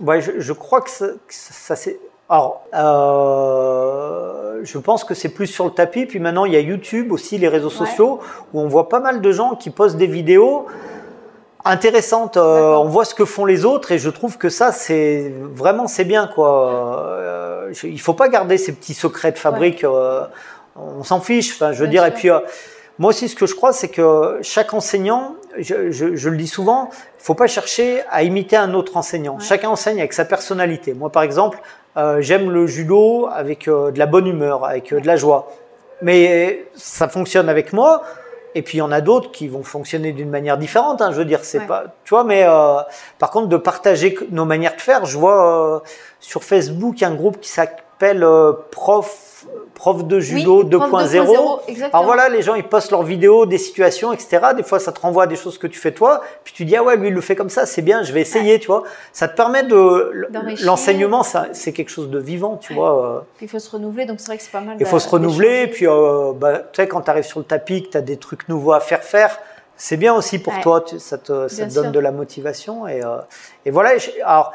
ouais, 0.00 0.20
je, 0.20 0.38
je 0.38 0.52
crois 0.52 0.80
que 0.80 0.88
que 0.88 1.18
ça 1.28 1.74
c'est 1.74 1.98
alors, 2.28 2.62
euh, 2.74 4.60
je 4.62 4.78
pense 4.78 5.04
que 5.04 5.14
c'est 5.14 5.30
plus 5.30 5.46
sur 5.46 5.64
le 5.64 5.70
tapis. 5.70 6.04
Puis 6.06 6.18
maintenant, 6.18 6.44
il 6.44 6.52
y 6.52 6.56
a 6.56 6.60
YouTube 6.60 7.10
aussi, 7.12 7.38
les 7.38 7.48
réseaux 7.48 7.70
sociaux, 7.70 8.20
où 8.52 8.60
on 8.60 8.68
voit 8.68 8.88
pas 8.88 9.00
mal 9.00 9.20
de 9.20 9.32
gens 9.32 9.54
qui 9.54 9.70
postent 9.70 9.96
des 9.96 10.06
vidéos 10.06 10.66
intéressantes. 11.64 12.36
Euh, 12.36 12.74
on 12.74 12.84
voit 12.84 13.04
ce 13.04 13.14
que 13.14 13.24
font 13.24 13.44
les 13.44 13.64
autres, 13.64 13.92
et 13.92 13.98
je 13.98 14.10
trouve 14.10 14.36
que 14.36 14.48
ça, 14.48 14.72
c'est 14.72 15.32
vraiment 15.54 15.86
c'est 15.86 16.04
bien 16.04 16.26
quoi. 16.26 17.06
Euh, 17.08 17.72
il 17.84 18.00
faut 18.00 18.14
pas 18.14 18.28
garder 18.28 18.58
ces 18.58 18.72
petits 18.72 18.94
secrets 18.94 19.32
de 19.32 19.38
fabrique. 19.38 19.84
Euh, 19.84 20.24
on 20.76 21.04
s'en 21.04 21.20
fiche. 21.20 21.54
Enfin, 21.54 21.72
je 21.72 21.82
veux 21.82 21.88
dire. 21.88 22.04
Et 22.04 22.12
puis, 22.12 22.30
euh, 22.30 22.40
moi 22.98 23.10
aussi, 23.10 23.28
ce 23.28 23.36
que 23.36 23.46
je 23.46 23.54
crois, 23.54 23.72
c'est 23.72 23.88
que 23.88 24.38
chaque 24.42 24.74
enseignant, 24.74 25.36
je, 25.56 25.90
je, 25.90 26.16
je, 26.16 26.28
le 26.28 26.36
dis 26.36 26.48
souvent, 26.48 26.90
il 26.92 27.24
faut 27.24 27.34
pas 27.34 27.46
chercher 27.46 28.02
à 28.10 28.22
imiter 28.22 28.56
un 28.56 28.74
autre 28.74 28.96
enseignant. 28.96 29.38
Chacun 29.38 29.70
enseigne 29.70 29.98
avec 29.98 30.12
sa 30.12 30.24
personnalité. 30.24 30.94
Moi, 30.94 31.10
par 31.10 31.22
exemple, 31.22 31.60
euh, 31.98 32.20
j'aime 32.20 32.50
le 32.50 32.66
judo 32.66 33.28
avec 33.32 33.66
euh, 33.66 33.90
de 33.90 33.98
la 33.98 34.06
bonne 34.06 34.26
humeur, 34.26 34.64
avec 34.64 34.92
euh, 34.92 35.00
de 35.00 35.06
la 35.06 35.16
joie. 35.16 35.50
Mais 36.00 36.66
ça 36.76 37.08
fonctionne 37.08 37.48
avec 37.48 37.72
moi. 37.72 38.02
Et 38.54 38.62
puis 38.62 38.78
il 38.78 38.80
y 38.80 38.82
en 38.82 38.92
a 38.92 39.00
d'autres 39.00 39.32
qui 39.32 39.48
vont 39.48 39.64
fonctionner 39.64 40.12
d'une 40.12 40.30
manière 40.30 40.58
différente. 40.58 41.02
Hein, 41.02 41.10
je 41.10 41.16
veux 41.16 41.24
dire, 41.24 41.40
c'est 41.42 41.66
pas, 41.66 41.84
tu 42.04 42.10
vois. 42.10 42.24
Mais 42.24 42.46
par 43.18 43.30
contre, 43.30 43.48
de 43.48 43.56
partager 43.56 44.16
nos 44.30 44.44
manières 44.44 44.74
de 44.74 44.80
faire, 44.80 45.04
je 45.04 45.18
vois 45.18 45.82
sur 46.18 46.44
Facebook 46.44 47.02
un 47.02 47.14
groupe 47.14 47.40
qui 47.40 47.50
s'appelle 47.50 48.26
prof 48.70 49.27
prof 49.78 50.04
de 50.04 50.18
judo 50.18 50.64
2.0. 50.64 51.88
Alors 51.92 52.04
voilà, 52.04 52.28
les 52.28 52.42
gens 52.42 52.56
ils 52.56 52.64
postent 52.64 52.90
leurs 52.90 53.04
vidéos, 53.04 53.46
des 53.46 53.58
situations, 53.58 54.12
etc. 54.12 54.38
Des 54.56 54.64
fois, 54.64 54.80
ça 54.80 54.90
te 54.90 55.00
renvoie 55.00 55.22
à 55.22 55.26
des 55.28 55.36
choses 55.36 55.56
que 55.56 55.68
tu 55.68 55.78
fais 55.78 55.92
toi. 55.92 56.20
Puis 56.42 56.52
tu 56.52 56.64
dis 56.64 56.76
ah 56.76 56.82
ouais, 56.82 56.96
lui 56.96 57.08
il 57.08 57.14
le 57.14 57.20
fait 57.20 57.36
comme 57.36 57.48
ça, 57.48 57.64
c'est 57.64 57.82
bien, 57.82 58.02
je 58.02 58.12
vais 58.12 58.20
essayer, 58.20 58.58
tu 58.58 58.66
vois. 58.66 58.82
Ça 59.12 59.28
te 59.28 59.36
permet 59.36 59.62
de 59.62 60.28
l'enseignement, 60.64 61.22
c'est 61.52 61.72
quelque 61.72 61.90
chose 61.90 62.10
de 62.10 62.18
vivant, 62.18 62.56
tu 62.56 62.74
vois. 62.74 63.06
Euh. 63.06 63.20
Puis 63.36 63.46
il 63.46 63.48
faut 63.48 63.60
se 63.60 63.70
renouveler, 63.70 64.04
donc 64.04 64.18
c'est 64.18 64.26
vrai 64.26 64.36
que 64.36 64.42
c'est 64.42 64.52
pas 64.52 64.60
mal. 64.60 64.76
Il 64.80 64.86
faut 64.86 64.98
se 64.98 65.08
renouveler, 65.08 65.68
puis 65.68 65.86
euh, 65.86 66.32
bah, 66.34 66.58
tu 66.58 66.82
sais 66.82 66.88
quand 66.88 67.02
tu 67.02 67.10
arrives 67.10 67.24
sur 67.24 67.38
le 67.38 67.44
tapis, 67.44 67.84
que 67.84 67.90
tu 67.90 67.96
as 67.96 68.02
des 68.02 68.16
trucs 68.16 68.48
nouveaux 68.48 68.72
à 68.72 68.80
faire 68.80 69.04
faire. 69.04 69.38
C'est 69.76 69.96
bien 69.96 70.12
aussi 70.12 70.40
pour 70.40 70.58
toi, 70.60 70.84
ça 70.98 71.18
te, 71.18 71.46
ça 71.46 71.66
te 71.66 71.72
donne 71.72 71.92
de 71.92 72.00
la 72.00 72.10
motivation. 72.10 72.88
Et, 72.88 73.04
euh, 73.04 73.18
et 73.64 73.70
voilà, 73.70 73.90
alors, 74.24 74.52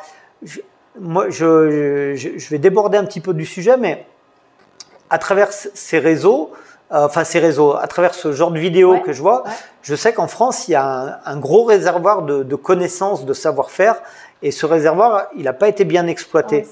moi, 1.00 1.30
je, 1.30 2.14
je, 2.16 2.38
je, 2.38 2.50
vais 2.50 2.58
déborder 2.58 2.98
un 2.98 3.06
petit 3.06 3.22
peu 3.22 3.34
du 3.34 3.46
sujet, 3.46 3.78
mais 3.78 4.06
à 5.14 5.20
travers 5.20 5.50
ces 5.54 6.00
réseaux, 6.00 6.54
euh, 6.92 7.06
enfin 7.06 7.24
ces 7.24 7.38
réseaux, 7.38 7.76
à 7.76 7.86
travers 7.86 8.16
ce 8.16 8.32
genre 8.32 8.50
de 8.50 8.58
vidéos 8.58 8.98
que 8.98 9.14
je 9.14 9.22
vois, 9.22 9.44
je 9.84 9.94
sais 9.94 10.12
qu'en 10.12 10.26
France, 10.28 10.68
il 10.68 10.72
y 10.72 10.76
a 10.76 11.22
un, 11.24 11.38
gros 11.38 11.66
réservoir 11.66 12.24
de, 12.24 12.56
connaissances, 12.56 13.24
de 13.24 13.34
savoir-faire, 13.34 14.02
et 14.42 14.50
ce 14.50 14.66
réservoir, 14.66 15.28
il 15.38 15.44
n'a 15.44 15.54
pas 15.54 15.68
été 15.68 15.86
bien 15.86 16.08
exploité. 16.08 16.66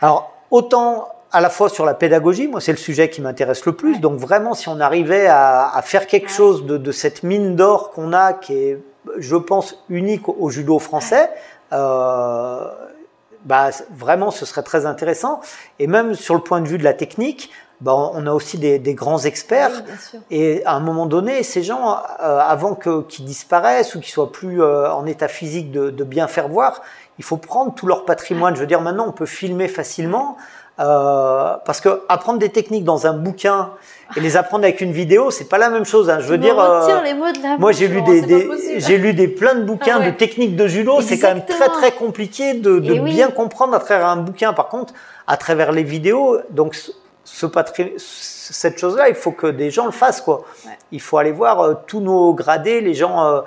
Alors, 0.00 0.32
autant 0.50 1.10
à 1.30 1.40
la 1.40 1.48
fois 1.48 1.68
sur 1.68 1.84
la 1.84 1.94
pédagogie, 1.94 2.48
moi 2.48 2.60
c'est 2.60 2.72
le 2.72 2.78
sujet 2.78 3.08
qui 3.08 3.20
m'intéresse 3.20 3.64
le 3.66 3.72
plus, 3.72 4.00
donc 4.00 4.18
vraiment 4.18 4.54
si 4.54 4.68
on 4.68 4.80
arrivait 4.80 5.28
à, 5.28 5.80
faire 5.84 6.08
quelque 6.08 6.30
chose 6.30 6.66
de, 6.66 6.92
cette 6.92 7.22
mine 7.22 7.54
d'or 7.54 7.92
qu'on 7.92 8.12
a, 8.12 8.32
qui 8.32 8.54
est, 8.54 8.78
je 9.18 9.36
pense, 9.36 9.84
unique 9.88 10.28
au 10.28 10.50
judo 10.50 10.80
français, 10.80 11.30
euh, 11.72 12.68
bah, 13.44 13.70
vraiment, 13.90 14.30
ce 14.30 14.46
serait 14.46 14.62
très 14.62 14.86
intéressant. 14.86 15.40
Et 15.78 15.86
même 15.86 16.14
sur 16.14 16.34
le 16.34 16.40
point 16.40 16.60
de 16.60 16.68
vue 16.68 16.78
de 16.78 16.84
la 16.84 16.94
technique, 16.94 17.50
bah, 17.80 17.94
on 17.94 18.26
a 18.26 18.32
aussi 18.32 18.58
des, 18.58 18.78
des 18.78 18.94
grands 18.94 19.18
experts. 19.18 19.82
et 20.30 20.64
à 20.64 20.74
un 20.74 20.80
moment 20.80 21.06
donné, 21.06 21.42
ces 21.42 21.62
gens, 21.62 21.98
euh, 22.22 22.38
avant 22.38 22.74
qu'ils 22.74 23.24
disparaissent 23.24 23.94
ou 23.94 24.00
qu'ils 24.00 24.12
soient 24.12 24.32
plus 24.32 24.62
euh, 24.62 24.90
en 24.92 25.06
état 25.06 25.28
physique 25.28 25.70
de, 25.70 25.90
de, 25.90 26.04
bien 26.04 26.28
faire 26.28 26.48
voir, 26.48 26.82
il 27.18 27.24
faut 27.24 27.36
prendre 27.36 27.74
tout 27.74 27.86
leur 27.86 28.04
patrimoine. 28.04 28.54
Je 28.54 28.60
veux 28.60 28.66
dire, 28.66 28.80
maintenant, 28.80 29.06
on 29.08 29.12
peut 29.12 29.26
filmer 29.26 29.68
facilement. 29.68 30.36
Euh, 30.80 31.54
parce 31.64 31.80
que 31.80 32.02
apprendre 32.08 32.40
des 32.40 32.48
techniques 32.48 32.82
dans 32.82 33.06
un 33.06 33.12
bouquin 33.12 33.70
et 34.16 34.20
les 34.20 34.36
apprendre 34.36 34.64
avec 34.64 34.80
une 34.80 34.90
vidéo, 34.90 35.30
c'est 35.30 35.48
pas 35.48 35.58
la 35.58 35.70
même 35.70 35.84
chose. 35.84 36.10
Hein. 36.10 36.18
Je 36.18 36.26
veux 36.26 36.38
dire, 36.38 36.58
euh, 36.58 37.00
les 37.04 37.14
mots 37.14 37.30
de 37.30 37.40
la 37.40 37.56
moi 37.58 37.70
j'ai 37.70 37.86
lu 37.86 38.02
des, 38.02 38.48
j'ai 38.78 38.98
lu 38.98 39.14
des 39.14 39.28
plein 39.28 39.54
de 39.54 39.62
bouquins 39.62 39.98
ah 40.00 40.06
de 40.06 40.10
techniques 40.10 40.56
de 40.56 40.66
judo. 40.66 41.00
C'est 41.00 41.18
quand 41.18 41.28
même 41.28 41.44
très 41.44 41.68
très 41.68 41.92
compliqué 41.92 42.54
de, 42.54 42.80
de 42.80 42.98
bien 42.98 43.30
comprendre 43.30 43.74
à 43.74 43.78
travers 43.78 44.08
un 44.08 44.16
bouquin. 44.16 44.52
Par 44.52 44.66
contre, 44.66 44.94
à 45.28 45.36
travers 45.36 45.70
les 45.70 45.84
vidéos, 45.84 46.38
donc 46.50 46.76
ce 47.24 47.46
cette 47.96 48.78
chose-là, 48.78 49.08
il 49.08 49.14
faut 49.14 49.32
que 49.32 49.46
des 49.46 49.70
gens 49.70 49.86
le 49.86 49.92
fassent 49.92 50.20
quoi. 50.20 50.44
Il 50.92 51.00
faut 51.00 51.16
aller 51.16 51.32
voir 51.32 51.60
euh, 51.60 51.74
tous 51.86 52.00
nos 52.00 52.34
gradés, 52.34 52.82
les 52.82 52.92
gens. 52.92 53.24
Euh, 53.24 53.40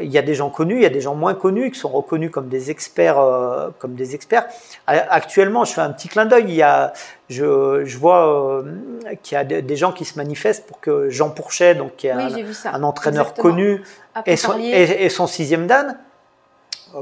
il 0.00 0.10
y 0.10 0.18
a 0.18 0.22
des 0.22 0.34
gens 0.34 0.50
connus, 0.50 0.76
il 0.76 0.82
y 0.82 0.86
a 0.86 0.90
des 0.90 1.00
gens 1.00 1.14
moins 1.14 1.34
connus 1.34 1.70
qui 1.70 1.78
sont 1.78 1.88
reconnus 1.88 2.30
comme 2.30 2.48
des 2.48 2.70
experts, 2.70 3.18
euh, 3.18 3.68
comme 3.78 3.94
des 3.94 4.14
experts. 4.14 4.46
Actuellement, 4.86 5.64
je 5.64 5.72
fais 5.72 5.80
un 5.80 5.90
petit 5.90 6.08
clin 6.08 6.24
d'œil. 6.24 6.44
Il 6.48 6.54
y 6.54 6.62
a, 6.62 6.92
je, 7.28 7.84
je 7.84 7.98
vois 7.98 8.64
qu'il 9.22 9.36
y 9.36 9.40
a 9.40 9.44
des 9.44 9.76
gens 9.76 9.92
qui 9.92 10.04
se 10.04 10.16
manifestent 10.16 10.66
pour 10.66 10.80
que 10.80 11.08
Jean 11.10 11.30
Pourchet, 11.30 11.74
donc 11.74 11.96
qui 11.96 12.06
est 12.06 12.12
un, 12.12 12.82
entraîneur 12.82 13.34
connu, 13.34 13.82
et 14.26 14.36
son, 14.36 14.58
et, 14.58 15.08
son, 15.08 15.26
sixième 15.26 15.66
dan. 15.66 15.98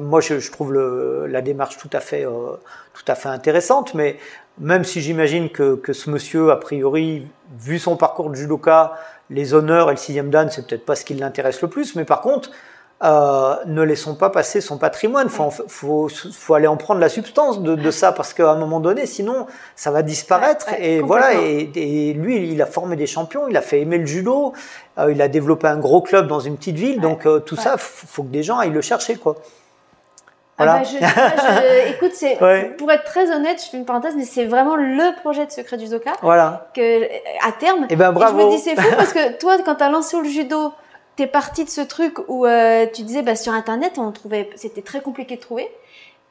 Moi, 0.00 0.20
je, 0.20 0.40
je 0.40 0.50
trouve 0.52 0.72
le, 0.72 1.26
la 1.26 1.42
démarche 1.42 1.78
tout 1.78 1.90
à 1.92 2.00
fait, 2.00 2.24
tout 2.24 3.04
à 3.06 3.14
fait 3.14 3.28
intéressante, 3.28 3.94
mais 3.94 4.16
même 4.58 4.84
si 4.84 5.00
j'imagine 5.00 5.50
que, 5.50 5.74
que, 5.76 5.92
ce 5.92 6.10
monsieur, 6.10 6.50
a 6.50 6.56
priori, 6.56 7.26
vu 7.58 7.78
son 7.78 7.96
parcours 7.96 8.30
de 8.30 8.34
judoka, 8.34 8.94
les 9.30 9.54
honneurs 9.54 9.88
et 9.88 9.92
le 9.92 9.98
sixième 9.98 10.30
dan, 10.30 10.48
c'est 10.50 10.66
peut-être 10.66 10.84
pas 10.84 10.96
ce 10.96 11.04
qui 11.04 11.14
l'intéresse 11.14 11.60
le 11.62 11.68
plus, 11.68 11.96
mais 11.96 12.04
par 12.04 12.20
contre, 12.20 12.50
euh, 13.04 13.56
ne 13.66 13.82
laissons 13.82 14.14
pas 14.14 14.30
passer 14.30 14.62
son 14.62 14.78
patrimoine. 14.78 15.28
Faut, 15.28 15.50
faut, 15.50 16.08
faut 16.08 16.54
aller 16.54 16.66
en 16.66 16.78
prendre 16.78 16.98
la 16.98 17.10
substance 17.10 17.60
de, 17.60 17.74
de 17.74 17.90
ça 17.90 18.12
parce 18.12 18.32
qu'à 18.32 18.50
un 18.50 18.56
moment 18.56 18.80
donné, 18.80 19.04
sinon, 19.04 19.46
ça 19.74 19.90
va 19.90 20.02
disparaître. 20.02 20.66
et 20.78 21.00
voilà. 21.00 21.34
Et, 21.34 21.70
et, 21.74 22.14
lui, 22.14 22.50
il 22.50 22.62
a 22.62 22.66
formé 22.66 22.96
des 22.96 23.06
champions, 23.06 23.48
il 23.48 23.56
a 23.56 23.60
fait 23.60 23.80
aimer 23.80 23.98
le 23.98 24.06
judo, 24.06 24.54
euh, 24.98 25.12
il 25.12 25.20
a 25.20 25.28
développé 25.28 25.66
un 25.66 25.76
gros 25.76 26.00
club 26.00 26.26
dans 26.26 26.40
une 26.40 26.56
petite 26.56 26.76
ville. 26.76 27.00
Donc 27.00 27.26
euh, 27.26 27.38
tout 27.40 27.56
ça, 27.56 27.76
faut, 27.76 28.06
faut 28.06 28.22
que 28.22 28.32
des 28.32 28.42
gens 28.42 28.58
aillent 28.58 28.70
le 28.70 28.80
chercher, 28.80 29.16
quoi. 29.16 29.36
Ah 30.58 30.64
bah, 30.64 30.82
je, 30.84 31.90
écoute, 31.90 32.12
c'est 32.14 32.38
pour 32.78 32.90
être 32.90 33.04
très 33.04 33.30
honnête, 33.30 33.62
je 33.62 33.70
fais 33.70 33.76
une 33.76 33.84
parenthèse, 33.84 34.14
mais 34.16 34.24
c'est 34.24 34.46
vraiment 34.46 34.76
le 34.76 35.14
projet 35.20 35.44
de 35.44 35.50
Secret 35.50 35.76
du 35.76 35.88
Doka. 35.88 36.12
Voilà. 36.22 36.70
Que 36.74 37.04
à 37.46 37.52
terme. 37.52 37.84
Et 37.84 37.88
eh 37.90 37.96
ben 37.96 38.12
bravo. 38.12 38.38
je 38.38 38.44
me 38.44 38.50
dis 38.50 38.58
c'est 38.58 38.74
fou 38.74 38.88
parce 38.96 39.12
que 39.12 39.38
toi, 39.38 39.56
quand 39.64 39.74
t'as 39.74 39.90
lancé 39.90 40.16
le 40.16 40.24
judo, 40.24 40.72
t'es 41.16 41.26
parti 41.26 41.64
de 41.64 41.70
ce 41.70 41.82
truc 41.82 42.18
où 42.28 42.46
euh, 42.46 42.86
tu 42.92 43.02
disais 43.02 43.22
bah 43.22 43.36
sur 43.36 43.52
internet, 43.52 43.98
on 43.98 44.10
trouvait, 44.12 44.48
c'était 44.56 44.82
très 44.82 45.00
compliqué 45.00 45.36
de 45.36 45.40
trouver. 45.40 45.70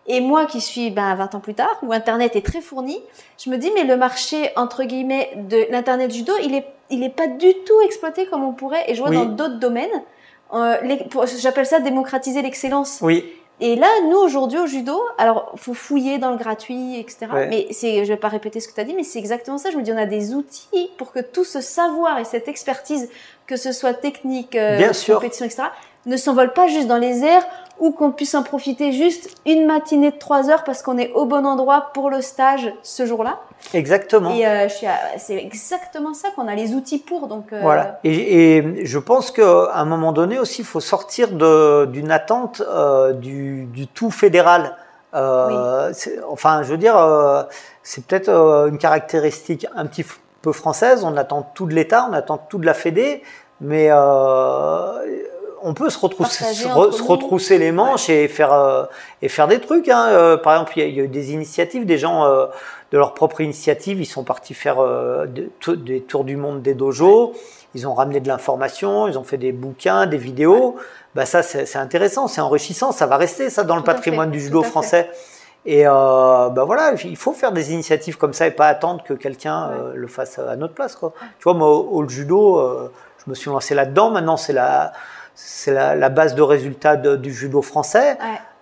Et 0.07 0.21
moi 0.21 0.45
qui 0.45 0.61
suis 0.61 0.91
ben, 0.91 1.15
20 1.15 1.35
ans 1.35 1.39
plus 1.39 1.55
tard, 1.55 1.79
où 1.81 1.91
Internet 1.91 2.35
est 2.35 2.45
très 2.45 2.61
fourni, 2.61 3.01
je 3.43 3.49
me 3.49 3.57
dis, 3.57 3.71
mais 3.73 3.83
le 3.83 3.97
marché, 3.97 4.51
entre 4.55 4.83
guillemets, 4.83 5.31
de 5.35 5.65
l'Internet 5.71 6.13
judo, 6.13 6.31
il 6.43 6.53
est, 6.53 6.65
il 6.91 7.03
est 7.03 7.09
pas 7.09 7.27
du 7.27 7.51
tout 7.65 7.81
exploité 7.83 8.27
comme 8.27 8.43
on 8.43 8.53
pourrait. 8.53 8.83
Et 8.87 8.93
je 8.93 9.01
vois 9.01 9.09
dans 9.09 9.25
d'autres 9.25 9.59
domaines, 9.59 9.89
euh, 10.53 10.75
j'appelle 11.39 11.65
ça 11.65 11.79
démocratiser 11.79 12.43
l'excellence. 12.43 12.99
Oui. 13.01 13.25
Et 13.61 13.75
là, 13.77 13.87
nous, 14.09 14.17
aujourd'hui, 14.17 14.59
au 14.59 14.67
judo, 14.67 14.99
alors, 15.17 15.53
faut 15.55 15.73
fouiller 15.73 16.17
dans 16.17 16.31
le 16.31 16.37
gratuit, 16.37 16.99
etc. 16.99 17.27
Mais 17.49 17.67
c'est, 17.71 18.03
je 18.03 18.09
vais 18.11 18.19
pas 18.19 18.27
répéter 18.27 18.59
ce 18.59 18.67
que 18.67 18.73
tu 18.73 18.81
as 18.81 18.83
dit, 18.83 18.93
mais 18.93 19.03
c'est 19.03 19.19
exactement 19.19 19.57
ça. 19.57 19.71
Je 19.71 19.77
me 19.77 19.81
dis, 19.81 19.93
on 19.93 19.97
a 19.97 20.05
des 20.05 20.33
outils 20.33 20.89
pour 20.97 21.13
que 21.13 21.19
tout 21.19 21.45
ce 21.45 21.61
savoir 21.61 22.19
et 22.19 22.25
cette 22.25 22.49
expertise, 22.49 23.09
que 23.47 23.55
ce 23.55 23.71
soit 23.71 23.93
technique, 23.93 24.55
euh, 24.55 24.91
compétition, 25.07 25.45
etc., 25.45 25.63
ne 26.05 26.17
s'envole 26.17 26.53
pas 26.53 26.67
juste 26.67 26.87
dans 26.87 26.97
les 26.97 27.23
airs 27.23 27.45
ou 27.79 27.91
qu'on 27.91 28.11
puisse 28.11 28.35
en 28.35 28.43
profiter 28.43 28.91
juste 28.91 29.29
une 29.45 29.65
matinée 29.65 30.11
de 30.11 30.17
trois 30.17 30.49
heures 30.49 30.63
parce 30.63 30.81
qu'on 30.81 30.97
est 30.97 31.11
au 31.11 31.25
bon 31.25 31.45
endroit 31.45 31.89
pour 31.93 32.09
le 32.09 32.21
stage 32.21 32.73
ce 32.83 33.05
jour-là. 33.05 33.39
Exactement. 33.73 34.33
Et 34.33 34.47
euh, 34.47 34.67
c'est 35.17 35.35
exactement 35.35 36.13
ça 36.13 36.29
qu'on 36.35 36.47
a 36.47 36.55
les 36.55 36.73
outils 36.73 36.99
pour. 36.99 37.27
Donc 37.27 37.51
euh, 37.51 37.59
voilà. 37.61 37.99
Et, 38.03 38.57
et, 38.57 38.85
je 38.85 38.99
pense 38.99 39.31
qu'à 39.31 39.71
un 39.73 39.85
moment 39.85 40.13
donné 40.13 40.39
aussi, 40.39 40.61
il 40.61 40.65
faut 40.65 40.79
sortir 40.79 41.29
d'une 41.31 42.11
attente 42.11 42.61
euh, 42.61 43.13
du, 43.13 43.65
du, 43.65 43.87
tout 43.87 44.11
fédéral. 44.11 44.75
Euh, 45.13 45.91
Enfin, 46.29 46.63
je 46.63 46.71
veux 46.71 46.77
dire, 46.77 46.97
c'est 47.83 48.05
peut-être 48.05 48.29
une 48.29 48.77
caractéristique 48.77 49.65
un 49.75 49.85
petit 49.85 50.05
peu 50.41 50.51
française. 50.51 51.03
On 51.03 51.15
attend 51.17 51.49
tout 51.53 51.65
de 51.65 51.73
l'État, 51.73 52.07
on 52.09 52.13
attend 52.13 52.37
tout 52.37 52.57
de 52.57 52.65
la 52.65 52.73
Fédé, 52.73 53.23
mais 53.61 53.89
on 55.65 55.73
peut 55.73 55.89
se 55.89 55.97
retrousser, 55.97 56.53
se, 56.53 56.67
retrousser 57.03 57.57
les 57.57 57.71
manches 57.71 58.07
et 58.07 58.27
faire 58.27 58.53
euh, 58.53 58.85
et 59.23 59.29
faire 59.29 59.47
des 59.47 59.59
trucs. 59.59 59.89
Hein. 59.89 60.09
Euh, 60.09 60.37
par 60.37 60.53
exemple, 60.53 60.73
il 60.77 60.95
y, 60.95 61.01
a 61.01 61.03
eu 61.03 61.07
des 61.07 61.33
initiatives, 61.33 61.87
des 61.87 61.97
gens 61.97 62.23
euh, 62.23 62.45
de 62.91 62.99
leur 62.99 63.15
propre 63.15 63.41
initiative, 63.41 63.99
ils 63.99 64.05
sont 64.05 64.23
partis 64.23 64.53
faire 64.53 64.77
des 65.27 66.01
tours 66.01 66.23
du 66.23 66.37
monde 66.37 66.61
des 66.61 66.75
dojos. 66.75 67.33
Ils 67.73 67.87
ont 67.87 67.95
ramené 67.95 68.19
de 68.19 68.27
l'information, 68.27 69.07
ils 69.07 69.17
ont 69.17 69.23
fait 69.23 69.37
des 69.37 69.51
bouquins, 69.51 70.05
des 70.05 70.17
vidéos. 70.17 70.75
Bah 71.15 71.25
ça, 71.25 71.41
c'est 71.41 71.77
intéressant, 71.77 72.27
c'est 72.27 72.41
enrichissant, 72.41 72.91
ça 72.91 73.07
va 73.07 73.17
rester 73.17 73.49
ça 73.49 73.63
dans 73.63 73.75
le 73.75 73.83
patrimoine 73.83 74.29
du 74.29 74.39
judo 74.39 74.61
français. 74.61 75.09
Et 75.65 75.83
bah 75.85 76.63
voilà, 76.65 76.93
il 77.03 77.17
faut 77.17 77.33
faire 77.33 77.51
des 77.51 77.73
initiatives 77.73 78.17
comme 78.17 78.33
ça 78.33 78.45
et 78.45 78.51
pas 78.51 78.67
attendre 78.67 79.03
que 79.03 79.13
quelqu'un 79.13 79.71
le 79.93 80.07
fasse 80.07 80.37
à 80.37 80.55
notre 80.55 80.75
place. 80.75 80.95
Quoi. 80.95 81.11
Tu 81.39 81.43
vois, 81.43 81.55
moi, 81.55 81.69
au, 81.69 81.97
au 81.97 82.07
judo, 82.07 82.61
je 83.25 83.29
me 83.29 83.35
suis 83.35 83.49
lancé 83.49 83.73
là-dedans. 83.73 84.11
Maintenant, 84.11 84.37
c'est 84.37 84.53
la 84.53 84.93
c'est 85.35 85.73
la, 85.73 86.09
base 86.09 86.33
de 86.33 86.41
résultats 86.41 86.95
du 86.95 87.33
judo 87.33 87.61
français. 87.61 88.17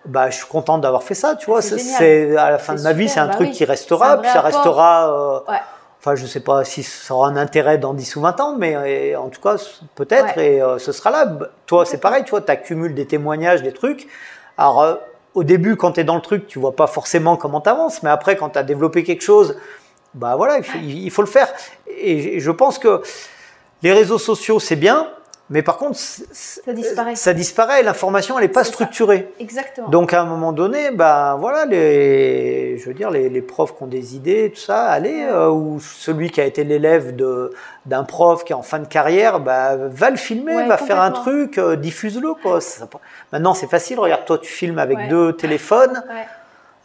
Bah, 0.05 0.29
je 0.29 0.35
suis 0.35 0.47
content 0.47 0.79
d'avoir 0.79 1.03
fait 1.03 1.13
ça, 1.13 1.35
tu 1.35 1.45
vois. 1.45 1.61
C'est 1.61 2.35
à 2.35 2.51
la 2.51 2.57
fin 2.57 2.75
de 2.75 2.81
ma 2.81 2.91
vie, 2.91 3.07
c'est 3.07 3.21
un 3.21 3.27
bah 3.27 3.35
truc 3.35 3.51
qui 3.51 3.63
restera, 3.63 4.21
puis 4.21 4.29
ça 4.29 4.41
restera. 4.41 5.37
Euh, 5.47 5.55
enfin, 6.01 6.15
je 6.15 6.25
sais 6.25 6.41
pas 6.41 6.65
si 6.65 6.83
ça 6.83 7.13
aura 7.13 7.29
un 7.29 7.37
intérêt 7.37 7.77
dans 7.77 7.93
10 7.93 8.17
ou 8.17 8.21
20 8.21 8.41
ans, 8.41 8.55
mais 8.57 9.15
en 9.15 9.29
tout 9.29 9.39
cas, 9.39 9.55
peut-être, 9.95 10.37
et 10.37 10.61
euh, 10.61 10.77
ce 10.77 10.91
sera 10.91 11.11
là. 11.11 11.25
Toi, 11.67 11.85
c'est 11.85 11.99
pareil, 11.99 12.25
tu 12.25 12.31
vois, 12.31 12.41
tu 12.41 12.51
accumules 12.51 12.93
des 12.95 13.05
témoignages, 13.05 13.63
des 13.63 13.71
trucs. 13.71 14.07
Alors, 14.57 14.81
euh, 14.81 14.95
au 15.35 15.43
début, 15.43 15.77
quand 15.77 15.93
tu 15.93 16.01
es 16.01 16.03
dans 16.03 16.15
le 16.15 16.21
truc, 16.21 16.47
tu 16.47 16.59
vois 16.59 16.75
pas 16.75 16.87
forcément 16.87 17.37
comment 17.37 17.61
tu 17.61 17.69
avances, 17.69 18.03
mais 18.03 18.09
après, 18.09 18.35
quand 18.35 18.49
tu 18.49 18.59
as 18.59 18.63
développé 18.63 19.03
quelque 19.03 19.23
chose, 19.23 19.57
bah 20.13 20.35
voilà, 20.35 20.59
il 20.81 21.11
faut 21.11 21.21
le 21.21 21.27
faire. 21.27 21.51
Et 21.87 22.39
je 22.39 22.51
pense 22.51 22.77
que 22.77 23.01
les 23.83 23.93
réseaux 23.93 24.19
sociaux, 24.19 24.59
c'est 24.59 24.75
bien, 24.75 25.07
mais 25.49 25.61
par 25.61 25.77
contre, 25.77 25.99
ça 25.99 26.73
disparaît. 26.73 27.15
Ça 27.15 27.33
disparaît. 27.33 27.83
L'information, 27.83 28.39
elle 28.39 28.45
n'est 28.45 28.51
pas 28.51 28.63
structurée. 28.63 29.31
Exactement. 29.39 29.89
Donc 29.89 30.13
à 30.13 30.21
un 30.21 30.25
moment 30.25 30.53
donné, 30.53 30.91
ben 30.91 31.35
voilà, 31.35 31.65
les, 31.65 32.77
je 32.77 32.85
veux 32.85 32.93
dire, 32.93 33.11
les, 33.11 33.29
les 33.29 33.41
profs 33.41 33.75
qui 33.75 33.83
ont 33.83 33.87
des 33.87 34.15
idées, 34.15 34.51
tout 34.55 34.61
ça, 34.61 34.85
allez, 34.85 35.25
euh, 35.29 35.49
ou 35.49 35.79
celui 35.81 36.29
qui 36.29 36.39
a 36.39 36.45
été 36.45 36.63
l'élève 36.63 37.15
de 37.15 37.51
d'un 37.85 38.05
prof 38.05 38.45
qui 38.45 38.53
est 38.53 38.55
en 38.55 38.61
fin 38.61 38.79
de 38.79 38.87
carrière, 38.87 39.41
bah, 39.41 39.75
va 39.75 40.09
le 40.09 40.15
filmer, 40.15 40.65
va 40.65 40.77
faire 40.77 41.01
un 41.01 41.11
truc, 41.11 41.57
euh, 41.57 41.75
diffuse-le 41.75 42.33
quoi. 42.35 42.59
Maintenant, 43.33 43.53
c'est 43.53 43.67
facile. 43.67 43.99
Regarde, 43.99 44.23
toi, 44.23 44.37
tu 44.37 44.49
filmes 44.49 44.79
avec 44.79 45.09
deux 45.09 45.33
téléphones. 45.33 46.01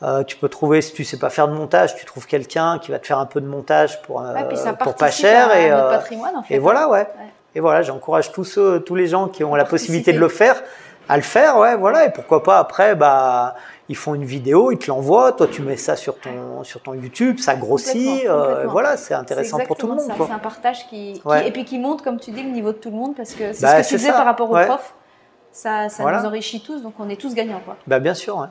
Euh, 0.02 0.22
tu 0.24 0.36
peux 0.36 0.48
trouver, 0.48 0.80
si 0.80 0.92
tu 0.92 1.04
sais 1.04 1.18
pas 1.18 1.30
faire 1.30 1.48
de 1.48 1.54
montage, 1.54 1.96
tu 1.96 2.04
trouves 2.04 2.26
quelqu'un 2.26 2.78
qui 2.78 2.90
va 2.90 2.98
te 2.98 3.06
faire 3.06 3.18
un 3.18 3.26
peu 3.26 3.40
de 3.40 3.48
montage 3.48 4.00
pour, 4.02 4.20
euh, 4.20 4.32
pour 4.80 4.94
pas 4.94 5.10
cher. 5.10 5.56
et, 5.56 5.70
patrimoine, 5.70 6.36
en 6.36 6.42
fait, 6.42 6.54
et 6.54 6.58
voilà, 6.58 6.88
ouais. 6.88 7.06
Et 7.54 7.60
voilà, 7.60 7.82
j'encourage 7.82 8.32
tous 8.32 8.44
ceux, 8.44 8.80
tous 8.80 8.94
les 8.94 9.06
gens 9.06 9.28
qui 9.28 9.42
ont 9.44 9.54
la 9.54 9.64
possibilité 9.64 10.12
de 10.12 10.18
le 10.18 10.28
faire 10.28 10.62
à 11.08 11.16
le 11.16 11.22
faire, 11.22 11.56
ouais, 11.56 11.74
voilà. 11.74 12.04
Et 12.04 12.10
pourquoi 12.10 12.42
pas 12.42 12.58
après, 12.58 12.94
bah, 12.94 13.54
ils 13.88 13.96
font 13.96 14.14
une 14.14 14.26
vidéo, 14.26 14.70
ils 14.70 14.78
te 14.78 14.88
l'envoient, 14.88 15.32
toi 15.32 15.46
tu 15.46 15.62
mets 15.62 15.78
ça 15.78 15.96
sur 15.96 16.18
ton, 16.18 16.62
sur 16.64 16.82
ton 16.82 16.92
YouTube, 16.92 17.38
ça 17.38 17.54
grossit, 17.56 18.26
voilà, 18.66 18.96
c'est 18.96 19.14
intéressant 19.14 19.58
pour 19.60 19.76
tout 19.76 19.86
le 19.86 19.94
monde. 19.94 20.12
C'est 20.14 20.30
un 20.30 20.38
partage 20.38 20.86
qui, 20.88 21.22
et 21.44 21.50
puis 21.50 21.64
qui 21.64 21.78
monte, 21.78 22.02
comme 22.02 22.20
tu 22.20 22.30
dis, 22.30 22.42
le 22.42 22.50
niveau 22.50 22.72
de 22.72 22.78
tout 22.78 22.90
le 22.90 22.96
monde, 22.96 23.16
parce 23.16 23.32
que 23.32 23.52
c'est 23.52 23.62
bah, 23.62 23.82
ce 23.82 23.88
que 23.88 23.94
tu 23.94 23.96
disais 23.96 24.12
par 24.12 24.26
rapport 24.26 24.50
aux 24.50 24.58
profs, 24.58 24.94
ça, 25.50 25.88
ça 25.88 26.04
nous 26.04 26.26
enrichit 26.26 26.60
tous, 26.60 26.82
donc 26.82 26.94
on 26.98 27.08
est 27.08 27.16
tous 27.16 27.34
gagnants, 27.34 27.62
quoi. 27.64 27.76
Bah, 27.86 27.98
bien 28.00 28.14
sûr, 28.14 28.36
ouais. 28.36 28.48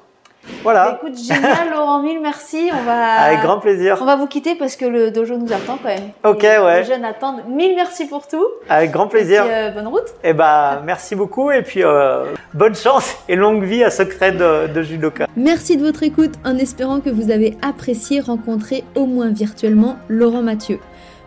Voilà. 0.63 0.99
Écoute, 1.01 1.17
génial, 1.17 1.69
Laurent, 1.71 2.01
mille 2.01 2.19
merci. 2.21 2.69
On 2.73 2.83
va, 2.83 3.13
Avec 3.21 3.41
grand 3.41 3.59
plaisir. 3.59 3.97
On 4.01 4.05
va 4.05 4.15
vous 4.15 4.27
quitter 4.27 4.55
parce 4.55 4.75
que 4.75 4.85
le 4.85 5.11
dojo 5.11 5.38
nous 5.38 5.51
attend 5.53 5.77
quand 5.81 5.89
même. 5.89 6.09
Ok, 6.23 6.43
ouais. 6.43 6.81
Les 6.81 6.85
jeunes 6.85 7.05
attendent. 7.05 7.43
Mille 7.47 7.75
merci 7.75 8.05
pour 8.05 8.27
tout. 8.27 8.45
Avec 8.69 8.91
grand 8.91 9.07
plaisir. 9.07 9.45
Et 9.45 9.49
euh, 9.51 9.71
bonne 9.71 9.88
route. 9.88 10.07
Et 10.23 10.29
eh 10.29 10.33
bah, 10.33 10.81
merci 10.85 11.15
beaucoup 11.15 11.51
et 11.51 11.61
puis 11.61 11.83
euh, 11.83 12.25
bonne 12.53 12.75
chance 12.75 13.15
et 13.29 13.35
longue 13.35 13.63
vie 13.63 13.83
à 13.83 13.89
Secret 13.89 14.31
de, 14.31 14.67
de 14.67 14.81
Judoka. 14.81 15.27
Merci 15.35 15.77
de 15.77 15.85
votre 15.85 16.03
écoute 16.03 16.33
en 16.45 16.57
espérant 16.57 16.99
que 16.99 17.09
vous 17.09 17.31
avez 17.31 17.57
apprécié 17.61 18.19
rencontrer 18.19 18.83
au 18.95 19.05
moins 19.05 19.29
virtuellement 19.29 19.97
Laurent 20.09 20.41
Mathieu. 20.41 20.79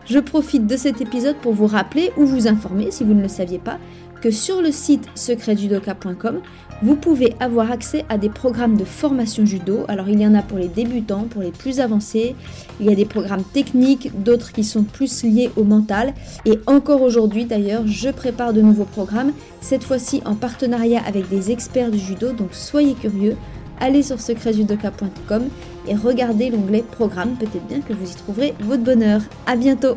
Je 0.07 0.19
profite 0.19 0.67
de 0.67 0.77
cet 0.77 1.01
épisode 1.01 1.37
pour 1.37 1.53
vous 1.53 1.67
rappeler 1.67 2.13
ou 2.17 2.25
vous 2.27 2.49
informer 2.49 2.91
si 2.91 3.05
vous 3.05 3.15
ne 3.15 3.23
le 3.23 3.29
saviez 3.29 3.59
pas 3.59 3.79
que 4.21 4.31
sur 4.31 4.63
le 4.63 4.73
site 4.73 5.07
secretjudoka.com, 5.15 6.41
vous 6.83 6.97
pouvez 6.97 7.35
avoir 7.41 7.71
accès 7.71 8.05
à 8.09 8.17
des 8.17 8.31
programmes 8.31 8.77
de 8.77 8.85
formation 8.85 9.45
judo. 9.45 9.85
Alors 9.89 10.09
il 10.09 10.21
y 10.21 10.27
en 10.27 10.35
a 10.35 10.43
pour 10.43 10.59
les 10.59 10.69
débutants, 10.69 11.25
pour 11.29 11.43
les 11.43 11.51
plus 11.51 11.81
avancés. 11.81 12.35
Il 12.81 12.87
y 12.87 12.93
a 12.93 12.95
des 12.95 13.05
programmes 13.05 13.45
techniques, 13.45 14.11
d'autres 14.23 14.53
qui 14.53 14.65
sont 14.65 14.85
plus 14.85 15.23
liés 15.25 15.51
au 15.57 15.65
mental. 15.65 16.15
Et 16.47 16.59
encore 16.67 17.03
aujourd'hui 17.03 17.45
d'ailleurs, 17.45 17.87
je 17.87 18.09
prépare 18.09 18.53
de 18.53 18.63
nouveaux 18.63 18.85
programmes, 18.85 19.33
cette 19.61 19.85
fois-ci 19.85 20.23
en 20.25 20.35
partenariat 20.35 21.03
avec 21.07 21.29
des 21.29 21.51
experts 21.51 21.91
du 21.91 21.99
judo. 21.99 22.33
Donc 22.33 22.49
soyez 22.53 22.95
curieux, 22.95 23.37
allez 23.79 24.03
sur 24.03 24.21
secretjudoka.com 24.21 25.49
et 25.87 25.95
regardez 25.95 26.51
l'onglet 26.51 26.83
programme. 26.83 27.37
Peut-être 27.37 27.67
bien 27.67 27.81
que 27.81 27.93
vous 27.93 28.11
y 28.11 28.15
trouverez 28.15 28.55
votre 28.61 28.83
bonheur. 28.83 29.21
À 29.47 29.57
bientôt 29.57 29.97